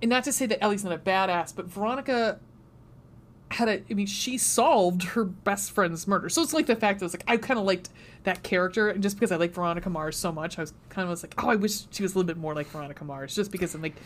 And 0.00 0.08
not 0.08 0.24
to 0.24 0.32
say 0.32 0.46
that 0.46 0.62
ellie's 0.62 0.82
not 0.82 0.92
a 0.92 0.98
badass 0.98 1.54
but 1.54 1.66
veronica 1.66 2.40
had 3.52 3.68
a 3.68 3.82
i 3.90 3.94
mean 3.94 4.06
she 4.06 4.36
solved 4.38 5.02
her 5.02 5.24
best 5.24 5.70
friend's 5.72 6.06
murder 6.08 6.28
so 6.28 6.42
it's 6.42 6.52
like 6.52 6.66
the 6.66 6.76
fact 6.76 6.98
that 7.00 7.06
it's 7.06 7.14
like 7.14 7.24
i 7.26 7.36
kind 7.36 7.58
of 7.60 7.64
liked 7.66 7.88
that 8.24 8.42
character 8.42 8.88
and 8.88 9.02
just 9.02 9.16
because 9.16 9.30
i 9.32 9.36
like 9.36 9.52
veronica 9.52 9.88
mars 9.90 10.16
so 10.16 10.32
much 10.32 10.58
i 10.58 10.62
was 10.62 10.72
kind 10.88 11.04
of 11.04 11.10
was 11.10 11.22
like 11.22 11.34
oh 11.44 11.48
i 11.50 11.56
wish 11.56 11.84
she 11.90 12.02
was 12.02 12.14
a 12.14 12.18
little 12.18 12.26
bit 12.26 12.36
more 12.36 12.54
like 12.54 12.66
veronica 12.68 13.04
mars 13.04 13.34
just 13.34 13.50
because 13.52 13.74
i'm 13.74 13.82
like 13.82 13.96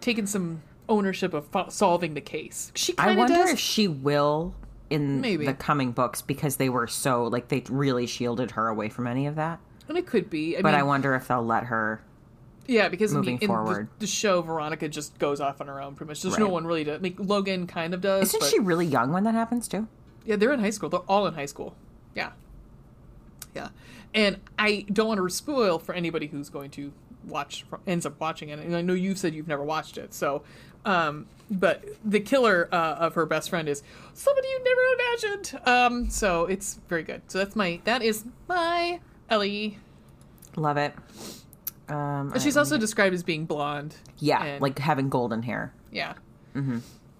taking 0.00 0.26
some 0.26 0.62
ownership 0.88 1.32
of 1.32 1.46
fo- 1.46 1.68
solving 1.68 2.14
the 2.14 2.20
case 2.20 2.72
she 2.74 2.94
I 2.98 3.14
wonder 3.14 3.34
does 3.34 3.50
if 3.52 3.58
she 3.58 3.86
will 3.88 4.54
in 4.90 5.20
Maybe. 5.20 5.46
the 5.46 5.54
coming 5.54 5.92
books 5.92 6.20
because 6.20 6.56
they 6.56 6.68
were 6.68 6.86
so 6.86 7.24
like 7.24 7.48
they 7.48 7.62
really 7.70 8.06
shielded 8.06 8.50
her 8.52 8.68
away 8.68 8.88
from 8.90 9.06
any 9.06 9.26
of 9.26 9.36
that. 9.36 9.58
and 9.88 9.96
it 9.96 10.06
could 10.06 10.28
be 10.28 10.56
I 10.56 10.60
But 10.62 10.70
mean, 10.72 10.80
I 10.80 10.82
wonder 10.82 11.14
if 11.14 11.28
they'll 11.28 11.44
let 11.44 11.64
her 11.64 12.02
Yeah, 12.66 12.88
because 12.88 13.12
Moving 13.12 13.38
in 13.40 13.48
forward. 13.48 13.88
the, 13.98 14.00
the 14.00 14.06
show, 14.06 14.40
Veronica 14.42 14.88
just 14.88 15.18
goes 15.18 15.40
off 15.40 15.60
on 15.60 15.66
her 15.66 15.80
own 15.80 15.94
pretty 15.94 16.08
much. 16.08 16.22
There's 16.22 16.38
no 16.38 16.48
one 16.48 16.64
really 16.64 16.84
to. 16.84 16.94
I 16.94 16.98
mean, 16.98 17.16
Logan 17.18 17.66
kind 17.66 17.92
of 17.94 18.00
does. 18.00 18.28
Isn't 18.28 18.40
but- 18.40 18.50
she 18.50 18.58
really 18.60 18.86
young 18.86 19.12
when 19.12 19.24
that 19.24 19.34
happens 19.34 19.66
too? 19.68 19.88
Yeah, 20.24 20.36
they're 20.36 20.52
in 20.52 20.60
high 20.60 20.70
school. 20.70 20.88
They're 20.88 21.00
all 21.00 21.26
in 21.26 21.34
high 21.34 21.46
school. 21.46 21.74
Yeah. 22.14 22.30
Yeah. 23.54 23.68
And 24.14 24.38
I 24.58 24.86
don't 24.92 25.08
want 25.08 25.18
to 25.20 25.28
spoil 25.30 25.78
for 25.78 25.94
anybody 25.94 26.26
who's 26.28 26.48
going 26.48 26.70
to 26.72 26.92
watch, 27.26 27.64
ends 27.86 28.06
up 28.06 28.20
watching 28.20 28.50
it. 28.50 28.58
And 28.60 28.76
I 28.76 28.82
know 28.82 28.92
you've 28.94 29.18
said 29.18 29.34
you've 29.34 29.48
never 29.48 29.64
watched 29.64 29.98
it. 29.98 30.14
So, 30.14 30.42
um, 30.84 31.26
but 31.50 31.84
the 32.04 32.20
killer 32.20 32.68
uh, 32.72 32.94
of 32.94 33.14
her 33.14 33.26
best 33.26 33.50
friend 33.50 33.68
is 33.68 33.82
somebody 34.14 34.46
you 34.48 34.64
never 34.64 35.30
imagined. 35.34 35.60
Um, 35.66 36.10
so 36.10 36.44
it's 36.46 36.78
very 36.88 37.02
good. 37.02 37.22
So 37.28 37.38
that's 37.38 37.56
my, 37.56 37.80
that 37.84 38.02
is 38.02 38.24
my 38.48 39.00
Ellie. 39.28 39.78
Love 40.56 40.76
it. 40.76 40.94
Um, 41.88 42.32
And 42.32 42.40
she's 42.42 42.56
also 42.56 42.78
described 42.78 43.14
as 43.14 43.22
being 43.22 43.44
blonde. 43.46 43.94
yeah, 44.18 44.42
and- 44.44 44.62
like 44.62 44.78
having 44.78 45.08
golden 45.08 45.42
hair. 45.42 45.74
Yeah. 45.90 46.14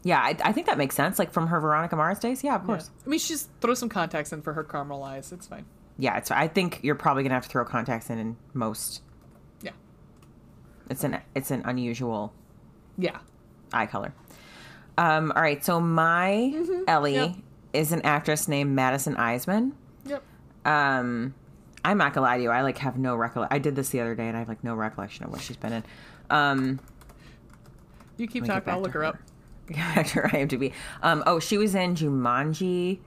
Yeah, 0.04 0.18
I, 0.18 0.36
I 0.44 0.52
think 0.52 0.66
that 0.66 0.78
makes 0.78 0.94
sense. 0.96 1.18
Like 1.18 1.32
from 1.32 1.46
her 1.46 1.60
Veronica 1.60 1.94
Mars 1.96 2.18
days. 2.18 2.42
Yeah, 2.42 2.56
of 2.56 2.64
course. 2.64 2.90
I 3.06 3.08
mean, 3.08 3.20
she's 3.20 3.48
throw 3.60 3.74
some 3.74 3.88
contacts 3.88 4.32
in 4.32 4.42
for 4.42 4.52
her 4.52 4.64
caramel 4.64 5.02
eyes. 5.04 5.30
It's 5.32 5.46
fine. 5.46 5.64
Yeah, 5.96 6.16
it's. 6.16 6.30
I 6.30 6.48
think 6.48 6.80
you're 6.82 6.94
probably 6.96 7.22
gonna 7.22 7.34
have 7.34 7.44
to 7.44 7.48
throw 7.48 7.64
contacts 7.64 8.10
in 8.10 8.18
in 8.18 8.36
most. 8.52 9.00
Yeah. 9.62 9.70
It's 10.90 11.04
an 11.04 11.18
it's 11.36 11.50
an 11.52 11.62
unusual 11.66 12.32
Yeah. 12.98 13.18
eye 13.72 13.86
color. 13.86 14.12
Um. 14.98 15.32
All 15.36 15.40
right. 15.42 15.64
So 15.64 15.80
my 15.80 16.52
Ellie 16.88 17.14
Yep. 17.14 17.34
is 17.72 17.92
an 17.92 18.02
actress 18.02 18.48
named 18.48 18.74
Madison 18.74 19.14
Iseman. 19.14 19.72
Yep. 20.04 20.22
Um, 20.64 21.34
I'm 21.84 21.98
not 21.98 22.12
gonna 22.14 22.26
lie 22.26 22.36
to 22.36 22.42
you. 22.42 22.50
I 22.50 22.62
like 22.62 22.78
have 22.78 22.96
no 22.98 23.16
recollection. 23.16 23.54
I 23.54 23.58
did 23.58 23.74
this 23.76 23.88
the 23.90 24.00
other 24.00 24.14
day, 24.14 24.28
and 24.28 24.36
I 24.36 24.40
have 24.40 24.48
like 24.48 24.62
no 24.62 24.74
recollection 24.74 25.24
of 25.24 25.32
what 25.32 25.40
she's 25.40 25.56
been 25.56 25.72
in. 25.72 25.84
Um, 26.30 26.80
You 28.18 28.26
keep 28.26 28.42
Let 28.42 28.42
me 28.42 28.48
get 28.48 28.54
talking. 28.54 28.72
I'll 28.74 28.80
look 28.82 28.92
her 28.92 29.00
her. 29.00 29.06
up. 29.06 29.18
back 29.68 30.06
to 30.08 30.20
her 30.22 30.28
IMDb. 30.28 30.72
Um, 31.02 31.22
oh, 31.26 31.38
she 31.40 31.56
was 31.58 31.74
in 31.74 31.94
Jumanji. 31.94 32.98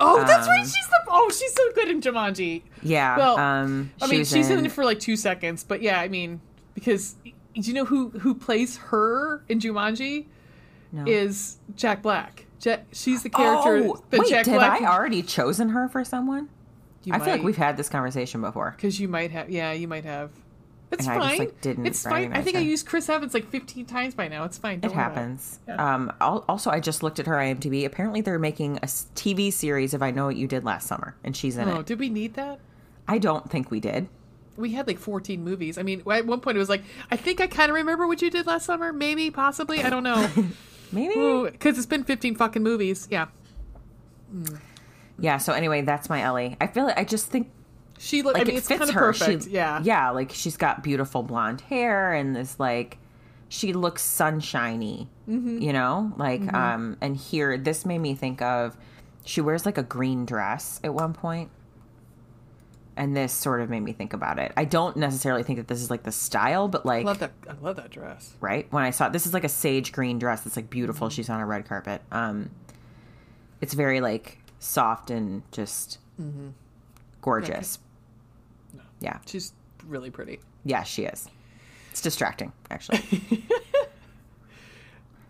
Oh, 0.00 0.22
that's 0.24 0.46
right. 0.46 0.60
Um, 0.60 0.64
She's 0.64 0.86
the 0.88 1.00
oh, 1.08 1.30
she's 1.30 1.54
so 1.54 1.72
good 1.74 1.88
in 1.88 2.00
Jumanji. 2.00 2.62
Yeah. 2.82 3.16
Well, 3.16 3.36
um, 3.38 3.90
I 4.02 4.06
mean, 4.06 4.24
she's 4.24 4.50
in 4.50 4.58
in 4.60 4.66
it 4.66 4.72
for 4.72 4.84
like 4.84 5.00
two 5.00 5.16
seconds, 5.16 5.64
but 5.64 5.80
yeah, 5.82 5.98
I 6.00 6.08
mean, 6.08 6.40
because 6.74 7.14
do 7.24 7.32
you 7.62 7.72
know 7.74 7.84
who 7.84 8.10
who 8.10 8.34
plays 8.34 8.76
her 8.76 9.42
in 9.48 9.58
Jumanji? 9.60 10.26
No. 10.92 11.04
Is 11.06 11.58
Jack 11.74 12.02
Black. 12.02 12.46
Ja- 12.62 12.76
she's 12.92 13.22
the 13.22 13.30
character 13.30 13.76
Oh, 13.84 14.02
that 14.10 14.20
wait, 14.20 14.28
Jack 14.30 14.44
Black. 14.46 14.82
I 14.82 14.86
already 14.86 15.22
chosen 15.22 15.70
her 15.70 15.88
for 15.88 16.04
someone? 16.04 16.48
You 17.04 17.12
I 17.14 17.18
feel 17.18 17.28
like 17.34 17.42
we've 17.42 17.56
had 17.56 17.76
this 17.76 17.88
conversation 17.88 18.40
before. 18.40 18.72
because 18.76 18.98
you 19.00 19.08
might 19.08 19.30
have. 19.30 19.50
Yeah, 19.50 19.72
you 19.72 19.88
might 19.88 20.04
have. 20.04 20.30
It's 20.90 21.06
And 21.06 21.12
I 21.16 21.18
fine. 21.18 21.28
just, 21.28 21.38
like, 21.40 21.60
didn't 21.60 21.86
it's 21.86 22.02
fine. 22.02 22.32
I 22.32 22.40
think 22.40 22.56
I 22.56 22.60
used 22.60 22.86
Chris 22.86 23.10
Evans 23.10 23.34
like 23.34 23.46
15 23.50 23.84
times 23.84 24.14
by 24.14 24.26
now. 24.28 24.44
It's 24.44 24.56
fine. 24.56 24.78
It 24.78 24.82
Don't 24.82 24.92
about 24.92 25.14
happens. 25.14 25.58
Yeah. 25.68 25.94
Um, 25.94 26.12
also, 26.20 26.70
I 26.70 26.80
just 26.80 27.02
looked 27.02 27.18
at 27.18 27.26
her 27.26 27.34
IMDb. 27.34 27.84
Apparently, 27.84 28.22
they're 28.22 28.38
making 28.38 28.78
a 28.78 28.86
TV 28.86 29.52
series 29.52 29.92
of 29.92 30.02
"I 30.02 30.10
Know 30.12 30.26
What 30.26 30.36
You 30.36 30.46
Did 30.46 30.64
Last 30.64 30.86
Summer," 30.86 31.14
and 31.22 31.36
she's 31.36 31.58
in 31.58 31.68
it. 31.68 31.72
Oh, 31.72 31.80
it. 31.80 31.86
did 31.86 31.98
we 31.98 32.08
need 32.08 32.34
that? 32.34 32.58
I 33.06 33.18
don't 33.18 33.50
think 33.50 33.70
we 33.70 33.80
did. 33.80 34.08
We 34.56 34.72
had 34.72 34.86
like 34.86 34.98
14 34.98 35.44
movies. 35.44 35.76
I 35.78 35.82
mean, 35.82 36.02
at 36.10 36.26
one 36.26 36.40
point 36.40 36.56
it 36.56 36.58
was 36.58 36.68
like, 36.70 36.82
I 37.10 37.16
think 37.16 37.40
I 37.42 37.46
kind 37.48 37.70
of 37.70 37.74
remember 37.76 38.06
what 38.06 38.20
you 38.22 38.30
did 38.30 38.46
last 38.46 38.64
summer. 38.66 38.92
Maybe, 38.92 39.30
possibly. 39.30 39.82
I 39.84 39.90
don't 39.90 40.02
know. 40.02 40.28
Maybe. 40.92 41.50
Because 41.50 41.76
it's 41.76 41.86
been 41.86 42.02
15 42.02 42.34
fucking 42.34 42.62
movies. 42.62 43.06
Yeah. 43.10 43.26
Yeah. 45.18 45.38
So 45.38 45.52
anyway, 45.52 45.82
that's 45.82 46.08
my 46.08 46.22
Ellie. 46.22 46.56
I 46.60 46.66
feel 46.66 46.84
like 46.84 46.98
I 46.98 47.04
just 47.04 47.26
think 47.28 47.50
She 47.98 48.22
look. 48.22 48.34
like 48.34 48.42
I 48.42 48.44
mean, 48.46 48.54
it 48.54 48.58
it's 48.58 48.68
fits 48.68 48.78
kind 48.78 48.88
of 48.90 48.94
her. 48.94 49.00
perfect. 49.12 49.44
She, 49.44 49.50
yeah. 49.50 49.80
Yeah. 49.82 50.10
Like 50.10 50.30
she's 50.32 50.56
got 50.56 50.82
beautiful 50.82 51.22
blonde 51.22 51.60
hair 51.62 52.12
and 52.12 52.34
this 52.36 52.58
like 52.60 52.98
she 53.48 53.72
looks 53.72 54.02
sunshiny. 54.02 55.08
Mm-hmm. 55.28 55.58
You 55.60 55.72
know, 55.72 56.12
like 56.16 56.52
um. 56.52 56.96
And 57.00 57.16
here, 57.16 57.56
this 57.58 57.84
made 57.86 57.98
me 57.98 58.14
think 58.14 58.40
of 58.42 58.76
she 59.24 59.40
wears 59.40 59.66
like 59.66 59.76
a 59.78 59.82
green 59.82 60.24
dress 60.24 60.80
at 60.84 60.94
one. 60.94 61.14
And 62.96 63.16
this 63.16 63.32
sort 63.32 63.60
of 63.60 63.70
made 63.70 63.80
me 63.80 63.92
think 63.92 64.12
about 64.12 64.40
it. 64.40 64.52
I 64.56 64.64
don't 64.64 64.96
necessarily 64.96 65.44
think 65.44 65.58
that 65.58 65.68
this 65.68 65.80
is 65.80 65.88
like 65.88 66.02
the 66.02 66.10
style, 66.10 66.66
but 66.66 66.84
I 66.84 66.88
like 66.88 67.04
love 67.06 67.18
that. 67.20 67.30
I 67.48 67.52
love 67.62 67.76
that 67.76 67.90
dress. 67.90 68.32
right 68.40 68.66
when 68.72 68.82
I 68.82 68.90
saw 68.90 69.06
it, 69.06 69.12
this 69.12 69.24
is 69.24 69.32
like 69.32 69.44
a 69.44 69.48
sage 69.48 69.92
green 69.92 70.18
dress 70.18 70.40
that's 70.40 70.56
like 70.56 70.68
beautiful. 70.68 71.06
Mm-hmm. 71.06 71.14
She's 71.14 71.30
on 71.30 71.40
a 71.40 71.46
red 71.46 71.68
carpet. 71.68 72.02
Um, 72.10 72.50
it's 73.60 73.74
very 73.74 74.00
like 74.00 74.38
soft 74.58 75.10
and 75.10 75.42
just 75.52 75.98
Mm-hmm. 76.20 76.48
gorgeous. 77.22 77.78
Yeah, 79.00 79.18
She's 79.26 79.52
really 79.86 80.10
pretty. 80.10 80.40
yeah, 80.64 80.82
she 80.82 81.04
is. 81.04 81.28
It's 81.92 82.00
distracting, 82.00 82.52
actually. 82.70 83.00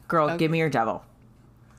Girl, 0.08 0.36
give 0.38 0.50
me 0.50 0.58
your 0.58 0.70
devil. 0.70 1.04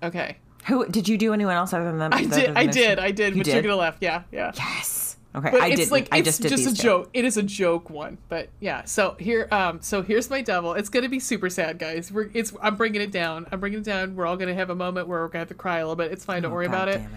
Okay. 0.04 0.38
Who 0.66 0.88
did 0.88 1.08
you 1.08 1.18
do? 1.18 1.34
Anyone 1.34 1.56
else 1.56 1.74
other 1.74 1.86
than 1.86 1.98
them? 1.98 2.14
I 2.14 2.22
did. 2.22 2.32
than 2.32 2.58
I 2.58 2.66
did. 2.68 3.00
I 3.00 3.12
did. 3.12 3.36
You 3.36 3.40
but 3.42 3.48
you're 3.48 3.56
did? 3.62 3.64
gonna 3.64 3.76
laugh. 3.78 3.98
Yeah. 4.02 4.24
Yeah. 4.32 4.52
Yes. 4.56 5.18
Okay, 5.36 5.52
But 5.52 5.62
I 5.62 5.70
didn't. 5.76 5.92
like 5.92 6.10
I 6.12 6.18
it's 6.18 6.26
just 6.28 6.42
did 6.42 6.50
just 6.50 6.66
a 6.68 6.76
two. 6.76 6.84
joke. 6.84 7.10
It 7.14 7.24
is 7.26 7.38
a 7.38 7.44
joke 7.44 7.90
one, 7.90 8.18
but 8.30 8.50
yeah. 8.60 8.84
So 8.86 9.16
here, 9.20 9.48
um, 9.52 9.80
so 9.82 10.02
here's 10.02 10.30
my 10.30 10.42
devil. 10.42 10.74
It's 10.74 10.90
gonna 10.90 11.10
be 11.10 11.20
super 11.20 11.50
sad, 11.50 11.80
guys. 11.80 12.12
We're 12.12 12.30
it's. 12.34 12.54
I'm 12.62 12.76
bringing 12.76 13.02
it 13.02 13.12
down. 13.12 13.48
I'm 13.52 13.60
bringing 13.60 13.80
it 13.80 13.86
down. 13.86 14.16
We're 14.16 14.26
all 14.28 14.38
gonna 14.38 14.54
have 14.56 14.70
a 14.70 14.76
moment 14.76 15.08
where 15.08 15.22
we're 15.22 15.28
gonna 15.28 15.40
have 15.40 15.48
to 15.50 15.54
cry 15.56 15.78
a 15.80 15.82
little 15.84 15.96
bit. 15.96 16.12
It's 16.12 16.26
fine. 16.26 16.44
Don't 16.44 16.52
Oh, 16.52 16.56
worry 16.56 16.68
God 16.68 16.74
about 16.74 16.88
it. 16.90 16.98
damn 17.00 17.10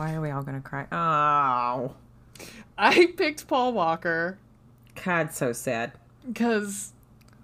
Why 0.00 0.14
are 0.14 0.20
we 0.22 0.30
all 0.30 0.42
gonna 0.42 0.62
cry? 0.62 0.86
Oh, 0.90 1.94
I 2.78 3.12
picked 3.18 3.46
Paul 3.46 3.74
Walker 3.74 4.38
God, 5.04 5.34
so 5.34 5.52
sad. 5.52 5.92
because 6.26 6.94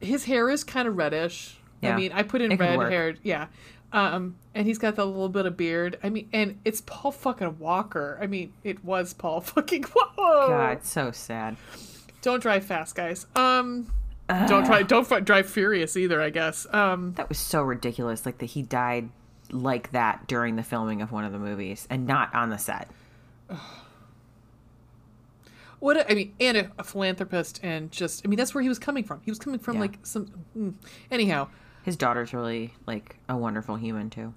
his 0.00 0.24
hair 0.24 0.48
is 0.48 0.64
kind 0.64 0.88
of 0.88 0.96
reddish. 0.96 1.58
I 1.82 1.94
mean, 1.94 2.12
I 2.12 2.22
put 2.22 2.40
in 2.40 2.52
It 2.52 2.58
red 2.58 2.80
hair. 2.90 3.14
Yeah. 3.22 3.48
Um, 3.92 4.36
and 4.54 4.66
he's 4.66 4.78
got 4.78 4.96
that 4.96 5.04
little 5.04 5.28
bit 5.28 5.44
of 5.44 5.58
beard. 5.58 5.98
I 6.02 6.08
mean, 6.08 6.30
and 6.32 6.58
it's 6.64 6.80
Paul 6.80 7.12
fucking 7.12 7.58
Walker. 7.58 8.18
I 8.22 8.26
mean, 8.26 8.54
it 8.64 8.82
was 8.82 9.12
Paul 9.12 9.40
fucking. 9.42 9.84
Whoa! 9.94 10.48
God, 10.48 10.82
so 10.82 11.10
sad. 11.10 11.56
Don't 12.22 12.40
drive 12.40 12.64
fast, 12.64 12.94
guys. 12.94 13.26
Um, 13.36 13.92
don't 14.28 14.64
try. 14.64 14.82
Don't 14.82 15.12
f- 15.12 15.24
drive 15.24 15.46
furious 15.48 15.94
either. 15.94 16.22
I 16.22 16.30
guess. 16.30 16.66
Um, 16.72 17.12
That 17.16 17.28
was 17.28 17.36
so 17.38 17.60
ridiculous. 17.62 18.24
Like 18.24 18.38
that 18.38 18.46
he 18.46 18.62
died 18.62 19.10
like 19.52 19.92
that 19.92 20.26
during 20.26 20.56
the 20.56 20.62
filming 20.62 21.02
of 21.02 21.12
one 21.12 21.24
of 21.24 21.32
the 21.32 21.38
movies 21.38 21.86
and 21.90 22.06
not 22.06 22.34
on 22.34 22.50
the 22.50 22.58
set. 22.58 22.88
what 25.78 25.96
a, 25.96 26.10
I 26.10 26.14
mean, 26.14 26.34
and 26.40 26.56
a, 26.56 26.70
a 26.78 26.84
philanthropist, 26.84 27.60
and 27.62 27.90
just. 27.92 28.24
I 28.24 28.28
mean, 28.28 28.38
that's 28.38 28.54
where 28.54 28.62
he 28.62 28.68
was 28.68 28.78
coming 28.78 29.04
from. 29.04 29.20
He 29.24 29.30
was 29.30 29.38
coming 29.38 29.58
from 29.58 29.74
Yeah. 29.74 29.80
like 29.80 29.98
some. 30.02 30.30
mm. 30.56 30.74
Anyhow, 31.10 31.48
His 31.84 31.96
daughter's 31.96 32.32
really 32.32 32.72
like 32.86 33.16
a 33.28 33.36
wonderful 33.36 33.76
human 33.76 34.10
too. 34.10 34.34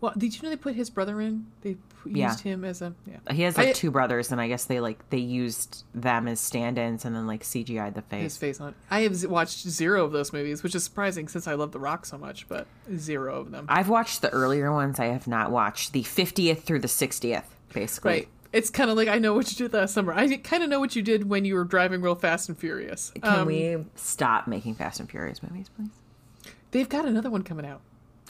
well, 0.00 0.12
did 0.16 0.34
you 0.36 0.42
know 0.42 0.50
they 0.50 0.56
put 0.56 0.74
his 0.74 0.90
brother 0.90 1.20
in? 1.20 1.46
They 1.62 1.76
used 2.08 2.44
Yeah. 2.44 2.52
him 2.52 2.64
as 2.64 2.82
a. 2.82 2.94
Yeah. 3.06 3.32
He 3.34 3.42
has 3.42 3.56
like 3.56 3.68
I- 3.68 3.72
two 3.72 3.90
brothers, 3.90 4.32
and 4.32 4.40
I 4.40 4.48
guess 4.48 4.64
they 4.64 4.80
like 4.80 5.08
they 5.10 5.18
used 5.18 5.84
them 5.94 6.28
as 6.28 6.40
stand-ins 6.40 7.04
and 7.04 7.14
then 7.14 7.26
like 7.26 7.42
CGI'd 7.42 7.94
the 7.94 8.02
face. 8.02 8.22
his 8.22 8.36
face. 8.36 8.60
on. 8.60 8.74
I 8.90 9.00
have 9.00 9.24
watched 9.24 9.68
zero 9.68 10.04
of 10.04 10.12
those 10.12 10.32
movies, 10.32 10.62
which 10.62 10.74
is 10.74 10.84
surprising 10.84 11.28
since 11.28 11.46
I 11.46 11.54
love 11.54 11.72
The 11.72 11.78
Rock 11.80 12.06
so 12.06 12.18
much, 12.18 12.48
but 12.48 12.66
zero 12.96 13.40
of 13.40 13.50
them. 13.50 13.66
I've 13.68 13.88
watched 13.88 14.22
the 14.22 14.30
earlier 14.30 14.72
ones. 14.72 14.98
I 14.98 15.06
have 15.06 15.26
not 15.26 15.50
watched 15.50 15.92
the 15.92 16.02
50th 16.02 16.62
through 16.62 16.80
the 16.80 16.88
60th, 16.88 17.44
basically. 17.72 18.10
right. 18.12 18.28
It's 18.50 18.70
kind 18.70 18.88
of 18.90 18.96
like 18.96 19.08
I 19.08 19.18
know 19.18 19.34
what 19.34 19.50
you 19.50 19.56
did 19.68 19.74
last 19.76 19.92
summer. 19.92 20.14
I 20.14 20.36
kind 20.38 20.62
of 20.62 20.70
know 20.70 20.80
what 20.80 20.96
you 20.96 21.02
did 21.02 21.28
when 21.28 21.44
you 21.44 21.54
were 21.54 21.64
driving 21.64 22.00
real 22.00 22.14
fast 22.14 22.48
and 22.48 22.56
furious. 22.58 23.12
Can 23.22 23.40
Um, 23.40 23.46
we 23.46 23.76
stop 23.94 24.48
making 24.48 24.74
Fast 24.76 25.00
and 25.00 25.10
Furious 25.10 25.42
movies, 25.42 25.68
please? 25.76 25.90
They've 26.70 26.88
got 26.88 27.04
another 27.04 27.28
one 27.28 27.42
coming 27.42 27.66
out. 27.66 27.82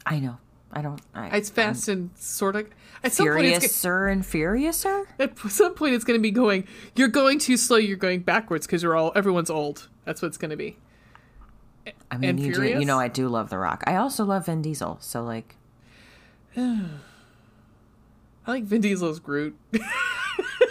I 0.04 0.18
know. 0.18 0.38
I 0.72 0.82
don't. 0.82 1.00
I, 1.14 1.36
It's 1.36 1.50
fast 1.50 1.88
and 1.88 2.10
sort 2.16 2.56
of. 2.56 2.68
At 3.02 3.12
some 3.12 3.26
point, 3.28 3.46
it's, 3.46 3.66
Furiouser 3.66 4.12
and 4.12 4.22
Furiouser. 4.22 5.06
At 5.18 5.38
some 5.38 5.74
point, 5.74 5.94
it's 5.94 6.04
going 6.04 6.18
to 6.18 6.22
be 6.22 6.30
going. 6.30 6.66
You're 6.96 7.08
going 7.08 7.38
too 7.38 7.56
slow. 7.56 7.76
You're 7.76 7.96
going 7.96 8.20
backwards 8.20 8.66
because 8.66 8.82
you're 8.82 8.96
all 8.96 9.12
everyone's 9.14 9.50
old. 9.50 9.88
That's 10.04 10.20
what 10.20 10.28
it's 10.28 10.36
going 10.38 10.50
to 10.50 10.56
be. 10.56 10.76
I 12.10 12.18
mean, 12.18 12.30
And 12.30 12.40
you, 12.40 12.48
do, 12.52 12.60
Furious? 12.60 12.80
you 12.80 12.86
know, 12.86 12.98
I 12.98 13.08
do 13.08 13.28
love 13.28 13.50
The 13.50 13.58
Rock. 13.58 13.84
I 13.86 13.96
also 13.96 14.24
love 14.24 14.46
Vin 14.46 14.60
Diesel. 14.62 14.98
So 15.00 15.22
like, 15.22 15.56
I 16.56 16.80
like 18.46 18.64
Vin 18.64 18.80
Diesel's 18.80 19.20
Groot. 19.20 19.56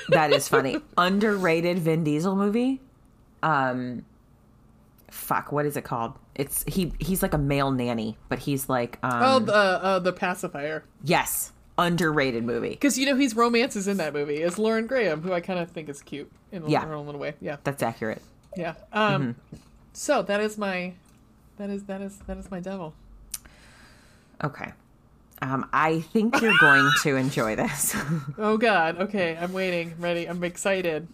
that 0.10 0.32
is 0.32 0.48
funny. 0.48 0.78
Underrated 0.98 1.80
Vin 1.80 2.04
Diesel 2.04 2.36
movie. 2.36 2.82
Um, 3.42 4.06
fuck, 5.18 5.52
what 5.52 5.66
is 5.66 5.76
it 5.76 5.84
called? 5.84 6.14
It's 6.36 6.64
he. 6.68 6.94
He's 7.00 7.22
like 7.22 7.34
a 7.34 7.38
male 7.38 7.72
nanny, 7.72 8.18
but 8.30 8.40
he's 8.40 8.70
like, 8.70 9.00
um, 9.04 9.12
oh, 9.24 9.40
the 9.40 9.54
uh, 9.54 10.00
the 10.00 10.14
pacifier. 10.14 10.84
yes, 11.04 11.52
underrated 11.78 12.44
movie. 12.44 12.70
Because 12.70 12.98
you 12.98 13.06
know 13.06 13.16
he's 13.16 13.36
romances 13.36 13.88
in 13.88 13.98
that 13.98 14.14
movie 14.14 14.42
is 14.42 14.58
Lauren 14.60 14.88
Graham, 14.88 15.22
who 15.22 15.34
I 15.34 15.42
kind 15.42 15.60
of 15.60 15.70
think 15.72 15.90
is 15.90 16.02
cute 16.02 16.32
in 16.52 16.64
a- 16.64 16.70
Yeah. 16.70 16.86
her 16.86 16.94
own 16.94 17.06
little 17.06 17.20
way. 17.22 17.34
Yeah, 17.42 17.58
That's 17.64 17.82
accurate. 17.84 18.22
yeah. 18.56 18.76
Um, 18.94 19.22
Mm-hmm. 19.54 19.58
so 19.94 20.22
that 20.22 20.40
is 20.40 20.58
my, 20.58 20.94
that 21.58 21.70
is 21.70 21.84
that 21.86 22.02
is 22.02 22.18
that 22.28 22.38
is 22.38 22.50
my 22.52 22.60
devil. 22.60 22.94
Okay. 24.44 24.72
Um, 25.42 25.68
I 25.74 26.00
think 26.02 26.40
you're 26.42 26.58
going 26.60 26.90
to 27.04 27.16
enjoy 27.16 27.56
this. 27.56 27.96
Oh 28.38 28.58
God. 28.58 28.98
Okay, 29.02 29.36
I'm 29.40 29.54
waiting. 29.54 29.96
Ready. 30.00 30.26
I'm 30.28 30.44
excited. 30.44 31.08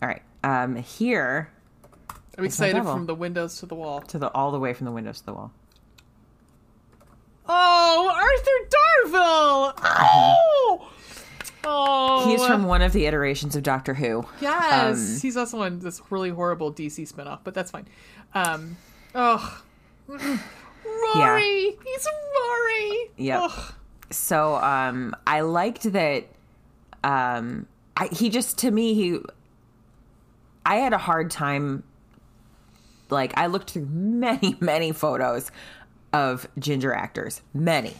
All 0.00 0.08
right. 0.08 0.22
Um, 0.44 0.76
here 0.76 1.50
I'm 2.38 2.44
It's 2.44 2.54
excited 2.54 2.82
from 2.84 3.06
the 3.06 3.14
windows 3.14 3.58
to 3.58 3.66
the 3.66 3.74
wall. 3.74 4.00
to 4.02 4.18
the 4.18 4.30
all 4.32 4.50
the 4.52 4.58
way 4.58 4.72
from 4.74 4.86
the 4.86 4.92
windows 4.92 5.20
to 5.20 5.26
the 5.26 5.32
wall. 5.34 5.52
Oh, 7.48 8.12
Arthur 8.14 9.12
Darvill! 9.12 9.74
Oh, 9.84 10.90
oh, 11.64 12.28
He's 12.30 12.44
from 12.46 12.64
one 12.64 12.82
of 12.82 12.92
the 12.92 13.06
iterations 13.06 13.56
of 13.56 13.62
Doctor 13.62 13.94
Who. 13.94 14.24
Yes, 14.40 14.98
um, 15.16 15.20
he's 15.20 15.36
also 15.36 15.60
on 15.62 15.80
this 15.80 16.00
really 16.10 16.30
horrible 16.30 16.72
DC 16.72 17.12
spinoff, 17.12 17.40
but 17.44 17.52
that's 17.54 17.70
fine. 17.70 17.86
Um, 18.34 18.76
oh, 19.14 19.62
Rory, 20.08 21.76
he's 21.84 22.08
Rory. 22.40 23.10
Yep. 23.16 23.40
Ugh. 23.42 23.74
So 24.10 24.54
um, 24.56 25.16
I 25.26 25.40
liked 25.40 25.92
that. 25.92 26.24
Um, 27.02 27.66
I, 27.96 28.06
he 28.08 28.30
just 28.30 28.58
to 28.58 28.70
me 28.70 28.94
he. 28.94 29.18
I 30.64 30.76
had 30.76 30.92
a 30.92 30.98
hard 30.98 31.30
time. 31.30 31.82
Like 33.12 33.32
I 33.38 33.46
looked 33.46 33.70
through 33.70 33.86
many 33.90 34.56
many 34.60 34.90
photos 34.92 35.50
of 36.12 36.48
ginger 36.58 36.92
actors, 36.92 37.40
many. 37.54 37.94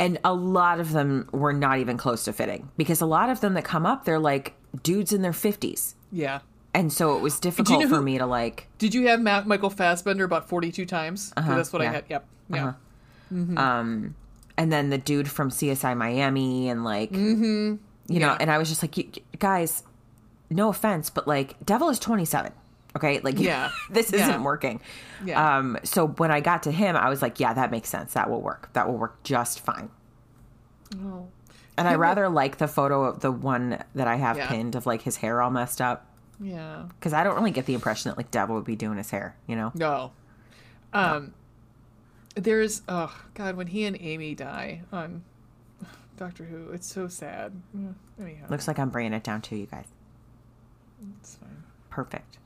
And 0.00 0.18
a 0.22 0.32
lot 0.32 0.78
of 0.78 0.92
them 0.92 1.28
were 1.32 1.52
not 1.52 1.78
even 1.78 1.96
close 1.96 2.24
to 2.24 2.32
fitting 2.32 2.68
because 2.76 3.00
a 3.00 3.06
lot 3.06 3.30
of 3.30 3.40
them 3.40 3.54
that 3.54 3.64
come 3.64 3.84
up, 3.84 4.04
they're 4.04 4.18
like 4.20 4.54
dudes 4.84 5.12
in 5.12 5.22
their 5.22 5.32
50s. 5.32 5.94
Yeah. 6.12 6.40
And 6.72 6.92
so 6.92 7.16
it 7.16 7.20
was 7.20 7.40
difficult 7.40 7.80
know 7.80 7.88
for 7.88 7.96
who- 7.96 8.02
me 8.02 8.18
to 8.18 8.26
like 8.26 8.68
Did 8.78 8.94
you 8.94 9.08
have 9.08 9.20
Ma- 9.20 9.42
Michael 9.44 9.70
Fassbender 9.70 10.22
about 10.24 10.48
42 10.48 10.86
times? 10.86 11.32
'Cause 11.36 11.46
that's 11.46 11.72
what 11.72 11.82
I 11.82 11.86
had. 11.86 12.04
Yep. 12.08 12.26
Yeah. 12.50 12.72
Um, 13.32 14.14
and 14.56 14.72
then 14.72 14.90
the 14.90 14.98
dude 14.98 15.28
from 15.28 15.50
CSI 15.50 15.94
Miami 15.96 16.68
and 16.68 16.84
like 16.84 17.10
Mm-hmm. 17.10 17.76
you 18.12 18.20
know 18.20 18.36
and 18.38 18.50
I 18.50 18.58
was 18.58 18.68
just 18.68 18.82
like 18.82 19.22
guys 19.38 19.82
no 20.50 20.68
offense 20.68 21.10
but 21.10 21.26
like 21.28 21.56
Devil 21.64 21.88
is 21.90 21.98
27 21.98 22.52
okay 22.98 23.20
like 23.20 23.38
Yeah. 23.38 23.70
this 23.90 24.12
Yeah. 24.12 24.28
isn't 24.28 24.42
working 24.44 24.80
Yeah. 25.24 25.58
um 25.58 25.78
so 25.84 26.06
when 26.08 26.30
I 26.30 26.40
got 26.40 26.62
to 26.64 26.70
him 26.72 26.96
I 26.96 27.08
was 27.08 27.22
like 27.22 27.40
yeah 27.40 27.54
that 27.54 27.70
makes 27.70 27.88
sense 27.88 28.12
that 28.12 28.28
will 28.30 28.42
work 28.42 28.70
that 28.74 28.86
will 28.88 28.96
work 28.98 29.22
just 29.22 29.60
fine 29.60 29.90
Oh. 31.04 31.28
and 31.76 31.86
I 31.88 31.94
rather 31.96 32.28
like 32.28 32.56
the 32.58 32.68
photo 32.68 33.04
of 33.04 33.20
the 33.20 33.30
one 33.32 33.82
that 33.94 34.08
I 34.08 34.16
have 34.16 34.36
Yeah. 34.36 34.48
pinned 34.48 34.74
of 34.74 34.86
like 34.86 35.02
his 35.02 35.16
hair 35.16 35.40
all 35.42 35.50
messed 35.50 35.80
up 35.80 36.06
Yeah. 36.40 36.84
because 36.98 37.12
I 37.12 37.24
don't 37.24 37.34
really 37.36 37.50
get 37.50 37.66
the 37.66 37.74
impression 37.74 38.10
that 38.10 38.16
like 38.16 38.30
Devil 38.30 38.54
would 38.56 38.64
be 38.64 38.76
doing 38.76 38.98
his 38.98 39.10
hair 39.10 39.36
you 39.46 39.56
know 39.56 39.72
No. 39.74 40.12
Um, 40.92 41.34
there's 42.34 42.82
oh 42.88 43.14
god 43.34 43.56
when 43.56 43.66
he 43.66 43.84
and 43.84 43.96
Amy 44.00 44.34
die 44.34 44.82
on 44.92 45.22
Doctor 46.16 46.44
Who, 46.44 46.70
it's 46.72 46.86
so 46.92 47.06
sad. 47.06 47.52
Anyhow, 48.20 48.46
looks 48.50 48.66
like 48.66 48.78
I'm 48.80 48.88
bringing 48.90 49.12
it 49.12 49.22
down 49.22 49.40
to 49.42 49.56
you 49.56 49.66
guys 49.66 49.84
it's 51.20 51.36
fine. 51.36 51.62
perfect 51.90 52.38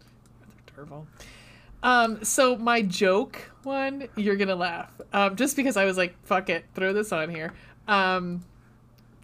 Um, 1.82 2.22
so 2.22 2.56
my 2.56 2.82
joke 2.82 3.50
one, 3.64 4.09
you're 4.16 4.36
gonna 4.36 4.54
laugh. 4.54 4.92
Um, 5.12 5.36
just 5.36 5.56
because 5.56 5.76
I 5.76 5.84
was 5.84 5.96
like, 5.96 6.14
fuck 6.24 6.48
it, 6.48 6.64
throw 6.74 6.92
this 6.92 7.12
on 7.12 7.30
here. 7.30 7.52
Um, 7.88 8.44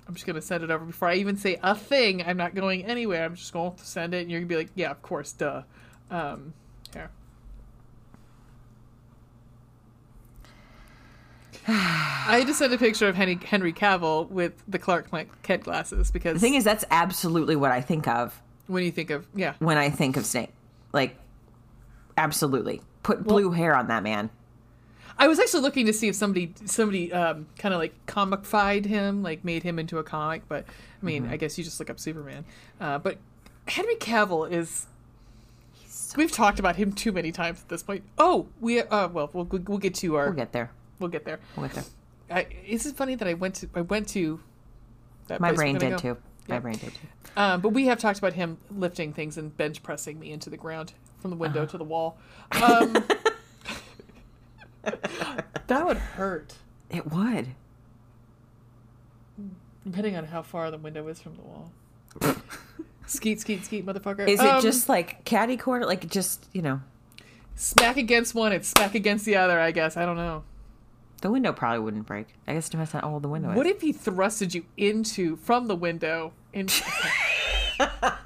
I'm 0.06 0.14
just 0.14 0.26
gonna 0.26 0.42
send 0.42 0.64
it 0.64 0.70
over 0.70 0.84
before 0.84 1.08
I 1.08 1.14
even 1.14 1.36
say 1.36 1.58
a 1.62 1.74
thing. 1.74 2.22
I'm 2.22 2.36
not 2.36 2.54
going 2.54 2.84
anywhere. 2.84 3.24
I'm 3.24 3.36
just 3.36 3.52
going 3.52 3.74
to 3.74 3.84
send 3.84 4.14
it, 4.14 4.22
and 4.22 4.30
you're 4.30 4.40
gonna 4.40 4.48
be 4.48 4.56
like, 4.56 4.70
yeah, 4.74 4.90
of 4.90 5.02
course, 5.02 5.32
duh. 5.32 5.62
Um, 6.10 6.54
here. 6.92 7.10
I 11.68 12.44
just 12.46 12.58
sent 12.58 12.72
a 12.72 12.78
picture 12.78 13.08
of 13.08 13.14
Henry, 13.14 13.38
Henry 13.44 13.72
Cavill 13.72 14.28
with 14.30 14.62
the 14.66 14.78
Clark 14.78 15.10
Kent 15.42 15.64
glasses 15.64 16.10
because 16.10 16.34
the 16.34 16.40
thing 16.40 16.54
is 16.54 16.64
that's 16.64 16.84
absolutely 16.90 17.56
what 17.56 17.70
I 17.70 17.82
think 17.82 18.08
of 18.08 18.40
when 18.66 18.84
you 18.84 18.90
think 18.90 19.10
of 19.10 19.26
yeah, 19.34 19.54
when 19.58 19.76
I 19.76 19.90
think 19.90 20.16
of 20.16 20.24
Snake. 20.24 20.50
Like, 20.92 21.16
absolutely. 22.18 22.82
Put 23.02 23.24
blue 23.24 23.52
hair 23.52 23.74
on 23.74 23.86
that 23.88 24.02
man. 24.02 24.28
I 25.20 25.26
was 25.26 25.38
actually 25.40 25.62
looking 25.62 25.86
to 25.86 25.92
see 25.92 26.08
if 26.08 26.14
somebody 26.14 26.52
somebody 26.66 27.12
um, 27.12 27.46
kind 27.58 27.74
of 27.74 27.80
like 27.80 27.94
comic-fied 28.06 28.84
him, 28.86 29.22
like 29.22 29.44
made 29.44 29.62
him 29.62 29.78
into 29.78 29.98
a 29.98 30.04
comic. 30.04 30.42
But 30.48 30.64
I 31.02 31.04
mean, 31.04 31.24
Mm-hmm. 31.24 31.32
I 31.32 31.36
guess 31.38 31.56
you 31.58 31.64
just 31.64 31.80
look 31.80 31.90
up 31.90 31.98
Superman. 31.98 32.44
Uh, 32.80 32.98
but 32.98 33.18
Henry 33.66 33.96
Cavill 33.96 34.50
is. 34.50 34.86
We've 36.16 36.32
talked 36.32 36.58
about 36.58 36.76
him 36.76 36.92
too 36.92 37.12
many 37.12 37.32
times 37.32 37.60
at 37.60 37.68
this 37.68 37.82
point. 37.82 38.02
Oh, 38.16 38.46
we 38.60 38.80
uh, 38.80 39.08
well, 39.08 39.30
we'll 39.32 39.44
we'll 39.46 39.78
get 39.78 39.94
to 39.96 40.16
our 40.16 40.26
We'll 40.26 40.34
get 40.36 40.52
there. 40.52 40.70
we'll 40.98 41.10
get 41.10 41.24
there. 41.24 41.40
We'll 41.56 41.66
get 41.68 41.74
there. 41.76 41.84
I, 42.30 42.46
is 42.66 42.86
it 42.86 42.96
funny 42.96 43.14
that 43.14 43.26
I 43.26 43.34
went 43.34 43.54
to 43.56 43.68
I 43.74 43.80
went 43.82 44.08
to 44.10 44.40
that 45.28 45.40
My 45.40 45.52
brain 45.52 45.78
did 45.78 45.90
go? 45.90 45.96
too. 45.98 46.16
My 46.48 46.58
brain 46.60 46.76
did 46.76 46.94
too. 46.94 47.08
Um, 47.36 47.60
but 47.60 47.70
we 47.70 47.86
have 47.86 47.98
talked 47.98 48.18
about 48.18 48.32
him 48.34 48.58
lifting 48.70 49.12
things 49.12 49.36
and 49.36 49.54
bench 49.56 49.82
pressing 49.82 50.18
me 50.18 50.30
into 50.32 50.48
the 50.48 50.56
ground 50.56 50.92
from 51.20 51.30
the 51.30 51.36
window 51.36 51.62
Uh-huh. 51.62 51.70
to 51.72 51.78
the 51.78 51.84
wall. 51.84 52.18
Um, 52.62 52.92
that 55.66 55.86
would 55.86 55.96
hurt. 55.96 56.54
It 56.90 57.10
would. 57.10 57.48
Depending 59.84 60.16
on 60.16 60.24
how 60.24 60.42
far 60.42 60.70
the 60.70 60.78
window 60.78 61.06
is 61.08 61.20
from 61.20 61.34
the 61.36 61.42
wall. 61.42 61.72
skeet, 63.06 63.40
skeet, 63.40 63.64
skeet, 63.64 63.86
motherfucker. 63.86 64.28
Is 64.28 64.40
it 64.40 64.46
Um, 64.46 64.62
just 64.62 64.88
like 64.88 65.24
catty 65.24 65.56
corner? 65.56 65.86
Like 65.86 66.08
just 66.10 66.46
you 66.52 66.62
know, 66.62 66.80
smack 67.54 67.96
against 67.96 68.34
one 68.34 68.52
and 68.52 68.64
smack 68.64 68.94
against 68.94 69.24
the 69.24 69.36
other? 69.36 69.58
I 69.60 69.70
guess 69.70 69.96
I 69.96 70.04
don't 70.06 70.16
know. 70.16 70.44
the 71.22 71.30
window 71.30 71.52
probably 71.52 71.80
wouldn't 71.80 72.06
break. 72.06 72.28
I 72.46 72.52
guess 72.54 72.68
it 72.68 72.70
depends 72.72 72.94
on 72.94 73.00
how 73.02 73.10
old 73.14 73.22
the 73.22 73.28
window 73.28 73.48
What 73.48 73.66
is. 73.66 73.72
What 73.72 73.76
if 73.76 73.80
he 73.82 73.92
thrusted 73.92 74.54
you 74.54 74.64
into 74.76 75.36
from 75.36 75.66
the 75.68 75.76
window? 75.76 76.32
In 76.52 76.68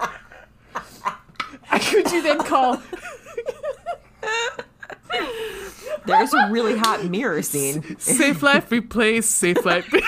could 1.79 2.11
you 2.13 2.23
then 2.23 2.39
call? 2.39 2.83
there 6.07 6.23
is 6.23 6.33
a 6.35 6.49
really 6.51 6.77
hot 6.77 7.05
mirror 7.05 7.43
scene. 7.43 7.83
Safelite 7.83 8.71
replace 8.71 9.31
Safelite. 9.31 9.91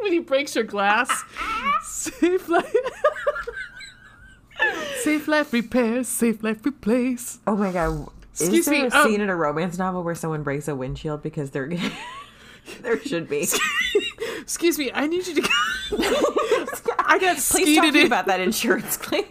when 0.00 0.12
he 0.12 0.18
breaks 0.18 0.54
your 0.54 0.64
glass, 0.64 1.24
Safelite. 1.82 2.74
safe 5.02 5.28
life 5.28 5.52
repair, 5.52 6.00
Safelite 6.00 6.64
replace. 6.64 7.38
Oh 7.46 7.56
my 7.56 7.72
god! 7.72 8.08
Excuse 8.32 8.60
is 8.60 8.64
there 8.66 8.74
me, 8.82 8.88
a 8.88 8.96
um, 8.96 9.08
scene 9.08 9.20
in 9.20 9.30
a 9.30 9.36
romance 9.36 9.78
novel 9.78 10.04
where 10.04 10.14
someone 10.14 10.42
breaks 10.42 10.68
a 10.68 10.74
windshield 10.76 11.22
because 11.22 11.50
they're? 11.50 11.70
there 12.82 13.00
should 13.00 13.28
be. 13.28 13.48
Excuse 14.40 14.78
me, 14.78 14.90
I 14.92 15.06
need 15.06 15.26
you 15.26 15.34
to. 15.36 15.42
I 16.98 17.18
got 17.20 17.36
Please 17.38 17.76
talk 17.76 17.86
to 17.86 17.92
me 17.92 18.00
in. 18.02 18.06
about 18.06 18.26
that 18.26 18.40
insurance 18.40 18.96
claim. 18.96 19.24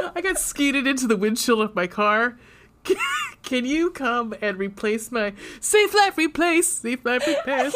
I 0.14 0.20
got 0.20 0.38
skeeted 0.38 0.86
into 0.86 1.06
the 1.06 1.16
windshield 1.16 1.60
of 1.60 1.74
my 1.74 1.86
car. 1.86 2.38
Can 3.42 3.64
you 3.64 3.90
come 3.90 4.34
and 4.40 4.58
replace 4.58 5.10
my 5.10 5.32
Safelite 5.60 6.16
replace 6.16 6.80
Safelite 6.82 7.26
repairs? 7.26 7.74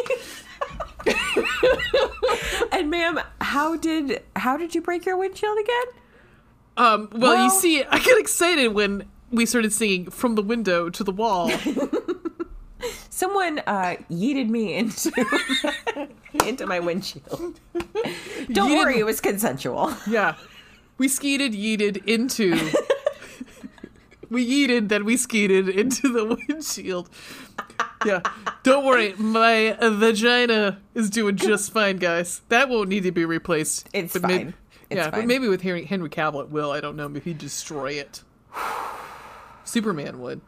and 2.73 2.91
ma'am, 2.91 3.21
how 3.41 3.77
did 3.77 4.23
how 4.37 4.57
did 4.57 4.75
you 4.75 4.81
break 4.81 5.05
your 5.07 5.17
windshield 5.17 5.59
again? 5.59 5.85
Um, 6.77 7.09
well, 7.13 7.35
Well- 7.35 7.45
you 7.45 7.51
see, 7.51 7.83
I 7.85 7.99
get 7.99 8.19
excited 8.19 8.69
when 8.69 9.05
we 9.31 9.47
started 9.47 9.73
singing 9.73 10.11
from 10.11 10.35
the 10.35 10.43
window 10.43 10.91
to 10.91 11.05
the 11.05 11.13
wall. 11.13 11.51
Someone 13.11 13.61
uh, 13.67 13.97
yeeted 14.11 14.49
me 14.49 14.75
into 14.75 15.11
into 16.47 16.67
my 16.67 16.81
windshield. 16.81 17.59
Don't 18.53 18.71
Yeeted- 18.71 18.77
worry, 18.79 18.99
it 18.99 19.05
was 19.07 19.21
consensual. 19.21 19.93
Yeah. 20.07 20.35
We 20.99 21.09
skeeted, 21.09 21.53
yeeted 21.53 22.07
into. 22.07 22.53
we 24.31 24.47
yeeted, 24.47 24.89
then 24.89 25.05
we 25.05 25.17
skeeted 25.17 25.69
into 25.69 26.13
the 26.13 26.25
windshield. 26.49 27.11
Yeah. 28.05 28.21
Don't 28.63 28.85
worry, 28.85 29.15
my 29.15 29.77
vagina 29.81 30.81
is 30.95 31.11
doing 31.11 31.37
just 31.37 31.73
fine, 31.73 31.97
guys. 31.97 32.43
That 32.49 32.69
won't 32.69 32.89
need 32.89 33.03
to 33.05 33.13
be 33.13 33.25
replaced. 33.25 33.89
It's 33.93 34.15
may- 34.21 34.21
fine. 34.21 34.55
It's 34.91 34.99
yeah, 34.99 35.11
but 35.11 35.27
maybe 35.27 35.49
with 35.49 35.63
Henry, 35.63 35.87
Henry 35.87 36.11
Cavill 36.11 36.43
it 36.43 36.51
will. 36.51 36.71
I 36.71 36.81
don't 36.81 36.95
know. 36.95 37.09
Maybe 37.09 37.31
he'd 37.31 37.39
destroy 37.39 37.93
it. 37.93 38.23
Superman 39.65 40.21
would. 40.21 40.43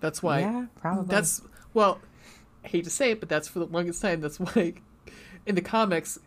That's 0.00 0.22
why. 0.22 0.40
Yeah, 0.40 0.66
probably. 0.80 1.06
That's 1.06 1.42
well, 1.72 2.00
I 2.64 2.68
hate 2.68 2.84
to 2.84 2.90
say 2.90 3.12
it, 3.12 3.20
but 3.20 3.28
that's 3.28 3.48
for 3.48 3.58
the 3.60 3.66
longest 3.66 4.02
time. 4.02 4.20
That's 4.20 4.38
why 4.38 4.74
in 5.46 5.54
the 5.54 5.62
comics, 5.62 6.18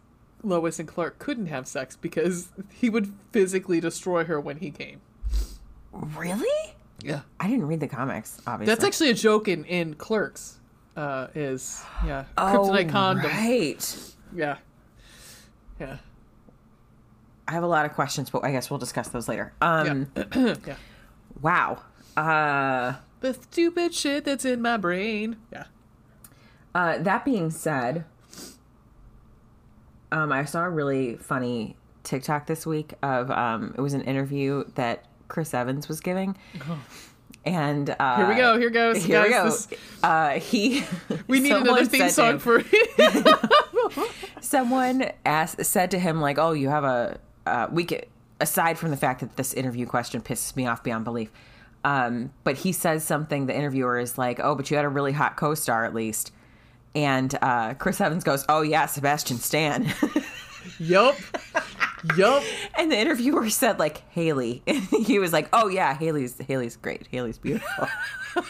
Lois 0.43 0.77
and 0.79 0.87
Clark 0.87 1.19
couldn't 1.19 1.47
have 1.47 1.67
sex 1.67 1.95
because 1.95 2.49
he 2.73 2.89
would 2.89 3.13
physically 3.31 3.79
destroy 3.79 4.25
her 4.25 4.39
when 4.39 4.57
he 4.57 4.71
came. 4.71 5.01
really. 5.91 6.73
Yeah, 7.01 7.21
I 7.39 7.47
didn't 7.49 7.67
read 7.67 7.79
the 7.79 7.87
comics. 7.87 8.39
Obviously, 8.47 8.73
that's 8.73 8.83
actually 8.85 9.09
a 9.09 9.13
joke 9.13 9.47
in 9.47 9.65
in 9.65 9.95
Clerks. 9.95 10.59
Uh, 10.95 11.27
is 11.33 11.83
yeah, 12.05 12.25
oh, 12.37 12.41
kryptonite 12.69 12.89
condom. 12.89 13.25
Right. 13.25 14.13
Yeah, 14.35 14.57
yeah, 15.79 15.97
I 17.47 17.51
have 17.51 17.63
a 17.63 17.67
lot 17.67 17.85
of 17.85 17.93
questions, 17.93 18.29
but 18.29 18.43
I 18.45 18.51
guess 18.51 18.69
we'll 18.69 18.79
discuss 18.79 19.09
those 19.09 19.27
later. 19.27 19.53
Um, 19.61 20.11
yeah. 20.15 20.55
yeah. 20.67 20.75
wow. 21.41 21.81
Uh, 22.15 22.95
The 23.21 23.33
stupid 23.33 23.93
shit 23.93 24.23
that's 24.25 24.45
in 24.45 24.61
my 24.61 24.77
brain. 24.77 25.37
Yeah. 25.51 25.65
uh, 26.75 26.99
that 26.99 27.25
being 27.25 27.49
said, 27.49 28.05
um, 30.14 30.31
I 30.31 30.45
saw 30.45 30.64
a 30.64 30.69
really 30.69 31.18
funny 31.18 31.76
TikTok 32.03 32.45
this 32.48 32.65
week 32.65 32.94
of 33.03 33.30
um, 33.31 33.73
it 33.77 33.81
was 33.81 33.94
an 33.94 34.02
interview 34.02 34.64
that 34.76 35.06
Chris 35.27 35.53
Evans 35.53 35.88
was 35.90 35.99
giving. 35.99 36.38
And 37.45 37.90
uh, 37.90 37.95
Oh. 37.99 38.15
Here 38.18 38.27
we 38.30 38.35
go. 38.35 38.57
Here 38.57 38.69
goes. 38.69 39.03
Here 39.03 39.22
we 39.23 39.30
go. 39.30 39.45
This- 39.45 39.68
Uh, 40.02 40.31
he. 40.40 40.84
we 41.27 41.40
need 41.41 41.52
another 41.52 41.85
theme 41.85 42.10
song 42.10 42.34
him- 42.34 42.40
for 42.40 42.64
someone 44.41 45.10
asked 45.26 45.64
said 45.65 45.91
to 45.91 45.99
him 45.99 46.22
like, 46.22 46.38
"Oh, 46.38 46.52
you 46.53 46.69
have 46.69 46.84
a 46.84 47.19
uh, 47.45 47.68
we 47.72 47.85
could." 47.85 48.06
Aside 48.40 48.77
from 48.77 48.91
the 48.91 48.98
fact 48.98 49.22
that 49.22 49.38
this 49.38 49.53
interview 49.53 49.85
question 49.85 50.19
pisses 50.22 50.53
me 50.56 50.68
off 50.68 50.84
beyond 50.84 51.06
belief, 51.06 51.31
um, 51.85 52.31
but 52.44 52.57
he 52.57 52.72
says 52.73 53.03
something. 53.06 53.45
The 53.45 53.56
interviewer 53.56 53.98
is 53.98 54.18
like, 54.18 54.40
"Oh, 54.41 54.53
but 54.56 54.69
you 54.69 54.76
had 54.76 54.85
a 54.85 54.90
really 54.90 55.14
hot 55.14 55.38
co-star 55.38 55.85
at 55.85 55.94
least." 55.94 56.31
And 56.95 57.35
uh, 57.41 57.73
Chris 57.75 57.99
Evans 57.99 58.23
goes, 58.23 58.45
"Oh 58.49 58.61
yeah, 58.61 58.85
Sebastian 58.85 59.37
Stan." 59.37 59.91
Yup. 60.79 61.15
Yup. 62.17 62.43
and 62.77 62.91
the 62.91 62.97
interviewer 62.97 63.49
said 63.49 63.79
like 63.79 64.07
Hayley, 64.11 64.61
and 64.67 64.81
he 64.83 65.19
was 65.19 65.31
like, 65.33 65.49
"Oh 65.53 65.67
yeah, 65.67 65.93
Hayley's 65.95 66.37
Hayley's 66.39 66.75
great. 66.77 67.07
Hayley's 67.11 67.37
beautiful." 67.37 67.87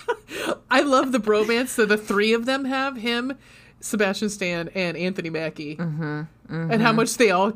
I 0.71 0.81
love 0.81 1.11
the 1.11 1.19
bromance 1.19 1.75
that 1.75 1.87
the 1.89 1.97
three 1.97 2.33
of 2.33 2.45
them 2.45 2.65
have 2.65 2.97
him, 2.97 3.37
Sebastian 3.79 4.29
Stan, 4.29 4.69
and 4.69 4.97
Anthony 4.97 5.29
Mackie. 5.29 5.75
Mm-hmm, 5.75 6.71
And 6.71 6.81
how 6.81 6.91
much 6.93 7.17
they 7.17 7.31
all 7.31 7.53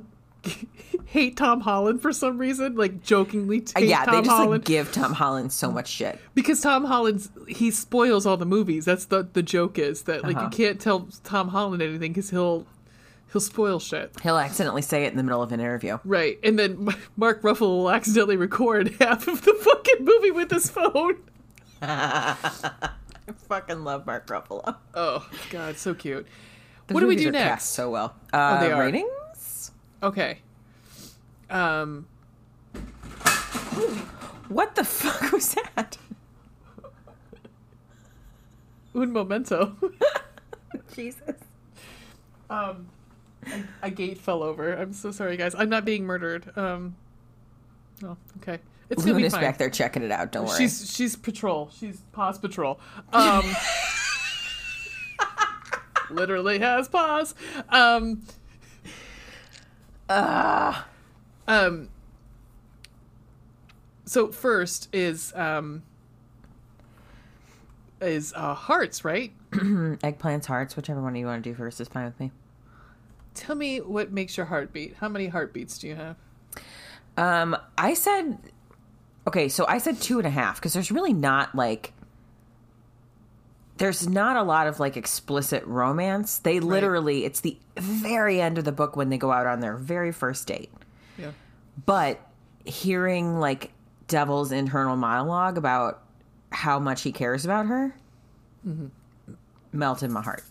hate 1.10 1.38
Tom 1.38 1.62
Holland 1.62 2.02
for 2.02 2.12
some 2.12 2.38
reason, 2.38 2.76
like 2.76 3.02
jokingly 3.02 3.60
hate 3.60 3.74
Uh, 3.78 3.80
yeah, 3.80 4.04
Tom 4.06 4.16
they 4.16 4.22
just 4.22 4.30
Holland. 4.30 4.52
like 4.52 4.66
give 4.66 4.92
Tom 4.92 5.14
Holland 5.14 5.52
so 5.54 5.72
much 5.72 5.88
shit. 5.88 6.20
because 6.36 6.60
Tom 6.62 6.84
Holland's 6.86 7.30
he 7.48 7.72
spoils 7.72 8.26
all 8.26 8.38
the 8.38 8.46
movies. 8.46 8.86
That's 8.86 9.06
the 9.06 9.24
the 9.32 9.42
joke 9.44 9.80
is 9.80 10.04
that 10.04 10.24
like 10.24 10.36
Uh-huh. 10.36 10.46
you 10.46 10.50
can't 10.58 10.80
tell 10.82 11.08
Tom 11.24 11.48
Holland 11.50 11.82
anything 11.82 12.12
because 12.12 12.30
he'll 12.30 12.66
he'll 13.32 13.42
spoil 13.42 13.80
shit. 13.80 14.12
He'll 14.22 14.38
accidentally 14.38 14.82
say 14.82 15.06
it 15.06 15.12
in 15.12 15.18
the 15.18 15.24
middle 15.24 15.42
of 15.42 15.52
an 15.52 15.60
interview. 15.62 15.98
Right, 16.04 16.40
and 16.44 16.60
then 16.60 16.90
Mark 17.18 17.42
Ruffalo 17.42 17.78
will 17.78 17.92
accidentally 17.92 18.36
record 18.38 18.90
half 19.00 19.28
of 19.28 19.44
the 19.44 19.54
fucking 19.54 20.04
movie 20.06 20.32
with 20.32 20.52
his 20.52 20.70
phone. 20.70 21.18
I 21.82 22.36
fucking 23.48 23.84
love 23.84 24.06
Mark 24.06 24.28
Ruffalo. 24.28 24.76
Oh 24.94 25.28
God, 25.52 25.78
so 25.78 25.94
cute. 25.94 26.28
The 26.88 26.94
what 26.94 27.00
do 27.02 27.08
we 27.08 27.16
do 27.16 27.32
next? 27.32 27.66
So 27.70 27.90
well. 27.92 28.16
Uh, 28.34 28.60
they 28.62 28.72
are. 28.72 28.80
Ratings? 28.82 29.72
Okay. 30.02 30.40
Um, 31.50 32.08
What 34.50 34.76
the 34.76 34.84
fuck 34.84 35.32
was 35.32 35.54
that? 35.56 35.98
un 38.96 39.12
momento. 39.12 39.76
Jesus. 40.96 41.36
um, 42.50 42.88
a, 43.46 43.64
a 43.84 43.92
gate 43.92 44.18
fell 44.18 44.42
over. 44.42 44.74
I'm 44.74 44.94
so 44.94 45.12
sorry, 45.12 45.38
guys. 45.38 45.54
I'm 45.56 45.70
not 45.70 45.86
being 45.86 46.06
murdered. 46.06 46.52
Um, 46.58 46.96
oh, 48.04 48.18
okay. 48.42 48.60
It's 48.90 49.04
gonna 49.04 49.16
be 49.16 49.24
Luna's 49.24 49.34
fine. 49.34 49.42
back 49.42 49.58
there 49.58 49.70
checking 49.70 50.02
it 50.02 50.12
out. 50.12 50.32
Don't 50.32 50.46
worry. 50.48 50.58
She's 50.58 50.92
she's 50.96 51.16
patrol. 51.16 51.70
She's 51.78 52.00
pause 52.14 52.40
patrol. 52.40 52.80
Um, 53.14 53.44
literally 56.10 56.58
has 56.60 56.88
pause. 56.88 57.36
Um, 57.70 58.24
um. 61.48 61.90
So 64.06 64.32
first 64.32 64.88
is 64.94 65.34
um 65.36 65.84
is 68.02 68.34
uh 68.36 68.54
hearts 68.54 69.04
right? 69.04 69.34
eggplants, 69.52 70.46
hearts, 70.46 70.76
whichever 70.76 71.02
one 71.02 71.16
you 71.16 71.26
want 71.26 71.44
to 71.44 71.50
do 71.50 71.56
first 71.56 71.82
is 71.82 71.88
fine 71.88 72.06
with 72.06 72.20
me. 72.20 72.32
Tell 73.34 73.56
me 73.56 73.80
what 73.82 74.12
makes 74.12 74.36
your 74.36 74.48
heart 74.48 74.74
beat. 74.74 74.96
How 75.00 75.08
many 75.10 75.28
heartbeats 75.28 75.78
do 75.78 75.88
you 75.88 75.96
have? 75.96 76.16
Um, 77.18 77.56
I 77.78 77.94
said, 77.94 78.38
okay, 79.28 79.48
so 79.48 79.66
I 79.68 79.78
said 79.78 80.02
two 80.02 80.18
and 80.18 80.28
a 80.28 80.32
half 80.32 80.56
because 80.56 80.74
there's 80.74 80.92
really 80.92 81.14
not 81.14 81.54
like, 81.56 81.94
there's 83.78 84.08
not 84.08 84.38
a 84.38 84.44
lot 84.44 84.68
of 84.68 84.80
like 84.80 84.98
explicit 84.98 85.64
romance. 85.66 86.40
They 86.40 86.60
literally, 86.60 87.26
it's 87.26 87.42
the 87.42 87.58
very 87.78 88.42
end 88.42 88.58
of 88.58 88.66
the 88.66 88.72
book 88.72 88.96
when 88.96 89.10
they 89.10 89.18
go 89.18 89.32
out 89.32 89.46
on 89.46 89.60
their 89.60 89.78
very 89.78 90.12
first 90.12 90.48
date. 90.48 90.72
Yeah. 91.18 91.32
But 91.86 92.20
hearing 92.66 93.40
like 93.40 93.72
Devil's 94.08 94.52
internal 94.52 94.96
monologue 94.96 95.58
about 95.58 96.02
how 96.52 96.80
much 96.80 97.02
he 97.02 97.12
cares 97.12 97.44
about 97.46 97.66
her 97.68 97.94
melted 99.72 100.10
my 100.12 100.22
heart. 100.22 100.44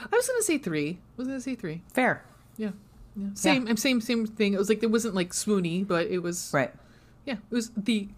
I 0.00 0.14
was 0.16 0.26
gonna 0.28 0.42
say 0.42 0.58
three. 0.58 0.90
I 0.90 1.14
was 1.16 1.28
gonna 1.28 1.40
say 1.40 1.54
three. 1.54 1.82
Fair. 1.92 2.24
Yeah. 2.56 2.70
Yeah. 3.16 3.28
Same 3.34 3.66
and 3.66 3.78
same 3.78 4.00
same 4.00 4.26
thing. 4.26 4.54
It 4.54 4.58
was 4.58 4.68
like 4.68 4.82
it 4.82 4.90
wasn't 4.90 5.14
like 5.14 5.30
swoony, 5.30 5.86
but 5.86 6.06
it 6.06 6.18
was 6.18 6.50
Right. 6.52 6.72
yeah, 7.24 7.34
it 7.34 7.54
was 7.54 7.70
the 7.76 8.08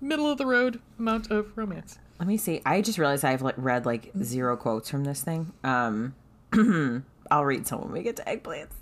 middle 0.00 0.30
of 0.30 0.38
the 0.38 0.46
road 0.46 0.80
amount 0.98 1.30
of 1.30 1.56
romance. 1.56 1.98
Let 2.18 2.28
me 2.28 2.36
see. 2.36 2.60
I 2.64 2.80
just 2.82 2.98
realized 2.98 3.24
I've 3.24 3.42
like 3.42 3.54
read 3.56 3.84
like 3.86 4.10
zero 4.22 4.56
quotes 4.56 4.88
from 4.90 5.04
this 5.04 5.22
thing. 5.22 5.52
Um, 5.64 6.14
I'll 7.30 7.44
read 7.44 7.66
some 7.66 7.80
when 7.82 7.92
we 7.92 8.02
get 8.02 8.16
to 8.16 8.22
eggplants. 8.24 8.72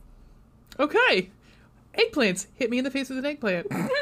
Okay. 0.79 1.31
Eggplants. 1.97 2.47
Hit 2.55 2.71
me 2.71 2.79
in 2.79 2.85
the 2.85 2.91
face 2.91 3.09
with 3.09 3.19
an 3.19 3.27
eggplant. 3.27 3.67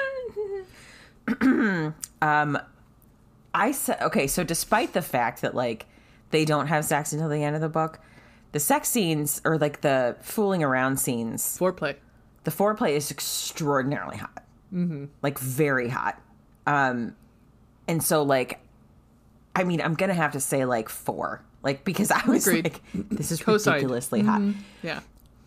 I 3.54 3.70
said 3.72 4.00
okay. 4.02 4.26
So 4.26 4.42
despite 4.44 4.92
the 4.92 5.02
fact 5.02 5.42
that 5.42 5.54
like 5.54 5.86
they 6.30 6.44
don't 6.44 6.66
have 6.66 6.84
sex 6.84 7.12
until 7.12 7.28
the 7.28 7.42
end 7.42 7.54
of 7.54 7.62
the 7.62 7.68
book, 7.68 8.00
the 8.52 8.60
sex 8.60 8.88
scenes 8.88 9.40
or 9.44 9.58
like 9.58 9.80
the 9.82 10.16
fooling 10.20 10.62
around 10.62 10.98
scenes, 10.98 11.56
Foreplay. 11.58 11.96
the 12.42 12.50
foreplay 12.50 12.90
is 12.96 13.10
extraordinarily 13.10 14.16
hot, 14.16 14.44
mm-hmm. 14.72 15.04
like 15.22 15.38
very 15.38 15.88
hot. 15.88 16.20
Um, 16.66 17.14
and 17.86 18.02
so 18.02 18.22
like, 18.22 18.58
I 19.54 19.64
mean, 19.64 19.80
I'm 19.80 19.94
gonna 19.94 20.14
have 20.14 20.32
to 20.32 20.40
say 20.40 20.64
like 20.64 20.88
four, 20.88 21.42
like 21.62 21.84
because 21.84 22.10
I 22.10 22.26
was 22.26 22.46
Agreed. 22.46 22.64
like, 22.64 22.82
this 23.10 23.30
is 23.30 23.40
Co-signed. 23.40 23.76
ridiculously 23.76 24.22
hot. 24.22 24.42
Yeah. 24.82 25.00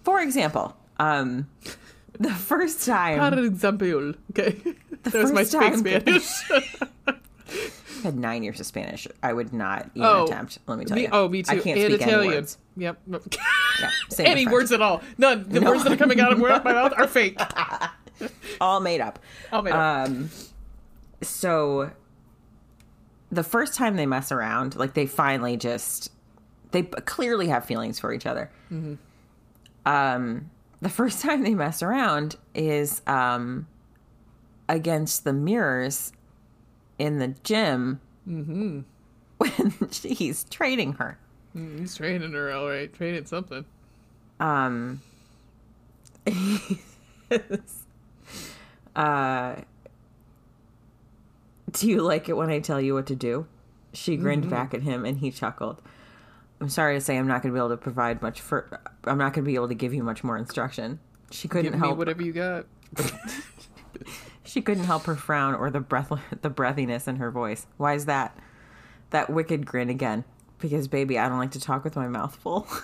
For 0.04 0.22
example, 0.22 0.78
um, 1.00 1.50
the 2.20 2.34
first 2.34 2.86
time 2.86 3.20
Par 3.20 3.40
example. 3.40 4.14
Okay. 4.32 4.56
that 5.04 5.14
was 5.14 5.32
my 5.32 5.44
time- 5.44 5.78
Spanish. 5.78 6.30
I 7.98 8.02
had 8.04 8.16
nine 8.16 8.44
years 8.44 8.60
of 8.60 8.66
Spanish. 8.66 9.08
I 9.24 9.34
would 9.34 9.54
not 9.54 9.90
even 9.96 10.08
oh. 10.08 10.26
attempt. 10.26 10.60
Let 10.68 10.78
me 10.78 10.86
tell 10.86 10.98
you. 10.98 11.10
Oh, 11.12 11.28
me 11.28 11.44
too. 11.44 11.58
I 11.58 11.60
can't 11.60 11.80
and 11.80 11.94
speak 11.94 12.02
Italian. 12.02 12.28
any 12.28 12.36
words. 12.36 12.58
Yep. 12.78 13.02
Yeah, 13.80 13.92
any 14.26 14.48
words 14.48 14.72
at 14.72 14.82
all. 14.82 15.04
None. 15.20 15.48
The 15.50 15.60
No. 15.60 15.70
words 15.70 15.84
that 15.84 15.92
are 15.94 15.98
coming 15.98 16.20
out 16.20 16.32
of 16.32 16.40
my 16.40 16.58
mouth 16.64 16.94
are 16.98 17.06
fake. 17.06 17.40
All 18.60 18.80
made 18.80 19.02
up. 19.02 19.20
I'll 19.52 19.62
make 19.62 19.72
up. 19.72 20.08
Um, 20.10 20.32
so 21.22 21.92
the 23.32 23.44
first 23.44 23.76
time 23.76 23.96
they 23.96 24.08
mess 24.08 24.32
around, 24.32 24.76
like 24.76 24.96
they 24.96 25.06
finally 25.06 25.58
just 25.58 26.12
they 26.72 26.84
clearly 26.84 27.50
have 27.50 27.66
feelings 27.66 28.00
for 28.00 28.12
each 28.14 28.26
other. 28.26 28.50
Mm-hmm. 28.72 28.96
Um, 29.86 30.50
the 30.82 30.90
first 30.90 31.22
time 31.24 31.44
they 31.44 31.54
mess 31.56 31.82
around 31.84 32.36
is 32.54 33.02
um 33.08 33.68
against 34.70 35.24
the 35.24 35.34
mirrors 35.34 36.12
in 37.00 37.20
the 37.20 37.30
gym 37.44 38.00
Mm-hmm. 38.28 38.82
when 39.38 39.74
he's 40.04 40.44
training 40.46 40.94
her. 40.94 41.18
He's 41.54 41.96
training 41.96 42.34
her, 42.34 42.52
all 42.52 42.68
right. 42.68 42.94
Training 42.94 43.26
something. 43.26 43.64
um 44.42 45.02
uh 48.96 49.56
do 51.72 51.88
you 51.90 52.02
like 52.02 52.28
it 52.30 52.34
when 52.36 52.50
i 52.50 52.60
tell 52.60 52.82
you 52.82 52.94
what 52.94 53.06
to 53.08 53.16
do 53.16 53.46
she 53.94 54.18
grinned 54.18 54.50
back 54.50 54.74
at 54.74 54.82
him 54.82 55.06
and 55.06 55.20
he 55.20 55.32
chuckled 55.32 55.82
i'm 56.62 56.70
sorry 56.70 56.96
to 56.96 57.02
say 57.02 57.18
i'm 57.18 57.28
not 57.28 57.42
going 57.42 57.54
to 57.54 57.58
be 57.58 57.60
able 57.60 57.70
to 57.70 57.78
provide 57.78 58.22
much 58.22 58.42
for 58.42 58.80
i'm 59.06 59.18
not 59.18 59.34
going 59.34 59.44
to 59.44 59.50
be 59.50 59.56
able 59.56 59.68
to 59.68 59.76
give 59.76 59.94
you 59.94 60.04
much 60.04 60.24
more 60.24 60.38
instruction. 60.38 61.00
She 61.32 61.48
couldn't 61.48 61.72
Give 61.72 61.80
help 61.80 61.98
whatever 61.98 62.22
you 62.22 62.32
got. 62.34 62.66
she 64.46 64.62
couldn't 64.62 64.86
help 64.86 65.04
her 65.04 65.16
frown 65.16 65.54
or 65.54 65.70
the 65.70 65.80
breath 65.82 66.10
the 66.42 66.50
breathiness 66.50 67.08
in 67.08 67.18
her 67.18 67.32
voice. 67.32 67.68
Why 67.78 67.94
is 67.94 68.06
that 68.06 68.38
that 69.10 69.30
wicked 69.30 69.66
grin 69.66 69.90
again? 69.90 70.24
Because 70.60 70.88
baby 70.88 71.20
i 71.20 71.28
don't 71.30 71.38
like 71.38 71.52
to 71.52 71.60
talk 71.60 71.84
with 71.84 71.96
my 71.96 72.08
mouth 72.08 72.36
full. 72.36 72.68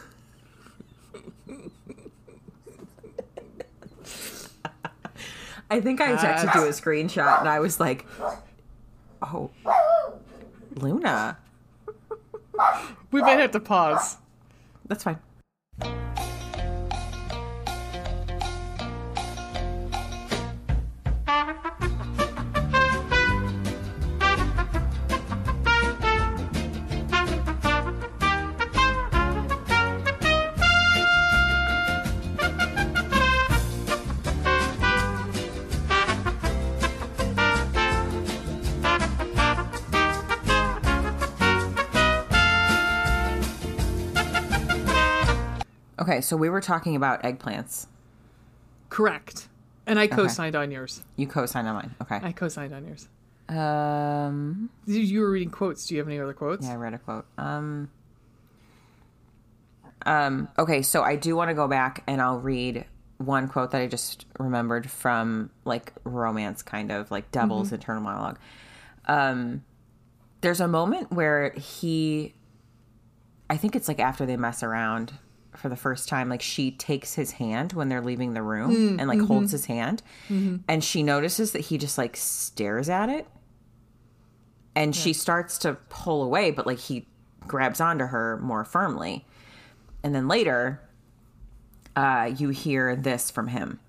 I 5.71 5.81
think 5.81 6.01
I 6.01 6.11
texted 6.13 6.53
you 6.53 6.61
ah. 6.61 6.65
a 6.65 6.69
screenshot 6.69 7.39
and 7.39 7.49
I 7.49 7.59
was 7.59 7.79
like, 7.79 8.05
"Oh, 9.23 9.49
Luna, 10.75 11.39
We 13.11 13.21
might 13.21 13.39
have 13.39 13.51
to 13.51 13.59
pause. 13.59 14.17
that's 14.87 15.03
fine." 15.03 15.19
So 46.23 46.35
we 46.37 46.49
were 46.49 46.61
talking 46.61 46.95
about 46.95 47.23
eggplants. 47.23 47.87
Correct. 48.89 49.47
And 49.85 49.99
I 49.99 50.07
co-signed 50.07 50.55
on 50.55 50.71
yours. 50.71 51.03
You 51.17 51.27
co-signed 51.27 51.67
on 51.67 51.75
mine. 51.75 51.95
Okay. 52.01 52.19
I 52.21 52.31
co-signed 52.31 52.73
on 52.73 52.85
yours. 52.85 53.07
Um. 53.49 54.69
You- 54.85 55.21
were 55.21 55.29
reading 55.31 55.49
quotes. 55.49 55.85
Do 55.85 55.95
you 55.95 55.99
have 55.99 56.07
any 56.07 56.19
other 56.19 56.33
quotes? 56.33 56.65
Yeah, 56.65 56.73
I 56.73 56.75
read 56.75 56.93
a 56.93 56.97
quote. 56.97 57.25
Um. 57.37 57.89
Um. 60.05 60.47
Okay, 60.57 60.81
so 60.81 61.03
I 61.03 61.15
do 61.15 61.35
want 61.35 61.49
to 61.49 61.53
go 61.53 61.67
back 61.67 62.03
and 62.07 62.21
I'll 62.21 62.39
read 62.39 62.85
one 63.17 63.47
quote 63.47 63.71
that 63.71 63.81
I 63.81 63.87
just 63.87 64.25
remembered 64.39 64.89
from 64.89 65.49
like 65.65 65.93
romance, 66.03 66.61
kind 66.61 66.91
of 66.91 67.11
like 67.11 67.31
Devil's 67.31 67.71
internal 67.73 68.01
monologue. 68.01 68.39
Um. 69.05 69.63
There's 70.41 70.59
a 70.59 70.67
moment 70.67 71.09
where 71.09 71.51
he, 71.51 72.33
I 73.49 73.55
think 73.55 73.77
it's 73.77 73.87
like 73.87 74.01
after 74.01 74.25
they 74.25 74.35
mess 74.35 74.61
around 74.61 75.13
for 75.57 75.69
the 75.69 75.75
first 75.75 76.07
time, 76.07 76.29
like 76.29 76.41
she 76.41 76.71
takes 76.71 77.13
his 77.13 77.31
hand 77.31 77.73
when 77.73 77.89
they're 77.89 78.01
leaving 78.01 78.33
the 78.33 78.41
room 78.41 78.71
mm, 78.71 78.99
and 78.99 79.07
like 79.07 79.19
holds 79.19 79.47
mm-hmm. 79.47 79.55
his 79.55 79.65
hand, 79.65 80.03
mm-hmm. 80.29 80.57
and 80.67 80.83
she 80.83 81.03
notices 81.03 81.51
that 81.51 81.61
he 81.61 81.77
just 81.77 81.97
like 81.97 82.15
stares 82.15 82.89
at 82.89 83.09
it. 83.09 83.27
And 84.75 84.95
she 84.95 85.13
starts 85.13 85.59
to 85.59 85.75
pull 85.89 86.23
away 86.23 86.49
but 86.49 86.65
like 86.65 86.79
he 86.79 87.07
grabs 87.41 87.79
onto 87.79 88.05
her 88.05 88.39
more 88.41 88.65
firmly. 88.65 89.25
And 90.03 90.15
then 90.15 90.27
later 90.27 90.81
uh, 91.95 92.31
you 92.35 92.49
hear 92.49 92.95
this 92.95 93.29
from 93.29 93.49
him. 93.49 93.79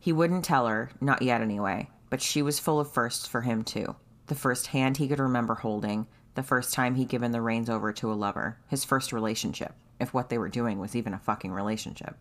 He 0.00 0.12
wouldn't 0.12 0.44
tell 0.44 0.66
her 0.66 0.90
not 1.00 1.22
yet 1.22 1.40
anyway 1.40 1.88
but 2.10 2.22
she 2.22 2.42
was 2.42 2.60
full 2.60 2.78
of 2.78 2.92
firsts 2.92 3.26
for 3.26 3.40
him 3.40 3.64
too. 3.64 3.96
The 4.26 4.34
first 4.36 4.68
hand 4.68 4.98
he 4.98 5.08
could 5.08 5.18
remember 5.18 5.54
holding 5.54 6.06
the 6.34 6.42
first 6.42 6.72
time 6.72 6.94
he'd 6.94 7.08
given 7.08 7.32
the 7.32 7.40
reins 7.40 7.70
over 7.70 7.92
to 7.92 8.12
a 8.12 8.14
lover 8.14 8.58
his 8.68 8.84
first 8.84 9.12
relationship 9.12 9.74
if 10.00 10.12
what 10.14 10.28
they 10.28 10.38
were 10.38 10.48
doing 10.48 10.78
was 10.78 10.94
even 10.96 11.14
a 11.14 11.18
fucking 11.18 11.52
relationship 11.52 12.16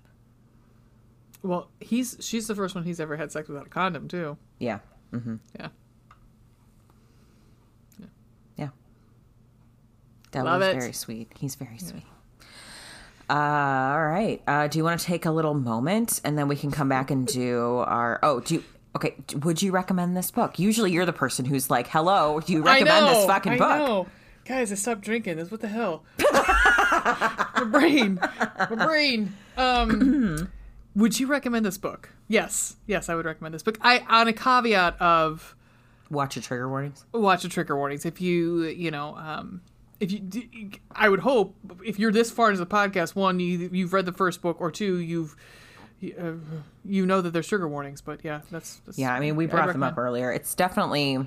Well, 1.41 1.69
he's 1.79 2.17
she's 2.21 2.47
the 2.47 2.55
first 2.55 2.75
one 2.75 2.83
he's 2.83 2.99
ever 2.99 3.17
had 3.17 3.31
sex 3.31 3.47
without 3.49 3.67
a 3.67 3.69
condom 3.69 4.07
too. 4.07 4.37
yeah 4.59 4.79
Yeah. 5.59 5.67
Yeah. 8.57 8.69
That 10.31 10.45
Love 10.45 10.59
was 10.61 10.69
it. 10.69 10.79
very 10.79 10.93
sweet. 10.93 11.31
He's 11.37 11.55
very 11.55 11.77
sweet. 11.77 12.03
Uh, 13.29 13.33
all 13.33 14.05
right. 14.05 14.41
Uh, 14.47 14.67
do 14.67 14.77
you 14.77 14.83
want 14.83 14.99
to 14.99 15.05
take 15.05 15.25
a 15.25 15.31
little 15.31 15.53
moment 15.53 16.21
and 16.23 16.37
then 16.37 16.47
we 16.47 16.55
can 16.55 16.71
come 16.71 16.89
back 16.89 17.09
and 17.11 17.25
do 17.27 17.77
our. 17.85 18.19
Oh, 18.23 18.39
do 18.39 18.55
you. 18.55 18.63
Okay. 18.95 19.15
Would 19.43 19.61
you 19.61 19.71
recommend 19.71 20.15
this 20.15 20.29
book? 20.31 20.59
Usually 20.59 20.91
you're 20.91 21.05
the 21.05 21.13
person 21.13 21.45
who's 21.45 21.69
like, 21.69 21.87
hello, 21.87 22.39
do 22.39 22.53
you 22.53 22.61
recommend 22.61 23.07
this 23.07 23.25
fucking 23.25 23.53
I 23.53 23.57
book? 23.57 23.77
know. 23.77 24.07
Guys, 24.45 24.71
I 24.71 24.75
stopped 24.75 25.01
drinking. 25.01 25.37
This 25.37 25.49
what 25.51 25.61
the 25.61 25.67
hell? 25.69 26.03
my 27.57 27.63
brain. 27.71 28.19
My 28.21 28.85
brain. 28.85 29.33
Um 29.57 30.49
would 30.95 31.19
you 31.19 31.27
recommend 31.27 31.65
this 31.65 31.77
book? 31.77 32.09
Yes. 32.27 32.75
Yes, 32.87 33.09
I 33.09 33.15
would 33.15 33.25
recommend 33.25 33.53
this 33.53 33.63
book. 33.63 33.77
I 33.81 33.99
on 34.09 34.27
a 34.27 34.33
caveat 34.33 34.99
of 35.01 35.55
Watch 36.09 36.35
your 36.35 36.43
trigger 36.43 36.69
warnings. 36.69 37.05
watch 37.13 37.43
the 37.43 37.49
trigger 37.49 37.75
warnings. 37.75 38.05
If 38.05 38.21
you, 38.21 38.63
you 38.65 38.91
know, 38.91 39.15
um 39.17 39.61
if 39.99 40.11
you 40.11 40.69
I 40.91 41.07
would 41.09 41.21
hope 41.21 41.55
if 41.85 41.97
you're 41.99 42.11
this 42.11 42.29
far 42.31 42.49
into 42.49 42.59
the 42.59 42.65
podcast, 42.67 43.15
one 43.15 43.39
you 43.39 43.69
you've 43.71 43.93
read 43.93 44.05
the 44.05 44.11
first 44.13 44.41
book 44.41 44.57
or 44.59 44.69
two 44.71 44.97
you've 44.97 45.35
uh, 46.19 46.33
you 46.83 47.05
know 47.05 47.21
that 47.21 47.31
there's 47.31 47.47
trigger 47.47 47.67
warnings, 47.67 48.01
but 48.01 48.19
yeah, 48.25 48.41
that's, 48.51 48.81
that's 48.85 48.97
Yeah, 48.97 49.13
I 49.13 49.21
mean, 49.21 49.37
we 49.37 49.45
brought 49.45 49.71
them 49.71 49.83
up 49.83 49.97
earlier. 49.97 50.33
It's 50.33 50.53
definitely, 50.53 51.25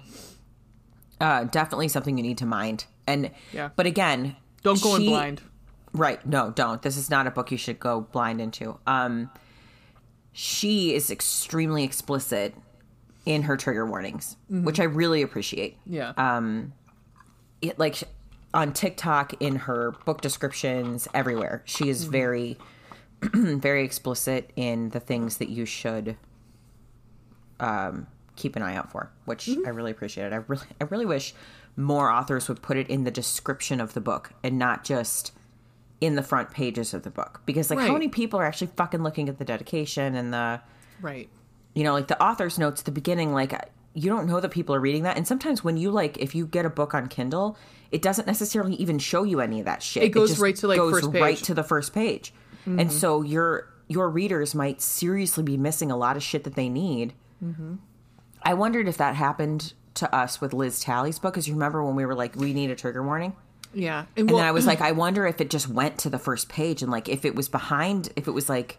uh, 1.19 1.45
definitely 1.45 1.89
something 1.89 2.19
you 2.19 2.23
need 2.23 2.37
to 2.39 2.45
mind. 2.47 2.85
And, 3.07 3.31
Yeah. 3.55 3.71
but 3.75 3.87
again, 3.87 4.37
Don't 4.63 4.83
go 4.83 4.97
in 4.97 5.07
blind. 5.07 5.41
Right. 5.97 6.25
No, 6.27 6.51
don't. 6.51 6.83
This 6.83 6.97
is 6.97 7.11
not 7.11 7.27
a 7.27 7.31
book 7.31 7.51
you 7.51 7.59
should 7.59 7.81
go 7.81 8.03
blind 8.03 8.41
into. 8.41 8.79
Um 8.87 9.31
she 10.33 10.95
is 10.95 11.11
extremely 11.11 11.83
explicit 11.83 12.55
in 13.25 13.43
her 13.43 13.57
trigger 13.57 13.87
warnings, 13.87 14.37
which 14.51 14.79
I 14.79 14.85
really 14.85 15.23
appreciate. 15.23 15.79
Yeah. 15.87 16.13
Um 16.17 16.73
it 17.63 17.79
like 17.79 18.03
on 18.53 18.73
TikTok 18.73 19.35
in 19.41 19.57
her 19.57 19.93
book 20.05 20.21
descriptions 20.21 21.09
everywhere. 21.15 21.63
She 21.65 21.89
is 21.89 22.05
very 22.05 22.59
very 23.23 23.83
explicit 23.85 24.51
in 24.57 24.91
the 24.91 25.01
things 25.01 25.39
that 25.39 25.49
you 25.49 25.65
should 25.65 26.17
um 27.59 28.07
keep 28.37 28.55
an 28.55 28.63
eye 28.63 28.77
out 28.77 28.91
for, 28.93 29.11
which 29.25 29.49
I 29.65 29.71
really 29.71 29.91
appreciate. 29.91 30.33
I 30.33 30.37
really 30.47 30.67
I 30.81 30.85
really 30.85 31.07
wish 31.07 31.35
more 31.77 32.11
authors 32.11 32.49
would 32.49 32.63
put 32.63 32.77
it 32.77 32.89
in 32.89 33.05
the 33.05 33.11
description 33.11 33.81
of 33.81 33.95
the 33.95 34.01
book 34.01 34.33
and 34.43 34.59
not 34.59 34.85
just 34.85 35.33
in 36.01 36.15
the 36.15 36.23
front 36.23 36.51
pages 36.51 36.93
of 36.93 37.03
the 37.05 37.11
book 37.11 37.41
because 37.47 37.71
like 37.71 37.79
how 37.79 37.93
many 37.93 38.09
people 38.09 38.39
are 38.39 38.45
actually 38.45 38.67
fucking 38.77 39.03
looking 39.03 39.29
at 39.29 39.39
the 39.39 39.45
dedication 39.45 40.15
and 40.15 40.33
the 40.33 40.61
right. 41.01 41.29
you 41.75 41.83
know 41.85 41.93
like 41.95 42.07
the 42.09 42.23
author's 42.23 42.59
notes 42.59 42.83
at 42.83 42.85
the 42.85 42.91
beginning 42.93 43.33
like 43.33 43.55
you 43.95 44.11
don't 44.11 44.27
know 44.27 44.39
that 44.41 44.51
people 44.51 44.75
are 44.75 44.81
reading 44.81 45.05
that 45.05 45.17
and 45.17 45.27
sometimes 45.27 45.65
when 45.65 45.79
you 45.79 45.91
like 45.91 46.19
if 46.19 46.35
you 46.35 46.47
get 46.47 46.67
a 46.67 46.71
book 46.71 46.93
on 46.93 47.09
kindle 47.09 47.57
it 47.91 48.03
doesn't 48.03 48.27
necessarily 48.27 48.75
even 48.75 48.99
show 48.99 49.23
you 49.23 49.41
any 49.41 49.59
of 49.59 49.65
that 49.65 49.83
shit 49.83 50.03
It 50.03 50.09
goes 50.11 50.31
just 50.31 50.43
right 50.43 50.55
to, 50.57 50.67
like, 50.69 50.77
goes 50.77 50.93
first 50.93 51.07
right 51.07 51.15
page. 51.15 51.37
Mm-hmm. 51.39 51.45
to 51.47 51.55
the 51.55 51.65
first 51.65 51.95
page 51.95 52.35
and 52.67 52.93
so 52.93 53.23
your 53.23 53.73
your 53.89 54.11
readers 54.11 54.55
might 54.55 54.83
seriously 54.83 55.45
be 55.45 55.57
missing 55.57 55.91
a 55.91 55.97
lot 55.97 56.17
of 56.17 56.23
shit 56.23 56.45
that 56.45 56.55
they 56.57 56.69
need 56.69 57.15
Mm-hmm. 57.43 57.75
i 58.43 58.53
wondered 58.55 58.87
if 58.89 58.97
that 58.99 59.15
happened 59.15 59.73
to 59.95 60.15
us 60.15 60.41
with 60.43 60.53
liz 60.53 60.81
talley's 60.81 61.19
book 61.19 61.33
because 61.35 61.47
you 61.49 61.55
remember 61.55 61.83
when 61.85 61.95
we 61.97 62.05
were 62.05 62.15
like 62.15 62.35
we 62.37 62.53
need 62.53 62.71
a 62.71 62.75
trigger 62.75 63.03
warning 63.03 63.35
Yeah. 63.77 64.07
and 64.17 64.31
well, 64.31 64.39
then 64.39 64.47
I 64.47 64.53
was 64.53 64.63
mm-hmm. 64.63 64.71
like, 64.71 64.81
I 64.81 64.93
wonder 64.93 65.27
if 65.27 65.41
it 65.41 65.51
just 65.51 65.69
went 65.69 65.99
to 65.99 66.11
the 66.11 66.19
first 66.19 66.49
page 66.49 66.83
and 66.83 66.91
like 66.91 67.09
if 67.09 67.25
it 67.25 67.35
was 67.35 67.49
behind, 67.49 68.11
if 68.17 68.27
it 68.27 68.31
was 68.31 68.49
like, 68.49 68.79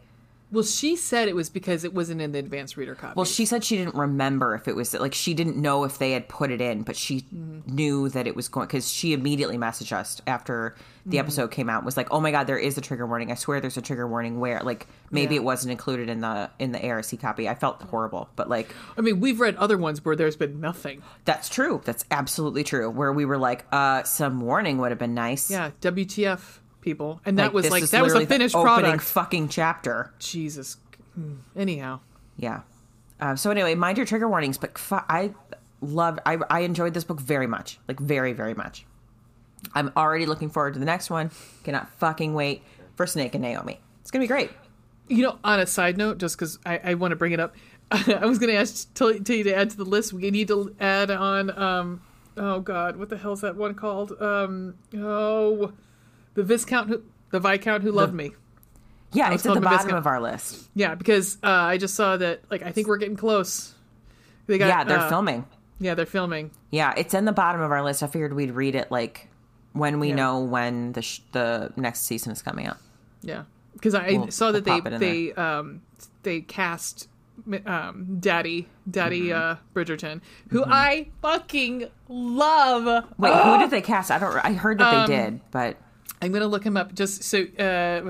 Well, 0.52 0.64
she 0.64 0.96
said 0.96 1.28
it 1.28 1.36
was 1.36 1.50
because 1.50 1.84
it 1.84 1.94
wasn't 1.94 2.22
in 2.22 2.32
the 2.32 2.40
advanced 2.40 2.78
reader 2.78 2.96
copy. 2.96 3.14
well, 3.18 3.26
she 3.26 3.46
said 3.46 3.64
she 3.66 3.76
didn't 3.76 3.96
remember 3.96 4.56
if 4.56 4.68
it 4.68 4.76
was 4.78 4.94
like 4.94 5.14
she 5.14 5.34
didn't 5.34 5.58
know 5.58 5.84
if 5.84 5.98
they 5.98 6.12
had 6.14 6.30
put 6.30 6.52
it 6.52 6.62
in, 6.62 6.84
but 6.84 6.96
she 6.96 7.26
knew 7.32 8.08
that 8.10 8.28
it 8.28 8.36
was 8.36 8.48
going 8.48 8.68
because 8.68 8.90
she 8.90 9.12
immediately 9.14 9.58
messaged 9.58 9.92
us 9.92 10.22
after 10.26 10.76
the 11.06 11.20
episode 11.20 11.52
came 11.52 11.70
out. 11.70 11.78
and 11.80 11.86
Was 11.86 11.98
like, 11.98 12.08
oh 12.12 12.20
my 12.22 12.32
god, 12.32 12.48
there 12.48 12.58
is 12.58 12.78
a 12.78 12.82
trigger 12.82 13.06
warning. 13.06 13.32
I 13.32 13.36
swear 13.36 13.60
there's 13.60 13.78
a 13.78 13.82
trigger 13.82 14.08
warning. 14.08 14.40
Where 14.40 14.62
like 14.62 14.88
maybe 15.12 15.36
Yeah. 15.36 15.42
it 15.42 15.44
wasn't 15.44 15.72
included 15.72 16.10
in 16.10 16.22
the 16.22 16.50
in 16.60 16.72
the 16.72 16.90
ARC 16.90 17.06
copy. 17.20 17.48
I 17.50 17.56
felt 17.56 17.82
horrible, 17.82 18.30
but 18.38 18.50
like 18.50 18.74
I 18.98 19.02
mean, 19.02 19.20
we've 19.20 19.40
read 19.40 19.56
other 19.58 19.78
ones 19.78 20.04
where 20.06 20.16
there's 20.16 20.36
been 20.38 20.62
nothing. 20.62 21.02
that's 21.26 21.50
true. 21.50 21.82
That's 21.84 22.06
absolutely 22.10 22.64
true. 22.64 22.90
Where 22.90 23.12
we 23.12 23.26
were 23.26 23.38
like, 23.38 23.66
uh, 23.74 24.04
some 24.04 24.40
warning 24.42 24.78
would 24.78 24.92
have 24.92 25.00
been 25.00 25.14
nice. 25.14 25.52
Yeah, 25.52 25.72
WTF 25.82 26.60
people, 26.88 27.20
and 27.26 27.38
that 27.40 27.52
was 27.54 27.70
like 27.70 27.84
that 27.90 28.04
was 28.04 28.14
a 28.14 28.26
finished 28.26 28.56
opening 28.56 28.84
product. 28.84 29.04
Fucking 29.04 29.50
chapter. 29.50 30.14
Jesus. 30.20 30.78
Hmm. 31.16 31.36
Anyhow, 31.56 32.00
Yeah. 32.38 32.62
Uh, 33.20 33.36
so 33.36 33.50
anyway, 33.52 33.74
mind 33.76 33.98
your 33.98 34.06
trigger 34.06 34.30
warnings. 34.30 34.58
But 34.58 34.78
fu- 34.78 34.96
I 35.10 35.34
loved, 35.82 36.20
I, 36.26 36.38
I 36.50 36.60
enjoyed 36.62 36.94
this 36.94 37.04
book 37.04 37.20
very 37.20 37.48
much, 37.48 37.80
like 37.88 38.00
very, 38.00 38.32
very 38.32 38.54
much. 38.54 38.86
I'm 39.74 39.92
already 39.98 40.26
looking 40.28 40.50
forward 40.52 40.76
to 40.76 40.80
the 40.80 40.86
next 40.86 41.10
one. 41.10 41.32
Cannot 41.64 41.90
fucking 42.00 42.34
wait 42.36 42.62
for 42.96 43.08
Snake 43.08 43.34
and 43.34 43.42
Naomi. 43.42 43.80
It's 44.02 44.12
gonna 44.12 44.24
be 44.24 44.28
great. 44.28 44.52
you 45.10 45.24
know, 45.24 45.40
on 45.44 45.60
a 45.60 45.66
side 45.66 45.98
note, 45.98 46.20
just 46.20 46.38
because 46.38 46.60
I, 46.66 46.80
I 46.84 46.94
want 46.94 47.12
to 47.12 47.16
bring 47.16 47.32
it 47.32 47.40
up, 47.40 47.56
I 47.92 48.26
was 48.26 48.38
going 48.40 48.52
to 48.54 48.60
ask 48.60 48.94
tell, 48.94 49.14
tell 49.20 49.36
you 49.36 49.44
to 49.46 49.56
add 49.56 49.70
to 49.72 49.78
the 49.78 49.86
list. 49.86 50.14
We 50.14 50.30
need 50.30 50.50
to 50.50 50.76
add 50.80 51.10
on. 51.10 51.58
Um, 51.58 52.02
oh 52.36 52.60
God, 52.60 52.98
what 52.98 53.08
the 53.10 53.18
hell's 53.18 53.42
that 53.42 53.56
one 53.56 53.74
called? 53.76 54.12
Um, 54.22 54.76
oh, 54.98 55.72
the 56.38 56.44
Viscount 56.44 56.88
who, 56.88 57.02
the 57.32 57.40
Viscount 57.40 57.82
who 57.84 57.92
loved 57.92 58.14
me. 58.14 58.32
Yeah, 59.12 59.34
it's 59.34 59.44
at 59.46 59.56
the 59.56 59.60
bottom 59.62 59.78
Viscount- 59.80 59.98
of 59.98 60.06
our 60.06 60.22
list. 60.22 60.70
Yeah, 60.76 60.94
because 60.94 61.38
uh, 61.44 61.48
I 61.50 61.78
just 61.78 61.96
saw 61.96 62.16
that. 62.18 62.42
Like, 62.52 62.62
I 62.62 62.72
think 62.72 62.88
we're 62.88 62.98
getting 62.98 63.16
close. 63.18 63.74
They 64.46 64.58
got, 64.60 64.68
yeah, 64.68 64.84
they're 64.84 65.00
uh, 65.00 65.10
filming. 65.10 65.46
Yeah, 65.80 65.96
they're 65.96 66.06
filming. 66.06 66.52
Yeah, 66.70 66.94
it's 66.96 67.14
in 67.16 67.26
the 67.26 67.32
bottom 67.32 67.60
of 67.62 67.72
our 67.72 67.84
list. 67.84 68.04
I 68.04 68.08
figured 68.08 68.34
we'd 68.34 68.52
read 68.52 68.76
it 68.76 68.92
like 68.92 69.28
when 69.74 70.00
we 70.00 70.10
Yeah. 70.10 70.16
know 70.16 70.40
when 70.42 70.92
the 70.92 71.02
sh- 71.02 71.22
the 71.32 71.72
next 71.76 72.02
season 72.02 72.32
is 72.32 72.42
coming 72.44 72.68
out. 72.68 72.78
Yeah, 73.22 73.44
because 73.74 73.96
I 73.96 74.12
We'll- 74.12 74.32
saw 74.32 74.52
that 74.52 74.66
we'll 74.66 74.82
they 74.82 74.98
they 74.98 75.34
um 75.34 75.82
they 76.24 76.42
cast 76.42 77.08
um 77.66 78.18
Daddy 78.20 78.68
Daddy 78.90 79.28
Mm-hmm. 79.30 79.52
uh 79.52 79.56
Bridgerton, 79.74 80.22
who 80.50 80.64
I 80.66 81.08
fucking 81.22 81.88
love. 82.10 83.06
Wait, 83.18 83.34
who 83.34 83.58
did 83.60 83.70
they 83.72 83.82
cast? 83.82 84.12
I 84.12 84.20
don't. 84.20 84.36
I 84.44 84.54
heard 84.54 84.80
that 84.80 84.94
Um, 84.94 85.08
they 85.08 85.16
did, 85.16 85.40
but 85.52 85.78
I'm 86.22 86.32
gonna 86.32 86.48
look 86.48 86.64
him 86.64 86.78
up. 86.78 86.94
Just 86.94 87.24
so 87.24 87.40
uh 87.40 88.02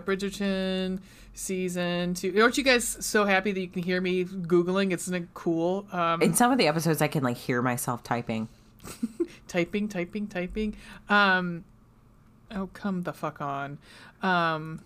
Bridgerton 0.00 1.00
season 1.34 2.14
two. 2.14 2.40
Aren't 2.40 2.58
you 2.58 2.64
guys 2.64 2.96
so 3.04 3.24
happy 3.24 3.52
that 3.52 3.60
you 3.60 3.68
can 3.68 3.82
hear 3.82 4.00
me 4.00 4.24
googling? 4.24 4.92
Isn't 4.92 5.14
it 5.14 5.28
cool? 5.34 5.86
Um, 5.92 6.22
in 6.22 6.34
some 6.34 6.52
of 6.52 6.58
the 6.58 6.66
episodes, 6.66 7.00
I 7.00 7.08
can 7.08 7.22
like 7.22 7.36
hear 7.36 7.62
myself 7.62 8.02
typing. 8.02 8.48
typing, 9.48 9.88
typing, 9.88 10.26
typing. 10.26 10.76
Um, 11.08 11.64
oh, 12.50 12.68
come 12.72 13.02
the 13.02 13.12
fuck 13.12 13.40
on. 13.40 13.78
Um, 14.22 14.80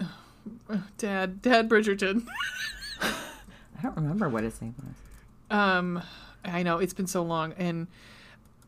Dad, 0.98 1.42
Dad 1.42 1.68
Bridgerton. 1.68 2.26
I 3.00 3.82
don't 3.82 3.96
remember 3.96 4.28
what 4.28 4.44
his 4.44 4.60
name 4.60 4.74
was. 4.78 5.56
Um, 5.56 6.02
I 6.44 6.62
know 6.62 6.78
it's 6.78 6.94
been 6.94 7.06
so 7.06 7.22
long, 7.22 7.54
and 7.56 7.86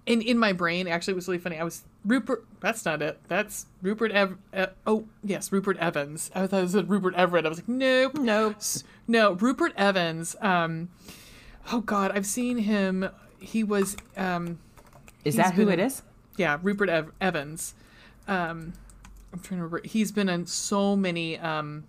in 0.06 0.22
in 0.22 0.38
my 0.38 0.52
brain 0.52 0.88
actually 0.88 1.12
it 1.12 1.16
was 1.16 1.28
really 1.28 1.38
funny. 1.38 1.58
I 1.58 1.64
was 1.64 1.82
Rupert. 2.04 2.44
That's 2.60 2.84
not 2.84 3.02
it. 3.02 3.18
That's 3.28 3.66
Rupert. 3.82 4.12
Ev- 4.12 4.38
uh, 4.54 4.66
oh 4.86 5.06
yes, 5.22 5.52
Rupert 5.52 5.76
Evans. 5.78 6.30
I 6.34 6.46
thought 6.46 6.64
it 6.64 6.70
said 6.70 6.88
Rupert 6.88 7.14
Everett. 7.14 7.44
I 7.46 7.48
was 7.50 7.58
like, 7.58 7.68
nope, 7.68 8.14
Nope. 8.14 8.56
No. 9.06 9.32
Rupert 9.32 9.72
Evans. 9.76 10.34
Um, 10.40 10.88
oh 11.72 11.80
God, 11.80 12.12
I've 12.14 12.26
seen 12.26 12.58
him. 12.58 13.08
He 13.38 13.62
was. 13.64 13.96
Um, 14.16 14.58
Is 15.24 15.36
that 15.36 15.54
who 15.54 15.66
been 15.66 15.78
it 15.80 15.82
is? 15.86 16.02
yeah, 16.36 16.58
Rupert 16.62 16.88
Ev- 16.88 17.12
Evans. 17.20 17.74
Um, 18.28 18.72
I'm 19.32 19.40
trying 19.40 19.58
to 19.60 19.64
remember. 19.64 19.80
He's 19.84 20.10
been 20.12 20.28
in 20.28 20.46
so 20.46 20.96
many 20.96 21.38
um, 21.38 21.84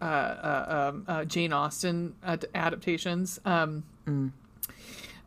uh, 0.00 0.04
uh, 0.04 0.90
um, 0.92 1.04
uh, 1.08 1.24
Jane 1.24 1.52
Austen 1.52 2.14
ad- 2.24 2.46
adaptations. 2.54 3.40
Um, 3.44 3.84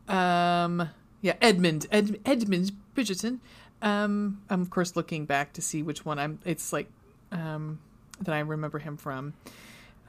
um, 0.07 0.89
yeah, 1.21 1.33
Edmund 1.41 1.87
Ed- 1.91 2.19
Edmund 2.25 2.71
Bridgerton. 2.95 3.39
Um, 3.81 4.41
I'm 4.49 4.61
of 4.61 4.69
course 4.69 4.95
looking 4.95 5.25
back 5.25 5.53
to 5.53 5.61
see 5.61 5.83
which 5.83 6.05
one 6.05 6.19
I'm. 6.19 6.39
It's 6.45 6.73
like 6.73 6.89
um, 7.31 7.79
that 8.21 8.33
I 8.33 8.39
remember 8.39 8.79
him 8.79 8.97
from, 8.97 9.33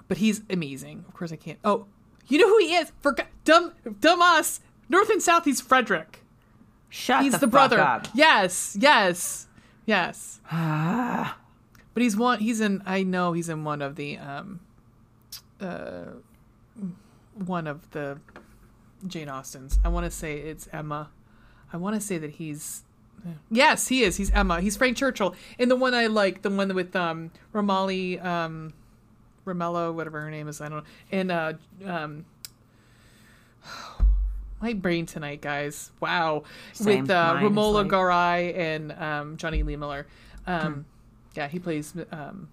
but 0.08 0.18
he's 0.18 0.42
amazing. 0.50 1.04
Of 1.08 1.14
course, 1.14 1.32
I 1.32 1.36
can't. 1.36 1.58
Oh, 1.64 1.86
you 2.26 2.38
know 2.38 2.48
who 2.48 2.58
he 2.58 2.74
is? 2.74 2.92
For 3.00 3.14
dumb 3.44 3.72
dumb 4.00 4.22
us. 4.22 4.60
North 4.88 5.10
and 5.10 5.22
South. 5.22 5.44
He's 5.44 5.60
Frederick. 5.60 6.24
Shut 6.88 7.22
He's 7.22 7.32
the, 7.32 7.40
the, 7.40 7.46
fuck 7.46 7.70
brother. 7.70 7.80
up. 7.80 8.08
Yes, 8.14 8.74
yes, 8.80 9.46
yes. 9.84 10.40
but 10.50 11.34
he's 11.96 12.16
one. 12.16 12.38
He's 12.38 12.60
in. 12.62 12.82
I 12.86 13.02
know 13.02 13.32
he's 13.32 13.48
in 13.48 13.64
one 13.64 13.82
of 13.82 13.96
the. 13.96 14.16
Um, 14.18 14.60
uh, 15.60 16.04
one 17.34 17.66
of 17.66 17.90
the 17.90 18.18
Jane 19.06 19.28
Austens. 19.28 19.78
I 19.84 19.88
want 19.88 20.04
to 20.04 20.10
say 20.10 20.38
it's 20.38 20.68
Emma. 20.72 21.10
I 21.72 21.76
want 21.76 21.94
to 21.94 22.00
say 22.00 22.18
that 22.18 22.30
he's. 22.30 22.84
Yes, 23.50 23.88
he 23.88 24.02
is. 24.04 24.16
He's 24.16 24.30
Emma. 24.30 24.60
He's 24.60 24.76
Frank 24.76 24.96
Churchill. 24.96 25.34
And 25.58 25.70
the 25.70 25.76
one 25.76 25.92
I 25.92 26.06
like, 26.06 26.42
the 26.42 26.50
one 26.50 26.72
with 26.74 26.94
um 26.96 27.30
Romali 27.52 28.24
um 28.24 28.72
Romello, 29.44 29.92
whatever 29.94 30.20
her 30.20 30.30
name 30.30 30.46
is, 30.48 30.60
I 30.60 30.68
don't 30.68 30.78
know. 30.78 30.84
And 31.12 31.30
uh 31.32 31.52
um 31.84 32.24
my 34.60 34.72
brain 34.72 35.06
tonight, 35.06 35.40
guys. 35.40 35.90
Wow. 36.00 36.44
Same. 36.72 37.02
With 37.02 37.10
uh 37.10 37.34
Mine 37.34 37.44
Romola 37.44 37.82
like- 37.82 37.86
Garai 37.88 38.56
and 38.56 38.92
um 38.92 39.36
Jonny 39.36 39.62
Lee 39.62 39.76
Miller. 39.76 40.06
Um 40.46 40.72
Hmm. 40.74 40.80
yeah, 41.34 41.48
he 41.48 41.58
plays 41.58 41.94
um 42.12 42.48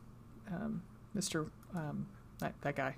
um 0.51 0.81
Mr. 1.15 1.49
um 1.75 2.07
that, 2.39 2.53
that 2.61 2.75
guy. 2.75 2.95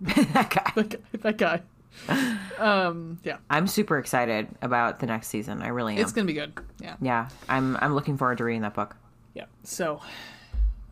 that 0.00 0.50
guy. 0.50 0.72
That 0.74 0.88
guy. 0.90 0.98
That 1.22 1.38
guy. 1.38 1.62
Um 2.58 3.18
yeah. 3.22 3.36
I'm 3.50 3.66
super 3.66 3.98
excited 3.98 4.48
about 4.62 5.00
the 5.00 5.06
next 5.06 5.28
season. 5.28 5.60
I 5.60 5.68
really 5.68 5.96
am. 5.96 6.00
It's 6.00 6.12
gonna 6.12 6.26
be 6.26 6.32
good. 6.32 6.54
Yeah. 6.80 6.96
yeah, 7.02 7.28
I'm 7.50 7.76
I'm 7.76 7.94
looking 7.94 8.16
forward 8.16 8.38
to 8.38 8.44
reading 8.44 8.62
that 8.62 8.72
book. 8.74 8.96
Yeah. 9.34 9.44
So 9.62 10.00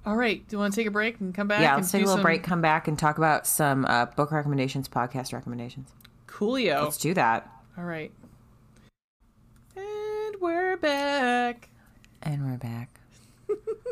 all 0.07 0.17
right. 0.17 0.47
Do 0.47 0.57
you 0.57 0.59
want 0.59 0.75
to 0.75 0.81
take 0.81 0.87
a 0.87 0.91
break 0.91 1.21
and 1.21 1.35
come 1.35 1.49
back? 1.49 1.63
Yeah, 1.63 1.77
let's 1.77 1.91
take 1.91 2.03
a 2.03 2.05
little 2.05 2.17
some 2.17 2.23
break, 2.23 2.43
come 2.43 2.61
back, 2.61 2.89
and 2.89 2.99
talk 2.99 3.17
about 3.17 3.47
some 3.47 3.87
uh, 3.87 4.05
book 4.07 4.33
recommendations, 4.33 4.87
podcast 4.87 5.33
recommendations. 5.33 5.91
Coolio. 6.27 6.83
Let's 6.85 6.99
do 6.99 7.15
that. 7.15 7.51
All 7.79 7.85
right. 7.85 8.13
And 9.77 10.37
we're 10.41 10.77
back. 10.77 11.71
And 12.23 12.45
we're 12.45 12.59
back. 12.59 13.01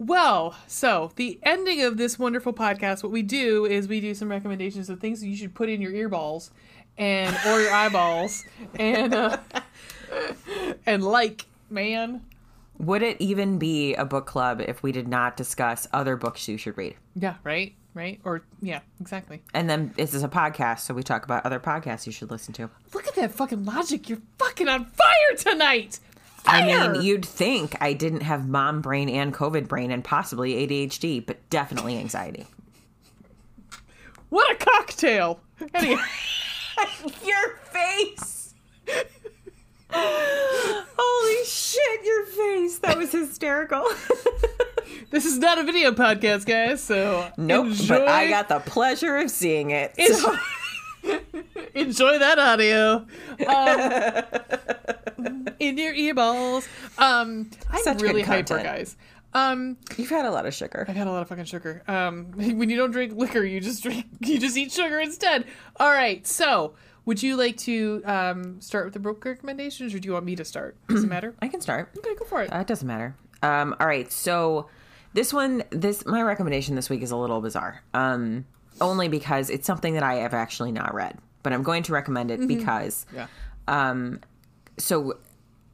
Well, 0.00 0.56
so 0.66 1.12
the 1.16 1.38
ending 1.42 1.82
of 1.82 1.98
this 1.98 2.18
wonderful 2.18 2.54
podcast, 2.54 3.02
what 3.02 3.12
we 3.12 3.20
do 3.20 3.66
is 3.66 3.86
we 3.86 4.00
do 4.00 4.14
some 4.14 4.30
recommendations 4.30 4.88
of 4.88 4.98
things 4.98 5.20
that 5.20 5.26
you 5.26 5.36
should 5.36 5.54
put 5.54 5.68
in 5.68 5.82
your 5.82 5.92
earballs 5.92 6.48
and 6.96 7.36
or 7.46 7.60
your 7.60 7.70
eyeballs 7.70 8.42
and 8.78 9.12
uh, 9.12 9.36
and 10.86 11.04
like, 11.04 11.44
man. 11.68 12.22
Would 12.78 13.02
it 13.02 13.18
even 13.20 13.58
be 13.58 13.94
a 13.94 14.06
book 14.06 14.24
club 14.24 14.62
if 14.62 14.82
we 14.82 14.90
did 14.90 15.06
not 15.06 15.36
discuss 15.36 15.86
other 15.92 16.16
books 16.16 16.48
you 16.48 16.56
should 16.56 16.78
read? 16.78 16.96
Yeah, 17.14 17.34
right? 17.44 17.74
Right? 17.92 18.22
Or 18.24 18.42
yeah, 18.62 18.80
exactly. 19.02 19.42
And 19.52 19.68
then 19.68 19.92
this 19.98 20.14
is 20.14 20.22
a 20.22 20.28
podcast, 20.28 20.80
so 20.80 20.94
we 20.94 21.02
talk 21.02 21.26
about 21.26 21.44
other 21.44 21.60
podcasts 21.60 22.06
you 22.06 22.12
should 22.12 22.30
listen 22.30 22.54
to. 22.54 22.70
Look 22.94 23.06
at 23.06 23.16
that 23.16 23.32
fucking 23.32 23.66
logic. 23.66 24.08
You're 24.08 24.22
fucking 24.38 24.66
on 24.66 24.86
fire 24.86 25.36
tonight. 25.36 26.00
I 26.46 26.64
mean, 26.64 27.02
you'd 27.02 27.24
think 27.24 27.76
I 27.80 27.92
didn't 27.92 28.22
have 28.22 28.48
mom 28.48 28.80
brain 28.80 29.08
and 29.08 29.32
COVID 29.32 29.68
brain 29.68 29.90
and 29.90 30.02
possibly 30.02 30.66
ADHD, 30.66 31.24
but 31.24 31.48
definitely 31.50 31.98
anxiety. 31.98 32.46
what 34.30 34.50
a 34.50 34.54
cocktail. 34.56 35.40
Anyway. 35.74 36.00
Your 37.24 37.56
face! 37.64 38.54
Holy 39.92 41.44
shit, 41.44 42.04
your 42.04 42.24
face! 42.26 42.78
That 42.78 42.96
was 42.96 43.12
hysterical. 43.12 43.84
This 45.10 45.24
is 45.24 45.38
not 45.38 45.58
a 45.58 45.64
video 45.64 45.90
podcast, 45.90 46.46
guys, 46.46 46.80
so 46.80 47.28
nope, 47.36 47.66
enjoy, 47.66 47.88
but 47.88 48.08
I 48.08 48.28
got 48.28 48.48
the 48.48 48.60
pleasure 48.60 49.16
of 49.16 49.28
seeing 49.30 49.70
it. 49.70 49.92
enjoy, 49.98 50.36
enjoy 51.74 52.18
that 52.18 52.38
audio 52.38 53.06
um, 55.16 55.46
in 55.58 55.78
your 55.78 55.94
earballs. 55.94 56.68
Um, 56.98 57.50
I'm 57.70 57.82
Such 57.82 58.02
really 58.02 58.22
hyper, 58.22 58.62
guys. 58.62 58.96
Um, 59.32 59.76
You've 59.96 60.10
had 60.10 60.24
a 60.24 60.30
lot 60.30 60.46
of 60.46 60.54
sugar. 60.54 60.84
I've 60.88 60.96
had 60.96 61.06
a 61.06 61.12
lot 61.12 61.22
of 61.22 61.28
fucking 61.28 61.44
sugar. 61.44 61.82
Um, 61.86 62.26
when 62.34 62.68
you 62.68 62.76
don't 62.76 62.90
drink 62.90 63.14
liquor, 63.14 63.44
you 63.44 63.60
just 63.60 63.82
drink, 63.82 64.06
you 64.20 64.38
just 64.38 64.56
eat 64.56 64.72
sugar 64.72 65.00
instead. 65.00 65.44
All 65.76 65.90
right, 65.90 66.26
so. 66.26 66.74
Would 67.06 67.22
you 67.22 67.34
like 67.36 67.56
to 67.60 68.02
um, 68.04 68.60
start 68.60 68.84
with 68.84 68.92
the 68.92 69.00
book 69.00 69.24
recommendations, 69.24 69.94
or 69.94 69.98
do 69.98 70.06
you 70.06 70.12
want 70.12 70.26
me 70.26 70.36
to 70.36 70.44
start? 70.44 70.76
Does 70.86 71.02
it 71.02 71.06
matter? 71.08 71.34
I 71.40 71.48
can 71.48 71.62
start. 71.62 71.90
Okay, 71.96 72.14
go 72.14 72.26
for 72.26 72.42
it. 72.42 72.52
Uh, 72.52 72.58
it 72.58 72.66
doesn't 72.66 72.86
matter. 72.86 73.16
Um, 73.42 73.74
all 73.80 73.86
right, 73.86 74.12
so 74.12 74.68
this 75.14 75.32
one, 75.32 75.64
this 75.70 76.04
my 76.04 76.22
recommendation 76.22 76.76
this 76.76 76.90
week 76.90 77.02
is 77.02 77.10
a 77.10 77.16
little 77.16 77.40
bizarre. 77.40 77.82
Um, 77.94 78.44
only 78.80 79.08
because 79.08 79.50
it's 79.50 79.66
something 79.66 79.94
that 79.94 80.02
I 80.02 80.14
have 80.16 80.34
actually 80.34 80.72
not 80.72 80.94
read, 80.94 81.18
but 81.42 81.52
I'm 81.52 81.62
going 81.62 81.82
to 81.84 81.92
recommend 81.92 82.30
it 82.30 82.46
because 82.46 83.06
yeah. 83.14 83.26
Um, 83.68 84.20
so 84.78 85.18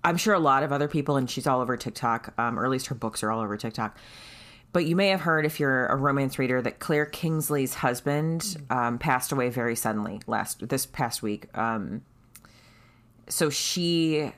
I'm 0.04 0.16
sure 0.16 0.34
a 0.34 0.38
lot 0.38 0.62
of 0.62 0.72
other 0.72 0.88
people, 0.88 1.16
and 1.16 1.28
she's 1.28 1.46
all 1.46 1.60
over 1.60 1.76
TikTok, 1.76 2.34
um, 2.38 2.58
or 2.58 2.64
at 2.64 2.70
least 2.70 2.86
her 2.88 2.94
books 2.94 3.22
are 3.22 3.30
all 3.30 3.40
over 3.40 3.56
TikTok. 3.56 3.96
But 4.72 4.84
you 4.84 4.94
may 4.94 5.08
have 5.08 5.22
heard, 5.22 5.46
if 5.46 5.58
you're 5.58 5.86
a 5.86 5.96
romance 5.96 6.38
reader, 6.38 6.60
that 6.60 6.80
Claire 6.80 7.06
Kingsley's 7.06 7.74
husband 7.74 8.56
um, 8.68 8.98
passed 8.98 9.32
away 9.32 9.48
very 9.48 9.74
suddenly 9.74 10.20
last 10.26 10.68
this 10.68 10.84
past 10.84 11.22
week. 11.22 11.48
Um, 11.56 12.02
so 13.28 13.48
she, 13.48 14.30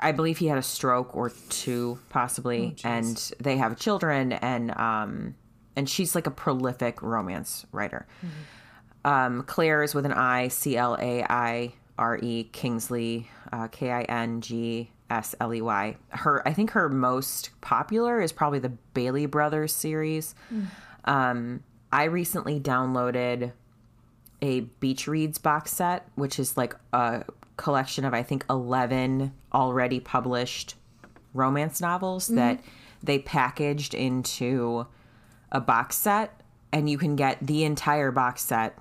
I 0.00 0.12
believe 0.12 0.38
he 0.38 0.46
had 0.48 0.58
a 0.58 0.62
stroke 0.62 1.14
or 1.14 1.30
two, 1.48 1.98
possibly, 2.08 2.74
and 2.84 3.32
they 3.40 3.56
have 3.56 3.78
children, 3.78 4.32
and 4.32 4.72
um, 4.76 5.36
and 5.76 5.88
she's 5.88 6.14
like 6.14 6.26
a 6.26 6.30
prolific 6.30 7.02
romance 7.02 7.66
writer. 7.72 8.06
Um, 9.04 9.42
Claire 9.42 9.82
is 9.82 9.94
with 9.94 10.06
an 10.06 10.12
I, 10.12 10.48
C 10.48 10.76
L 10.76 10.96
A 11.00 11.22
I 11.28 11.74
R 11.98 12.18
E, 12.22 12.44
Kingsley, 12.52 13.28
uh, 13.52 13.68
K 13.68 13.90
I 13.90 14.02
N 14.02 14.40
G 14.40 14.90
S 15.10 15.34
L 15.40 15.52
E 15.52 15.60
Y. 15.60 15.96
Her, 16.08 16.46
I 16.48 16.52
think 16.52 16.70
her 16.70 16.88
most 16.88 17.50
popular 17.60 18.20
is 18.20 18.32
probably 18.32 18.58
the 18.58 18.70
Bailey 18.94 19.26
Brothers 19.26 19.72
series. 19.72 20.34
Um, 21.04 21.62
I 21.92 22.04
recently 22.04 22.58
downloaded 22.58 23.52
a 24.42 24.60
Beach 24.60 25.06
Reads 25.06 25.38
box 25.38 25.72
set, 25.72 26.08
which 26.14 26.38
is 26.38 26.56
like 26.56 26.74
a 26.92 27.24
collection 27.56 28.04
of 28.04 28.14
I 28.14 28.22
think 28.22 28.44
eleven 28.48 29.32
already 29.52 30.00
published 30.00 30.74
romance 31.34 31.80
novels 31.80 32.28
that 32.28 32.60
they 33.02 33.18
packaged 33.18 33.94
into 33.94 34.86
a 35.54 35.60
box 35.60 35.96
set, 35.96 36.42
and 36.72 36.90
you 36.90 36.98
can 36.98 37.16
get 37.16 37.38
the 37.40 37.64
entire 37.64 38.10
box 38.10 38.42
set 38.42 38.76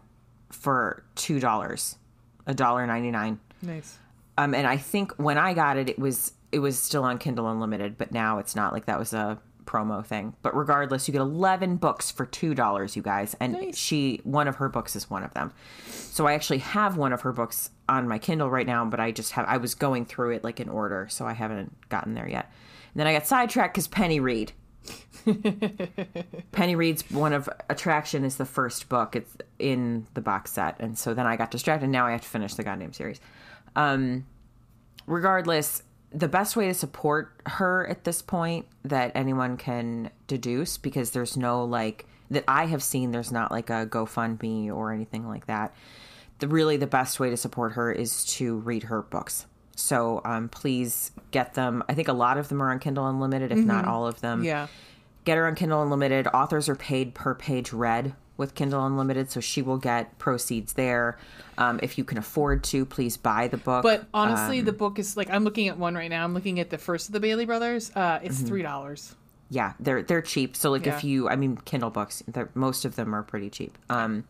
for 0.50 1.06
two 1.16 1.40
dollars, 1.40 1.98
a 2.46 2.54
dollar 2.54 2.86
ninety 2.86 3.12
nine. 3.12 3.40
Nice. 3.62 3.98
Um, 4.38 4.54
and 4.54 4.68
I 4.68 4.78
think 4.78 5.14
when 5.14 5.38
I 5.38 5.54
got 5.54 5.78
it, 5.78 5.90
it 5.90 6.00
was 6.00 6.34
it 6.52 6.60
was 6.60 6.78
still 6.78 7.04
on 7.04 7.18
Kindle 7.20 7.50
Unlimited, 7.50 7.98
but 7.98 8.12
now 8.12 8.40
it's 8.40 8.56
not. 8.56 8.74
Like 8.74 8.86
that 8.88 9.00
was 9.00 9.14
a 9.14 9.40
promo 9.66 10.06
thing. 10.06 10.36
But 10.42 10.56
regardless, 10.56 11.08
you 11.08 11.12
get 11.14 11.22
eleven 11.22 11.78
books 11.78 12.12
for 12.12 12.26
two 12.26 12.54
dollars, 12.54 12.96
you 12.96 13.02
guys. 13.02 13.36
And 13.40 13.54
Nice. 13.54 13.78
she, 13.78 14.20
one 14.24 14.48
of 14.48 14.56
her 14.58 14.70
books 14.70 14.96
is 14.96 15.10
one 15.10 15.24
of 15.24 15.34
them. 15.34 15.54
So 15.88 16.28
I 16.28 16.34
actually 16.34 16.58
have 16.60 16.98
one 16.98 17.14
of 17.14 17.22
her 17.22 17.32
books 17.32 17.70
on 17.88 18.08
my 18.08 18.18
Kindle 18.20 18.50
right 18.50 18.68
now, 18.68 18.84
but 18.86 19.00
I 19.00 19.12
just 19.12 19.32
have 19.34 19.46
I 19.48 19.58
was 19.58 19.76
going 19.76 20.06
through 20.06 20.32
it 20.32 20.44
like 20.44 20.60
in 20.60 20.70
order, 20.70 21.08
so 21.10 21.26
I 21.26 21.34
haven't 21.34 21.90
gotten 21.90 22.14
there 22.16 22.28
yet. 22.28 22.52
And 22.94 23.00
then 23.00 23.08
I 23.08 23.14
got 23.14 23.28
sidetracked 23.28 23.74
because 23.76 23.88
Penny 23.88 24.20
Reid. 24.20 24.52
Penny 26.52 26.76
Reid's 26.76 27.10
one 27.12 27.34
of 27.34 27.50
Attraction 27.70 28.24
is 28.24 28.38
the 28.38 28.46
first 28.46 28.90
book. 28.90 29.16
It's 29.16 29.36
in 29.60 30.08
the 30.14 30.22
box 30.22 30.52
set, 30.52 30.76
and 30.80 30.98
so 30.98 31.14
then 31.14 31.26
I 31.26 31.36
got 31.36 31.52
distracted. 31.52 31.90
Now 31.90 32.06
I 32.08 32.12
have 32.12 32.22
to 32.22 32.28
finish 32.28 32.54
the 32.56 32.64
goddamn 32.64 32.94
series. 32.94 33.20
Um, 33.76 34.26
regardless, 35.08 35.84
the 36.12 36.28
best 36.28 36.56
way 36.56 36.68
to 36.68 36.74
support 36.74 37.32
her 37.48 37.88
at 37.88 38.04
this 38.04 38.22
point 38.22 38.68
that 38.84 39.12
anyone 39.16 39.58
can 39.58 40.12
deduce, 40.28 40.78
because 40.78 41.12
there's 41.12 41.36
no 41.38 41.64
like 41.66 42.06
that 42.30 42.44
I 42.48 42.66
have 42.66 42.84
seen, 42.84 43.12
there's 43.12 43.32
not 43.32 43.52
like 43.52 43.70
a 43.70 43.86
GoFundMe 43.86 44.74
or 44.74 44.92
anything 44.92 45.28
like 45.28 45.48
that. 45.48 45.74
the 46.40 46.48
really 46.48 46.78
the 46.78 46.88
best 46.88 47.20
way 47.20 47.30
to 47.30 47.38
support 47.38 47.74
her 47.74 47.92
is 47.92 48.26
to 48.26 48.58
read 48.58 48.84
her 48.84 49.02
books. 49.02 49.46
So 49.76 50.22
um, 50.24 50.50
please 50.50 51.12
get 51.32 51.54
them. 51.56 51.84
I 51.90 51.94
think 51.96 52.08
a 52.08 52.14
lot 52.14 52.38
of 52.38 52.48
them 52.50 52.62
are 52.62 52.72
on 52.72 52.80
Kindle 52.80 53.08
Unlimited, 53.08 53.52
if 53.52 53.58
not 53.60 53.86
all 53.86 54.06
of 54.06 54.22
them. 54.22 54.44
Yeah. 54.44 54.68
Get 55.26 55.38
her 55.38 55.48
on 55.48 55.56
Kindle 55.56 55.82
Unlimited. 55.82 56.28
Authors 56.34 56.68
are 56.70 56.76
paid 56.76 57.14
per 57.14 57.34
page 57.34 57.72
read 57.72 58.14
with 58.36 58.56
Kindle 58.56 58.86
Unlimited, 58.86 59.30
so 59.32 59.40
she 59.40 59.62
will 59.62 59.78
get 59.78 60.18
proceeds 60.20 60.74
there. 60.74 61.18
Um, 61.58 61.80
if 61.84 61.98
you 61.98 62.04
can 62.04 62.18
afford 62.18 62.64
to, 62.66 62.86
please 62.86 63.16
buy 63.16 63.48
the 63.48 63.58
book. 63.58 63.84
But 63.84 64.06
honestly, 64.14 64.62
the 64.62 64.74
book 64.74 65.00
is 65.00 65.16
like 65.16 65.30
I'm 65.30 65.44
looking 65.44 65.68
at 65.68 65.78
one 65.78 65.96
right 65.96 66.10
now. 66.10 66.24
I'm 66.24 66.34
looking 66.34 66.60
at 66.60 66.70
the 66.70 66.78
first 66.78 67.08
of 67.08 67.14
the 67.14 67.20
Bailey 67.20 67.46
brothers. 67.46 67.92
Uh, 67.96 68.20
it's 68.24 68.38
Mm-hmm. 68.38 68.48
three 68.48 68.62
dollars. 68.64 69.16
yeah, 69.50 69.74
they're 69.80 70.02
they're 70.02 70.22
cheap. 70.24 70.56
So 70.56 70.72
like 70.72 70.86
Yeah. 70.86 70.98
if 70.98 71.04
you, 71.04 71.30
I 71.30 71.36
mean, 71.36 71.58
Kindle 71.58 71.92
books, 71.92 72.24
most 72.56 72.86
of 72.86 72.96
them 72.96 73.14
are 73.14 73.24
pretty 73.24 73.50
cheap. 73.52 73.78
Um, 73.90 74.24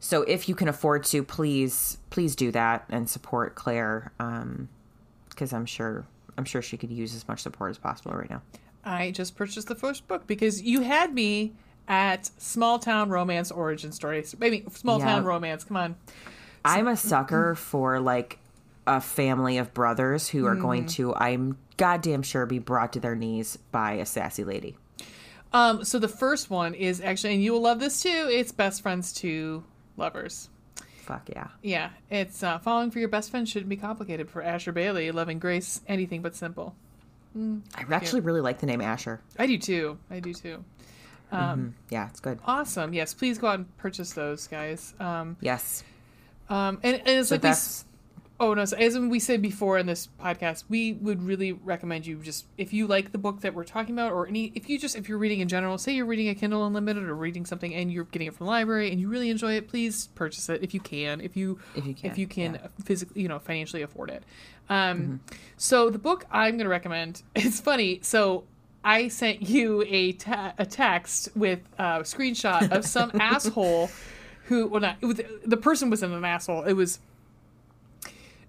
so 0.00 0.22
if 0.22 0.48
you 0.48 0.54
can 0.54 0.68
afford 0.68 1.04
to, 1.04 1.22
please 1.22 1.98
please 2.10 2.34
do 2.34 2.50
that 2.52 2.84
and 2.88 3.08
support 3.08 3.54
Claire, 3.54 4.12
because 5.28 5.52
I'm 5.52 5.66
sure 5.66 6.06
I'm 6.38 6.44
sure 6.46 6.62
she 6.62 6.76
could 6.78 6.90
use 6.90 7.14
as 7.14 7.28
much 7.28 7.40
support 7.40 7.70
as 7.70 7.78
possible 7.78 8.12
right 8.12 8.28
now. 8.30 8.42
I 8.86 9.10
just 9.10 9.36
purchased 9.36 9.66
the 9.66 9.74
first 9.74 10.06
book 10.06 10.26
because 10.26 10.62
you 10.62 10.80
had 10.80 11.12
me 11.12 11.52
at 11.88 12.30
small 12.38 12.78
town 12.78 13.10
romance 13.10 13.50
origin 13.50 13.92
stories. 13.92 14.34
Maybe 14.38 14.64
small 14.70 15.00
town 15.00 15.24
romance. 15.24 15.64
Come 15.64 15.76
on. 15.76 15.96
I'm 16.64 16.88
a 16.88 16.96
sucker 16.96 17.54
for 17.54 18.00
like 18.00 18.38
a 18.86 19.00
family 19.00 19.58
of 19.58 19.74
brothers 19.74 20.28
who 20.28 20.46
are 20.46 20.54
going 20.54 20.86
to, 20.86 21.14
I'm 21.14 21.58
goddamn 21.76 22.22
sure, 22.22 22.46
be 22.46 22.60
brought 22.60 22.92
to 22.94 23.00
their 23.00 23.16
knees 23.16 23.58
by 23.72 23.94
a 23.94 24.06
sassy 24.06 24.44
lady. 24.44 24.76
Um, 25.52 25.84
so 25.84 25.98
the 25.98 26.08
first 26.08 26.50
one 26.50 26.74
is 26.74 27.00
actually, 27.00 27.34
and 27.34 27.42
you 27.42 27.52
will 27.52 27.62
love 27.62 27.80
this 27.80 28.02
too. 28.02 28.28
It's 28.30 28.52
best 28.52 28.82
friends 28.82 29.12
to 29.14 29.64
lovers. 29.96 30.48
Fuck 30.98 31.28
yeah. 31.28 31.48
Yeah, 31.62 31.90
it's 32.10 32.42
uh, 32.42 32.58
falling 32.58 32.90
for 32.90 32.98
your 32.98 33.08
best 33.08 33.30
friend 33.30 33.48
shouldn't 33.48 33.68
be 33.68 33.76
complicated 33.76 34.28
for 34.28 34.42
Asher 34.42 34.72
Bailey. 34.72 35.10
Loving 35.12 35.38
Grace, 35.38 35.80
anything 35.86 36.20
but 36.20 36.34
simple. 36.34 36.74
I 37.74 37.84
actually 37.90 38.20
really 38.20 38.40
like 38.40 38.60
the 38.60 38.66
name 38.66 38.80
Asher. 38.80 39.20
I 39.38 39.46
do 39.46 39.58
too. 39.58 39.98
I 40.10 40.20
do 40.20 40.32
too. 40.32 40.64
Yeah, 41.32 42.08
it's 42.08 42.20
good. 42.20 42.38
Awesome. 42.46 42.94
Yes, 42.94 43.12
please 43.14 43.38
go 43.38 43.48
out 43.48 43.58
and 43.58 43.76
purchase 43.76 44.12
those, 44.12 44.46
guys. 44.46 44.94
Um, 45.00 45.36
Yes. 45.40 45.82
um, 46.48 46.78
and, 46.82 46.96
and 46.96 47.08
it's 47.08 47.30
like 47.30 47.42
that's 47.42 47.84
oh 48.38 48.54
no, 48.54 48.64
so 48.64 48.76
as 48.76 48.98
we 48.98 49.18
said 49.18 49.40
before 49.40 49.78
in 49.78 49.86
this 49.86 50.08
podcast, 50.20 50.64
we 50.68 50.92
would 50.94 51.22
really 51.22 51.52
recommend 51.52 52.06
you 52.06 52.16
just 52.16 52.46
if 52.58 52.72
you 52.72 52.86
like 52.86 53.12
the 53.12 53.18
book 53.18 53.40
that 53.40 53.54
we're 53.54 53.64
talking 53.64 53.94
about, 53.94 54.12
or 54.12 54.26
any 54.26 54.52
if 54.54 54.68
you 54.68 54.78
just 54.78 54.96
if 54.96 55.08
you're 55.08 55.18
reading 55.18 55.40
in 55.40 55.48
general, 55.48 55.78
say 55.78 55.92
you're 55.94 56.06
reading 56.06 56.28
a 56.28 56.34
Kindle 56.34 56.66
Unlimited 56.66 57.04
or 57.04 57.14
reading 57.14 57.46
something 57.46 57.74
and 57.74 57.92
you're 57.92 58.04
getting 58.04 58.28
it 58.28 58.34
from 58.34 58.46
the 58.46 58.50
library 58.50 58.90
and 58.90 59.00
you 59.00 59.08
really 59.08 59.30
enjoy 59.30 59.52
it, 59.54 59.68
please 59.68 60.08
purchase 60.14 60.48
it 60.48 60.62
if 60.62 60.74
you 60.74 60.80
can. 60.80 61.20
If 61.20 61.36
you 61.36 61.58
If 61.74 61.86
you 61.86 61.94
can, 61.94 62.10
if 62.10 62.18
you 62.18 62.26
can 62.26 62.54
yeah. 62.54 62.60
Mm-hmm. 62.60 62.82
physically, 62.82 63.22
you 63.22 63.28
know, 63.28 63.38
financially 63.38 63.82
afford 63.82 64.10
it. 64.10 64.22
Um, 64.68 65.20
so 65.56 65.90
the 65.90 65.98
book 65.98 66.26
I'm 66.30 66.56
going 66.56 66.64
to 66.64 66.70
recommend. 66.70 67.22
It's 67.34 67.60
funny. 67.60 68.00
So 68.02 68.44
I 68.84 69.08
sent 69.08 69.42
you 69.42 69.84
a 69.86 70.12
ta- 70.12 70.54
a 70.58 70.66
text 70.66 71.28
with 71.34 71.60
a 71.78 72.00
screenshot 72.00 72.70
of 72.70 72.84
some 72.84 73.10
asshole 73.20 73.90
who, 74.44 74.66
well, 74.68 74.80
not 74.80 75.02
was, 75.02 75.20
the 75.44 75.56
person 75.56 75.90
wasn't 75.90 76.12
an 76.12 76.24
asshole. 76.24 76.62
It 76.64 76.74
was 76.74 77.00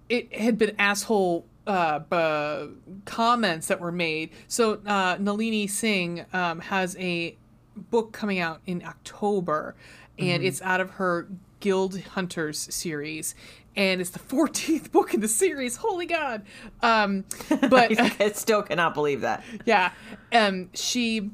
it 0.10 0.34
had 0.34 0.58
been 0.58 0.76
asshole 0.78 1.46
uh, 1.68 2.00
uh, 2.12 2.68
comments 3.06 3.68
that 3.68 3.80
were 3.80 3.92
made. 3.92 4.32
So 4.48 4.80
uh, 4.86 5.18
Nalini 5.20 5.68
Singh 5.68 6.26
um, 6.34 6.62
has 6.62 6.96
a 6.98 7.36
book 7.76 8.14
coming 8.14 8.40
out 8.40 8.62
in 8.66 8.84
October, 8.86 9.76
and 10.18 10.44
it's 10.44 10.62
out 10.62 10.82
of 10.82 10.92
her 10.92 11.28
Guild 11.60 12.00
Hunters 12.00 12.74
series, 12.74 13.36
and 13.76 14.02
it's 14.02 14.10
the 14.10 14.20
14th 14.36 14.92
book 14.92 15.14
in 15.14 15.20
the 15.20 15.28
series. 15.28 15.76
Holy 15.78 16.06
God! 16.06 16.44
Um, 16.82 17.26
but 17.70 18.00
I 18.00 18.32
still 18.34 18.64
cannot 18.64 18.94
believe 18.94 19.22
that. 19.22 19.44
yeah, 19.66 19.92
um, 20.32 20.70
she, 20.74 21.32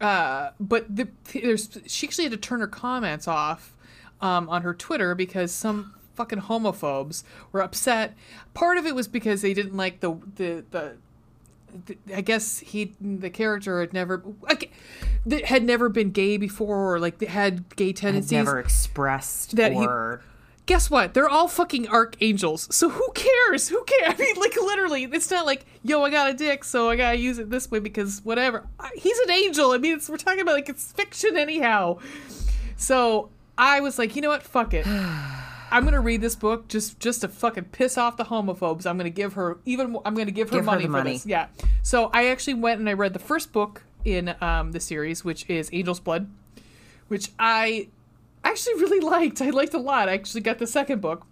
uh, 0.00 0.50
but 0.60 0.94
the, 0.94 1.08
there's 1.32 1.78
she 1.86 2.06
actually 2.06 2.24
had 2.24 2.32
to 2.32 2.38
turn 2.38 2.60
her 2.60 2.68
comments 2.68 3.26
off 3.26 3.74
um, 4.20 4.48
on 4.48 4.62
her 4.62 4.72
Twitter 4.72 5.14
because 5.14 5.52
some 5.52 5.94
fucking 6.14 6.42
homophobes 6.42 7.22
were 7.52 7.62
upset. 7.62 8.14
Part 8.54 8.78
of 8.78 8.86
it 8.86 8.94
was 8.94 9.08
because 9.08 9.42
they 9.42 9.54
didn't 9.54 9.76
like 9.76 10.00
the 10.00 10.14
the 10.36 10.64
the. 10.70 10.96
the 11.86 11.96
I 12.14 12.20
guess 12.20 12.60
he, 12.60 12.94
the 13.00 13.30
character 13.30 13.80
had 13.80 13.92
never, 13.92 14.22
like, 14.40 14.72
had 15.44 15.64
never 15.64 15.88
been 15.88 16.12
gay 16.12 16.36
before, 16.36 16.94
or 16.94 17.00
like 17.00 17.20
had 17.20 17.74
gay 17.74 17.92
tendencies. 17.92 18.30
never 18.30 18.60
expressed 18.60 19.56
That 19.56 19.72
he- 19.72 19.84
guess 20.66 20.88
what? 20.88 21.14
They're 21.14 21.28
all 21.28 21.48
fucking 21.48 21.88
archangels. 21.88 22.68
So 22.72 22.90
who 22.90 23.10
cares? 23.16 23.68
Who 23.70 23.82
cares? 23.84 24.14
I 24.20 24.22
mean, 24.22 24.36
like 24.36 24.54
literally, 24.54 25.02
it's 25.04 25.28
not 25.32 25.46
like, 25.46 25.66
yo, 25.82 26.04
I 26.04 26.10
got 26.10 26.30
a 26.30 26.34
dick, 26.34 26.62
so 26.62 26.88
I 26.90 26.94
gotta 26.94 27.16
use 27.18 27.40
it 27.40 27.50
this 27.50 27.68
way 27.68 27.80
because 27.80 28.20
whatever. 28.24 28.64
I, 28.78 28.90
he's 28.94 29.18
an 29.18 29.32
angel. 29.32 29.72
I 29.72 29.78
mean, 29.78 29.94
it's, 29.94 30.08
we're 30.08 30.16
talking 30.16 30.42
about 30.42 30.54
like 30.54 30.68
it's 30.68 30.92
fiction 30.92 31.36
anyhow. 31.36 31.98
So 32.76 33.30
I 33.58 33.80
was 33.80 33.98
like, 33.98 34.14
you 34.14 34.22
know 34.22 34.28
what? 34.28 34.44
Fuck 34.44 34.74
it. 34.74 34.86
I'm 35.74 35.84
gonna 35.84 36.00
read 36.00 36.20
this 36.20 36.36
book 36.36 36.68
just 36.68 37.00
just 37.00 37.22
to 37.22 37.28
fucking 37.28 37.64
piss 37.64 37.98
off 37.98 38.16
the 38.16 38.24
homophobes. 38.24 38.86
I'm 38.86 38.96
gonna 38.96 39.10
give 39.10 39.34
her 39.34 39.58
even. 39.64 39.90
More, 39.90 40.02
I'm 40.04 40.14
gonna 40.14 40.30
give 40.30 40.50
her 40.50 40.56
Give 40.58 40.64
money 40.64 40.82
the 40.84 40.88
for 40.88 40.92
money. 40.92 41.12
this. 41.14 41.26
Yeah. 41.26 41.48
So 41.82 42.10
I 42.14 42.28
actually 42.28 42.54
went 42.54 42.78
and 42.80 42.88
I 42.88 42.92
read 42.92 43.12
the 43.12 43.18
first 43.18 43.52
book 43.52 43.82
in 44.04 44.34
um, 44.40 44.72
the 44.72 44.80
series, 44.80 45.24
which 45.24 45.44
is 45.50 45.70
Angel's 45.72 45.98
Blood, 46.00 46.28
which 47.08 47.30
I 47.38 47.88
actually 48.44 48.74
really 48.74 49.00
liked. 49.14 49.42
I 49.42 49.50
liked 49.50 49.74
a 49.74 49.78
lot. 49.78 50.08
I 50.08 50.12
actually 50.14 50.42
got 50.42 50.58
the 50.58 50.66
second 50.66 51.00
book, 51.00 51.26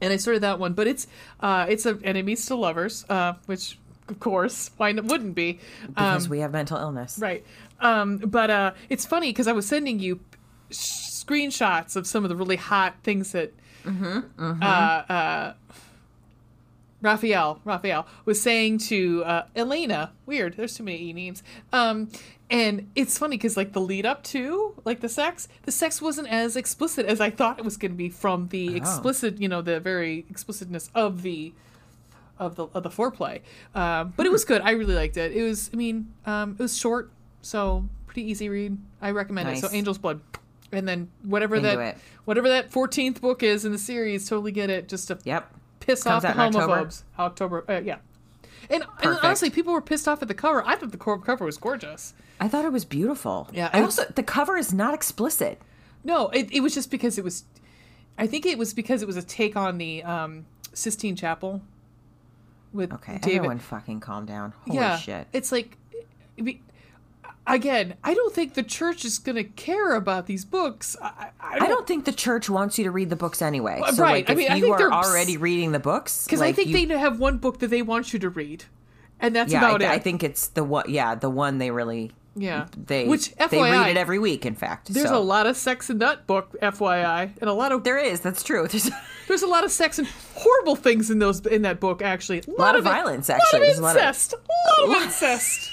and 0.00 0.12
I 0.12 0.16
started 0.16 0.42
that 0.42 0.58
one. 0.58 0.74
But 0.74 0.86
it's 0.86 1.06
uh, 1.40 1.66
it's 1.68 1.86
a 1.86 1.98
enemies 2.04 2.44
to 2.46 2.56
lovers, 2.56 3.04
uh, 3.08 3.34
which 3.46 3.78
of 4.08 4.20
course 4.20 4.70
why 4.76 4.90
n- 4.90 5.06
wouldn't 5.06 5.34
be 5.34 5.58
because 5.88 6.28
we 6.28 6.40
have 6.40 6.52
mental 6.52 6.76
illness. 6.78 7.18
right. 7.18 7.44
Um, 7.80 8.18
but 8.18 8.50
uh, 8.50 8.72
it's 8.88 9.04
funny 9.04 9.30
because 9.30 9.48
I 9.48 9.52
was 9.52 9.66
sending 9.66 9.98
you 9.98 10.20
sh- 10.70 11.05
screenshots 11.26 11.96
of 11.96 12.06
some 12.06 12.24
of 12.24 12.28
the 12.28 12.36
really 12.36 12.56
hot 12.56 12.94
things 13.02 13.32
that 13.32 13.52
Uh, 14.60 14.62
uh, 14.64 15.54
Raphael 17.02 17.60
Raphael 17.64 18.06
was 18.24 18.40
saying 18.40 18.78
to 18.78 19.22
uh, 19.24 19.46
Elena. 19.54 20.12
Weird. 20.24 20.56
There's 20.56 20.76
too 20.76 20.82
many 20.82 21.02
e 21.02 21.12
names. 21.12 21.42
Um, 21.72 22.08
and 22.50 22.90
it's 22.94 23.18
funny 23.18 23.36
because 23.36 23.56
like 23.56 23.72
the 23.72 23.80
lead 23.80 24.06
up 24.06 24.22
to 24.24 24.74
like 24.84 25.00
the 25.00 25.08
sex, 25.08 25.46
the 25.62 25.72
sex 25.72 26.00
wasn't 26.00 26.28
as 26.28 26.56
explicit 26.56 27.06
as 27.06 27.20
I 27.20 27.30
thought 27.30 27.58
it 27.58 27.64
was 27.64 27.76
going 27.76 27.92
to 27.92 27.96
be 27.96 28.08
from 28.08 28.48
the 28.48 28.74
explicit, 28.76 29.40
you 29.40 29.48
know, 29.48 29.62
the 29.62 29.78
very 29.78 30.24
explicitness 30.30 30.90
of 30.94 31.22
the 31.22 31.52
of 32.38 32.56
the 32.56 32.66
of 32.68 32.82
the 32.82 32.90
foreplay. 32.90 33.40
Um, 33.74 34.14
but 34.16 34.26
it 34.26 34.32
was 34.32 34.44
good. 34.44 34.62
I 34.62 34.70
really 34.72 34.94
liked 34.94 35.16
it. 35.16 35.32
It 35.32 35.42
was. 35.42 35.70
I 35.72 35.76
mean, 35.76 36.12
um, 36.24 36.52
it 36.52 36.62
was 36.62 36.76
short, 36.76 37.10
so 37.42 37.88
pretty 38.06 38.28
easy 38.30 38.48
read. 38.48 38.78
I 39.02 39.10
recommend 39.10 39.48
it. 39.50 39.58
So 39.60 39.68
Angel's 39.68 39.98
Blood, 39.98 40.20
and 40.72 40.86
then 40.88 41.10
whatever 41.22 41.56
Into 41.56 41.68
that 41.68 41.78
it. 41.78 41.98
whatever 42.24 42.48
that 42.48 42.72
fourteenth 42.72 43.20
book 43.20 43.42
is 43.42 43.64
in 43.64 43.72
the 43.72 43.78
series, 43.78 44.28
totally 44.28 44.52
get 44.52 44.70
it. 44.70 44.88
Just 44.88 45.08
to 45.08 45.18
Yep. 45.24 45.54
piss 45.80 46.02
Comes 46.02 46.24
off 46.24 46.34
the 46.34 46.40
in 46.40 46.54
October? 46.54 46.84
homophobes. 46.84 47.02
October, 47.18 47.64
uh, 47.68 47.80
yeah. 47.84 47.98
And, 48.68 48.82
and 49.00 49.18
honestly, 49.22 49.48
people 49.50 49.72
were 49.72 49.80
pissed 49.80 50.08
off 50.08 50.22
at 50.22 50.28
the 50.28 50.34
cover. 50.34 50.66
I 50.66 50.74
thought 50.74 50.90
the 50.90 50.98
cover 50.98 51.44
was 51.44 51.56
gorgeous. 51.56 52.14
I 52.40 52.48
thought 52.48 52.64
it 52.64 52.72
was 52.72 52.84
beautiful. 52.84 53.48
Yeah, 53.52 53.70
I 53.72 53.78
I- 53.78 53.82
also 53.82 54.04
the 54.14 54.22
cover 54.24 54.56
is 54.56 54.72
not 54.74 54.92
explicit. 54.92 55.60
No, 56.02 56.28
it, 56.30 56.48
it 56.52 56.60
was 56.60 56.74
just 56.74 56.90
because 56.90 57.16
it 57.18 57.22
was. 57.24 57.44
I 58.18 58.26
think 58.26 58.44
it 58.46 58.58
was 58.58 58.74
because 58.74 59.02
it 59.02 59.06
was 59.06 59.16
a 59.16 59.22
take 59.22 59.56
on 59.56 59.78
the 59.78 60.02
um, 60.02 60.46
Sistine 60.72 61.14
Chapel 61.16 61.62
with 62.72 62.92
Okay, 62.92 63.18
David. 63.18 63.36
everyone 63.36 63.58
fucking 63.58 64.00
calm 64.00 64.26
down. 64.26 64.52
Holy 64.66 64.78
yeah, 64.78 64.96
shit. 64.98 65.28
it's 65.32 65.52
like. 65.52 65.76
Again, 67.46 67.94
I 68.02 68.12
don't 68.14 68.34
think 68.34 68.54
the 68.54 68.62
church 68.62 69.04
is 69.04 69.18
going 69.18 69.36
to 69.36 69.44
care 69.44 69.94
about 69.94 70.26
these 70.26 70.44
books. 70.44 70.96
I, 71.00 71.28
I, 71.40 71.58
I 71.60 71.68
don't 71.68 71.86
think 71.86 72.04
the 72.04 72.12
church 72.12 72.50
wants 72.50 72.76
you 72.76 72.84
to 72.84 72.90
read 72.90 73.08
the 73.08 73.16
books 73.16 73.40
anyway. 73.40 73.80
So, 73.92 74.02
Right, 74.02 74.26
Like, 74.28 74.30
I 74.30 74.34
mean, 74.34 74.50
I 74.50 74.56
you 74.56 74.62
think 74.62 74.74
are 74.74 74.78
they're- 74.78 74.90
already 74.92 75.36
reading 75.36 75.70
the 75.72 75.78
books, 75.78 76.24
because 76.24 76.40
like, 76.40 76.48
I 76.48 76.52
think 76.52 76.68
you- 76.68 76.86
they 76.88 76.98
have 76.98 77.20
one 77.20 77.38
book 77.38 77.60
that 77.60 77.68
they 77.68 77.82
want 77.82 78.12
you 78.12 78.18
to 78.18 78.28
read, 78.30 78.64
and 79.20 79.34
that's 79.34 79.52
Yeah, 79.52 79.58
about 79.58 79.82
I, 79.82 79.86
it. 79.86 79.90
I 79.92 79.98
think 80.00 80.24
it's 80.24 80.48
the 80.48 80.64
one. 80.64 80.86
Yeah, 80.88 81.14
the 81.14 81.30
one 81.30 81.58
they 81.58 81.70
really. 81.70 82.10
yeah, 82.34 82.66
They 82.76 83.06
which 83.06 83.30
FYI, 83.36 83.48
they 83.50 83.60
read 83.62 83.90
it 83.90 83.96
every 83.96 84.18
week. 84.18 84.44
In 84.44 84.56
fact, 84.56 84.92
there's 84.92 85.08
so. 85.08 85.16
a 85.16 85.20
lot 85.22 85.46
of 85.46 85.56
sex 85.56 85.88
and 85.88 86.00
nut 86.00 86.26
book, 86.26 86.54
FYI, 86.60 87.30
and 87.40 87.48
a 87.48 87.52
lot 87.52 87.70
of 87.72 87.84
There 87.84 87.96
is. 87.98 88.20
That's 88.20 88.42
true. 88.42 88.66
There's 88.70 88.90
there's 89.28 89.42
a 89.42 89.46
lot 89.46 89.64
of 89.64 89.70
sex 89.72 89.98
and 89.98 90.06
horrible 90.34 90.76
things 90.76 91.10
in 91.10 91.18
those 91.20 91.44
in 91.46 91.62
that 91.62 91.78
book. 91.80 92.02
Actually, 92.02 92.42
a 92.46 92.50
lot 92.60 92.74
of 92.76 92.82
violence, 92.84 93.28
a 93.28 93.34
actually. 93.34 93.60
lot 93.60 93.66
There's 93.66 93.78
of 93.78 93.82
a 93.82 93.86
lot 93.86 93.96
of- 93.96 94.02
incest, 94.02 94.34
a 94.34 94.86
lot 94.86 94.96
of 94.96 95.02
incest. 95.08 95.70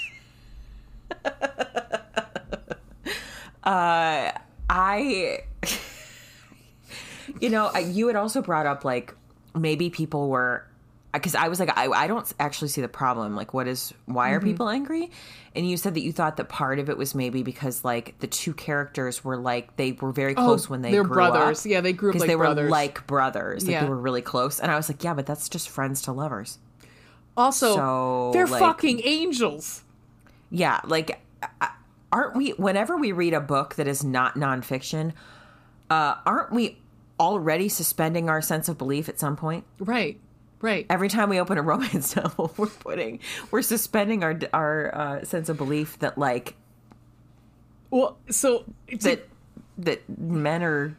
I, 4.70 5.40
you 7.40 7.50
know, 7.50 7.74
you 7.76 8.06
had 8.08 8.16
also 8.16 8.42
brought 8.42 8.66
up 8.66 8.84
like 8.84 9.14
maybe 9.54 9.90
people 9.90 10.28
were 10.28 10.66
because 11.12 11.34
I 11.36 11.46
was 11.46 11.60
like, 11.60 11.70
I, 11.78 11.86
I 11.86 12.06
don't 12.08 12.30
actually 12.40 12.68
see 12.68 12.80
the 12.80 12.88
problem. 12.88 13.36
Like, 13.36 13.54
what 13.54 13.68
is, 13.68 13.94
why 14.06 14.30
Mm-hmm. 14.30 14.36
are 14.36 14.40
people 14.40 14.68
angry? 14.68 15.10
And 15.54 15.68
you 15.70 15.76
said 15.76 15.94
that 15.94 16.00
you 16.00 16.10
thought 16.12 16.36
that 16.38 16.48
part 16.48 16.80
of 16.80 16.90
it 16.90 16.98
was 16.98 17.14
maybe 17.14 17.44
because 17.44 17.84
like 17.84 18.18
the 18.18 18.26
two 18.26 18.52
characters 18.52 19.22
were 19.22 19.36
like 19.36 19.76
they 19.76 19.92
were 19.92 20.10
very 20.10 20.34
close 20.34 20.68
when 20.68 20.82
they 20.82 20.88
Oh, 20.88 20.92
they're 20.92 21.04
grew 21.04 21.14
brothers. 21.14 21.64
up. 21.64 21.70
Yeah, 21.70 21.80
they 21.82 21.92
grew 21.92 22.10
up 22.10 22.14
because 22.14 22.22
like 22.22 22.28
they 22.30 22.36
were 22.36 22.68
like 22.68 23.06
brothers. 23.06 23.62
Like 23.64 23.72
Yeah. 23.74 23.84
they 23.84 23.88
were 23.88 23.96
really 23.96 24.22
close. 24.22 24.58
And 24.58 24.72
I 24.72 24.76
was 24.76 24.88
like, 24.88 25.04
yeah, 25.04 25.14
but 25.14 25.24
that's 25.26 25.48
just 25.48 25.68
friends 25.68 26.02
to 26.02 26.12
lovers. 26.12 26.58
Also, 27.36 27.76
So, 27.76 28.30
they're 28.32 28.48
like- 28.48 28.58
fucking 28.60 29.00
angels. 29.04 29.83
Yeah, 30.54 30.80
like 30.84 31.20
uh, 31.42 31.66
aren't 32.12 32.36
we? 32.36 32.50
Whenever 32.50 32.96
we 32.96 33.10
read 33.10 33.34
a 33.34 33.40
book 33.40 33.74
that 33.74 33.88
is 33.88 34.04
not 34.04 34.36
nonfiction, 34.36 35.12
uh, 35.90 36.14
aren't 36.24 36.52
we 36.52 36.78
already 37.18 37.68
suspending 37.68 38.28
our 38.28 38.40
sense 38.40 38.68
of 38.68 38.78
belief 38.78 39.08
at 39.08 39.18
some 39.18 39.34
point? 39.36 39.64
Right. 39.80 40.20
Right. 40.60 40.86
every 40.88 41.10
time 41.10 41.28
we 41.28 41.38
open 41.38 41.58
a 41.58 41.62
romance 41.72 42.16
novel, 42.16 42.54
we're 42.56 42.68
putting 42.68 43.18
we're 43.50 43.62
suspending 43.62 44.22
our 44.22 44.38
our 44.54 44.94
uh, 44.94 45.24
sense 45.24 45.48
of 45.48 45.56
belief 45.58 45.98
that 45.98 46.16
like 46.16 46.54
Well, 47.90 48.16
so 48.30 48.64
that 49.02 49.28
that 49.76 50.02
men 50.18 50.62
are 50.62 50.96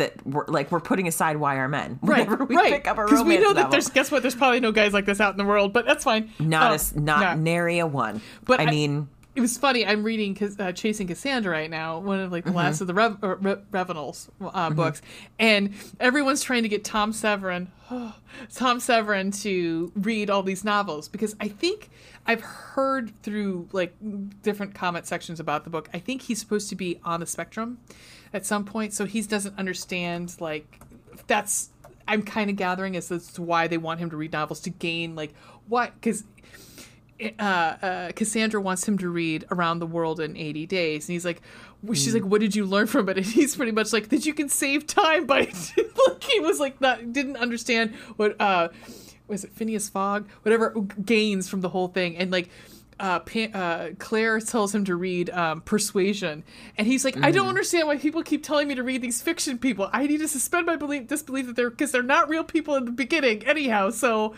that 0.00 0.26
we're 0.26 0.44
like 0.48 0.70
we're 0.72 0.80
putting 0.80 1.06
aside 1.08 1.36
why 1.38 1.56
are 1.56 1.68
men 1.68 1.98
right, 2.02 2.26
whenever 2.26 2.44
we 2.44 2.56
right. 2.56 2.72
pick 2.72 2.88
up 2.88 2.98
a 2.98 3.04
Because 3.04 3.20
romance 3.20 3.28
we 3.38 3.42
know 3.42 3.52
that 3.54 3.60
novel. 3.60 3.70
there's 3.70 3.88
guess 3.88 4.10
what? 4.10 4.22
There's 4.22 4.34
probably 4.34 4.60
no 4.60 4.72
guys 4.72 4.92
like 4.92 5.06
this 5.06 5.20
out 5.20 5.32
in 5.32 5.38
the 5.38 5.44
world, 5.44 5.72
but 5.72 5.86
that's 5.86 6.04
fine. 6.04 6.30
not 6.38 6.72
Uh, 6.72 6.78
a 6.96 7.00
not 7.00 7.36
no. 7.38 7.42
nary 7.42 7.78
a 7.78 7.86
one. 7.86 8.20
But 8.44 8.60
I, 8.60 8.64
I- 8.64 8.70
mean, 8.70 9.08
It 9.36 9.40
was 9.40 9.56
funny. 9.56 9.86
I'm 9.86 10.02
reading 10.02 10.36
uh, 10.58 10.72
Chasing 10.72 11.06
Cassandra 11.06 11.52
right 11.52 11.70
now, 11.70 12.00
one 12.00 12.18
of 12.18 12.32
like 12.32 12.42
the 12.44 12.50
Mm-hmm. 12.50 12.56
last 12.58 12.80
of 12.80 12.88
the 12.88 12.94
Rev- 12.94 13.18
Re- 13.22 13.62
Ravenels 13.70 14.28
uh, 14.42 14.70
books, 14.70 15.00
and 15.38 15.72
everyone's 16.00 16.42
trying 16.42 16.64
to 16.64 16.68
get 16.68 16.82
Tom 16.84 17.12
Severin, 17.12 17.70
Tom 18.54 18.80
Severin, 18.80 19.30
to 19.42 19.92
read 19.94 20.30
all 20.30 20.42
these 20.42 20.64
novels 20.64 21.08
because 21.08 21.36
I 21.40 21.46
think 21.48 21.90
I've 22.26 22.40
heard 22.42 23.12
through 23.22 23.68
like 23.72 23.94
different 24.42 24.74
comment 24.74 25.06
sections 25.06 25.38
about 25.40 25.64
the 25.64 25.70
book. 25.70 25.88
I 25.94 25.98
think 26.00 26.22
he's 26.22 26.40
supposed 26.40 26.68
to 26.70 26.74
be 26.76 27.00
on 27.04 27.20
the 27.20 27.26
spectrum 27.26 27.78
at 28.32 28.46
some 28.46 28.64
point, 28.64 28.92
so 28.92 29.04
he 29.04 29.22
doesn't 29.22 29.58
understand 29.58 30.40
like 30.40 30.80
that's. 31.26 31.70
I'm 32.08 32.22
kind 32.22 32.50
of 32.50 32.56
gathering 32.56 32.96
is 32.96 33.08
to 33.08 33.42
why 33.42 33.68
they 33.68 33.78
want 33.78 34.00
him 34.00 34.10
to 34.10 34.16
read 34.16 34.32
novels 34.32 34.58
to 34.60 34.70
gain 34.70 35.14
like 35.14 35.32
what 35.68 35.94
because 35.94 36.24
uh, 37.38 37.42
uh, 37.42 38.12
Cassandra 38.12 38.60
wants 38.60 38.86
him 38.86 38.98
to 38.98 39.08
read 39.08 39.44
Around 39.50 39.80
the 39.80 39.86
World 39.86 40.20
in 40.20 40.36
80 40.36 40.66
Days. 40.66 41.08
And 41.08 41.12
he's 41.12 41.24
like, 41.24 41.42
well, 41.82 41.94
she's 41.94 42.14
like, 42.14 42.24
what 42.24 42.40
did 42.40 42.54
you 42.54 42.64
learn 42.64 42.86
from 42.86 43.08
it? 43.08 43.18
And 43.18 43.26
he's 43.26 43.56
pretty 43.56 43.72
much 43.72 43.92
like, 43.92 44.08
that 44.08 44.26
you 44.26 44.34
can 44.34 44.48
save 44.48 44.86
time 44.86 45.26
by, 45.26 45.40
like, 46.08 46.24
he 46.24 46.40
was 46.40 46.60
like, 46.60 46.80
not, 46.80 47.12
didn't 47.12 47.36
understand 47.36 47.94
what, 48.16 48.40
uh, 48.40 48.68
was 49.28 49.44
it 49.44 49.52
Phineas 49.52 49.88
Fogg? 49.88 50.28
Whatever 50.42 50.70
gains 51.04 51.48
from 51.48 51.60
the 51.60 51.68
whole 51.68 51.88
thing. 51.88 52.16
And 52.16 52.30
like, 52.30 52.48
uh, 53.00 53.20
uh, 53.54 53.88
Claire 53.98 54.38
tells 54.40 54.74
him 54.74 54.84
to 54.84 54.94
read 54.94 55.30
um, 55.30 55.62
Persuasion, 55.62 56.44
and 56.76 56.86
he's 56.86 57.04
like, 57.04 57.16
"I 57.22 57.30
don't 57.30 57.48
understand 57.48 57.88
why 57.88 57.96
people 57.96 58.22
keep 58.22 58.42
telling 58.44 58.68
me 58.68 58.74
to 58.74 58.82
read 58.82 59.02
these 59.02 59.22
fiction 59.22 59.58
people. 59.58 59.88
I 59.92 60.06
need 60.06 60.18
to 60.18 60.28
suspend 60.28 60.66
my 60.66 60.76
belief, 60.76 61.06
disbelief 61.08 61.46
that 61.46 61.56
they're 61.56 61.70
because 61.70 61.92
they're 61.92 62.02
not 62.02 62.28
real 62.28 62.44
people 62.44 62.74
in 62.76 62.84
the 62.84 62.90
beginning, 62.92 63.44
anyhow. 63.46 63.90
So, 63.90 64.34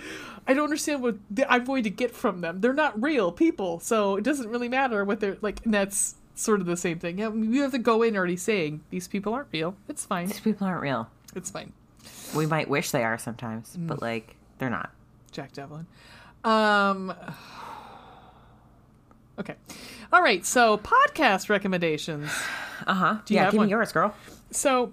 I 0.47 0.55
don't 0.55 0.65
understand 0.65 1.03
what 1.03 1.17
th- 1.35 1.49
I'm 1.51 1.65
going 1.65 1.83
to 1.83 1.91
get 1.91 2.13
from 2.13 2.41
them. 2.41 2.61
They're 2.61 2.73
not 2.73 3.01
real 3.03 3.33
people, 3.33 3.81
so 3.81 4.17
it 4.17 4.25
doesn't 4.25 4.49
really 4.49 4.69
matter 4.69 5.05
what 5.05 5.21
they're 5.21 5.37
like. 5.43 5.65
And 5.65 5.75
that's 5.75 6.15
sort 6.35 6.61
of 6.61 6.67
the 6.67 6.77
same 6.77 6.99
thing. 6.99 7.19
Yeah, 7.19 7.33
you 7.33 7.63
have 7.63 7.73
to 7.73 7.79
go 7.79 8.03
in 8.03 8.17
already 8.17 8.37
saying 8.37 8.81
these 8.91 9.09
people 9.09 9.35
aren't 9.35 9.49
real. 9.53 9.77
It's 9.89 10.05
fine. 10.07 10.29
these 10.29 10.41
people 10.41 10.67
aren't 10.67 10.83
real. 10.83 11.09
It's 11.35 11.51
fine. 11.51 11.73
We 12.35 12.47
might 12.47 12.69
wish 12.69 12.91
they 12.91 13.05
are 13.05 13.19
sometimes, 13.19 13.77
Mm. 13.77 13.87
but 13.89 14.01
like 14.01 14.37
they're 14.59 14.71
not. 14.71 14.91
Jack 15.33 15.53
Devlin. 15.53 15.87
Um. 16.45 17.13
Okay. 19.39 19.55
All 20.13 20.23
right. 20.23 20.45
So 20.45 20.79
podcast 20.79 21.49
recommendations. 21.49 22.31
Uh 22.87 22.95
huh. 22.95 23.17
you 23.29 23.37
Yeah, 23.37 23.45
have 23.45 23.53
give 23.53 23.59
one? 23.59 23.67
me 23.67 23.71
yours, 23.71 23.93
girl. 23.93 24.15
So, 24.51 24.93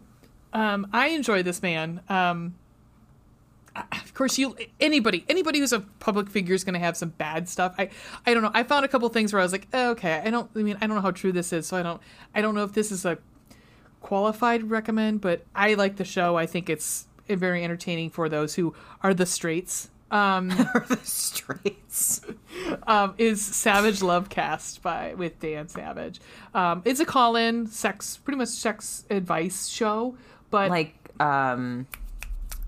um, 0.54 0.88
I 0.94 1.10
enjoy 1.10 1.44
this 1.44 1.62
man. 1.62 2.02
Um, 2.10 2.56
of 3.76 4.14
course, 4.14 4.38
you 4.38 4.56
anybody 4.80 5.24
anybody 5.30 5.60
who's 5.60 5.74
a 5.74 5.80
public 6.00 6.30
figure 6.30 6.54
is 6.56 6.64
going 6.64 6.74
to 6.74 6.80
have 6.80 6.98
some 6.98 7.10
bad 7.10 7.48
stuff. 7.48 7.76
I 7.78 7.90
I 8.26 8.34
don't 8.34 8.44
know. 8.44 8.52
I 8.54 8.64
found 8.64 8.86
a 8.86 8.88
couple 8.88 9.08
things 9.10 9.32
where 9.32 9.40
I 9.40 9.44
was 9.44 9.52
like, 9.52 9.68
oh, 9.74 9.92
okay, 9.92 10.22
I 10.24 10.30
don't. 10.30 10.50
I 10.56 10.60
mean, 10.60 10.78
I 10.82 10.88
don't 10.88 10.96
know 10.96 11.02
how 11.02 11.12
true 11.12 11.32
this 11.32 11.54
is, 11.54 11.68
so 11.68 11.78
I 11.78 11.84
don't. 11.84 12.02
I 12.34 12.42
don't 12.42 12.56
know 12.56 12.64
if 12.64 12.74
this 12.74 12.92
is 12.92 13.06
a 13.06 13.18
qualified 14.02 14.70
recommend, 14.70 15.22
but 15.22 15.46
I 15.56 15.74
like 15.76 15.98
the 15.98 16.06
show. 16.06 16.38
I 16.38 16.46
think 16.46 16.70
it's 16.70 17.08
uh, 17.30 17.36
very 17.36 17.64
entertaining 17.64 18.10
for 18.10 18.28
those 18.30 18.56
who 18.56 18.74
are 19.04 19.14
the 19.14 19.26
straights. 19.26 19.90
Um, 20.12 20.50
the 20.88 21.00
straights. 21.04 22.22
um, 22.88 23.14
is 23.18 23.44
Savage 23.44 24.02
Love 24.02 24.30
Cast 24.30 24.82
by 24.82 25.14
with 25.14 25.40
Dan 25.40 25.68
Savage. 25.68 26.20
Um, 26.54 26.82
it's 26.86 27.00
a 27.00 27.06
call-in 27.06 27.68
sex, 27.68 28.18
pretty 28.18 28.38
much 28.38 28.50
sex 28.50 29.06
advice 29.10 29.68
show, 29.68 30.16
but 30.50 30.70
Like 30.70 30.96
um 31.20 31.88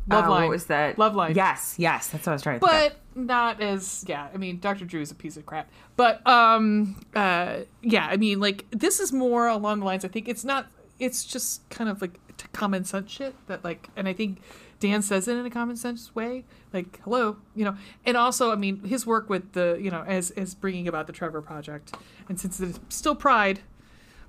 Love 0.08 0.26
uh, 0.26 0.30
Line. 0.30 0.42
What 0.44 0.50
was 0.50 0.66
that? 0.66 0.98
Love 0.98 1.16
Line. 1.16 1.36
Yes, 1.36 1.76
yes, 1.78 2.08
that's 2.08 2.26
what 2.26 2.32
I 2.32 2.36
was 2.36 2.42
trying 2.42 2.60
to 2.60 2.68
think. 2.68 2.94
but 2.94 2.98
not 3.16 3.62
as 3.62 4.04
yeah. 4.08 4.30
I 4.34 4.38
mean, 4.38 4.60
Dr. 4.60 4.86
Drew 4.86 5.02
is 5.02 5.12
a 5.12 5.16
piece 5.16 5.38
of 5.38 5.46
crap, 5.46 5.70
but 5.96 6.26
um, 6.28 7.04
uh, 7.16 7.60
yeah. 7.82 8.08
I 8.08 8.18
mean, 8.18 8.40
like 8.40 8.66
this 8.72 9.00
is 9.00 9.14
more 9.14 9.48
along 9.48 9.80
the 9.80 9.86
lines. 9.86 10.04
I 10.04 10.08
think 10.08 10.28
it's 10.28 10.44
not. 10.44 10.68
It's 11.00 11.24
just 11.24 11.68
kind 11.70 11.90
of 11.90 12.02
like 12.02 12.20
common 12.54 12.84
sense 12.84 13.12
shit 13.12 13.36
that 13.48 13.64
like, 13.64 13.90
and 13.96 14.08
I 14.08 14.14
think 14.14 14.42
Dan 14.82 15.02
says 15.03 15.28
it 15.28 15.38
in 15.38 15.45
a 15.45 15.49
common 15.49 15.78
sense 15.78 16.14
way. 16.16 16.44
Like, 16.74 16.99
hello, 17.03 17.38
you 17.56 17.64
know, 17.64 17.78
and 18.03 18.18
also, 18.18 18.52
I 18.52 18.56
mean, 18.56 18.84
his 18.84 19.06
work 19.06 19.30
with 19.30 19.53
the, 19.53 19.78
you 19.80 19.91
know, 19.91 20.03
as 20.06 20.32
as 20.32 20.56
bringing 20.56 20.88
about 20.88 21.08
the 21.08 21.14
Trevor 21.14 21.41
Project, 21.41 21.95
and 22.28 22.38
since 22.38 22.60
it's 22.60 22.80
still 22.90 23.16
Pride 23.16 23.62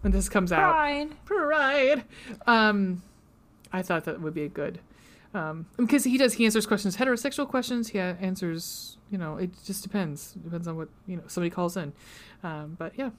when 0.03 0.13
this 0.13 0.29
comes 0.29 0.53
out, 0.53 0.73
Fine. 0.73 1.17
Pride. 1.25 2.05
Um, 2.47 3.03
I 3.73 3.83
thought 3.83 4.05
that 4.05 4.21
would 4.21 4.35
be 4.35 4.43
a 4.43 4.49
good, 4.49 4.79
um, 5.33 5.67
because 5.79 6.05
he 6.05 6.19
does. 6.19 6.35
He 6.35 6.45
answers 6.45 6.67
questions, 6.67 6.99
heterosexual 6.99 7.49
questions. 7.49 7.89
He 7.89 7.99
answers. 7.99 8.99
You 9.11 9.19
know, 9.19 9.37
it 9.37 9.51
just 9.65 9.83
depends. 9.83 10.33
Depends 10.33 10.69
on 10.69 10.77
what 10.77 10.89
you 11.07 11.17
know 11.17 11.25
somebody 11.29 11.51
calls 11.51 11.77
in. 11.77 11.93
Um, 12.43 12.77
but 12.79 12.93
yeah, 12.97 13.11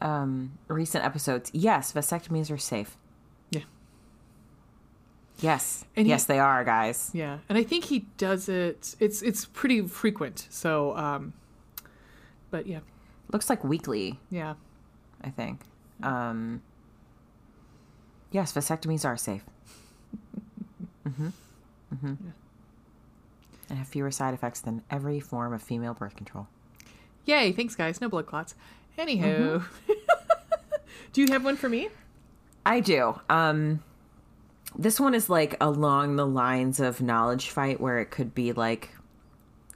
Um 0.00 0.58
recent 0.68 1.04
episodes. 1.04 1.50
Yes, 1.52 1.92
vasectomies 1.92 2.50
are 2.50 2.58
safe. 2.58 2.96
Yeah, 5.38 5.52
Yes. 5.52 5.84
And 5.96 6.06
he- 6.06 6.10
yes, 6.10 6.24
they 6.24 6.38
are, 6.38 6.64
guys. 6.64 7.10
yeah. 7.12 7.38
And 7.48 7.58
I 7.58 7.62
think 7.62 7.84
he 7.84 8.06
does 8.18 8.48
it. 8.48 8.94
It's 9.00 9.22
it's 9.22 9.44
pretty 9.44 9.82
frequent. 9.86 10.46
So, 10.50 10.96
um, 10.96 11.32
but 12.50 12.66
yeah, 12.66 12.80
Looks 13.32 13.50
like 13.50 13.64
weekly, 13.64 14.20
yeah. 14.30 14.54
I 15.22 15.30
think. 15.30 15.60
Um 16.02 16.62
Yes, 18.30 18.52
vasectomies 18.52 19.04
are 19.04 19.16
safe. 19.16 19.44
mhm. 21.08 21.32
Mhm. 21.94 22.16
And 23.68 23.78
have 23.78 23.88
fewer 23.88 24.10
side 24.12 24.34
effects 24.34 24.60
than 24.60 24.82
every 24.90 25.18
form 25.20 25.52
of 25.52 25.62
female 25.62 25.94
birth 25.94 26.14
control. 26.16 26.46
Yay! 27.24 27.50
Thanks, 27.52 27.74
guys. 27.74 28.00
No 28.00 28.08
blood 28.08 28.26
clots. 28.26 28.54
Anywho, 28.96 29.64
do 31.12 31.20
you 31.20 31.26
have 31.32 31.44
one 31.44 31.56
for 31.56 31.68
me? 31.68 31.88
I 32.64 32.78
do. 32.80 33.18
Um 33.28 33.82
this 34.78 35.00
one 35.00 35.14
is 35.14 35.28
like 35.30 35.56
along 35.60 36.16
the 36.16 36.26
lines 36.26 36.80
of 36.80 37.00
knowledge 37.00 37.50
fight 37.50 37.80
where 37.80 37.98
it 37.98 38.10
could 38.10 38.34
be 38.34 38.52
like 38.52 38.90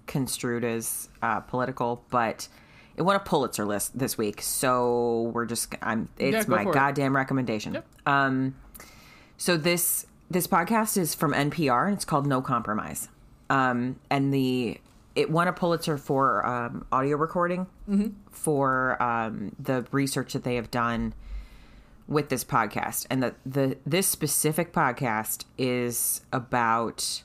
construed 0.07 0.65
as 0.65 1.09
uh, 1.23 1.41
political, 1.41 2.05
but 2.11 2.49
it 2.97 3.03
won 3.03 3.17
a 3.17 3.21
Pulitzer 3.21 3.65
list 3.65 3.99
this 3.99 4.19
week. 4.19 4.43
So 4.43 5.31
we're 5.35 5.47
just 5.47 5.75
I'm 5.83 6.09
it's 6.19 6.47
Yeah, 6.47 6.55
my 6.55 6.65
for 6.65 6.71
it. 6.71 6.75
goddamn 6.75 7.15
recommendation. 7.17 7.75
Yep. 7.75 7.87
Um 8.07 8.55
so 9.37 9.57
this 9.57 10.07
this 10.31 10.47
podcast 10.47 10.97
is 10.99 11.15
from 11.15 11.33
NPR 11.33 11.87
and 11.87 11.95
it's 11.95 12.05
called 12.05 12.27
No 12.27 12.43
Compromise. 12.43 13.09
Um 13.49 13.97
and 14.11 14.35
the 14.35 14.79
it 15.17 15.31
won 15.31 15.49
a 15.49 15.53
Pulitzer 15.53 15.99
for 15.99 16.47
um, 16.47 16.87
audio 16.93 17.17
recording 17.17 17.67
for 18.31 19.03
um, 19.03 19.51
the 19.59 19.85
research 19.91 20.35
that 20.35 20.45
they 20.45 20.55
have 20.55 20.71
done 20.71 21.13
with 22.11 22.29
this 22.29 22.45
podcast 22.45 23.07
and 23.09 23.23
the, 23.23 23.35
the 23.47 23.79
this 23.87 24.07
specific 24.07 24.73
podcast 24.73 25.45
is 25.57 26.21
about 26.33 27.23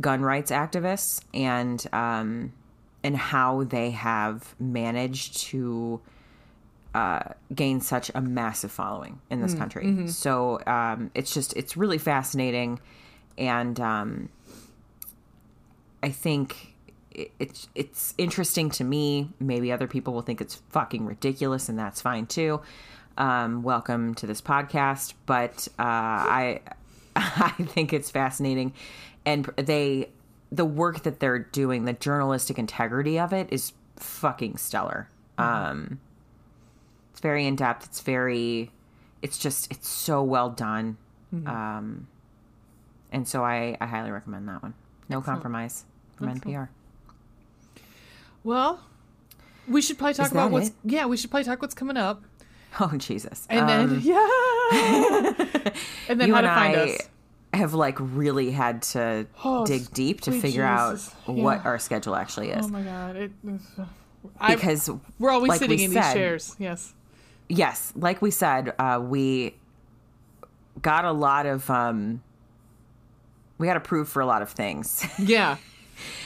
gun 0.00 0.22
rights 0.22 0.52
activists 0.52 1.22
and 1.34 1.86
um 1.92 2.52
and 3.02 3.16
how 3.16 3.64
they 3.64 3.90
have 3.90 4.54
managed 4.60 5.38
to 5.38 6.00
uh, 6.94 7.20
gain 7.54 7.80
such 7.80 8.10
a 8.14 8.20
massive 8.20 8.72
following 8.72 9.20
in 9.30 9.40
this 9.40 9.52
country. 9.58 9.84
So 10.08 10.60
um, 10.66 11.10
it's 11.14 11.32
just 11.32 11.56
it's 11.56 11.76
really 11.76 11.98
fascinating, 11.98 12.80
and 13.36 13.78
um, 13.78 14.28
I 16.02 16.08
think 16.10 16.74
it, 17.12 17.30
it's 17.38 17.68
it's 17.74 18.14
interesting 18.18 18.68
to 18.70 18.84
me. 18.84 19.30
Maybe 19.38 19.70
other 19.70 19.86
people 19.86 20.12
will 20.12 20.22
think 20.22 20.40
it's 20.40 20.56
fucking 20.70 21.06
ridiculous, 21.06 21.68
and 21.68 21.78
that's 21.78 22.00
fine 22.00 22.26
too. 22.26 22.60
Um, 23.18 23.62
welcome 23.62 24.14
to 24.14 24.26
this 24.26 24.40
podcast, 24.40 25.12
but 25.26 25.68
uh, 25.78 25.82
I 25.82 26.60
I 27.16 27.50
think 27.50 27.92
it's 27.92 28.10
fascinating, 28.10 28.72
and 29.26 29.44
they 29.56 30.08
the 30.50 30.64
work 30.64 31.02
that 31.02 31.20
they're 31.20 31.38
doing, 31.38 31.84
the 31.84 31.92
journalistic 31.92 32.58
integrity 32.58 33.18
of 33.18 33.32
it 33.32 33.48
is 33.50 33.72
fucking 33.96 34.56
stellar. 34.56 35.08
Um, 35.36 36.00
it's 37.12 37.20
very 37.20 37.46
in 37.46 37.56
depth. 37.56 37.84
It's 37.86 38.00
very, 38.00 38.70
it's 39.22 39.38
just, 39.38 39.70
it's 39.70 39.88
so 39.88 40.22
well 40.22 40.50
done. 40.50 40.96
Um, 41.46 42.06
and 43.12 43.28
so 43.28 43.44
I, 43.44 43.76
I 43.80 43.86
highly 43.86 44.10
recommend 44.10 44.48
that 44.48 44.62
one. 44.62 44.74
No 45.08 45.20
compromise 45.20 45.84
from 46.16 46.28
NPR. 46.40 46.68
Well, 48.42 48.80
we 49.66 49.82
should 49.82 49.98
probably 49.98 50.14
talk 50.14 50.30
about 50.30 50.50
what's 50.50 50.68
it? 50.68 50.74
yeah. 50.84 51.04
We 51.04 51.16
should 51.18 51.30
probably 51.30 51.44
talk 51.44 51.60
what's 51.60 51.74
coming 51.74 51.98
up, 51.98 52.22
Oh 52.80 52.96
Jesus! 52.96 53.46
and 53.50 53.60
Um, 53.60 53.66
then 53.66 54.00
yeah, 54.02 54.28
and 56.08 56.20
then 56.20 56.28
you 56.28 56.34
how 56.34 56.40
and 56.40 56.46
to 56.46 56.54
find 56.54 56.76
I 56.76 56.80
us. 56.94 56.98
have 57.54 57.74
like 57.74 57.96
really 57.98 58.50
had 58.50 58.82
to 58.82 59.26
Oh, 59.44 59.64
dig 59.66 59.90
deep 59.92 60.20
to 60.22 60.32
figure 60.32 60.66
Jesus. 60.66 61.14
out 61.26 61.34
what 61.34 61.58
Yeah. 61.58 61.62
our 61.70 61.78
schedule 61.78 62.14
actually 62.14 62.50
is 62.50 62.66
Oh 62.66 62.68
my 62.68 62.82
god! 62.82 63.16
It, 63.16 63.32
I, 64.40 64.54
because 64.54 64.90
we're 65.18 65.30
always 65.30 65.48
like 65.50 65.58
sitting 65.60 65.78
we 65.78 65.84
in 65.86 65.92
said- 65.92 66.04
these 66.04 66.12
chairs. 66.12 66.56
Yes. 66.58 66.92
yes, 67.48 67.92
like 67.96 68.20
we 68.22 68.30
said, 68.30 68.74
uh, 68.78 69.00
we 69.02 69.54
got 70.82 71.04
a 71.04 71.12
lot 71.12 71.46
of 71.46 71.68
um, 71.70 72.22
we 73.56 73.66
got 73.66 73.76
approved 73.76 74.10
for 74.10 74.20
a 74.20 74.26
lot 74.26 74.42
of 74.42 74.50
things, 74.50 75.04
Yeah. 75.18 75.56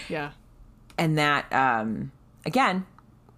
Yeah. 0.08 0.32
and 0.98 1.16
that 1.18 1.50
um, 1.52 2.12
again, 2.44 2.84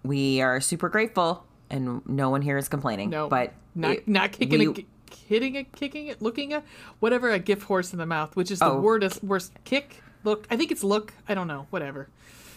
we 0.03 0.41
are 0.41 0.59
super 0.59 0.89
grateful, 0.89 1.45
and 1.75 2.01
no 2.07 2.29
one 2.29 2.41
here 2.41 2.57
is 2.57 2.67
complaining. 2.69 3.09
No. 3.09 3.27
but 3.27 3.53
not 3.75 3.91
it- 3.97 4.07
not 4.07 4.31
kicking 4.31 4.73
we- 4.73 4.81
a 4.81 4.85
hitting 5.27 5.55
it, 5.55 5.71
kicking 5.73 6.07
it, 6.07 6.21
looking 6.21 6.53
at 6.53 6.63
whatever 6.99 7.29
a 7.31 7.39
gift 7.39 7.63
horse 7.63 7.93
in 7.93 7.99
the 7.99 8.05
mouth, 8.05 8.35
which 8.35 8.51
is 8.51 8.59
the 8.59 8.65
Oh. 8.71 8.81
wordest 8.81 9.23
worst 9.23 9.51
kick. 9.63 10.01
Look, 10.23 10.47
I 10.49 10.57
think 10.57 10.71
it's 10.71 10.83
look. 10.83 11.13
I 11.27 11.33
don't 11.35 11.47
know. 11.47 11.67
Whatever. 11.69 12.09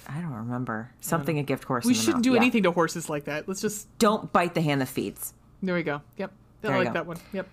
I 0.08 0.20
don't 0.20 0.32
remember 0.32 0.90
something 1.00 1.38
a 1.38 1.42
gift 1.42 1.64
horse. 1.64 1.84
We 1.84 1.90
in 1.92 1.96
the 1.96 2.02
shouldn't 2.02 2.16
mouth. 2.18 2.22
do 2.24 2.30
Yeah. 2.32 2.40
anything 2.40 2.62
to 2.62 2.70
horses 2.72 3.10
like 3.10 3.24
that. 3.24 3.46
Let's 3.46 3.60
just. 3.60 3.86
Don't 3.98 4.32
bite 4.32 4.54
the 4.54 4.62
hand 4.62 4.80
that 4.80 4.88
feeds. 4.88 5.34
There 5.62 5.74
we 5.74 5.82
go. 5.82 6.00
Yep. 6.16 6.32
I 6.64 6.68
like 6.78 6.86
go. 6.88 6.92
that 6.94 7.06
one. 7.06 7.18
Yep. 7.32 7.46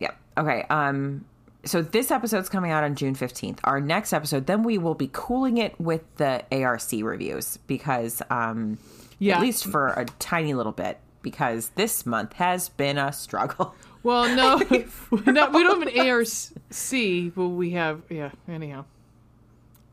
Yep. 0.00 0.16
Okay. 0.38 0.64
Um. 0.68 1.24
So 1.64 1.82
this 1.82 2.10
episode's 2.10 2.48
coming 2.48 2.70
out 2.70 2.84
on 2.84 2.94
June 2.96 3.14
fifteenth. 3.14 3.60
Our 3.64 3.80
next 3.80 4.12
episode, 4.12 4.46
then 4.46 4.62
we 4.62 4.78
will 4.78 4.94
be 4.94 5.08
cooling 5.12 5.58
it 5.58 5.78
with 5.80 6.02
the 6.16 6.44
ARC 6.52 6.92
reviews 7.02 7.56
because, 7.66 8.22
um, 8.30 8.78
Yeah. 9.18 9.36
at 9.36 9.40
least 9.40 9.64
for 9.66 9.88
a 9.88 10.04
tiny 10.18 10.54
little 10.54 10.72
bit, 10.72 10.98
because 11.22 11.70
this 11.70 12.04
month 12.06 12.34
has 12.34 12.68
been 12.68 12.98
a 12.98 13.12
struggle. 13.12 13.74
Well, 14.02 14.34
no, 14.36 14.56
no, 15.26 15.50
we 15.50 15.62
don't 15.64 15.82
have 15.82 15.94
an 15.94 16.08
ARC, 16.08 17.34
but 17.34 17.48
we 17.48 17.70
have 17.70 18.02
yeah. 18.08 18.30
Anyhow. 18.48 18.84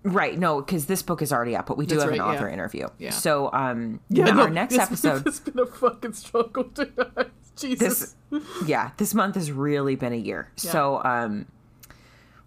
right? 0.04 0.38
No, 0.38 0.62
because 0.62 0.86
this 0.86 1.02
book 1.02 1.22
is 1.22 1.32
already 1.34 1.56
up, 1.56 1.66
but 1.66 1.78
we 1.78 1.86
do 1.86 1.96
That's 1.96 2.06
have 2.06 2.14
an 2.14 2.20
author 2.22 2.48
yeah. 2.48 2.54
interview. 2.54 2.88
Yeah. 3.00 3.10
So, 3.12 3.52
um, 3.54 4.00
Yeah. 4.10 4.26
now 4.26 4.34
no, 4.34 4.42
our 4.44 4.50
next 4.50 4.74
this- 4.76 4.82
episode. 4.84 5.26
It's 5.28 5.40
been 5.40 5.58
a 5.60 5.66
fucking 5.66 6.14
struggle. 6.14 6.66
To, 6.66 7.30
Jesus. 7.56 8.16
this 8.32 8.44
yeah 8.66 8.90
this 8.98 9.14
month 9.14 9.36
has 9.36 9.52
really 9.52 9.96
been 9.96 10.12
a 10.12 10.16
year 10.18 10.50
so 10.56 11.00
um 11.06 11.46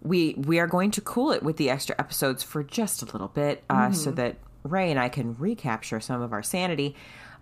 we 0.01 0.33
we 0.37 0.59
are 0.59 0.67
going 0.67 0.91
to 0.91 0.99
cool 0.99 1.31
it 1.31 1.41
with 1.41 1.55
the 1.55 1.69
extra 1.69 1.95
episodes 1.97 2.43
for 2.43 2.61
just 2.61 3.01
a 3.01 3.05
little 3.05 3.29
bit 3.29 3.63
uh 3.69 3.75
Mm-hmm. 3.85 3.93
so 3.93 4.11
that 4.11 4.35
ray 4.63 4.89
and 4.91 4.99
i 4.99 5.09
can 5.09 5.35
recapture 5.37 5.99
some 5.99 6.21
of 6.21 6.33
our 6.33 6.43
sanity 6.43 6.95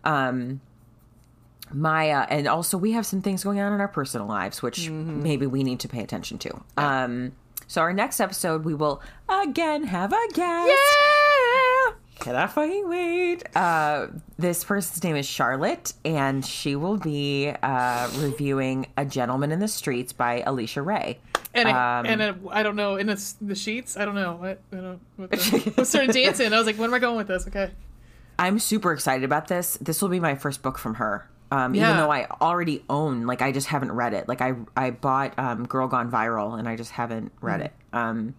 um 0.03 0.59
my 1.71 2.11
uh, 2.11 2.25
and 2.29 2.47
also 2.47 2.77
we 2.77 2.91
have 2.91 3.05
some 3.05 3.21
things 3.21 3.43
going 3.43 3.59
on 3.59 3.73
in 3.73 3.81
our 3.81 3.87
personal 3.87 4.27
lives 4.27 4.61
which 4.61 4.81
Mm-hmm. 4.87 5.23
maybe 5.23 5.47
we 5.47 5.63
need 5.63 5.79
to 5.79 5.87
pay 5.87 6.01
attention 6.01 6.37
to 6.39 6.61
um 6.77 7.31
so 7.67 7.81
our 7.81 7.93
next 7.93 8.19
episode 8.19 8.63
we 8.65 8.73
will 8.75 9.01
again 9.27 9.83
have 9.85 10.13
a 10.13 10.27
guest 10.33 10.67
yeah. 10.69 11.93
Can 12.19 12.33
I 12.37 12.47
fucking 12.47 12.87
wait. 12.87 13.43
Uh, 13.55 14.07
this 14.37 14.63
person's 14.63 15.03
name 15.03 15.17
is 15.17 15.25
Charlotte, 15.27 15.91
and 16.05 16.45
she 16.45 16.77
will 16.77 16.95
be 16.97 17.51
uh, 17.61 18.09
reviewing 18.19 18.87
A 18.97 19.03
Gentleman 19.03 19.51
in 19.51 19.59
the 19.59 19.67
Streets 19.67 20.13
by 20.13 20.41
Alisha 20.47 20.83
Rai. 20.83 21.19
And 21.56 21.69
Um, 21.69 22.06
and 22.06 22.22
a, 22.22 22.36
I 22.49 22.64
don't 22.64 22.76
know 22.76 22.95
in 22.98 23.07
the, 23.07 23.34
the 23.41 23.56
sheets. 23.56 23.98
I 23.98 24.06
don't 24.06 24.15
know. 24.15 24.40
I, 24.44 24.49
I 24.76 24.82
don't. 24.82 24.99
What 25.15 25.32
the, 25.32 25.73
I 25.77 25.84
started 25.84 26.11
dancing. 26.14 26.52
I 26.53 26.57
was 26.57 26.65
like, 26.68 26.77
when 26.77 26.90
am 26.90 26.94
I 26.94 26.99
going 26.99 27.18
with 27.18 27.27
this? 27.27 27.48
Okay. 27.48 27.72
I'm 28.38 28.60
super 28.60 28.91
excited 28.91 29.23
about 29.23 29.48
this. 29.48 29.77
This 29.80 30.02
will 30.02 30.10
be 30.10 30.19
my 30.19 30.36
first 30.36 30.61
book 30.61 30.77
from 30.77 30.95
her. 30.95 31.30
Um, 31.52 31.73
Yeah. 31.73 31.86
Even 31.86 31.98
though 31.98 32.11
I 32.11 32.27
already 32.41 32.84
own, 32.90 33.26
like, 33.26 33.41
I 33.41 33.52
just 33.53 33.68
haven't 33.68 33.91
read 33.94 34.14
it. 34.14 34.27
Like, 34.27 34.41
I 34.41 34.56
I 34.76 34.91
bought 34.91 35.38
um, 35.40 35.65
Girl 35.65 35.88
Gone 35.88 36.11
Viral, 36.11 36.60
and 36.60 36.68
I 36.68 36.76
just 36.76 36.91
haven't 36.91 37.32
read 37.41 37.61
Mm. 37.61 37.65
it. 37.65 37.73
Um, 37.94 38.36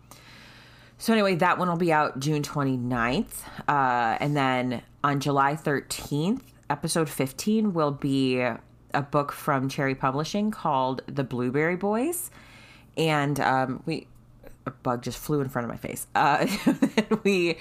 so 0.99 1.13
anyway, 1.13 1.35
that 1.37 1.59
one 1.59 1.69
will 1.69 1.77
be 1.77 1.93
out 1.93 2.19
June 2.21 2.43
29th. 2.43 3.43
Uh, 3.69 4.17
and 4.21 4.37
then 4.37 4.83
on 5.05 5.21
July 5.21 5.55
13th, 5.55 6.43
episode 6.69 7.09
15 7.09 7.73
will 7.75 7.91
be 7.93 8.41
a 8.41 9.03
book 9.11 9.31
from 9.33 9.69
Cherry 9.69 9.95
Publishing 9.95 10.51
called 10.51 11.03
The 11.07 11.23
Blueberry 11.25 11.77
Boys. 11.77 12.31
And 12.97 13.39
um, 13.41 13.83
we 13.87 14.07
a 14.67 14.71
bug 14.73 15.01
just 15.03 15.19
flew 15.19 15.41
in 15.41 15.49
front 15.49 15.65
of 15.65 15.71
my 15.71 15.77
face. 15.77 16.07
Uh, 16.15 16.47
we 17.25 17.57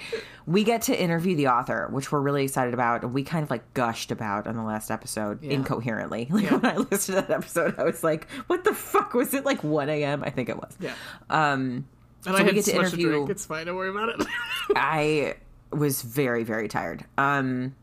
we 0.46 0.64
get 0.64 0.82
to 0.82 1.00
interview 1.00 1.36
the 1.36 1.46
author, 1.48 1.86
which 1.92 2.10
we're 2.10 2.20
really 2.20 2.42
excited 2.44 2.74
about, 2.74 3.02
and 3.04 3.12
we 3.14 3.22
kind 3.22 3.44
of 3.44 3.50
like 3.50 3.74
gushed 3.74 4.10
about 4.10 4.46
on 4.48 4.56
the 4.56 4.62
last 4.62 4.90
episode 4.90 5.42
Yeah. 5.42 5.52
incoherently. 5.52 6.26
Like 6.30 6.44
Yeah. 6.50 6.56
when 6.56 6.66
I 6.66 6.76
listened 6.78 7.16
to 7.18 7.22
that 7.26 7.30
episode, 7.30 7.78
I 7.78 7.84
was 7.84 8.02
like, 8.02 8.28
"What 8.48 8.64
the 8.64 8.74
fuck 8.74 9.14
was 9.14 9.34
it? 9.34 9.44
Like 9.44 9.62
1 9.62 9.88
a.m. 9.88 10.24
I 10.24 10.30
think 10.30 10.48
it 10.48 10.56
was." 10.56 10.76
Yeah. 10.80 10.94
Um, 11.30 11.86
And 12.24 12.34
so 12.36 12.36
I 12.36 12.42
we 12.42 12.52
get 12.54 12.64
to 12.64 12.74
interview- 12.76 13.08
drink. 13.10 13.30
It's 13.30 13.46
fine. 13.46 13.66
Don't 13.66 13.76
worry 13.76 13.90
about 13.90 14.08
it. 14.08 14.26
I 14.76 15.36
was 15.70 16.02
very, 16.02 16.42
very 16.44 16.66
tired. 16.68 17.04
Um, 17.18 17.76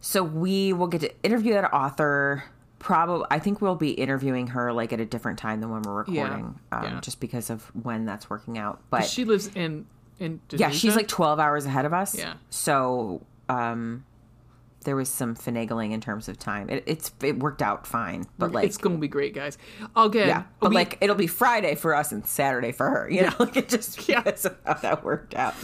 so 0.00 0.22
we 0.22 0.72
will 0.72 0.86
get 0.86 1.00
to 1.02 1.22
interview 1.22 1.52
that 1.54 1.70
author. 1.74 2.44
Probably, 2.86 3.26
I 3.32 3.40
think 3.40 3.60
we'll 3.60 3.74
be 3.74 3.90
interviewing 3.90 4.46
her 4.46 4.72
like 4.72 4.92
at 4.92 5.00
a 5.00 5.04
different 5.04 5.40
time 5.40 5.60
than 5.60 5.70
when 5.72 5.82
we're 5.82 6.04
Yeah. 6.06 6.22
recording, 6.22 6.60
um, 6.70 6.84
Yeah. 6.84 7.00
just 7.00 7.18
because 7.18 7.50
of 7.50 7.64
when 7.82 8.04
that's 8.04 8.30
working 8.30 8.58
out. 8.58 8.80
But 8.90 9.02
she 9.06 9.24
lives 9.24 9.48
in 9.56 9.86
in. 10.20 10.40
yeah, 10.50 10.70
she's 10.70 10.94
like 10.94 11.08
twelve 11.08 11.40
hours 11.40 11.66
ahead 11.66 11.84
of 11.84 11.92
us. 11.92 12.16
Yeah. 12.16 12.34
So 12.48 13.22
um, 13.48 14.04
there 14.86 14.96
was 14.96 15.10
some 15.10 15.34
finagling 15.34 15.92
in 15.92 16.00
terms 16.00 16.28
of 16.28 16.38
time. 16.38 16.70
It, 16.70 16.82
it's 16.86 17.12
it 17.22 17.38
worked 17.38 17.60
out 17.60 17.86
fine, 17.86 18.24
but 18.38 18.52
like 18.52 18.64
it's 18.64 18.78
gonna 18.78 18.96
be 18.96 19.08
great, 19.08 19.34
guys. 19.34 19.58
Again, 19.94 20.28
yeah, 20.28 20.42
but 20.60 20.70
we- 20.70 20.76
like 20.76 20.96
it'll 21.02 21.14
be 21.16 21.26
Friday 21.26 21.74
for 21.74 21.94
us 21.94 22.12
and 22.12 22.26
Saturday 22.26 22.72
for 22.72 22.88
her. 22.88 23.10
You 23.10 23.22
know, 23.22 23.32
like 23.38 23.56
it 23.58 23.68
just 23.68 24.08
Yeah. 24.08 24.22
of 24.26 24.56
how 24.64 24.74
that 24.74 25.04
worked 25.04 25.34
out. 25.34 25.54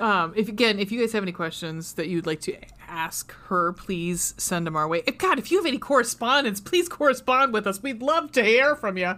Um, 0.00 0.32
if 0.34 0.48
again, 0.48 0.80
if 0.80 0.90
you 0.90 0.98
guys 1.00 1.12
have 1.12 1.22
any 1.22 1.30
questions 1.32 1.92
that 1.92 2.08
you'd 2.08 2.26
like 2.26 2.40
to 2.40 2.56
ask 2.88 3.32
her, 3.48 3.72
please 3.74 4.34
send 4.38 4.66
them 4.66 4.74
our 4.74 4.88
way. 4.88 5.02
If, 5.06 5.18
God, 5.18 5.38
if 5.38 5.50
you 5.52 5.58
have 5.58 5.66
any 5.66 5.78
correspondence, 5.78 6.60
please 6.60 6.88
correspond 6.88 7.52
with 7.52 7.66
us. 7.66 7.82
We'd 7.82 8.00
love 8.02 8.32
to 8.32 8.42
hear 8.42 8.74
from 8.74 8.96
you. 8.96 9.14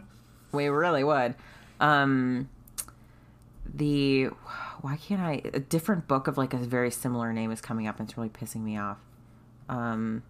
We 0.52 0.66
really 0.68 1.04
would. 1.04 1.36
Um, 1.80 2.48
the 3.72 4.30
why 4.80 4.96
can't 4.96 5.20
I? 5.20 5.42
A 5.54 5.60
different 5.60 6.08
book 6.08 6.26
of 6.26 6.38
like 6.38 6.54
a 6.54 6.56
very 6.58 6.90
similar 6.90 7.32
name 7.32 7.50
is 7.50 7.60
coming 7.60 7.86
up, 7.86 8.00
and 8.00 8.08
it's 8.08 8.16
really 8.16 8.30
pissing 8.30 8.62
me 8.62 8.76
off. 8.78 8.98
Um, 9.68 10.22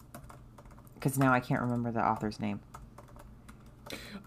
because 0.95 1.19
now 1.19 1.33
I 1.33 1.41
can't 1.41 1.61
remember 1.61 1.93
the 1.93 2.05
author's 2.05 2.41
name. 2.41 2.61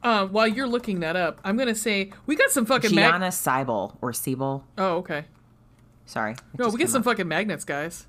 Uh, 0.04 0.26
while 0.26 0.48
you're 0.48 0.68
looking 0.68 1.02
that 1.02 1.16
up, 1.16 1.40
I'm 1.44 1.58
gonna 1.58 1.76
say 1.76 2.12
we 2.26 2.36
got 2.36 2.50
some 2.50 2.66
fucking 2.66 2.96
mag- 2.96 3.12
Gianna 3.12 3.28
Seibel 3.28 3.96
or 4.02 4.14
Siebel. 4.14 4.64
Oh, 4.78 4.98
okay. 4.98 5.26
Sorry. 6.06 6.36
No, 6.58 6.70
we 6.70 6.78
get 6.80 6.90
some 6.90 7.02
up. 7.02 7.06
fucking 7.06 7.28
magnets, 7.28 7.64
guys. 7.64 8.08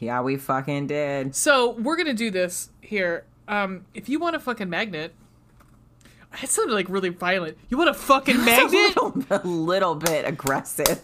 Yeah, 0.00 0.22
we 0.22 0.36
fucking 0.36 0.86
did. 0.86 1.34
So 1.34 1.72
we're 1.72 1.96
gonna 1.96 2.14
do 2.14 2.30
this 2.30 2.70
here. 2.80 3.26
Um, 3.46 3.84
if 3.92 4.08
you 4.08 4.18
want 4.18 4.36
a 4.36 4.40
fucking 4.40 4.70
magnet, 4.70 5.12
it 6.42 6.48
sounded 6.48 6.72
like 6.74 6.88
really 6.88 7.10
violent. 7.10 7.58
You 7.68 7.76
want 7.76 7.90
a 7.90 7.94
fucking 7.94 8.36
magnet? 8.44 8.96
a, 8.96 9.02
little, 9.04 9.24
a 9.30 9.46
little 9.46 9.94
bit 9.96 10.26
aggressive. 10.26 11.00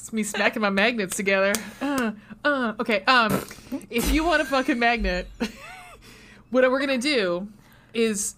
It's 0.00 0.14
me 0.14 0.22
smacking 0.22 0.62
my 0.62 0.70
magnets 0.70 1.14
together. 1.14 1.52
Uh, 1.82 2.12
uh, 2.42 2.72
okay. 2.80 3.04
Um, 3.04 3.44
if 3.90 4.10
you 4.12 4.24
want 4.24 4.40
a 4.40 4.46
fucking 4.46 4.78
magnet, 4.78 5.28
what 6.50 6.68
we're 6.70 6.80
gonna 6.80 6.96
do 6.96 7.48
is 7.92 8.34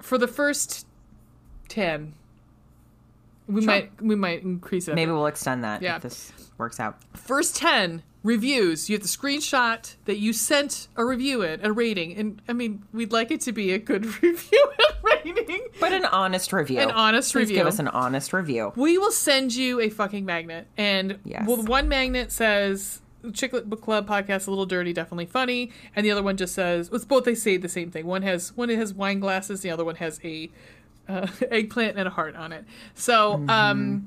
for 0.00 0.16
the 0.16 0.26
first 0.26 0.86
ten, 1.68 2.14
we 3.46 3.60
Sure. 3.60 3.66
might 3.66 4.02
we 4.02 4.14
might 4.14 4.42
increase 4.44 4.88
it. 4.88 4.94
Maybe 4.94 5.12
we'll 5.12 5.26
extend 5.26 5.62
that 5.64 5.82
Yeah. 5.82 5.96
if 5.96 6.02
this 6.02 6.32
works 6.56 6.80
out. 6.80 7.00
First 7.12 7.56
ten 7.56 8.02
reviews, 8.26 8.90
you 8.90 8.96
have 8.96 9.02
to 9.02 9.08
screenshot 9.08 9.94
that 10.04 10.18
you 10.18 10.32
sent 10.32 10.88
a 10.96 11.04
review 11.04 11.42
in 11.42 11.64
a 11.64 11.72
rating, 11.72 12.14
and 12.16 12.42
I 12.48 12.52
mean 12.52 12.82
we'd 12.92 13.12
like 13.12 13.30
it 13.30 13.40
to 13.42 13.52
be 13.52 13.72
a 13.72 13.78
good 13.78 14.04
review 14.22 14.70
and 14.78 15.34
rating. 15.36 15.66
But 15.80 15.92
an 15.92 16.04
honest 16.06 16.52
review. 16.52 16.80
An 16.80 16.90
honest 16.90 17.32
Please 17.32 17.40
review. 17.42 17.56
Give 17.56 17.66
us 17.66 17.78
an 17.78 17.88
honest 17.88 18.32
review. 18.32 18.72
We 18.76 18.98
will 18.98 19.12
send 19.12 19.54
you 19.54 19.80
a 19.80 19.88
fucking 19.88 20.24
magnet. 20.24 20.66
And 20.76 21.18
Yes. 21.24 21.46
well, 21.46 21.62
one 21.62 21.88
magnet 21.88 22.32
says 22.32 23.00
Chicklet 23.28 23.64
Book 23.66 23.82
Club 23.82 24.08
podcast 24.08 24.46
a 24.46 24.50
little 24.50 24.66
dirty, 24.66 24.92
definitely 24.92 25.26
funny, 25.26 25.70
and 25.94 26.04
the 26.04 26.10
other 26.10 26.22
one 26.22 26.36
just 26.36 26.54
says 26.54 26.90
it's 26.92 27.04
both. 27.04 27.24
They 27.24 27.34
say 27.34 27.56
the 27.56 27.68
same 27.68 27.90
thing. 27.90 28.06
One 28.06 28.22
has 28.22 28.56
one 28.56 28.68
has 28.68 28.92
wine 28.94 29.20
glasses, 29.20 29.60
the 29.62 29.70
other 29.70 29.84
one 29.84 29.96
has 29.96 30.20
a 30.24 30.50
uh, 31.08 31.26
eggplant 31.50 31.96
and 31.98 32.06
a 32.08 32.10
heart 32.10 32.34
on 32.36 32.52
it. 32.52 32.64
So 32.94 33.36
Mm-hmm. 33.38 33.50
um, 33.50 34.06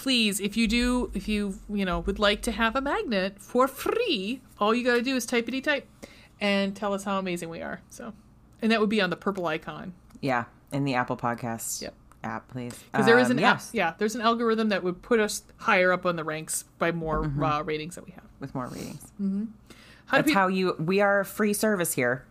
please, 0.00 0.40
if 0.40 0.56
you 0.56 0.68
do, 0.68 1.10
if 1.14 1.26
you 1.26 1.58
you 1.70 1.84
know 1.84 2.00
would 2.00 2.18
like 2.18 2.42
to 2.42 2.52
have 2.52 2.76
a 2.76 2.80
magnet 2.80 3.38
for 3.40 3.66
free, 3.66 4.40
all 4.60 4.74
you 4.74 4.84
got 4.84 4.94
to 4.96 5.02
do 5.02 5.16
is 5.16 5.26
typity 5.26 5.62
type 5.64 5.88
and 6.40 6.76
tell 6.76 6.92
us 6.92 7.04
how 7.04 7.18
amazing 7.18 7.48
we 7.48 7.62
are. 7.62 7.80
So, 7.88 8.12
and 8.60 8.70
that 8.70 8.78
would 8.80 8.90
be 8.90 9.00
on 9.00 9.10
the 9.10 9.16
purple 9.16 9.46
icon 9.46 9.94
Yeah, 10.20 10.44
in 10.70 10.84
the 10.84 10.94
Apple 10.94 11.16
Podcast 11.16 11.80
Yep. 11.82 11.94
app, 12.22 12.48
please. 12.48 12.74
because 12.92 13.06
there 13.06 13.18
is 13.18 13.26
Um, 13.30 13.32
an 13.32 13.38
yes, 13.38 13.68
app. 13.70 13.74
Yeah, 13.74 13.94
there's 13.98 14.14
an 14.14 14.20
algorithm 14.20 14.68
that 14.68 14.82
would 14.84 15.00
put 15.02 15.18
us 15.18 15.42
higher 15.56 15.92
up 15.92 16.04
on 16.04 16.16
the 16.16 16.24
ranks 16.24 16.64
by 16.78 16.92
more 16.92 17.22
Mm-hmm. 17.24 17.42
uh, 17.42 17.62
ratings 17.62 17.94
that 17.94 18.04
we 18.04 18.12
have. 18.12 18.24
with 18.38 18.54
more 18.54 18.66
ratings. 18.66 19.02
How 20.06 20.18
That's 20.18 20.32
how 20.34 20.46
you. 20.48 20.76
We 20.78 21.00
are 21.00 21.20
a 21.20 21.24
free 21.24 21.52
service 21.54 21.94
here. 21.94 22.24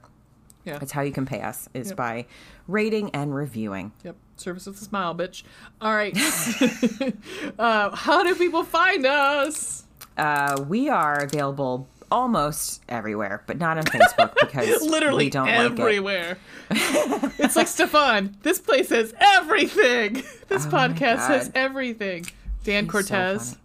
Yeah. 0.66 0.80
That's 0.80 0.92
how 0.92 1.02
you 1.02 1.12
can 1.12 1.26
pay 1.26 1.42
us 1.42 1.70
is 1.74 1.90
Yep. 1.90 1.98
by 1.98 2.26
rating 2.68 3.12
and 3.12 3.34
reviewing. 3.36 3.92
Yep. 4.04 4.16
Service 4.38 4.66
with 4.66 4.82
a 4.82 4.84
smile, 4.84 5.14
bitch. 5.16 5.44
All 5.80 5.94
right. 5.96 6.14
uh, 7.60 7.96
how 7.96 8.24
do 8.24 8.36
people 8.36 8.64
find 8.64 9.06
us? 9.06 9.86
Uh, 10.18 10.64
we 10.68 10.90
are 10.90 11.24
available 11.24 11.88
almost 12.12 12.82
everywhere, 12.90 13.44
but 13.48 13.58
not 13.58 13.78
on 13.78 13.84
Facebook 13.86 14.34
because 14.40 14.82
Literally 14.82 15.26
we 15.26 15.30
don't 15.30 15.48
like 15.48 15.72
it. 15.72 15.80
everywhere. 15.80 16.38
it's 16.70 17.56
like 17.56 17.68
Stefon. 17.68 18.34
This 18.44 18.60
place 18.60 18.90
has 18.90 19.14
everything. 19.20 20.24
This 20.48 20.68
Oh 20.68 20.70
podcast 20.70 21.28
has 21.28 21.52
everything. 21.56 22.28
Dan 22.64 22.84
He's 22.86 22.92
so 22.92 23.00
Cortese. 23.00 23.50
funny. 23.56 23.62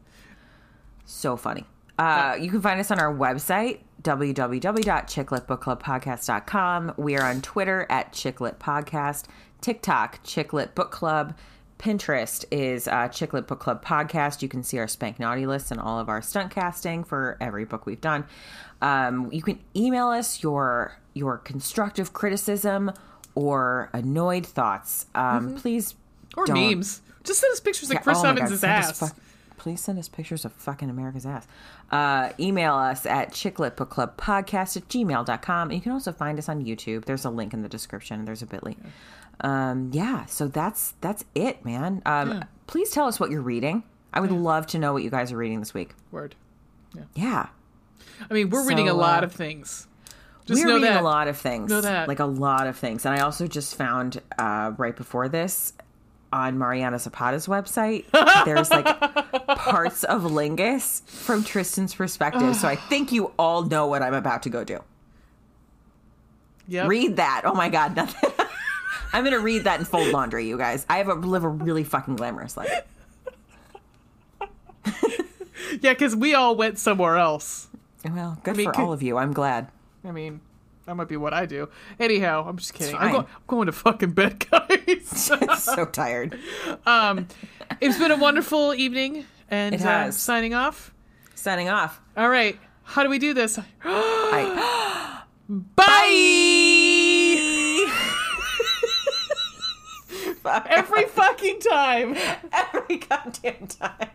So 1.04 1.36
funny. 1.36 1.64
Uh, 1.98 2.36
you 2.40 2.50
can 2.50 2.62
find 2.62 2.80
us 2.80 2.90
on 2.90 2.98
our 2.98 3.14
website, 3.14 3.80
www.chicletbookclubpodcast.com. 4.02 6.94
We 6.96 7.16
are 7.16 7.24
on 7.24 7.40
Twitter 7.42 7.86
at 7.90 8.12
Chicklet 8.12 8.56
Podcast, 8.58 9.24
TikTok, 9.60 10.22
Chicklet 10.24 10.74
Book 10.74 10.90
Club. 10.90 11.36
Pinterest 11.78 12.44
is 12.50 12.88
uh, 12.88 13.08
Chicklet 13.08 13.46
Book 13.46 13.60
Club 13.60 13.84
Podcast. 13.84 14.42
You 14.42 14.48
can 14.48 14.62
see 14.62 14.78
our 14.78 14.88
Spank 14.88 15.18
Naughty 15.18 15.46
list 15.46 15.70
and 15.70 15.80
all 15.80 15.98
of 15.98 16.10
our 16.10 16.20
stunt 16.20 16.50
casting 16.50 17.04
for 17.04 17.38
every 17.40 17.64
book 17.64 17.86
we've 17.86 18.00
done. 18.02 18.26
Um, 18.82 19.30
you 19.32 19.40
can 19.42 19.58
email 19.74 20.08
us 20.08 20.42
your 20.42 20.98
your 21.14 21.38
constructive 21.38 22.12
criticism 22.12 22.92
or 23.34 23.88
annoyed 23.92 24.46
thoughts. 24.46 25.06
Um, 25.14 25.56
Please 25.56 25.94
or 26.36 26.46
don't- 26.46 26.56
memes. 26.56 27.02
Just 27.24 27.40
send 27.40 27.52
us 27.52 27.60
pictures 27.60 27.90
of 27.90 27.94
yeah, 27.94 28.00
Chris 28.00 28.18
oh 28.22 28.28
Evans' 28.28 28.60
God, 28.62 28.70
ass. 28.70 29.12
please 29.58 29.80
send 29.82 29.98
us 29.98 30.08
pictures 30.08 30.46
of 30.46 30.52
fucking 30.52 30.88
America's 30.88 31.26
ass. 31.26 31.46
Uh, 31.90 32.30
email 32.38 32.74
us 32.74 33.04
at 33.04 33.32
chickletbookclubpodcast 33.32 34.76
at 34.76 34.88
gmail.com. 34.88 35.70
And 35.70 35.74
you 35.74 35.80
can 35.80 35.92
also 35.92 36.12
find 36.12 36.38
us 36.38 36.48
on 36.48 36.64
YouTube. 36.64 37.04
There's 37.04 37.24
a 37.24 37.30
link 37.30 37.52
in 37.52 37.62
the 37.62 37.68
description. 37.68 38.24
There's 38.24 38.42
a 38.42 38.46
bit.ly. 38.46 38.76
Um, 39.40 39.90
yeah, 39.92 40.26
so 40.26 40.48
that's 40.48 40.94
that's 41.00 41.24
it, 41.34 41.64
man. 41.64 42.02
Um, 42.06 42.30
Yeah. 42.30 42.42
Please 42.66 42.90
tell 42.90 43.06
us 43.06 43.18
what 43.18 43.30
you're 43.30 43.40
reading. 43.40 43.82
I 44.12 44.20
would 44.20 44.30
love 44.30 44.66
to 44.68 44.78
know 44.78 44.92
what 44.92 45.02
you 45.02 45.10
guys 45.10 45.32
are 45.32 45.36
reading 45.36 45.58
this 45.60 45.74
week. 45.74 45.94
Word. 46.12 46.36
Yeah. 47.14 47.48
I 48.28 48.34
mean, 48.34 48.50
we're 48.50 48.66
reading 48.66 48.88
a 48.88 48.94
lot 48.94 49.22
uh, 49.22 49.26
of 49.26 49.32
things. 49.32 49.88
Just 50.46 50.64
We're 50.64 50.74
reading 50.74 50.82
that. 50.82 51.00
a 51.00 51.04
lot 51.04 51.28
of 51.28 51.36
things. 51.38 51.70
Know 51.70 51.80
that. 51.80 52.08
Like 52.08 52.18
a 52.18 52.24
lot 52.26 52.66
of 52.66 52.76
things. 52.76 53.04
And 53.06 53.14
I 53.14 53.20
also 53.20 53.46
just 53.46 53.76
found 53.76 54.20
uh, 54.38 54.72
right 54.78 54.96
before 54.96 55.28
this 55.28 55.74
on 56.32 56.58
Mariana 56.58 56.98
Zapata's 56.98 57.46
website, 57.46 58.04
there's 58.44 58.70
like 58.70 58.86
parts 59.56 60.04
of 60.04 60.22
Lingus 60.22 61.02
from 61.08 61.42
Tristan's 61.44 61.94
perspective. 61.94 62.54
so 62.56 62.68
I 62.68 62.76
think 62.88 63.12
you 63.12 63.32
all 63.38 63.62
know 63.64 63.86
what 63.86 64.02
I'm 64.02 64.14
about 64.14 64.42
to 64.44 64.50
go 64.50 64.64
do. 64.64 64.78
Yep. 66.68 66.88
Read 66.88 67.16
that. 67.16 67.42
Oh 67.44 67.54
my 67.54 67.68
God. 67.68 67.96
Nothing. 67.96 68.30
I'm 69.12 69.24
going 69.24 69.34
to 69.34 69.40
read 69.40 69.64
that 69.64 69.80
and 69.80 69.88
fold 69.88 70.08
laundry, 70.12 70.46
you 70.46 70.56
guys. 70.56 70.86
I 70.88 70.98
have 70.98 71.08
a, 71.08 71.14
live 71.14 71.42
a 71.42 71.48
really 71.48 71.82
fucking 71.82 72.14
glamorous 72.16 72.56
life. 72.56 72.70
Yeah, 75.82 75.92
because 75.92 76.16
we 76.16 76.34
all 76.34 76.56
went 76.56 76.78
somewhere 76.78 77.16
else. 77.16 77.68
Well, 78.04 78.38
good 78.42 78.56
mean, 78.56 78.66
for 78.66 78.72
could- 78.72 78.82
all 78.82 78.92
of 78.92 79.02
you. 79.02 79.18
I'm 79.18 79.32
glad. 79.32 79.68
I 80.04 80.10
mean, 80.10 80.40
that 80.86 80.94
might 80.96 81.08
be 81.08 81.16
what 81.16 81.32
I 81.34 81.46
do. 81.46 81.68
Anyhow, 81.98 82.44
I'm 82.48 82.56
just 82.56 82.74
kidding. 82.74 82.96
I'm, 82.96 83.12
go- 83.12 83.18
I'm 83.20 83.26
going 83.46 83.66
to 83.66 83.72
fucking 83.72 84.12
bed, 84.12 84.44
guys. 84.50 85.06
so 85.62 85.84
tired. 85.86 86.38
um, 86.86 87.28
it's 87.80 87.98
been 87.98 88.10
a 88.10 88.16
wonderful 88.16 88.74
evening, 88.74 89.24
and 89.50 89.74
It 89.74 89.82
uh, 89.82 90.10
signing 90.10 90.54
off. 90.54 90.92
Signing 91.34 91.68
off. 91.68 92.00
All 92.16 92.28
right, 92.28 92.58
how 92.84 93.02
do 93.02 93.08
we 93.10 93.18
do 93.18 93.34
this? 93.34 93.58
I, 93.84 95.22
Bye. 95.48 95.86
Every 100.70 101.04
fucking 101.06 101.60
time. 101.60 102.16
every 102.52 102.96
goddamn 102.98 103.66
time. 103.68 104.08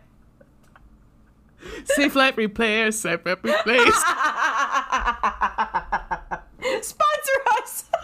Safelite 1.84 2.36
repair, 2.36 2.90
safe 2.92 3.20
replace. 3.24 4.02
Sponsor 6.82 7.40
us. 7.58 7.95